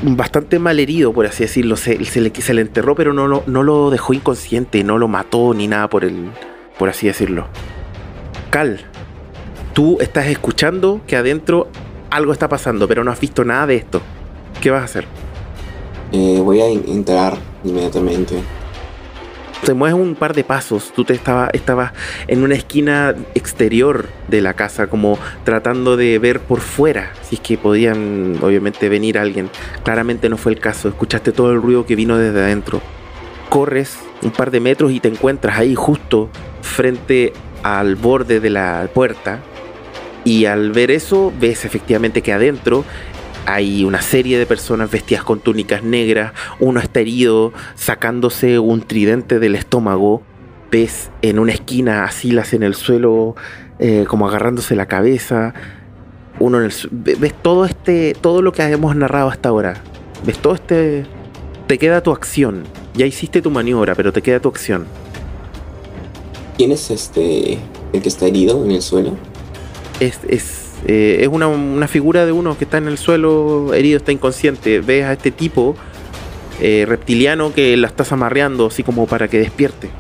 bastante 0.02 0.58
mal 0.58 0.78
herido, 0.80 1.12
por 1.12 1.26
así 1.26 1.44
decirlo. 1.44 1.76
Se, 1.76 1.96
le, 1.96 2.60
enterró, 2.60 2.94
pero 2.94 3.12
no, 3.12 3.28
no, 3.28 3.42
no, 3.46 3.62
lo 3.62 3.90
dejó 3.90 4.12
inconsciente, 4.12 4.82
no 4.84 4.98
lo 4.98 5.08
mató 5.08 5.54
ni 5.54 5.68
nada 5.68 5.88
por, 5.88 6.04
el, 6.04 6.30
por 6.78 6.88
así 6.88 7.06
decirlo. 7.06 7.46
Cal, 8.50 8.80
tú 9.78 9.96
estás 10.00 10.26
escuchando 10.26 11.02
que 11.06 11.14
adentro 11.14 11.68
algo 12.10 12.32
está 12.32 12.48
pasando, 12.48 12.88
pero 12.88 13.04
no 13.04 13.12
has 13.12 13.20
visto 13.20 13.44
nada 13.44 13.64
de 13.68 13.76
esto. 13.76 14.02
¿Qué 14.60 14.72
vas 14.72 14.82
a 14.82 14.84
hacer? 14.86 15.04
Eh, 16.10 16.40
voy 16.42 16.60
a 16.60 16.66
entrar 16.66 17.38
inmediatamente. 17.62 18.40
Te 19.64 19.74
mueves 19.74 19.96
un 19.96 20.16
par 20.16 20.34
de 20.34 20.42
pasos. 20.42 20.92
Tú 20.92 21.04
te 21.04 21.14
estabas 21.14 21.50
estaba 21.52 21.92
en 22.26 22.42
una 22.42 22.56
esquina 22.56 23.14
exterior 23.36 24.08
de 24.26 24.40
la 24.40 24.54
casa, 24.54 24.88
como 24.88 25.16
tratando 25.44 25.96
de 25.96 26.18
ver 26.18 26.40
por 26.40 26.58
fuera 26.58 27.12
si 27.22 27.36
es 27.36 27.40
que 27.40 27.56
podían, 27.56 28.36
obviamente, 28.42 28.88
venir 28.88 29.16
alguien. 29.16 29.48
Claramente 29.84 30.28
no 30.28 30.38
fue 30.38 30.50
el 30.50 30.58
caso. 30.58 30.88
Escuchaste 30.88 31.30
todo 31.30 31.52
el 31.52 31.62
ruido 31.62 31.86
que 31.86 31.94
vino 31.94 32.18
desde 32.18 32.40
adentro. 32.40 32.80
Corres 33.48 33.96
un 34.22 34.32
par 34.32 34.50
de 34.50 34.58
metros 34.58 34.90
y 34.90 34.98
te 34.98 35.06
encuentras 35.06 35.56
ahí 35.56 35.76
justo 35.76 36.30
frente 36.62 37.32
al 37.62 37.94
borde 37.94 38.40
de 38.40 38.50
la 38.50 38.90
puerta 38.92 39.38
y 40.28 40.44
al 40.44 40.72
ver 40.72 40.90
eso, 40.90 41.32
ves 41.40 41.64
efectivamente 41.64 42.20
que 42.20 42.34
adentro 42.34 42.84
hay 43.46 43.82
una 43.84 44.02
serie 44.02 44.38
de 44.38 44.44
personas 44.44 44.90
vestidas 44.90 45.24
con 45.24 45.40
túnicas 45.40 45.82
negras, 45.82 46.34
uno 46.60 46.80
está 46.80 47.00
herido, 47.00 47.54
sacándose 47.76 48.58
un 48.58 48.82
tridente 48.82 49.38
del 49.38 49.54
estómago, 49.54 50.20
ves 50.70 51.08
en 51.22 51.38
una 51.38 51.52
esquina 51.52 52.04
a 52.04 52.10
Silas 52.10 52.52
en 52.52 52.62
el 52.62 52.74
suelo, 52.74 53.36
eh, 53.78 54.04
como 54.06 54.28
agarrándose 54.28 54.76
la 54.76 54.84
cabeza, 54.84 55.54
uno 56.40 56.58
ves 56.90 57.34
todo 57.40 57.64
este, 57.64 58.14
todo 58.20 58.42
lo 58.42 58.52
que 58.52 58.64
hemos 58.64 58.94
narrado 58.96 59.30
hasta 59.30 59.48
ahora, 59.48 59.82
ves 60.26 60.36
todo 60.36 60.56
este, 60.56 61.06
te 61.68 61.78
queda 61.78 62.02
tu 62.02 62.12
acción, 62.12 62.64
ya 62.92 63.06
hiciste 63.06 63.40
tu 63.40 63.50
maniobra, 63.50 63.94
pero 63.94 64.12
te 64.12 64.20
queda 64.20 64.40
tu 64.40 64.50
acción. 64.50 64.84
¿Quién 66.58 66.70
es 66.70 66.90
este, 66.90 67.56
el 67.94 68.02
que 68.02 68.10
está 68.10 68.26
herido 68.26 68.62
en 68.62 68.72
el 68.72 68.82
suelo? 68.82 69.16
Es, 70.00 70.20
es, 70.28 70.68
eh, 70.86 71.18
es 71.22 71.28
una, 71.28 71.88
figura 71.88 72.26
de 72.26 72.32
uno 72.32 72.56
que 72.56 72.64
está 72.64 72.78
en 72.78 72.88
el 72.88 72.98
suelo 72.98 73.74
herido, 73.74 73.98
está 73.98 74.12
inconsciente. 74.12 74.80
Ves 74.80 75.04
a 75.04 75.12
este 75.12 75.30
tipo 75.30 75.74
eh, 76.60 76.84
reptiliano 76.86 77.52
que 77.52 77.76
la 77.76 77.88
estás 77.88 78.12
amarreando 78.12 78.66
así 78.66 78.82
como 78.82 79.06
para 79.06 79.28
que 79.28 79.38
despierte. 79.38 79.90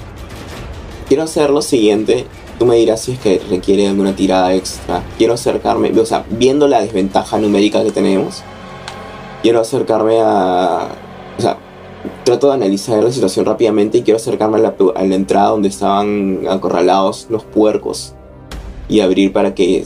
Quiero 1.08 1.22
hacer 1.22 1.50
lo 1.50 1.62
siguiente. 1.62 2.26
Tú 2.58 2.66
me 2.66 2.76
dirás 2.76 3.02
si 3.02 3.12
es 3.12 3.18
que 3.18 3.40
requiere 3.50 3.86
alguna 3.88 4.14
tirada 4.14 4.54
extra. 4.54 5.02
Quiero 5.16 5.34
acercarme, 5.34 5.90
o 5.98 6.06
sea, 6.06 6.24
viendo 6.28 6.66
la 6.68 6.80
desventaja 6.80 7.38
numérica 7.38 7.82
que 7.84 7.92
tenemos, 7.92 8.42
quiero 9.42 9.60
acercarme 9.60 10.20
a. 10.20 10.88
O 11.38 11.40
sea, 11.40 11.56
trato 12.24 12.48
de 12.48 12.54
analizar 12.54 13.02
la 13.02 13.12
situación 13.12 13.46
rápidamente 13.46 13.98
y 13.98 14.02
quiero 14.02 14.16
acercarme 14.16 14.58
a 14.58 14.60
la, 14.60 14.74
a 14.96 15.04
la 15.04 15.14
entrada 15.14 15.50
donde 15.50 15.68
estaban 15.68 16.46
acorralados 16.48 17.28
los 17.30 17.44
puercos 17.44 18.14
y 18.88 19.00
abrir 19.00 19.32
para 19.32 19.54
que 19.54 19.84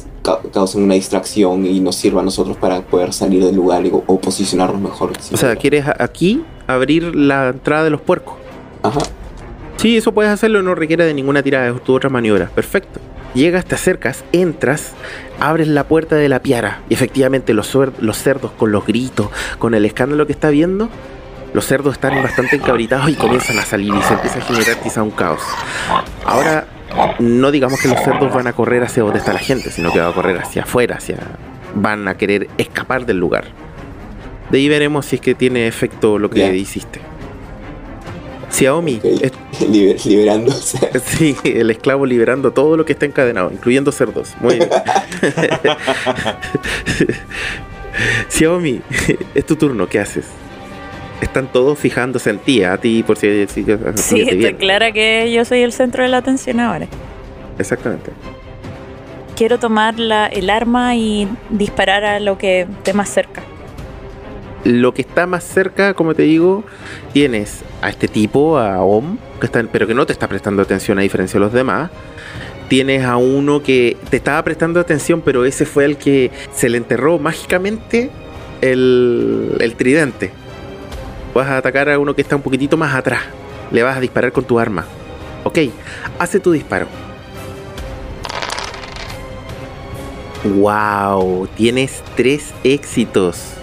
causen 0.53 0.85
una 0.85 0.95
distracción 0.95 1.67
y 1.67 1.81
nos 1.81 1.97
sirva 1.97 2.21
a 2.21 2.25
nosotros 2.25 2.57
para 2.57 2.81
poder 2.83 3.13
salir 3.13 3.45
del 3.45 3.57
lugar 3.57 3.83
o, 3.91 4.21
posicionarnos 4.21 4.81
mejor. 4.81 5.13
O 5.33 5.37
sea, 5.37 5.57
¿quieres 5.57 5.87
aquí 5.99 6.43
abrir 6.67 7.15
la 7.15 7.49
entrada 7.49 7.85
de 7.85 7.91
los 7.91 8.01
puercos? 8.01 8.37
Ajá. 8.83 9.01
Sí, 9.77 9.97
eso 9.97 10.13
puedes 10.13 10.31
hacerlo, 10.31 10.63
no 10.63 10.77
requiere 10.77 11.05
de 11.05 11.13
ninguna 11.15 11.43
tirada, 11.43 11.69
es 11.69 11.83
tu 11.83 11.95
otra 11.95 12.09
maniobra. 12.09 12.49
Perfecto. 12.55 13.01
Llegas, 13.35 13.65
te 13.65 13.75
acercas, 13.75 14.25
entras, 14.31 14.93
abres 15.41 15.67
la 15.67 15.85
puerta 15.89 16.17
de 16.17 16.29
la 16.29 16.41
piara 16.43 16.83
y 16.89 16.95
efectivamente 16.95 17.55
los, 17.55 17.75
los 17.99 18.19
cerdos 18.19 18.53
con 18.53 18.71
los 18.71 18.87
gritos, 18.87 19.29
con 19.59 19.75
el 19.75 19.85
escándalo 19.87 20.27
que 20.27 20.33
está 20.33 20.51
viendo, 20.51 20.91
los 21.55 21.67
cerdos 21.67 21.95
están 21.95 22.23
bastante 22.23 22.57
encabritados 22.57 23.09
y 23.11 23.15
comienzan 23.15 23.59
a 23.59 23.63
salir 23.63 23.93
y 23.95 24.03
se 24.03 24.15
empieza 24.15 24.39
a 24.39 24.43
generar 24.43 24.77
quizá 24.83 25.03
un 25.03 25.11
caos. 25.11 25.41
Ahora 26.25 26.67
no 27.19 27.51
digamos 27.51 27.81
que 27.81 27.89
los 27.89 28.01
cerdos 28.01 28.33
van 28.33 28.47
a 28.47 28.53
correr 28.53 28.83
hacia 28.83 29.03
donde 29.03 29.19
está 29.19 29.33
la 29.33 29.39
gente, 29.39 29.71
sino 29.71 29.93
que 29.93 30.01
va 30.01 30.09
a 30.09 30.13
correr 30.13 30.39
hacia 30.39 30.63
afuera, 30.63 30.97
hacia 30.97 31.19
van 31.75 32.09
a 32.09 32.17
querer 32.17 32.49
escapar 32.59 33.07
del 33.07 33.19
lugar. 33.19 33.45
De 34.51 34.59
ahí 34.59 34.69
veremos 34.69 35.07
si 35.07 35.17
es 35.17 35.23
que 35.23 35.35
tiene 35.35 35.67
efecto 35.67 36.19
lo 36.19 36.29
que 36.29 36.55
hiciste. 36.55 37.01
Xiaomi. 38.51 39.01
liberándose. 40.05 40.91
Sí, 41.05 41.37
el 41.45 41.71
esclavo 41.71 42.07
liberando 42.07 42.53
todo 42.53 42.77
lo 42.77 42.85
que 42.85 42.93
está 42.93 43.07
encadenado, 43.07 43.51
incluyendo 43.53 43.93
cerdos. 43.93 44.35
Muy 44.41 44.57
bien. 44.57 44.69
Xiaomi, 48.29 48.83
es 49.35 49.47
tu 49.47 49.57
turno, 49.57 49.89
¿qué 49.89 50.01
haces? 50.01 50.27
Están 51.23 51.47
todos 51.47 51.79
fijándose 51.79 52.31
en 52.31 52.39
ti, 52.39 52.63
a 52.65 52.77
ti 52.77 53.03
por 53.03 53.17
si... 53.17 53.47
si 53.47 53.65
sí, 53.95 54.21
está 54.21 54.57
clara 54.57 54.93
que 54.93 55.33
yo 55.33 55.45
soy 55.45 55.61
el 55.61 55.73
centro 55.73 56.03
de 56.03 56.09
la 56.09 56.19
atención 56.19 56.61
ahora. 56.61 56.89
Exactamente. 57.59 58.11
Quiero 59.37 59.59
tomar 59.59 59.99
la, 59.99 60.27
el 60.27 60.51
arma 60.51 60.97
y 60.97 61.29
disparar 61.51 62.05
a 62.05 62.21
lo 62.21 62.39
que 62.39 62.63
esté 62.63 62.93
más 62.93 63.09
cerca. 63.09 63.43
Lo 64.65 64.95
que 64.95 65.03
está 65.03 65.27
más 65.27 65.45
cerca, 65.45 65.95
como 65.95 66.15
te 66.15 66.23
digo, 66.23 66.65
tienes 67.13 67.63
a 67.81 67.91
este 67.91 68.09
tipo, 68.09 68.59
a 68.59 68.83
Om, 68.83 69.17
que 69.41 69.47
está, 69.47 69.63
pero 69.71 69.87
que 69.87 69.95
no 69.95 70.07
te 70.07 70.13
está 70.13 70.29
prestando 70.29 70.63
atención 70.63 70.99
a 70.99 71.03
diferencia 71.03 71.39
de 71.39 71.45
los 71.45 71.53
demás. 71.53 71.91
Tienes 72.69 73.05
a 73.05 73.17
uno 73.17 73.63
que 73.63 73.97
te 74.11 74.17
estaba 74.17 74.43
prestando 74.43 74.81
atención, 74.81 75.21
pero 75.21 75.45
ese 75.45 75.67
fue 75.67 75.85
el 75.85 75.97
que 75.97 76.31
se 76.53 76.69
le 76.69 76.79
enterró 76.79 77.19
mágicamente 77.19 78.11
el, 78.61 79.57
el 79.61 79.75
tridente 79.75 80.42
vas 81.35 81.49
a 81.49 81.57
atacar 81.57 81.89
a 81.91 81.99
uno 81.99 82.15
que 82.15 82.23
está 82.23 82.37
un 82.37 82.43
poquitito 82.43 82.77
más 82.77 82.95
atrás. 82.95 83.23
Le 83.71 83.83
vas 83.83 83.97
a 83.97 84.01
disparar 84.01 84.33
con 84.33 84.45
tu 84.45 84.59
arma. 84.59 84.85
Ok, 85.45 85.59
hace 86.19 86.41
tu 86.41 86.53
disparo. 86.53 86.87
Wow, 90.45 91.47
tienes 91.57 92.03
tres 92.17 92.53
éxitos. 92.65 93.55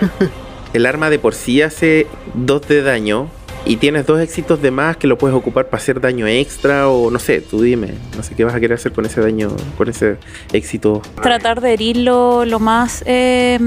El 0.72 0.86
arma 0.86 1.10
de 1.10 1.18
por 1.18 1.34
sí 1.34 1.62
hace 1.62 2.06
dos 2.34 2.66
de 2.66 2.82
daño 2.82 3.28
y 3.66 3.76
tienes 3.76 4.06
dos 4.06 4.20
éxitos 4.20 4.60
de 4.60 4.70
más 4.70 4.96
que 4.96 5.06
lo 5.06 5.16
puedes 5.16 5.36
ocupar 5.36 5.66
para 5.66 5.82
hacer 5.82 6.00
daño 6.00 6.26
extra 6.26 6.88
o 6.88 7.10
no 7.10 7.18
sé, 7.18 7.40
tú 7.40 7.62
dime, 7.62 7.94
no 8.16 8.22
sé 8.22 8.34
qué 8.34 8.44
vas 8.44 8.54
a 8.54 8.60
querer 8.60 8.76
hacer 8.76 8.92
con 8.92 9.06
ese 9.06 9.20
daño, 9.20 9.50
con 9.76 9.88
ese 9.88 10.16
éxito. 10.52 11.00
Tratar 11.22 11.60
de 11.60 11.74
herirlo 11.74 12.44
lo 12.44 12.58
más 12.58 13.02
eh, 13.06 13.58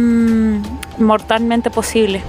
mortalmente 0.98 1.72
posible. 1.72 2.22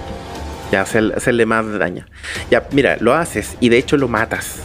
Ya, 0.70 0.82
hacerle 0.82 1.46
más 1.46 1.78
daño. 1.78 2.06
Ya, 2.50 2.66
mira, 2.72 2.96
lo 3.00 3.14
haces 3.14 3.56
y 3.60 3.68
de 3.68 3.78
hecho 3.78 3.96
lo 3.96 4.08
matas. 4.08 4.60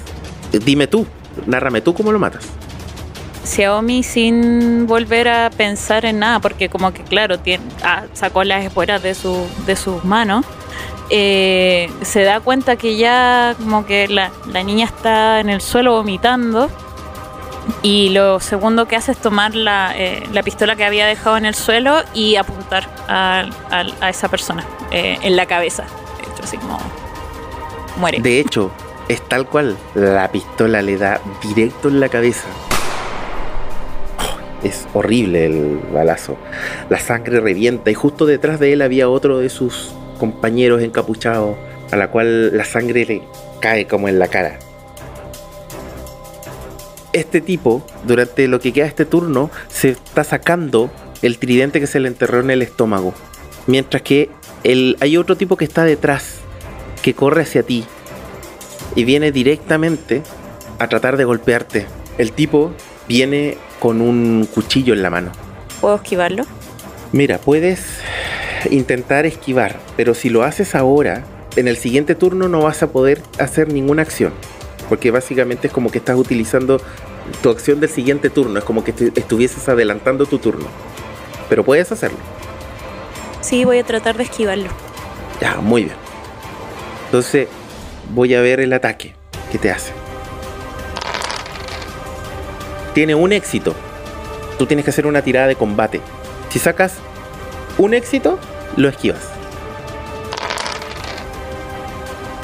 Dime 0.52 0.88
tú, 0.88 1.08
nárrame 1.48 1.82
tú 1.82 1.94
cómo 1.94 2.12
lo 2.12 2.20
matas. 2.20 2.46
Xiaomi 3.46 4.04
sin 4.04 4.88
volver 4.88 5.28
a 5.28 5.50
pensar 5.50 6.06
en 6.06 6.20
nada, 6.20 6.40
porque 6.40 6.70
como 6.70 6.94
que 6.94 7.04
claro, 7.04 7.40
tiene, 7.40 7.64
ah, 7.84 8.04
sacó 8.14 8.44
las 8.44 8.64
espuelas 8.66 9.04
de, 9.04 9.16
su, 9.16 9.46
de 9.66 9.76
sus 9.76 10.06
manos, 10.06 10.46
eh, 11.10 11.90
se 12.02 12.24
da 12.24 12.40
cuenta 12.40 12.76
que 12.76 12.96
ya 12.98 13.56
como 13.58 13.86
que 13.86 14.08
la, 14.08 14.32
niña 14.64 14.86
está 14.86 15.40
en 15.40 15.50
el 15.50 15.62
suelo 15.62 15.94
vomitando 15.94 16.70
y 17.82 18.10
lo 18.10 18.40
segundo 18.40 18.88
que 18.88 18.96
hace 18.96 19.12
es 19.12 19.18
tomar 19.18 19.56
la, 19.56 19.94
eh, 19.98 20.24
la 20.32 20.44
pistola 20.44 20.76
que 20.76 20.84
había 20.84 21.06
dejado 21.06 21.38
en 21.38 21.46
el 21.46 21.56
suelo 21.56 21.98
y 22.14 22.36
apuntar 22.36 22.90
a, 23.08 23.46
esa 24.10 24.30
persona 24.30 24.66
eh, 24.92 25.18
en 25.22 25.36
la 25.36 25.46
cabeza. 25.46 25.86
así 26.42 26.58
como 26.58 26.80
muere. 27.98 28.20
De 28.20 28.40
hecho, 28.40 28.72
es 29.08 29.22
tal 29.28 29.48
cual. 29.48 29.78
La 29.96 30.32
pistola 30.32 30.82
le 30.82 30.98
da 30.98 31.22
directo 31.42 31.90
en 31.90 32.00
la 32.00 32.10
cabeza. 32.10 32.48
Es 34.64 34.88
horrible 34.94 35.46
el 35.46 35.80
balazo. 35.94 36.38
La 36.90 37.00
sangre 37.00 37.42
revienta 37.42 37.92
y 37.92 37.94
justo 37.94 38.26
detrás 38.26 38.60
de 38.60 38.74
él 38.74 38.82
había 38.82 39.10
otro 39.10 39.40
de 39.40 39.50
sus 39.50 39.94
compañeros 40.20 40.82
encapuchados, 40.82 41.58
a 41.92 41.98
la 41.98 42.10
cual 42.10 42.56
la 42.56 42.64
sangre 42.64 43.06
le 43.06 43.24
cae 43.60 43.88
como 43.88 44.08
en 44.08 44.20
la 44.20 44.30
cara. 44.30 44.60
Este 47.14 47.42
tipo, 47.42 47.86
durante 48.06 48.48
lo 48.48 48.60
que 48.60 48.74
queda 48.74 48.86
este 48.86 49.06
turno, 49.06 49.52
se 49.70 49.90
está 49.90 50.24
sacando 50.24 50.92
el 51.22 51.38
tridente 51.38 51.80
que 51.80 51.88
se 51.88 52.00
le 52.00 52.08
enterró 52.08 52.40
en 52.40 52.50
el 52.50 52.62
estómago. 52.62 53.14
Mientras 53.68 54.02
que 54.02 54.30
el, 54.64 54.98
hay 55.00 55.18
otro 55.18 55.38
tipo 55.38 55.56
que 55.56 55.66
está 55.66 55.86
detrás, 55.86 56.38
que 57.02 57.14
corre 57.14 57.44
hacia 57.44 57.64
ti 57.64 57.86
y 58.96 59.04
viene 59.04 59.32
directamente 59.32 60.24
a 60.80 60.88
tratar 60.88 61.18
de 61.18 61.26
golpearte. 61.26 61.86
El 62.18 62.32
tipo 62.32 62.72
viene 63.08 63.58
con 63.80 64.02
un 64.02 64.48
cuchillo 64.54 64.94
en 64.94 65.04
la 65.04 65.10
mano. 65.10 65.32
¿Puedo 65.82 65.96
esquivarlo? 65.96 66.46
Mira, 67.12 67.38
puedes 67.38 68.00
intentar 68.72 69.26
esquivar, 69.26 69.80
pero 69.98 70.14
si 70.14 70.30
lo 70.30 70.44
haces 70.44 70.76
ahora, 70.76 71.26
en 71.56 71.68
el 71.68 71.78
siguiente 71.78 72.16
turno 72.16 72.48
no 72.48 72.62
vas 72.62 72.82
a 72.82 72.88
poder 72.88 73.22
hacer 73.38 73.72
ninguna 73.72 74.02
acción. 74.02 74.34
Porque 74.94 75.10
básicamente 75.10 75.66
es 75.66 75.74
como 75.74 75.90
que 75.90 75.98
estás 75.98 76.16
utilizando 76.16 76.80
tu 77.42 77.50
acción 77.50 77.80
del 77.80 77.90
siguiente 77.90 78.30
turno. 78.30 78.60
Es 78.60 78.64
como 78.64 78.84
que 78.84 78.94
estuvieses 79.16 79.68
adelantando 79.68 80.28
tu 80.28 80.38
turno. 80.38 80.68
Pero 81.50 81.64
puedes 81.64 81.92
hacerlo. 81.92 82.20
Sí, 83.42 83.66
voy 83.66 83.80
a 83.80 83.84
tratar 83.84 84.18
de 84.18 84.22
esquivarlo. 84.26 84.70
Ya, 85.42 85.56
muy 85.56 85.86
bien. 85.86 85.96
Entonces, 87.06 87.48
voy 88.14 88.36
a 88.36 88.42
ver 88.42 88.60
el 88.60 88.72
ataque 88.72 89.16
que 89.52 89.58
te 89.58 89.72
hace. 89.72 89.94
Tiene 92.94 93.16
un 93.16 93.34
éxito. 93.34 93.74
Tú 94.60 94.68
tienes 94.68 94.86
que 94.86 94.92
hacer 94.92 95.08
una 95.08 95.24
tirada 95.24 95.48
de 95.48 95.56
combate. 95.56 96.02
Si 96.50 96.60
sacas 96.60 96.98
un 97.80 97.96
éxito, 97.96 98.38
lo 98.78 98.90
esquivas. 98.90 99.33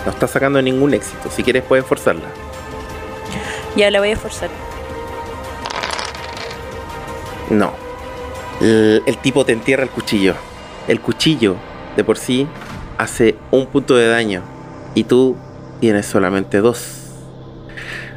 No 0.05 0.11
estás 0.11 0.31
sacando 0.31 0.61
ningún 0.61 0.93
éxito. 0.93 1.29
Si 1.29 1.43
quieres, 1.43 1.63
puedes 1.63 1.85
forzarla. 1.85 2.27
Ya 3.75 3.91
la 3.91 3.99
voy 3.99 4.11
a 4.11 4.17
forzar. 4.17 4.49
No. 7.49 7.73
El, 8.61 9.03
el, 9.05 9.17
tipo 9.17 9.45
te 9.45 9.53
entierra 9.53 9.83
el 9.83 9.89
cuchillo. 9.89 10.35
El 10.87 11.01
cuchillo, 11.01 11.55
de 11.95 12.03
por 12.03 12.17
sí, 12.17 12.47
hace 12.97 13.35
un 13.51 13.67
punto 13.67 13.95
de 13.95 14.07
daño. 14.07 14.41
Y 14.95 15.03
tú 15.03 15.35
tienes 15.79 16.05
solamente 16.05 16.59
dos. 16.59 16.99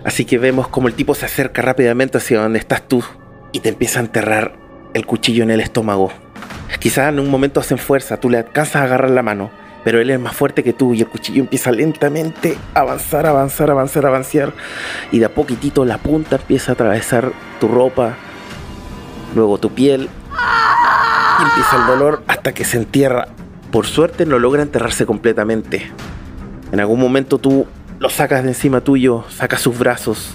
Así 0.05 0.25
que 0.25 0.39
vemos 0.39 0.69
como 0.69 0.89
el 0.89 0.95
tipo 0.95 1.15
se 1.15 1.27
acerca 1.27 1.63
rápidamente 1.63 2.19
hacia 2.19 2.41
donde 2.41 2.59
estás 2.59 2.83
tú 2.89 3.05
y 3.53 3.61
te 3.61 3.69
empieza 3.69 4.01
a 4.01 4.03
enterrar 4.03 4.57
el 4.95 5.07
cuchillo 5.07 5.45
en 5.45 5.51
el 5.51 5.61
estómago. 5.61 6.13
Quizás 6.81 7.11
en 7.11 7.21
un 7.21 7.31
momento 7.31 7.61
hacen 7.61 7.79
fuerza, 7.79 8.19
tú 8.19 8.29
le 8.29 8.39
alcanzas 8.39 8.77
a 8.77 8.85
agarrar 8.85 9.11
la 9.11 9.23
mano, 9.23 9.51
pero 9.85 10.01
él 10.01 10.11
es 10.11 10.21
más 10.21 10.35
fuerte 10.35 10.63
que 10.63 10.73
tú 10.73 10.95
y 10.95 11.01
el 11.01 11.09
cuchillo 11.09 11.41
empieza 11.41 11.73
lentamente 11.73 12.57
a 12.75 12.81
avanzar, 12.81 13.27
avanzar, 13.27 13.71
avanzar, 13.71 14.07
avanzar. 14.07 14.53
Y 15.11 15.19
de 15.19 15.27
a 15.27 15.35
poquitito 15.35 15.85
la 15.85 15.99
punta 15.99 16.37
empieza 16.37 16.73
a 16.73 16.75
atravesar 16.75 17.33
tu 17.61 17.69
ropa, 17.69 18.15
luego 19.35 19.59
tu 19.59 19.71
piel. 19.71 20.09
Y 21.41 21.43
empieza 21.43 21.77
el 21.77 21.87
dolor 21.87 22.23
hasta 22.29 22.53
que 22.53 22.65
se 22.65 22.77
entierra. 22.77 23.29
Por 23.71 23.87
suerte 23.87 24.27
no 24.27 24.39
logra 24.39 24.63
enterrarse 24.63 25.07
completamente. 25.07 25.91
En 26.71 26.81
algún 26.81 27.01
momento 27.01 27.39
tú 27.39 27.67
lo 27.99 28.09
sacas 28.09 28.43
de 28.43 28.51
encima 28.51 28.83
tuyo, 28.83 29.25
sacas 29.31 29.61
sus 29.61 29.79
brazos 29.79 30.31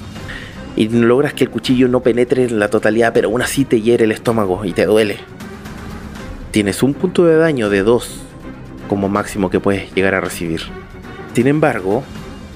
y 0.75 0.89
logras 0.89 1.33
que 1.33 1.43
el 1.43 1.49
cuchillo 1.49 1.87
no 1.87 2.01
penetre 2.01 2.43
en 2.43 2.59
la 2.59 2.69
totalidad, 2.69 3.11
pero 3.13 3.29
aún 3.29 3.41
así 3.41 3.65
te 3.65 3.81
hiere 3.81 4.05
el 4.05 4.11
estómago 4.11 4.63
y 4.63 4.73
te 4.73 4.85
duele. 4.85 5.17
Tienes 6.51 6.83
un 6.83 6.93
punto 6.93 7.25
de 7.25 7.35
daño 7.37 7.69
de 7.69 7.83
2 7.83 8.26
como 8.87 9.09
máximo 9.09 9.49
que 9.49 9.59
puedes 9.59 9.93
llegar 9.93 10.15
a 10.15 10.21
recibir. 10.21 10.61
Sin 11.33 11.47
embargo, 11.47 12.03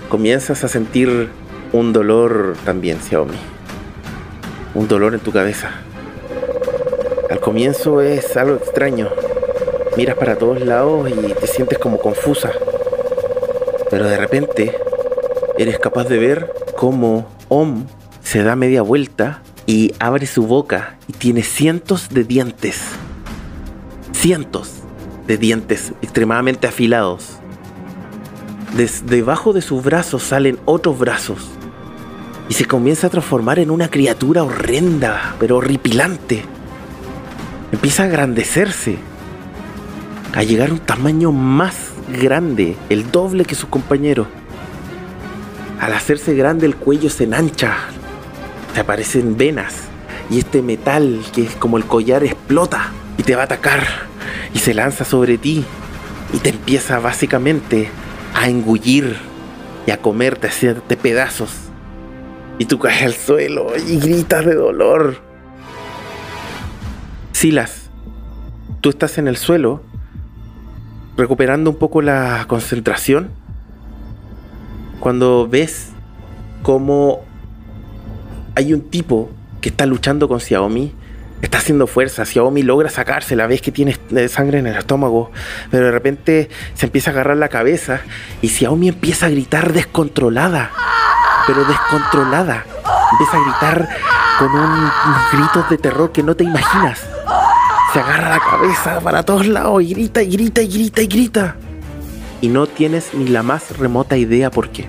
comienzas 0.10 0.64
a 0.64 0.68
sentir 0.68 1.30
un 1.74 1.94
dolor 1.94 2.56
también, 2.66 3.00
Xiaomi. 3.00 3.38
Un 4.74 4.88
dolor 4.88 5.14
en 5.14 5.20
tu 5.20 5.32
cabeza. 5.32 5.72
Al 7.30 7.40
comienzo 7.40 8.02
es 8.02 8.36
algo 8.36 8.56
extraño. 8.56 9.10
Miras 9.96 10.16
para 10.16 10.36
todos 10.38 10.62
lados 10.62 11.10
y 11.10 11.34
te 11.34 11.48
sientes 11.48 11.78
como 11.78 12.00
confusa. 12.00 12.52
Pero 13.90 14.08
de 14.08 14.18
repente 14.18 14.76
eres 15.58 15.80
capaz 15.80 16.06
de 16.06 16.18
ver 16.18 16.54
cómo 16.76 17.28
Om 17.50 17.86
se 18.24 18.44
da 18.44 18.56
media 18.56 18.82
vuelta 18.82 19.44
y 19.66 19.94
abre 20.00 20.26
su 20.26 20.48
boca 20.48 20.98
y 21.08 21.14
tiene 21.14 21.44
cientos 21.44 22.10
de 22.10 22.24
dientes. 22.24 22.82
Cientos 24.14 24.81
de 25.28 25.38
dientes 25.38 25.94
extremadamente 26.02 26.68
afilados. 26.68 27.38
Desde 28.76 29.06
debajo 29.18 29.54
de 29.54 29.62
sus 29.62 29.84
brazos 29.84 30.24
salen 30.24 30.58
otros 30.66 30.98
brazos 30.98 31.50
y 32.50 32.54
se 32.54 32.66
comienza 32.66 33.08
a 33.08 33.10
transformar 33.10 33.60
en 33.60 33.72
una 33.72 33.90
criatura 33.90 34.44
horrenda, 34.44 35.36
pero 35.40 35.58
horripilante. 35.58 36.44
Empieza 37.72 38.04
a 38.04 38.06
agrandecerse, 38.08 38.98
a 40.34 40.44
llegar 40.44 40.70
a 40.70 40.74
un 40.74 40.80
tamaño 40.80 41.32
más 41.32 41.92
grande, 42.22 42.76
el 42.90 43.12
doble 43.12 43.46
que 43.46 43.56
su 43.56 43.70
compañero. 43.70 44.28
Al 45.80 45.94
hacerse 45.94 46.36
grande 46.36 46.66
el 46.66 46.76
cuello 46.76 47.10
se 47.10 47.24
enancha, 47.24 47.76
te 48.74 48.82
aparecen 48.82 49.38
venas 49.38 49.74
y 50.30 50.40
este 50.40 50.62
metal 50.62 51.22
que 51.34 51.44
es 51.44 51.56
como 51.56 51.78
el 51.78 51.86
collar 51.86 52.24
explota 52.24 52.92
y 53.18 53.24
te 53.24 53.36
va 53.36 53.44
a 53.44 53.46
atacar 53.46 53.86
y 54.54 54.60
se 54.60 54.74
lanza 54.74 55.06
sobre 55.06 55.38
ti 55.38 55.66
y 56.34 56.38
te 56.38 56.50
empieza 56.50 57.00
básicamente 57.00 57.90
a 58.34 58.50
engullir 58.50 59.18
y 59.86 59.92
a 59.92 59.98
comerte, 59.98 60.48
a 60.48 60.50
hacerte 60.50 60.98
pedazos. 60.98 61.52
Y 62.58 62.66
tú 62.66 62.80
caes 62.80 63.04
al 63.04 63.14
suelo 63.14 63.74
y 63.76 63.98
gritas 63.98 64.46
de 64.46 64.56
dolor. 64.56 65.18
Silas, 67.32 67.90
tú 68.82 68.90
estás 68.90 69.18
en 69.18 69.28
el 69.28 69.38
suelo 69.38 69.82
recuperando 71.18 71.70
un 71.70 71.78
poco 71.78 72.02
la 72.02 72.46
concentración 72.48 73.30
cuando 75.00 75.48
ves 75.48 75.90
cómo 76.62 77.24
hay 78.56 78.74
un 78.74 78.82
tipo 78.82 79.30
que 79.60 79.70
está 79.70 79.86
luchando 79.86 80.28
con 80.28 80.40
Xiaomi, 80.40 80.94
está 81.42 81.58
haciendo 81.58 81.88
fuerza, 81.88 82.26
Xiaomi 82.26 82.64
logra 82.64 82.90
sacarse, 82.90 83.36
la 83.36 83.48
vez 83.48 83.62
que 83.62 83.72
tiene 83.72 83.98
sangre 84.28 84.60
en 84.60 84.68
el 84.68 84.78
estómago, 84.78 85.32
pero 85.70 85.86
de 85.86 85.92
repente 85.92 86.50
se 86.74 86.86
empieza 86.86 87.12
a 87.12 87.14
agarrar 87.14 87.38
la 87.38 87.50
cabeza 87.50 88.02
y 88.42 88.50
Xiaomi 88.50 88.90
empieza 88.90 89.28
a 89.28 89.30
gritar 89.30 89.74
descontrolada, 89.74 90.72
pero 91.48 91.64
descontrolada, 91.66 92.66
empieza 93.12 93.38
a 93.38 93.44
gritar 93.44 93.90
con 94.40 94.52
unos 94.52 94.92
gritos 95.32 95.70
de 95.70 95.78
terror 95.78 96.12
que 96.12 96.24
no 96.24 96.36
te 96.36 96.44
imaginas. 96.44 97.02
Se 97.94 98.00
agarra 98.00 98.30
la 98.30 98.40
cabeza 98.40 99.00
para 99.02 99.24
todos 99.24 99.48
lados 99.48 99.82
y 99.84 99.94
grita 99.94 100.22
y 100.22 100.30
grita 100.30 100.62
y 100.62 100.68
grita 100.68 101.02
y 101.02 101.08
grita 101.08 101.56
y 102.42 102.48
no 102.48 102.68
tienes 102.68 103.14
ni 103.14 103.28
la 103.28 103.44
más 103.44 103.78
remota 103.78 104.18
idea 104.18 104.52
por 104.52 104.70
qué. 104.70 104.86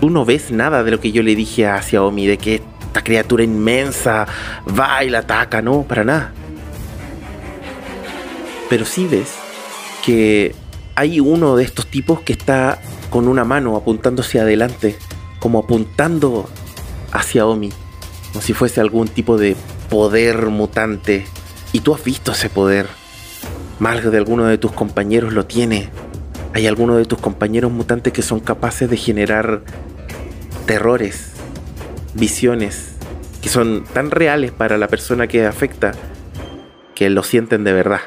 Tú 0.00 0.10
no 0.10 0.24
ves 0.24 0.50
nada 0.50 0.82
de 0.82 0.90
lo 0.90 1.00
que 1.00 1.12
yo 1.12 1.22
le 1.22 1.36
dije 1.36 1.66
a 1.66 1.80
Xiaomi, 1.80 2.26
de 2.26 2.36
que 2.36 2.60
esta 2.94 3.02
criatura 3.02 3.42
inmensa 3.42 4.24
va 4.68 5.02
y 5.02 5.10
la 5.10 5.18
ataca, 5.18 5.60
no, 5.60 5.82
para 5.82 6.04
nada. 6.04 6.32
Pero 8.70 8.84
sí 8.84 9.08
ves 9.10 9.34
que 10.04 10.54
hay 10.94 11.18
uno 11.18 11.56
de 11.56 11.64
estos 11.64 11.88
tipos 11.88 12.20
que 12.20 12.32
está 12.32 12.80
con 13.10 13.26
una 13.26 13.44
mano 13.44 13.74
apuntando 13.74 14.22
hacia 14.22 14.42
adelante, 14.42 14.96
como 15.40 15.58
apuntando 15.58 16.48
hacia 17.10 17.46
Omi, 17.46 17.72
como 18.28 18.42
si 18.42 18.52
fuese 18.52 18.80
algún 18.80 19.08
tipo 19.08 19.38
de 19.38 19.56
poder 19.90 20.46
mutante. 20.46 21.26
Y 21.72 21.80
tú 21.80 21.96
has 21.96 22.04
visto 22.04 22.30
ese 22.30 22.48
poder. 22.48 22.86
Más 23.80 24.08
de 24.08 24.16
alguno 24.16 24.44
de 24.44 24.56
tus 24.56 24.70
compañeros 24.70 25.32
lo 25.32 25.46
tiene. 25.46 25.88
¿Hay 26.52 26.68
alguno 26.68 26.96
de 26.96 27.06
tus 27.06 27.18
compañeros 27.18 27.72
mutantes 27.72 28.12
que 28.12 28.22
son 28.22 28.38
capaces 28.38 28.88
de 28.88 28.96
generar 28.96 29.62
terrores, 30.66 31.33
visiones, 32.14 32.94
que 33.42 33.48
son 33.48 33.84
tan 33.84 34.10
reales 34.10 34.52
para 34.52 34.78
la 34.78 34.88
persona 34.88 35.26
que 35.26 35.46
afecta 35.46 35.92
que 36.94 37.10
lo 37.10 37.22
sienten 37.22 37.64
de 37.64 37.72
verdad? 37.72 38.00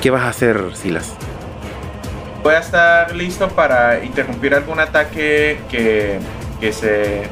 ¿Qué 0.00 0.10
vas 0.10 0.22
a 0.22 0.28
hacer, 0.28 0.62
Silas? 0.74 1.14
Voy 2.42 2.54
a 2.54 2.60
estar 2.60 3.14
listo 3.14 3.48
para 3.48 4.04
interrumpir 4.04 4.54
algún 4.54 4.78
ataque 4.78 5.58
que, 5.68 6.20
que 6.60 6.72
se, 6.72 7.24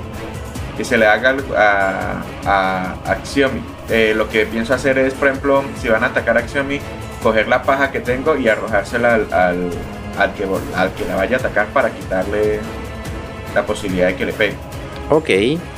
que 0.76 0.84
se 0.84 0.98
le 0.98 1.06
haga 1.06 1.36
a, 1.56 2.22
a, 2.44 3.12
a 3.12 3.24
Xiomi. 3.24 3.62
Eh, 3.88 4.14
lo 4.16 4.28
que 4.28 4.46
pienso 4.46 4.74
hacer 4.74 4.98
es, 4.98 5.14
por 5.14 5.28
ejemplo, 5.28 5.64
si 5.80 5.88
van 5.88 6.02
a 6.02 6.08
atacar 6.08 6.36
a 6.36 6.42
Xiomi, 6.46 6.80
coger 7.22 7.46
la 7.46 7.62
paja 7.62 7.92
que 7.92 8.00
tengo 8.00 8.36
y 8.36 8.48
arrojársela 8.48 9.14
al, 9.14 9.32
al, 9.32 9.70
al, 10.18 10.34
que, 10.34 10.44
al 10.74 10.92
que 10.94 11.04
la 11.04 11.14
vaya 11.14 11.36
a 11.36 11.38
atacar 11.38 11.66
para 11.68 11.90
quitarle 11.90 12.58
la 13.56 13.66
posibilidad 13.66 14.06
de 14.08 14.14
que 14.16 14.26
le 14.26 14.32
pegue. 14.32 14.54
Ok, 15.10 15.30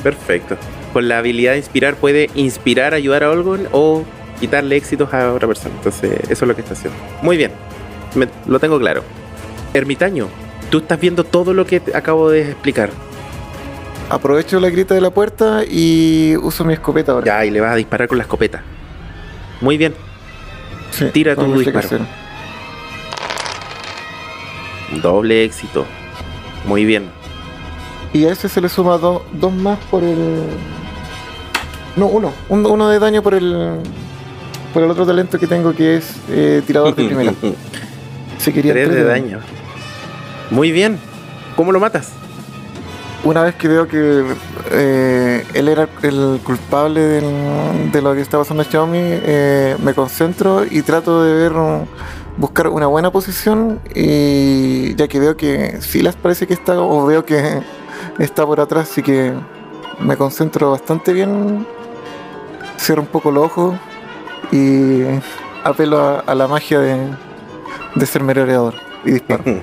perfecto. 0.03 0.57
con 0.93 1.07
la 1.07 1.19
habilidad 1.19 1.51
de 1.51 1.59
inspirar 1.59 1.95
puede 1.97 2.31
inspirar, 2.33 2.95
ayudar 2.95 3.23
a 3.23 3.29
Olgon 3.29 3.67
o 3.71 4.03
quitarle 4.39 4.75
éxitos 4.75 5.13
a 5.13 5.31
otra 5.33 5.47
persona. 5.47 5.75
Entonces, 5.75 6.11
eso 6.23 6.45
es 6.45 6.47
lo 6.47 6.55
que 6.55 6.61
está 6.61 6.73
haciendo. 6.73 6.97
Muy 7.21 7.37
bien, 7.37 7.51
me- 8.15 8.27
lo 8.47 8.59
tengo 8.59 8.79
claro. 8.79 9.03
Ermitaño, 9.75 10.27
tú 10.71 10.79
estás 10.79 10.99
viendo 10.99 11.23
todo 11.23 11.53
lo 11.53 11.67
que 11.67 11.79
te 11.79 11.95
acabo 11.95 12.31
de 12.31 12.41
explicar. 12.41 12.89
Aprovecho 14.09 14.59
la 14.59 14.71
grita 14.71 14.95
de 14.95 15.01
la 15.01 15.11
puerta 15.11 15.61
y 15.69 16.35
uso 16.41 16.65
mi 16.65 16.73
escopeta 16.73 17.11
ahora. 17.11 17.25
Ya, 17.27 17.45
y 17.45 17.51
le 17.51 17.61
vas 17.61 17.73
a 17.73 17.75
disparar 17.75 18.07
con 18.07 18.17
la 18.17 18.23
escopeta. 18.23 18.63
Muy 19.61 19.77
bien, 19.77 19.93
Sí, 20.89 21.05
tira 21.13 21.35
tu 21.35 21.53
disparo. 21.55 21.87
doble 25.03 25.43
éxito. 25.43 25.85
Muy 26.65 26.83
bien. 26.85 27.11
Y 28.13 28.25
a 28.25 28.31
ese 28.31 28.49
se 28.49 28.59
le 28.61 28.69
suma 28.69 28.97
do- 28.97 29.23
dos 29.33 29.53
más 29.53 29.77
por 29.91 30.03
el. 30.03 30.43
No, 31.95 32.07
uno. 32.07 32.31
Un- 32.49 32.65
uno 32.65 32.89
de 32.89 32.99
daño 32.99 33.21
por 33.21 33.33
el. 33.33 33.79
Por 34.73 34.83
el 34.83 34.91
otro 34.91 35.05
talento 35.05 35.39
que 35.39 35.47
tengo 35.47 35.73
que 35.73 35.97
es 35.97 36.11
eh, 36.29 36.61
tirador 36.65 36.95
de 36.95 37.05
primera. 37.05 37.33
Quería 38.53 38.73
Tres 38.73 38.89
de 38.89 39.03
daño. 39.03 39.39
Muy 40.49 40.71
bien. 40.71 40.97
¿Cómo 41.55 41.71
lo 41.71 41.79
matas? 41.79 42.11
Una 43.23 43.43
vez 43.43 43.53
que 43.55 43.67
veo 43.67 43.87
que 43.87 44.23
eh, 44.71 45.43
él 45.53 45.67
era 45.67 45.87
el 46.03 46.39
culpable 46.43 47.01
del- 47.01 47.91
de 47.91 48.01
lo 48.01 48.15
que 48.15 48.21
está 48.21 48.37
pasando 48.37 48.63
a 48.63 48.65
Xiaomi, 48.65 48.97
eh, 49.01 49.75
me 49.83 49.93
concentro 49.93 50.63
y 50.69 50.81
trato 50.83 51.21
de 51.23 51.33
ver, 51.33 51.51
buscar 52.37 52.69
una 52.69 52.87
buena 52.87 53.11
posición 53.11 53.79
y 53.93 54.95
ya 54.95 55.07
que 55.09 55.19
veo 55.19 55.35
que 55.35 55.79
Silas 55.81 56.15
parece 56.15 56.47
que 56.47 56.53
está, 56.53 56.79
o 56.81 57.05
veo 57.05 57.25
que 57.25 57.61
está 58.17 58.45
por 58.45 58.59
atrás, 58.59 58.89
así 58.91 59.03
que 59.03 59.33
me 59.99 60.17
concentro 60.17 60.71
bastante 60.71 61.13
bien, 61.13 61.65
cierro 62.77 63.01
un 63.01 63.07
poco 63.07 63.31
los 63.31 63.45
ojos 63.45 63.75
y 64.51 65.03
apelo 65.63 66.23
a, 66.25 66.35
la 66.35 66.47
magia 66.47 66.79
de, 66.79 66.97
de 67.95 68.05
ser 68.05 68.23
merodeador 68.23 68.75
y 69.05 69.11
disparo. 69.11 69.43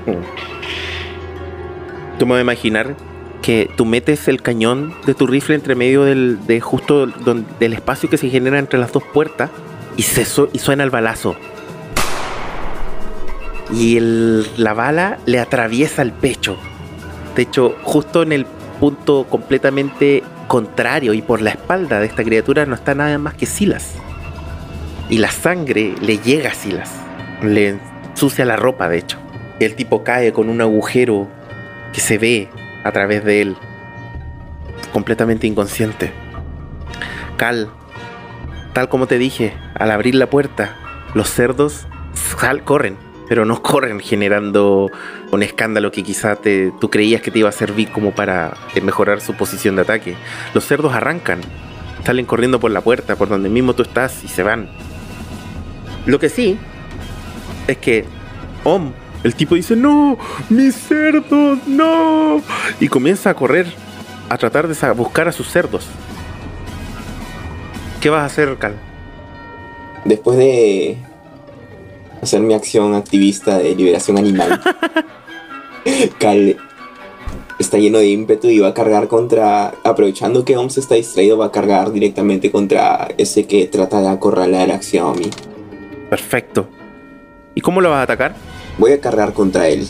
Tú 2.19 2.27
me 2.27 2.33
vas 2.33 2.39
a 2.39 2.43
imaginar 2.43 2.97
que 3.43 3.71
tú 3.77 3.85
metes 3.85 4.27
el 4.27 4.43
cañón 4.43 4.93
de 5.07 5.15
tu 5.15 5.27
rifle 5.27 5.55
entre 5.55 5.77
medio 5.77 6.03
del, 6.03 6.45
de 6.47 6.61
justo 6.61 7.07
del 7.07 7.73
espacio 7.75 8.11
que 8.11 8.17
se 8.17 8.29
genera 8.29 8.59
entre 8.59 8.77
las 8.77 8.91
dos 8.91 9.05
puertas 9.05 9.51
y, 9.97 10.03
se 10.03 10.27
y 10.53 10.59
suena 10.59 10.83
el 10.83 10.91
balazo. 10.91 11.37
Y 13.73 13.99
la 14.01 14.75
bala 14.75 15.19
le 15.27 15.39
atraviesa 15.39 16.03
el 16.03 16.13
pecho. 16.13 16.57
De 17.37 17.43
hecho, 17.43 17.77
justo 17.83 18.23
en 18.23 18.33
el 18.33 18.47
punto 18.81 19.27
completamente 19.29 20.23
contrario 20.49 21.13
y 21.15 21.23
por 21.23 21.41
la 21.43 21.51
espalda 21.51 22.01
de 22.01 22.07
esta 22.07 22.25
criatura 22.25 22.67
no 22.67 22.75
está 22.75 22.95
nada 22.95 23.19
más 23.19 23.35
que 23.35 23.47
Silas. 23.47 23.95
Y 25.09 25.19
la 25.19 25.31
sangre 25.31 25.95
le 26.01 26.19
llega 26.19 26.51
a 26.51 26.55
Silas. 26.55 26.91
Le 27.43 27.79
ensucia 28.11 28.45
la 28.45 28.57
ropa, 28.57 28.89
de 28.89 28.99
hecho. 28.99 29.19
El 29.61 29.75
tipo 29.77 30.03
cae 30.03 30.33
con 30.33 30.49
un 30.49 30.61
agujero 30.61 31.29
que 31.93 32.01
se 32.01 32.19
ve 32.19 32.49
a 32.85 32.93
través 32.93 33.23
de 33.25 33.43
él. 33.43 33.57
Completamente 34.93 35.47
inconsciente. 35.47 36.13
Cal, 37.37 37.69
tal 38.73 38.89
como 38.89 39.07
te 39.07 39.19
dije, 39.19 39.55
al 39.75 39.91
abrir 39.91 40.15
la 40.15 40.29
puerta, 40.29 40.77
los 41.15 41.29
cerdos 41.29 41.87
sal- 42.15 42.65
corren, 42.65 42.97
pero 43.29 43.45
no 43.45 43.63
corren 43.63 44.01
generando 44.01 44.91
un 45.33 45.43
escándalo 45.43 45.91
que 45.91 46.03
quizá 46.03 46.37
te, 46.37 46.73
tú 46.81 46.91
creías 46.91 47.21
que 47.21 47.31
te 47.31 47.41
iba 47.41 47.49
a 47.49 47.53
servir 47.53 47.91
como 47.91 48.13
para 48.13 48.55
eh, 48.75 48.81
mejorar 48.81 49.21
su 49.21 49.35
posición 49.35 49.77
de 49.77 49.83
ataque. 49.83 50.15
Los 50.55 50.65
cerdos 50.65 50.95
arrancan, 50.95 51.41
salen 52.05 52.27
corriendo 52.27 52.61
por 52.61 52.71
la 52.71 52.81
puerta, 52.81 53.17
por 53.17 53.29
donde 53.29 53.49
mismo 53.49 53.75
tú 53.75 53.83
estás 53.83 54.25
y 54.25 54.29
se 54.29 54.43
van. 54.43 54.69
Lo 56.07 56.19
que 56.19 56.29
sí 56.29 56.59
es 57.67 57.79
que 57.79 58.05
Om, 58.65 58.93
el 59.25 59.35
tipo 59.35 59.55
dice, 59.55 59.77
no, 59.77 60.19
mis 60.49 60.75
cerdos, 60.75 61.59
no. 61.67 62.43
Y 62.81 62.89
comienza 62.89 63.31
a 63.31 63.35
correr, 63.35 63.67
a 64.29 64.39
tratar 64.39 64.69
de 64.69 64.93
buscar 64.93 65.29
a 65.29 65.33
sus 65.33 65.49
cerdos. 65.49 65.87
¿Qué 68.01 68.11
vas 68.11 68.23
a 68.23 68.27
hacer, 68.27 68.57
Cal? 68.59 68.77
Después 70.05 70.39
de 70.39 70.99
hacer 72.27 72.41
mi 72.41 72.55
acción 72.55 72.95
activista 72.95 73.59
de 73.59 73.75
liberación 73.75 74.19
animal, 74.19 74.61
Cal 76.19 76.57
está 77.59 77.79
lleno 77.79 77.99
de 77.99 78.09
ímpetu 78.09 78.49
y 78.49 78.59
va 78.59 78.69
a 78.69 78.75
cargar 78.75 79.09
contra, 79.09 79.75
aprovechando 79.83 80.45
que 80.45 80.57
Oms 80.57 80.79
está 80.79 80.95
distraído, 80.95 81.39
va 81.39 81.47
a 81.47 81.53
cargar 81.53 81.93
directamente 81.93 82.51
contra 82.51 83.09
ese 83.17 83.47
que 83.47 83.67
trata 83.67 84.01
de 84.01 84.09
acorralar 84.09 84.71
a 84.71 84.83
Xiaomi. 84.83 85.31
Perfecto. 86.11 86.69
¿Y 87.55 87.61
cómo 87.61 87.81
lo 87.81 87.91
vas 87.91 88.01
a 88.01 88.03
atacar? 88.03 88.35
Voy 88.79 88.93
a 88.93 89.01
cargar 89.01 89.33
contra 89.33 89.69
él 89.69 89.87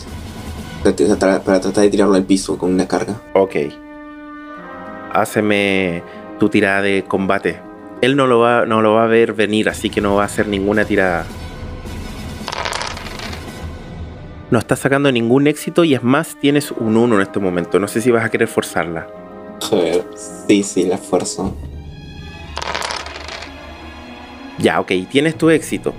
para 0.82 0.94
tratar, 0.94 1.42
para 1.42 1.60
tratar 1.60 1.84
de 1.84 1.90
tirarlo 1.90 2.14
al 2.14 2.24
piso 2.24 2.56
con 2.56 2.72
una 2.72 2.86
carga. 2.86 3.20
Ok. 3.34 3.56
Háceme 5.12 6.02
tu 6.38 6.48
tirada 6.48 6.82
de 6.82 7.04
combate. 7.06 7.58
Él 8.02 8.14
no 8.14 8.26
lo, 8.26 8.38
va, 8.38 8.66
no 8.66 8.82
lo 8.82 8.92
va 8.92 9.04
a 9.04 9.06
ver 9.06 9.32
venir, 9.32 9.68
así 9.68 9.90
que 9.90 10.00
no 10.00 10.14
va 10.14 10.22
a 10.22 10.26
hacer 10.26 10.46
ninguna 10.46 10.84
tirada. 10.84 11.26
No 14.48 14.60
estás 14.60 14.78
sacando 14.78 15.10
ningún 15.10 15.48
éxito 15.48 15.82
y 15.82 15.94
es 15.94 16.05
más, 16.05 16.36
tienes 16.40 16.70
un 16.70 16.97
1 16.97 17.16
en 17.16 17.23
este 17.23 17.40
momento. 17.40 17.81
No 17.81 17.89
sé 17.89 18.01
si 18.01 18.12
vas 18.12 18.24
a 18.24 18.31
querer 18.31 18.47
forzarla. 18.47 19.09
Joder, 19.60 20.05
sí, 20.47 20.62
sí, 20.62 20.85
la 20.85 20.98
fuerza. 20.98 21.51
Ya, 24.59 24.78
ok, 24.81 24.93
tienes 25.10 25.36
tu 25.36 25.51
éxito. 25.51 25.94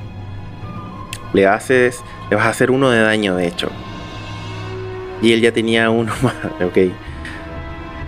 Le 1.34 1.46
haces. 1.46 2.02
Le 2.30 2.38
vas 2.38 2.46
a 2.46 2.50
hacer 2.50 2.72
uno 2.72 2.90
de 2.90 3.02
daño, 3.02 3.36
de 3.36 3.48
hecho. 3.48 3.70
Y 5.22 5.34
él 5.34 5.42
ya 5.42 5.52
tenía 5.52 5.90
uno 5.90 6.14
más, 6.22 6.36
ok. 6.66 6.94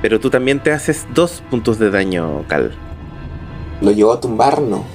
Pero 0.01 0.21
tú 0.21 0.29
también 0.29 0.61
te 0.61 0.71
haces 0.71 1.05
dos 1.13 1.43
puntos 1.49 1.79
de 1.79 1.91
daño, 1.91 2.45
Cal. 2.47 2.71
Lo 3.81 3.91
llevó 3.91 4.13
a 4.13 4.21
tumbar, 4.21 4.61
¿no? 4.61 4.85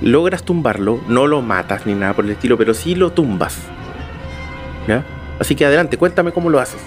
Logras 0.00 0.44
tumbarlo, 0.44 0.98
no 1.08 1.26
lo 1.26 1.42
matas 1.42 1.84
ni 1.84 1.92
nada 1.92 2.14
por 2.14 2.24
el 2.24 2.30
estilo, 2.30 2.56
pero 2.56 2.72
sí 2.72 2.94
lo 2.94 3.12
tumbas. 3.12 3.58
¿Ya? 4.90 5.04
Así 5.38 5.54
que 5.54 5.64
adelante, 5.64 5.96
cuéntame 5.96 6.32
cómo 6.32 6.50
lo 6.50 6.58
haces. 6.58 6.80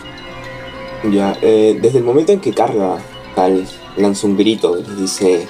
Ya, 1.09 1.38
eh, 1.41 1.80
desde 1.81 1.99
el 1.99 2.03
momento 2.03 2.34
en 2.34 2.39
que 2.41 2.53
carga, 2.53 2.97
Cal 3.34 3.65
lanza 3.97 4.27
un 4.27 4.35
grito 4.38 4.77
y 4.77 4.84
le 4.84 4.95
dice: 4.95 5.47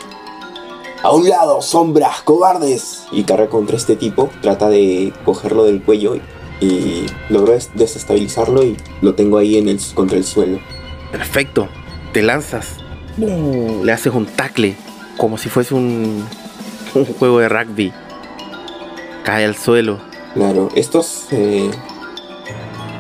¡A 1.01 1.11
un 1.11 1.27
lado, 1.27 1.61
sombras, 1.61 2.21
cobardes! 2.21 3.05
Y 3.11 3.23
carga 3.23 3.47
contra 3.49 3.75
este 3.75 3.95
tipo, 3.95 4.29
trata 4.41 4.69
de 4.69 5.11
cogerlo 5.25 5.63
del 5.65 5.81
cuello 5.81 6.15
y, 6.61 6.65
y 6.65 7.05
logró 7.29 7.53
des- 7.53 7.71
desestabilizarlo 7.73 8.63
y 8.63 8.77
lo 9.01 9.15
tengo 9.15 9.37
ahí 9.39 9.57
en 9.57 9.67
el, 9.67 9.79
contra 9.95 10.17
el 10.17 10.23
suelo. 10.23 10.59
Perfecto. 11.11 11.67
Te 12.13 12.21
lanzas. 12.21 12.77
¡Bum! 13.17 13.83
Le 13.83 13.91
haces 13.91 14.13
un 14.13 14.27
tackle. 14.27 14.75
Como 15.17 15.37
si 15.37 15.49
fuese 15.49 15.73
un, 15.75 16.23
un 16.95 17.05
juego 17.05 17.39
de 17.39 17.49
rugby. 17.49 17.91
Cae 19.23 19.45
al 19.45 19.55
suelo. 19.55 19.99
Claro, 20.35 20.69
estos. 20.75 21.27
eh, 21.31 21.69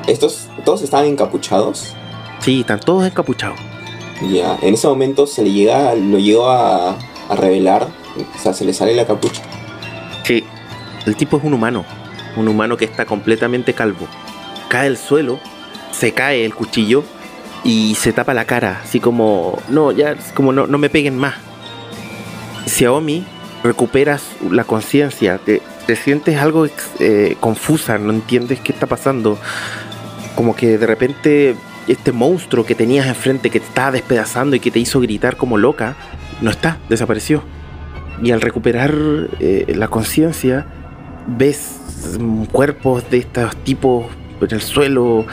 estos. 0.07 0.47
Todos 0.65 0.81
estaban 0.81 1.07
encapuchados. 1.07 1.93
Sí, 2.39 2.61
están 2.61 2.79
todos 2.79 3.05
encapuchados. 3.05 3.59
Ya, 4.31 4.57
en 4.61 4.73
ese 4.73 4.87
momento 4.87 5.27
se 5.27 5.43
le 5.43 5.51
llega, 5.51 5.95
lo 5.95 6.17
llegó 6.17 6.49
a, 6.49 6.97
a 7.29 7.35
revelar, 7.35 7.87
o 8.17 8.39
sea, 8.39 8.53
se 8.53 8.63
le 8.63 8.73
sale 8.73 8.95
la 8.95 9.05
capucha. 9.05 9.41
Sí. 10.23 10.43
El 11.05 11.15
tipo 11.15 11.37
es 11.37 11.43
un 11.43 11.53
humano. 11.53 11.85
Un 12.35 12.47
humano 12.47 12.77
que 12.77 12.85
está 12.85 13.05
completamente 13.05 13.73
calvo. 13.73 14.07
Cae 14.69 14.87
al 14.87 14.97
suelo. 14.97 15.39
Se 15.91 16.13
cae 16.13 16.45
el 16.45 16.55
cuchillo. 16.55 17.03
Y 17.63 17.95
se 17.95 18.13
tapa 18.13 18.33
la 18.33 18.45
cara. 18.45 18.81
Así 18.83 18.99
como. 18.99 19.59
No, 19.69 19.91
ya. 19.91 20.15
Como 20.33 20.51
no, 20.51 20.67
no 20.67 20.77
me 20.77 20.89
peguen 20.89 21.17
más. 21.17 21.35
Xiaomi 22.65 23.25
recuperas 23.63 24.23
la 24.49 24.63
conciencia. 24.63 25.37
Te, 25.37 25.61
te 25.85 25.95
sientes 25.95 26.37
algo 26.39 26.67
eh, 26.99 27.35
confusa. 27.39 27.97
No 27.97 28.13
entiendes 28.13 28.59
qué 28.61 28.71
está 28.71 28.87
pasando. 28.87 29.37
Como 30.35 30.55
que 30.55 30.77
de 30.77 30.85
repente. 30.85 31.55
Este 31.85 32.13
monstruo 32.13 32.65
que 32.65 32.75
tenías 32.75 33.07
enfrente 33.07 33.49
que 33.49 33.59
te 33.59 33.65
estaba 33.65 33.91
despedazando 33.91 34.55
y 34.55 34.61
que 34.61 34.71
te 34.71 34.79
hizo 34.79 35.01
gritar 35.01 35.35
como 35.35 35.57
loca, 35.57 35.97
no 36.39 36.49
está, 36.49 36.77
desapareció. 36.87 37.43
Y 38.21 38.31
al 38.31 38.39
recuperar 38.39 38.95
eh, 39.41 39.65
la 39.75 39.89
conciencia, 39.89 40.65
ves 41.27 41.81
cuerpos 42.53 43.09
de 43.09 43.17
estos 43.17 43.55
tipos 43.57 44.05
en 44.41 44.51
el 44.51 44.61
suelo, 44.61 45.25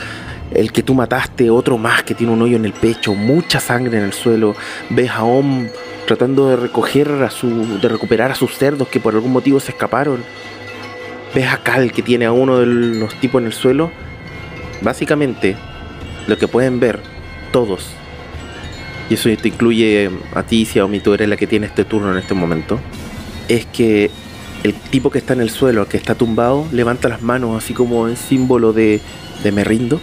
el 0.52 0.72
que 0.72 0.82
tú 0.82 0.94
mataste, 0.94 1.50
otro 1.50 1.78
más 1.78 2.02
que 2.02 2.14
tiene 2.14 2.32
un 2.32 2.42
hoyo 2.42 2.56
en 2.56 2.64
el 2.64 2.72
pecho, 2.72 3.14
mucha 3.14 3.60
sangre 3.60 3.98
en 3.98 4.04
el 4.04 4.12
suelo. 4.12 4.54
Ves 4.90 5.10
a 5.10 5.24
Om 5.24 5.68
tratando 6.06 6.48
de 6.48 6.56
recoger 6.56 7.08
a 7.22 7.30
su, 7.30 7.78
de 7.80 7.88
recuperar 7.88 8.32
a 8.32 8.34
sus 8.34 8.56
cerdos 8.56 8.88
que 8.88 9.00
por 9.00 9.14
algún 9.14 9.32
motivo 9.32 9.60
se 9.60 9.72
escaparon. 9.72 10.22
Ves 11.34 11.46
a 11.46 11.58
Cal 11.58 11.92
que 11.92 12.02
tiene 12.02 12.26
a 12.26 12.32
uno 12.32 12.58
de 12.58 12.66
los 12.66 13.14
tipos 13.16 13.40
en 13.40 13.46
el 13.46 13.52
suelo. 13.52 13.90
Básicamente, 14.82 15.56
lo 16.26 16.38
que 16.38 16.48
pueden 16.48 16.80
ver 16.80 17.00
todos 17.52 17.94
y 19.10 19.14
eso 19.14 19.28
te 19.42 19.48
incluye 19.48 20.08
a 20.34 20.44
ti, 20.44 20.64
si 20.64 20.78
a 20.78 20.86
mí 20.86 21.00
tú 21.00 21.12
eres 21.12 21.28
la 21.28 21.36
que 21.36 21.48
tiene 21.48 21.66
este 21.66 21.84
turno 21.84 22.12
en 22.12 22.18
este 22.18 22.32
momento, 22.32 22.78
es 23.48 23.66
que 23.66 24.08
el 24.62 24.72
tipo 24.72 25.10
que 25.10 25.18
está 25.18 25.32
en 25.32 25.40
el 25.40 25.50
suelo, 25.50 25.88
que 25.88 25.96
está 25.96 26.14
tumbado, 26.14 26.64
levanta 26.70 27.08
las 27.08 27.20
manos 27.20 27.60
así 27.60 27.74
como 27.74 28.06
en 28.06 28.16
símbolo 28.16 28.72
de, 28.72 29.00
de 29.42 29.50
me 29.50 29.64
rindo. 29.64 30.00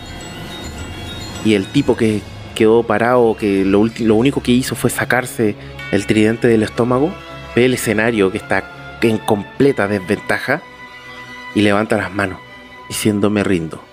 Y 1.46 1.54
el 1.54 1.68
tipo 1.68 1.96
que 1.96 2.22
quedó 2.54 2.84
parado, 2.84 3.38
que 3.38 3.64
lo, 3.64 3.88
lo 4.00 4.16
único 4.16 4.44
que 4.44 4.52
hizo 4.52 4.76
fue 4.76 4.90
sacarse 4.90 5.56
el 5.94 6.06
tridente 6.06 6.50
del 6.50 6.64
estómago, 6.64 7.14
ve 7.56 7.64
el 7.64 7.76
escenario 7.76 8.30
que 8.30 8.40
está 8.40 8.98
en 9.02 9.20
completa 9.20 9.88
desventaja 9.88 10.62
y 11.56 11.62
levanta 11.62 11.96
las 11.96 12.14
manos, 12.14 12.40
diciendo 12.90 13.30
me 13.30 13.46
rindo. 13.46 13.87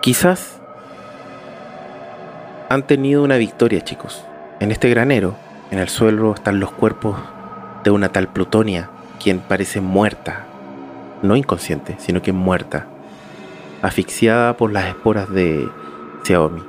Quizás 0.00 0.58
han 2.70 2.86
tenido 2.86 3.22
una 3.22 3.36
victoria, 3.36 3.82
chicos. 3.82 4.24
En 4.58 4.72
este 4.72 4.88
granero, 4.88 5.34
en 5.70 5.78
el 5.78 5.90
suelo 5.90 6.32
están 6.32 6.58
los 6.58 6.70
cuerpos 6.70 7.18
de 7.84 7.90
una 7.90 8.08
tal 8.08 8.28
Plutonia, 8.28 8.88
quien 9.22 9.40
parece 9.40 9.82
muerta, 9.82 10.46
no 11.20 11.36
inconsciente, 11.36 11.96
sino 11.98 12.22
que 12.22 12.32
muerta, 12.32 12.86
asfixiada 13.82 14.56
por 14.56 14.72
las 14.72 14.86
esporas 14.86 15.30
de 15.30 15.68
Xiaomi. 16.24 16.62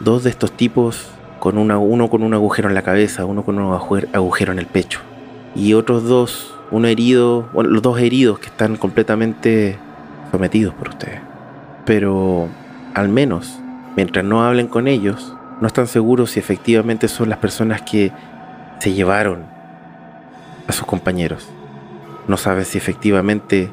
Dos 0.00 0.24
de 0.24 0.30
estos 0.30 0.50
tipos, 0.50 1.10
con 1.38 1.58
una, 1.58 1.78
uno 1.78 2.10
con 2.10 2.24
un 2.24 2.34
agujero 2.34 2.68
en 2.68 2.74
la 2.74 2.82
cabeza, 2.82 3.24
uno 3.24 3.44
con 3.44 3.60
un 3.60 3.72
agujero 4.12 4.52
en 4.52 4.58
el 4.58 4.66
pecho, 4.66 4.98
y 5.54 5.74
otros 5.74 6.08
dos, 6.08 6.56
uno 6.72 6.88
herido, 6.88 7.48
bueno, 7.52 7.70
los 7.70 7.82
dos 7.82 8.00
heridos 8.00 8.40
que 8.40 8.46
están 8.46 8.74
completamente 8.76 9.78
sometidos 10.32 10.74
por 10.74 10.88
ustedes. 10.88 11.20
Pero 11.84 12.48
al 12.94 13.08
menos, 13.08 13.58
mientras 13.96 14.24
no 14.24 14.44
hablen 14.44 14.68
con 14.68 14.86
ellos, 14.86 15.36
no 15.60 15.66
están 15.66 15.86
seguros 15.86 16.32
si 16.32 16.40
efectivamente 16.40 17.08
son 17.08 17.28
las 17.28 17.38
personas 17.38 17.82
que 17.82 18.12
se 18.78 18.92
llevaron 18.92 19.44
a 20.66 20.72
sus 20.72 20.86
compañeros. 20.86 21.48
No 22.28 22.36
saben 22.36 22.64
si 22.64 22.78
efectivamente 22.78 23.70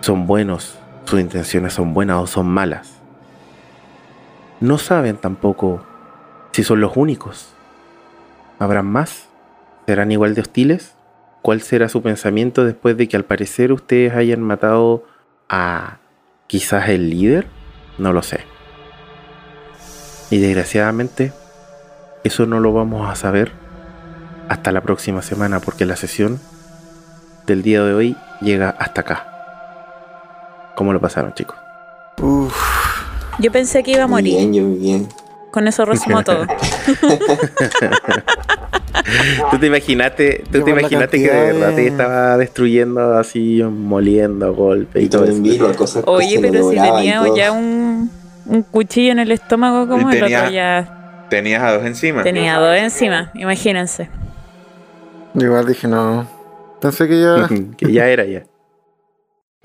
son 0.00 0.26
buenos, 0.26 0.78
sus 1.04 1.20
intenciones 1.20 1.72
son 1.72 1.92
buenas 1.92 2.18
o 2.18 2.26
son 2.26 2.46
malas. 2.46 3.00
No 4.60 4.78
saben 4.78 5.16
tampoco 5.16 5.84
si 6.52 6.62
son 6.62 6.80
los 6.80 6.96
únicos. 6.96 7.52
¿Habrán 8.58 8.86
más? 8.86 9.28
¿Serán 9.86 10.12
igual 10.12 10.34
de 10.34 10.40
hostiles? 10.40 10.94
¿Cuál 11.42 11.60
será 11.60 11.88
su 11.88 12.02
pensamiento 12.02 12.64
después 12.64 12.96
de 12.96 13.08
que 13.08 13.16
al 13.16 13.24
parecer 13.24 13.72
ustedes 13.72 14.14
hayan 14.14 14.40
matado 14.40 15.04
a 15.48 15.98
quizás 16.46 16.88
el 16.88 17.10
líder? 17.10 17.55
No 17.98 18.12
lo 18.12 18.22
sé. 18.22 18.40
Y 20.30 20.38
desgraciadamente, 20.38 21.32
eso 22.24 22.46
no 22.46 22.60
lo 22.60 22.72
vamos 22.72 23.08
a 23.08 23.14
saber 23.14 23.52
hasta 24.48 24.72
la 24.72 24.80
próxima 24.80 25.22
semana 25.22 25.60
porque 25.60 25.86
la 25.86 25.96
sesión 25.96 26.40
del 27.46 27.62
día 27.62 27.82
de 27.82 27.94
hoy 27.94 28.16
llega 28.40 28.70
hasta 28.70 29.02
acá. 29.02 30.72
¿Cómo 30.74 30.92
lo 30.92 31.00
pasaron, 31.00 31.32
chicos? 31.34 31.56
Yo 33.38 33.52
pensé 33.52 33.82
que 33.82 33.92
iba 33.92 34.04
a 34.04 34.08
morir. 34.08 34.34
Bien, 34.34 34.52
yo 34.52 34.68
bien. 34.68 35.08
Con 35.56 35.66
eso 35.68 35.86
resumo 35.86 36.22
todo. 36.22 36.44
¿Tú 39.50 39.58
te 39.58 39.68
imaginaste, 39.68 40.44
tú 40.52 40.62
te 40.62 40.70
imaginaste 40.70 41.16
que 41.16 41.30
de 41.30 41.52
verdad 41.52 41.74
te 41.74 41.86
estaba 41.86 42.36
destruyendo 42.36 43.16
así, 43.16 43.62
moliendo 43.62 44.52
golpe 44.52 45.00
y, 45.00 45.08
todo 45.08 45.24
eso? 45.24 46.02
Oye, 46.04 46.38
pero 46.42 46.68
si 46.68 46.76
tenía 46.76 47.22
ya 47.34 47.52
un, 47.52 48.10
un, 48.44 48.62
cuchillo 48.64 49.12
en 49.12 49.20
el 49.20 49.32
estómago 49.32 49.88
como 49.88 50.10
el 50.10 50.24
otro 50.24 50.28
ya. 50.28 51.24
Tenías 51.30 51.62
a 51.62 51.72
dos 51.72 51.86
encima. 51.86 52.22
Tenía 52.22 52.56
a 52.56 52.60
dos 52.60 52.76
encima, 52.76 53.30
imagínense. 53.32 54.10
igual 55.32 55.64
dije, 55.66 55.88
no. 55.88 56.28
Pensé 56.82 57.08
que 57.08 57.18
ya. 57.18 57.48
que 57.78 57.90
ya 57.90 58.06
era 58.08 58.26
ya. 58.26 58.42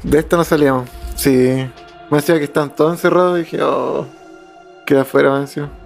De 0.03 0.19
esto 0.19 0.37
no 0.37 0.45
salíamos. 0.45 0.87
Sí. 1.15 1.67
Me 2.09 2.17
decía 2.17 2.37
que 2.37 2.45
están 2.45 2.73
todos 2.73 2.93
encerrados 2.93 3.39
y 3.39 3.41
dije, 3.41 3.61
oh. 3.61 4.07
Queda 4.85 5.01
afuera, 5.01 5.29
Mancio. 5.29 5.80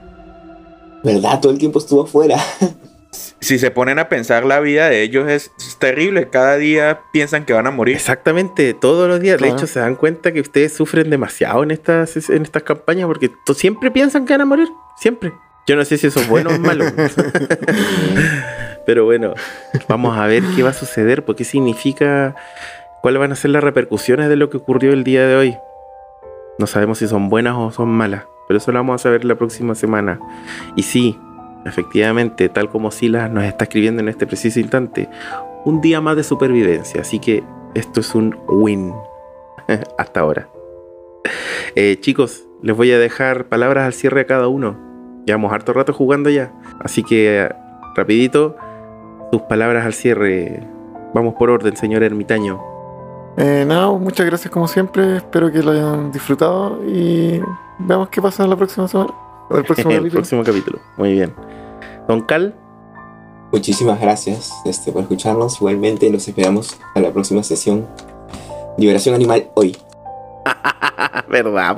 ¿Verdad? 1.06 1.40
Todo 1.40 1.52
el 1.52 1.60
tiempo 1.60 1.78
estuvo 1.78 2.04
afuera. 2.04 2.36
si 3.40 3.60
se 3.60 3.70
ponen 3.70 4.00
a 4.00 4.10
pensar 4.10 4.44
la 4.44 4.60
vida 4.60 4.90
de 4.90 5.04
ellos 5.04 5.30
es, 5.30 5.52
terrible. 5.78 6.30
Cada 6.32 6.58
día 6.58 7.02
piensan 7.14 7.46
que 7.46 7.54
van 7.54 7.68
a 7.68 7.72
morir. 7.72 7.96
Exactamente, 7.96 8.74
todos 8.74 9.08
los 9.08 9.20
días. 9.20 9.40
De 9.40 9.50
hecho, 9.50 9.68
se 9.68 9.80
dan 9.80 9.96
cuenta 9.96 10.34
que 10.34 10.42
ustedes 10.42 10.74
sufren 10.74 11.12
demasiado 11.12 11.62
en 11.62 11.70
estas, 11.70 12.18
en 12.30 12.42
estas 12.42 12.64
campañas 12.64 13.06
porque 13.06 13.30
siempre 13.56 13.92
piensan 13.92 14.26
que 14.26 14.34
van 14.34 14.42
a 14.42 14.46
morir. 14.46 14.68
Siempre. 14.98 15.32
Yo 15.68 15.76
no 15.76 15.86
sé 15.86 16.00
si 16.00 16.08
eso 16.08 16.20
es 16.20 16.28
bueno 16.28 16.50
o 16.50 16.60
malo. 16.60 16.86
Pero 18.88 19.06
bueno, 19.06 19.34
vamos 19.88 20.18
a 20.18 20.26
ver 20.26 20.44
qué 20.56 20.64
va 20.64 20.72
a 20.72 20.74
suceder, 20.74 21.24
porque 21.24 21.44
significa, 21.44 22.36
cuáles 23.02 23.20
van 23.20 23.32
a 23.32 23.36
ser 23.36 23.52
las 23.52 23.64
repercusiones 23.64 24.30
de 24.30 24.36
lo 24.36 24.50
que 24.50 24.58
ocurrió 24.58 24.92
el 24.92 25.04
día 25.04 25.26
de 25.26 25.36
hoy. 25.36 25.58
No 26.58 26.68
sabemos 26.68 27.00
si 27.00 27.08
son 27.08 27.30
buenas 27.30 27.56
o 27.58 27.72
son 27.72 27.90
malas, 27.90 28.26
pero 28.48 28.58
eso 28.58 28.72
lo 28.72 28.80
vamos 28.80 29.02
a 29.02 29.04
saber 29.04 29.26
la 29.26 29.36
próxima 29.36 29.76
semana. 29.76 30.20
Y 30.76 30.84
sí, 30.84 31.20
efectivamente, 31.66 32.48
tal 32.50 32.70
como 32.70 32.92
Silas 32.92 33.30
nos 33.30 33.44
está 33.44 33.66
escribiendo 33.66 34.02
en 34.02 34.10
este 34.10 34.26
preciso 34.26 34.60
instante, 34.60 35.10
un 35.66 35.82
día 35.82 36.00
más 36.00 36.16
de 36.16 36.24
supervivencia. 36.24 37.02
Así 37.02 37.20
que 37.20 37.44
esto 37.74 38.00
es 38.00 38.16
un 38.16 38.38
win 38.48 38.94
hasta 39.98 40.20
ahora. 40.22 40.50
Eh, 41.76 41.98
chicos, 42.00 42.48
les 42.62 42.76
voy 42.76 42.92
a 42.92 43.00
dejar 43.00 43.46
palabras 43.46 43.86
al 43.86 43.94
cierre 43.94 44.22
a 44.22 44.26
cada 44.26 44.48
uno. 44.48 44.78
Llevamos 45.26 45.52
harto 45.52 45.74
rato 45.74 45.92
jugando 45.92 46.30
ya. 46.30 46.54
Así 46.80 47.04
que, 47.04 47.50
rapidito, 47.96 48.56
sus 49.32 49.42
palabras 49.44 49.86
al 49.86 49.94
cierre. 49.94 50.64
Vamos 51.14 51.36
por 51.36 51.50
orden, 51.50 51.76
señor 51.76 52.04
ermitaño. 52.04 52.75
Eh, 53.38 53.66
nada, 53.68 53.92
muchas 53.92 54.26
gracias 54.26 54.52
como 54.52 54.68
siempre. 54.68 55.18
Espero 55.18 55.52
que 55.52 55.62
lo 55.62 55.72
hayan 55.72 56.12
disfrutado 56.12 56.82
y 56.86 57.42
veamos 57.80 58.10
qué 58.10 58.22
pasa 58.22 58.44
en 58.44 58.50
la 58.50 58.56
próxima 58.56 58.88
semana. 58.88 59.14
El 59.52 59.64
próximo, 59.66 59.92
el 59.92 60.12
próximo 60.12 60.44
capítulo. 60.44 60.80
Muy 60.98 61.14
bien. 61.14 61.34
Don 62.08 62.22
Cal. 62.22 62.56
Muchísimas 63.52 64.02
gracias 64.02 64.54
este, 64.66 64.92
por 64.92 65.04
escucharnos. 65.04 65.58
Igualmente 65.58 66.10
los 66.10 66.28
esperamos 66.28 66.78
a 66.94 67.00
la 67.00 67.12
próxima 67.12 67.44
sesión. 67.44 67.86
Liberación 68.78 69.16
animal 69.16 69.50
hoy. 69.56 69.78
Verdad, 71.30 71.78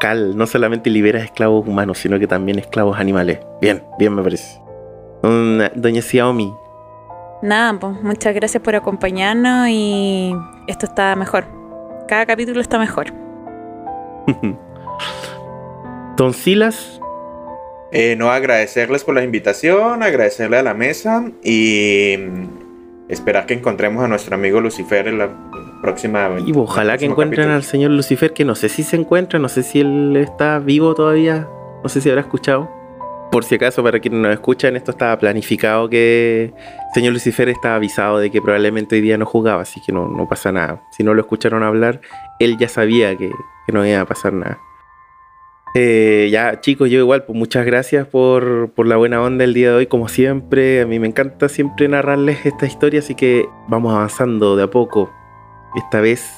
Cal 0.00 0.36
no 0.36 0.46
solamente 0.46 0.90
libera 0.90 1.20
esclavos 1.20 1.66
humanos, 1.66 1.98
sino 1.98 2.18
que 2.18 2.26
también 2.26 2.58
esclavos 2.58 2.98
animales. 2.98 3.40
Bien, 3.60 3.84
bien 3.98 4.14
me 4.14 4.22
parece. 4.22 4.60
Doña 5.22 6.02
Xiaomi. 6.02 6.52
Nada, 7.46 7.78
pues 7.78 8.02
muchas 8.02 8.34
gracias 8.34 8.60
por 8.60 8.74
acompañarnos 8.74 9.68
y 9.68 10.34
esto 10.66 10.84
está 10.84 11.14
mejor. 11.14 11.44
Cada 12.08 12.26
capítulo 12.26 12.60
está 12.60 12.76
mejor. 12.76 13.12
Don 16.16 16.34
Silas. 16.34 17.00
Eh, 17.92 18.16
no 18.18 18.32
agradecerles 18.32 19.04
por 19.04 19.14
la 19.14 19.22
invitación, 19.22 20.02
agradecerle 20.02 20.56
a 20.58 20.64
la 20.64 20.74
mesa 20.74 21.30
y 21.44 22.16
mm, 22.18 23.10
esperar 23.10 23.46
que 23.46 23.54
encontremos 23.54 24.02
a 24.02 24.08
nuestro 24.08 24.34
amigo 24.34 24.60
Lucifer 24.60 25.06
en 25.06 25.18
la 25.18 25.30
próxima. 25.82 26.28
Y 26.44 26.52
ojalá 26.52 26.98
que 26.98 27.04
encuentren 27.04 27.50
al 27.50 27.62
señor 27.62 27.92
Lucifer, 27.92 28.32
que 28.32 28.44
no 28.44 28.56
sé 28.56 28.68
si 28.68 28.82
se 28.82 28.96
encuentra, 28.96 29.38
no 29.38 29.48
sé 29.48 29.62
si 29.62 29.78
él 29.78 30.16
está 30.16 30.58
vivo 30.58 30.96
todavía, 30.96 31.48
no 31.84 31.88
sé 31.88 32.00
si 32.00 32.08
habrá 32.08 32.22
escuchado. 32.22 32.75
Por 33.30 33.44
si 33.44 33.56
acaso, 33.56 33.82
para 33.82 34.00
quienes 34.00 34.20
nos 34.20 34.32
escuchan, 34.32 34.76
esto 34.76 34.92
estaba 34.92 35.18
planificado 35.18 35.88
que 35.88 36.54
señor 36.94 37.12
Lucifer 37.12 37.48
estaba 37.48 37.74
avisado 37.74 38.18
de 38.18 38.30
que 38.30 38.40
probablemente 38.40 38.94
hoy 38.94 39.02
día 39.02 39.18
no 39.18 39.26
jugaba, 39.26 39.62
así 39.62 39.80
que 39.84 39.92
no, 39.92 40.08
no 40.08 40.28
pasa 40.28 40.52
nada. 40.52 40.82
Si 40.90 41.04
no 41.04 41.12
lo 41.12 41.20
escucharon 41.20 41.62
hablar, 41.62 42.00
él 42.38 42.56
ya 42.58 42.68
sabía 42.68 43.16
que, 43.16 43.30
que 43.66 43.72
no 43.72 43.84
iba 43.84 44.00
a 44.00 44.06
pasar 44.06 44.32
nada. 44.32 44.58
Eh, 45.74 46.30
ya, 46.30 46.58
chicos, 46.62 46.88
yo 46.88 46.98
igual, 46.98 47.24
pues 47.24 47.38
muchas 47.38 47.66
gracias 47.66 48.06
por, 48.06 48.70
por, 48.70 48.86
la 48.86 48.96
buena 48.96 49.20
onda 49.20 49.44
el 49.44 49.52
día 49.52 49.72
de 49.72 49.76
hoy, 49.76 49.86
como 49.86 50.08
siempre. 50.08 50.80
A 50.80 50.86
mí 50.86 50.98
me 50.98 51.06
encanta 51.06 51.50
siempre 51.50 51.86
narrarles 51.86 52.46
esta 52.46 52.64
historia, 52.64 53.00
así 53.00 53.14
que 53.14 53.46
vamos 53.68 53.92
avanzando 53.92 54.56
de 54.56 54.62
a 54.62 54.70
poco. 54.70 55.12
Esta 55.74 56.00
vez 56.00 56.32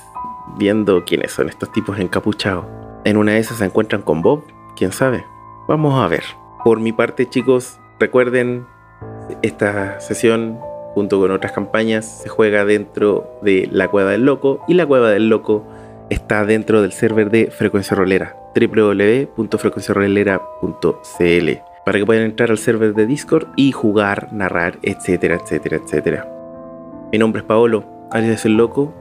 viendo 0.57 1.05
quiénes 1.05 1.31
son 1.31 1.49
estos 1.49 1.71
tipos 1.71 2.01
encapuchados. 2.01 2.65
En 3.05 3.17
una 3.17 3.33
de 3.33 3.39
esas 3.39 3.59
se 3.59 3.65
encuentran 3.65 4.03
con 4.03 4.23
Bob, 4.23 4.43
quién 4.75 4.91
sabe. 4.91 5.25
Vamos 5.69 6.03
a 6.03 6.09
ver. 6.09 6.25
Por 6.65 6.81
mi 6.81 6.93
parte, 6.93 7.29
chicos, 7.29 7.79
recuerden, 8.01 8.67
esta 9.43 10.01
sesión, 10.01 10.59
junto 10.95 11.21
con 11.21 11.31
otras 11.31 11.53
campañas, 11.53 12.23
se 12.23 12.29
juega 12.29 12.65
dentro 12.65 13.39
de 13.43 13.69
la 13.71 13.87
Cueva 13.89 14.11
del 14.11 14.25
Loco 14.25 14.65
y 14.67 14.75
la 14.75 14.87
Cueva 14.87 15.11
del 15.11 15.29
Loco 15.29 15.65
está 16.11 16.45
dentro 16.45 16.83
del 16.83 16.93
server 16.93 17.31
de 17.31 17.51
Frecuencia 17.51 17.97
Rolera 17.97 18.37
www.frecuenciarolera.cl 18.55 21.51
para 21.85 21.99
que 21.99 22.07
puedan 22.07 22.25
entrar 22.25 22.51
al 22.51 22.59
server 22.59 22.95
de 22.95 23.07
Discord 23.07 23.49
y 23.57 23.73
jugar, 23.73 24.33
narrar, 24.33 24.79
etcétera, 24.83 25.37
etcétera, 25.37 25.77
etcétera. 25.77 26.29
Mi 27.13 27.19
nombre 27.19 27.41
es 27.41 27.47
Paolo, 27.47 27.85
alias 28.11 28.45
el 28.45 28.57
Loco, 28.57 28.93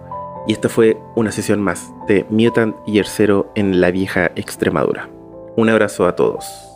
Y 0.48 0.54
esta 0.54 0.70
fue 0.70 0.98
una 1.16 1.34
sesión 1.34 1.62
más 1.62 1.92
de 2.08 2.26
Mutant 2.30 2.78
y 2.86 2.94
Yercero 2.94 3.52
en 3.56 3.82
la 3.82 3.92
vieja 3.92 4.32
Extremadura. 4.38 5.10
Un 5.58 5.70
abrazo 5.70 6.08
a 6.08 6.16
todos. 6.16 6.67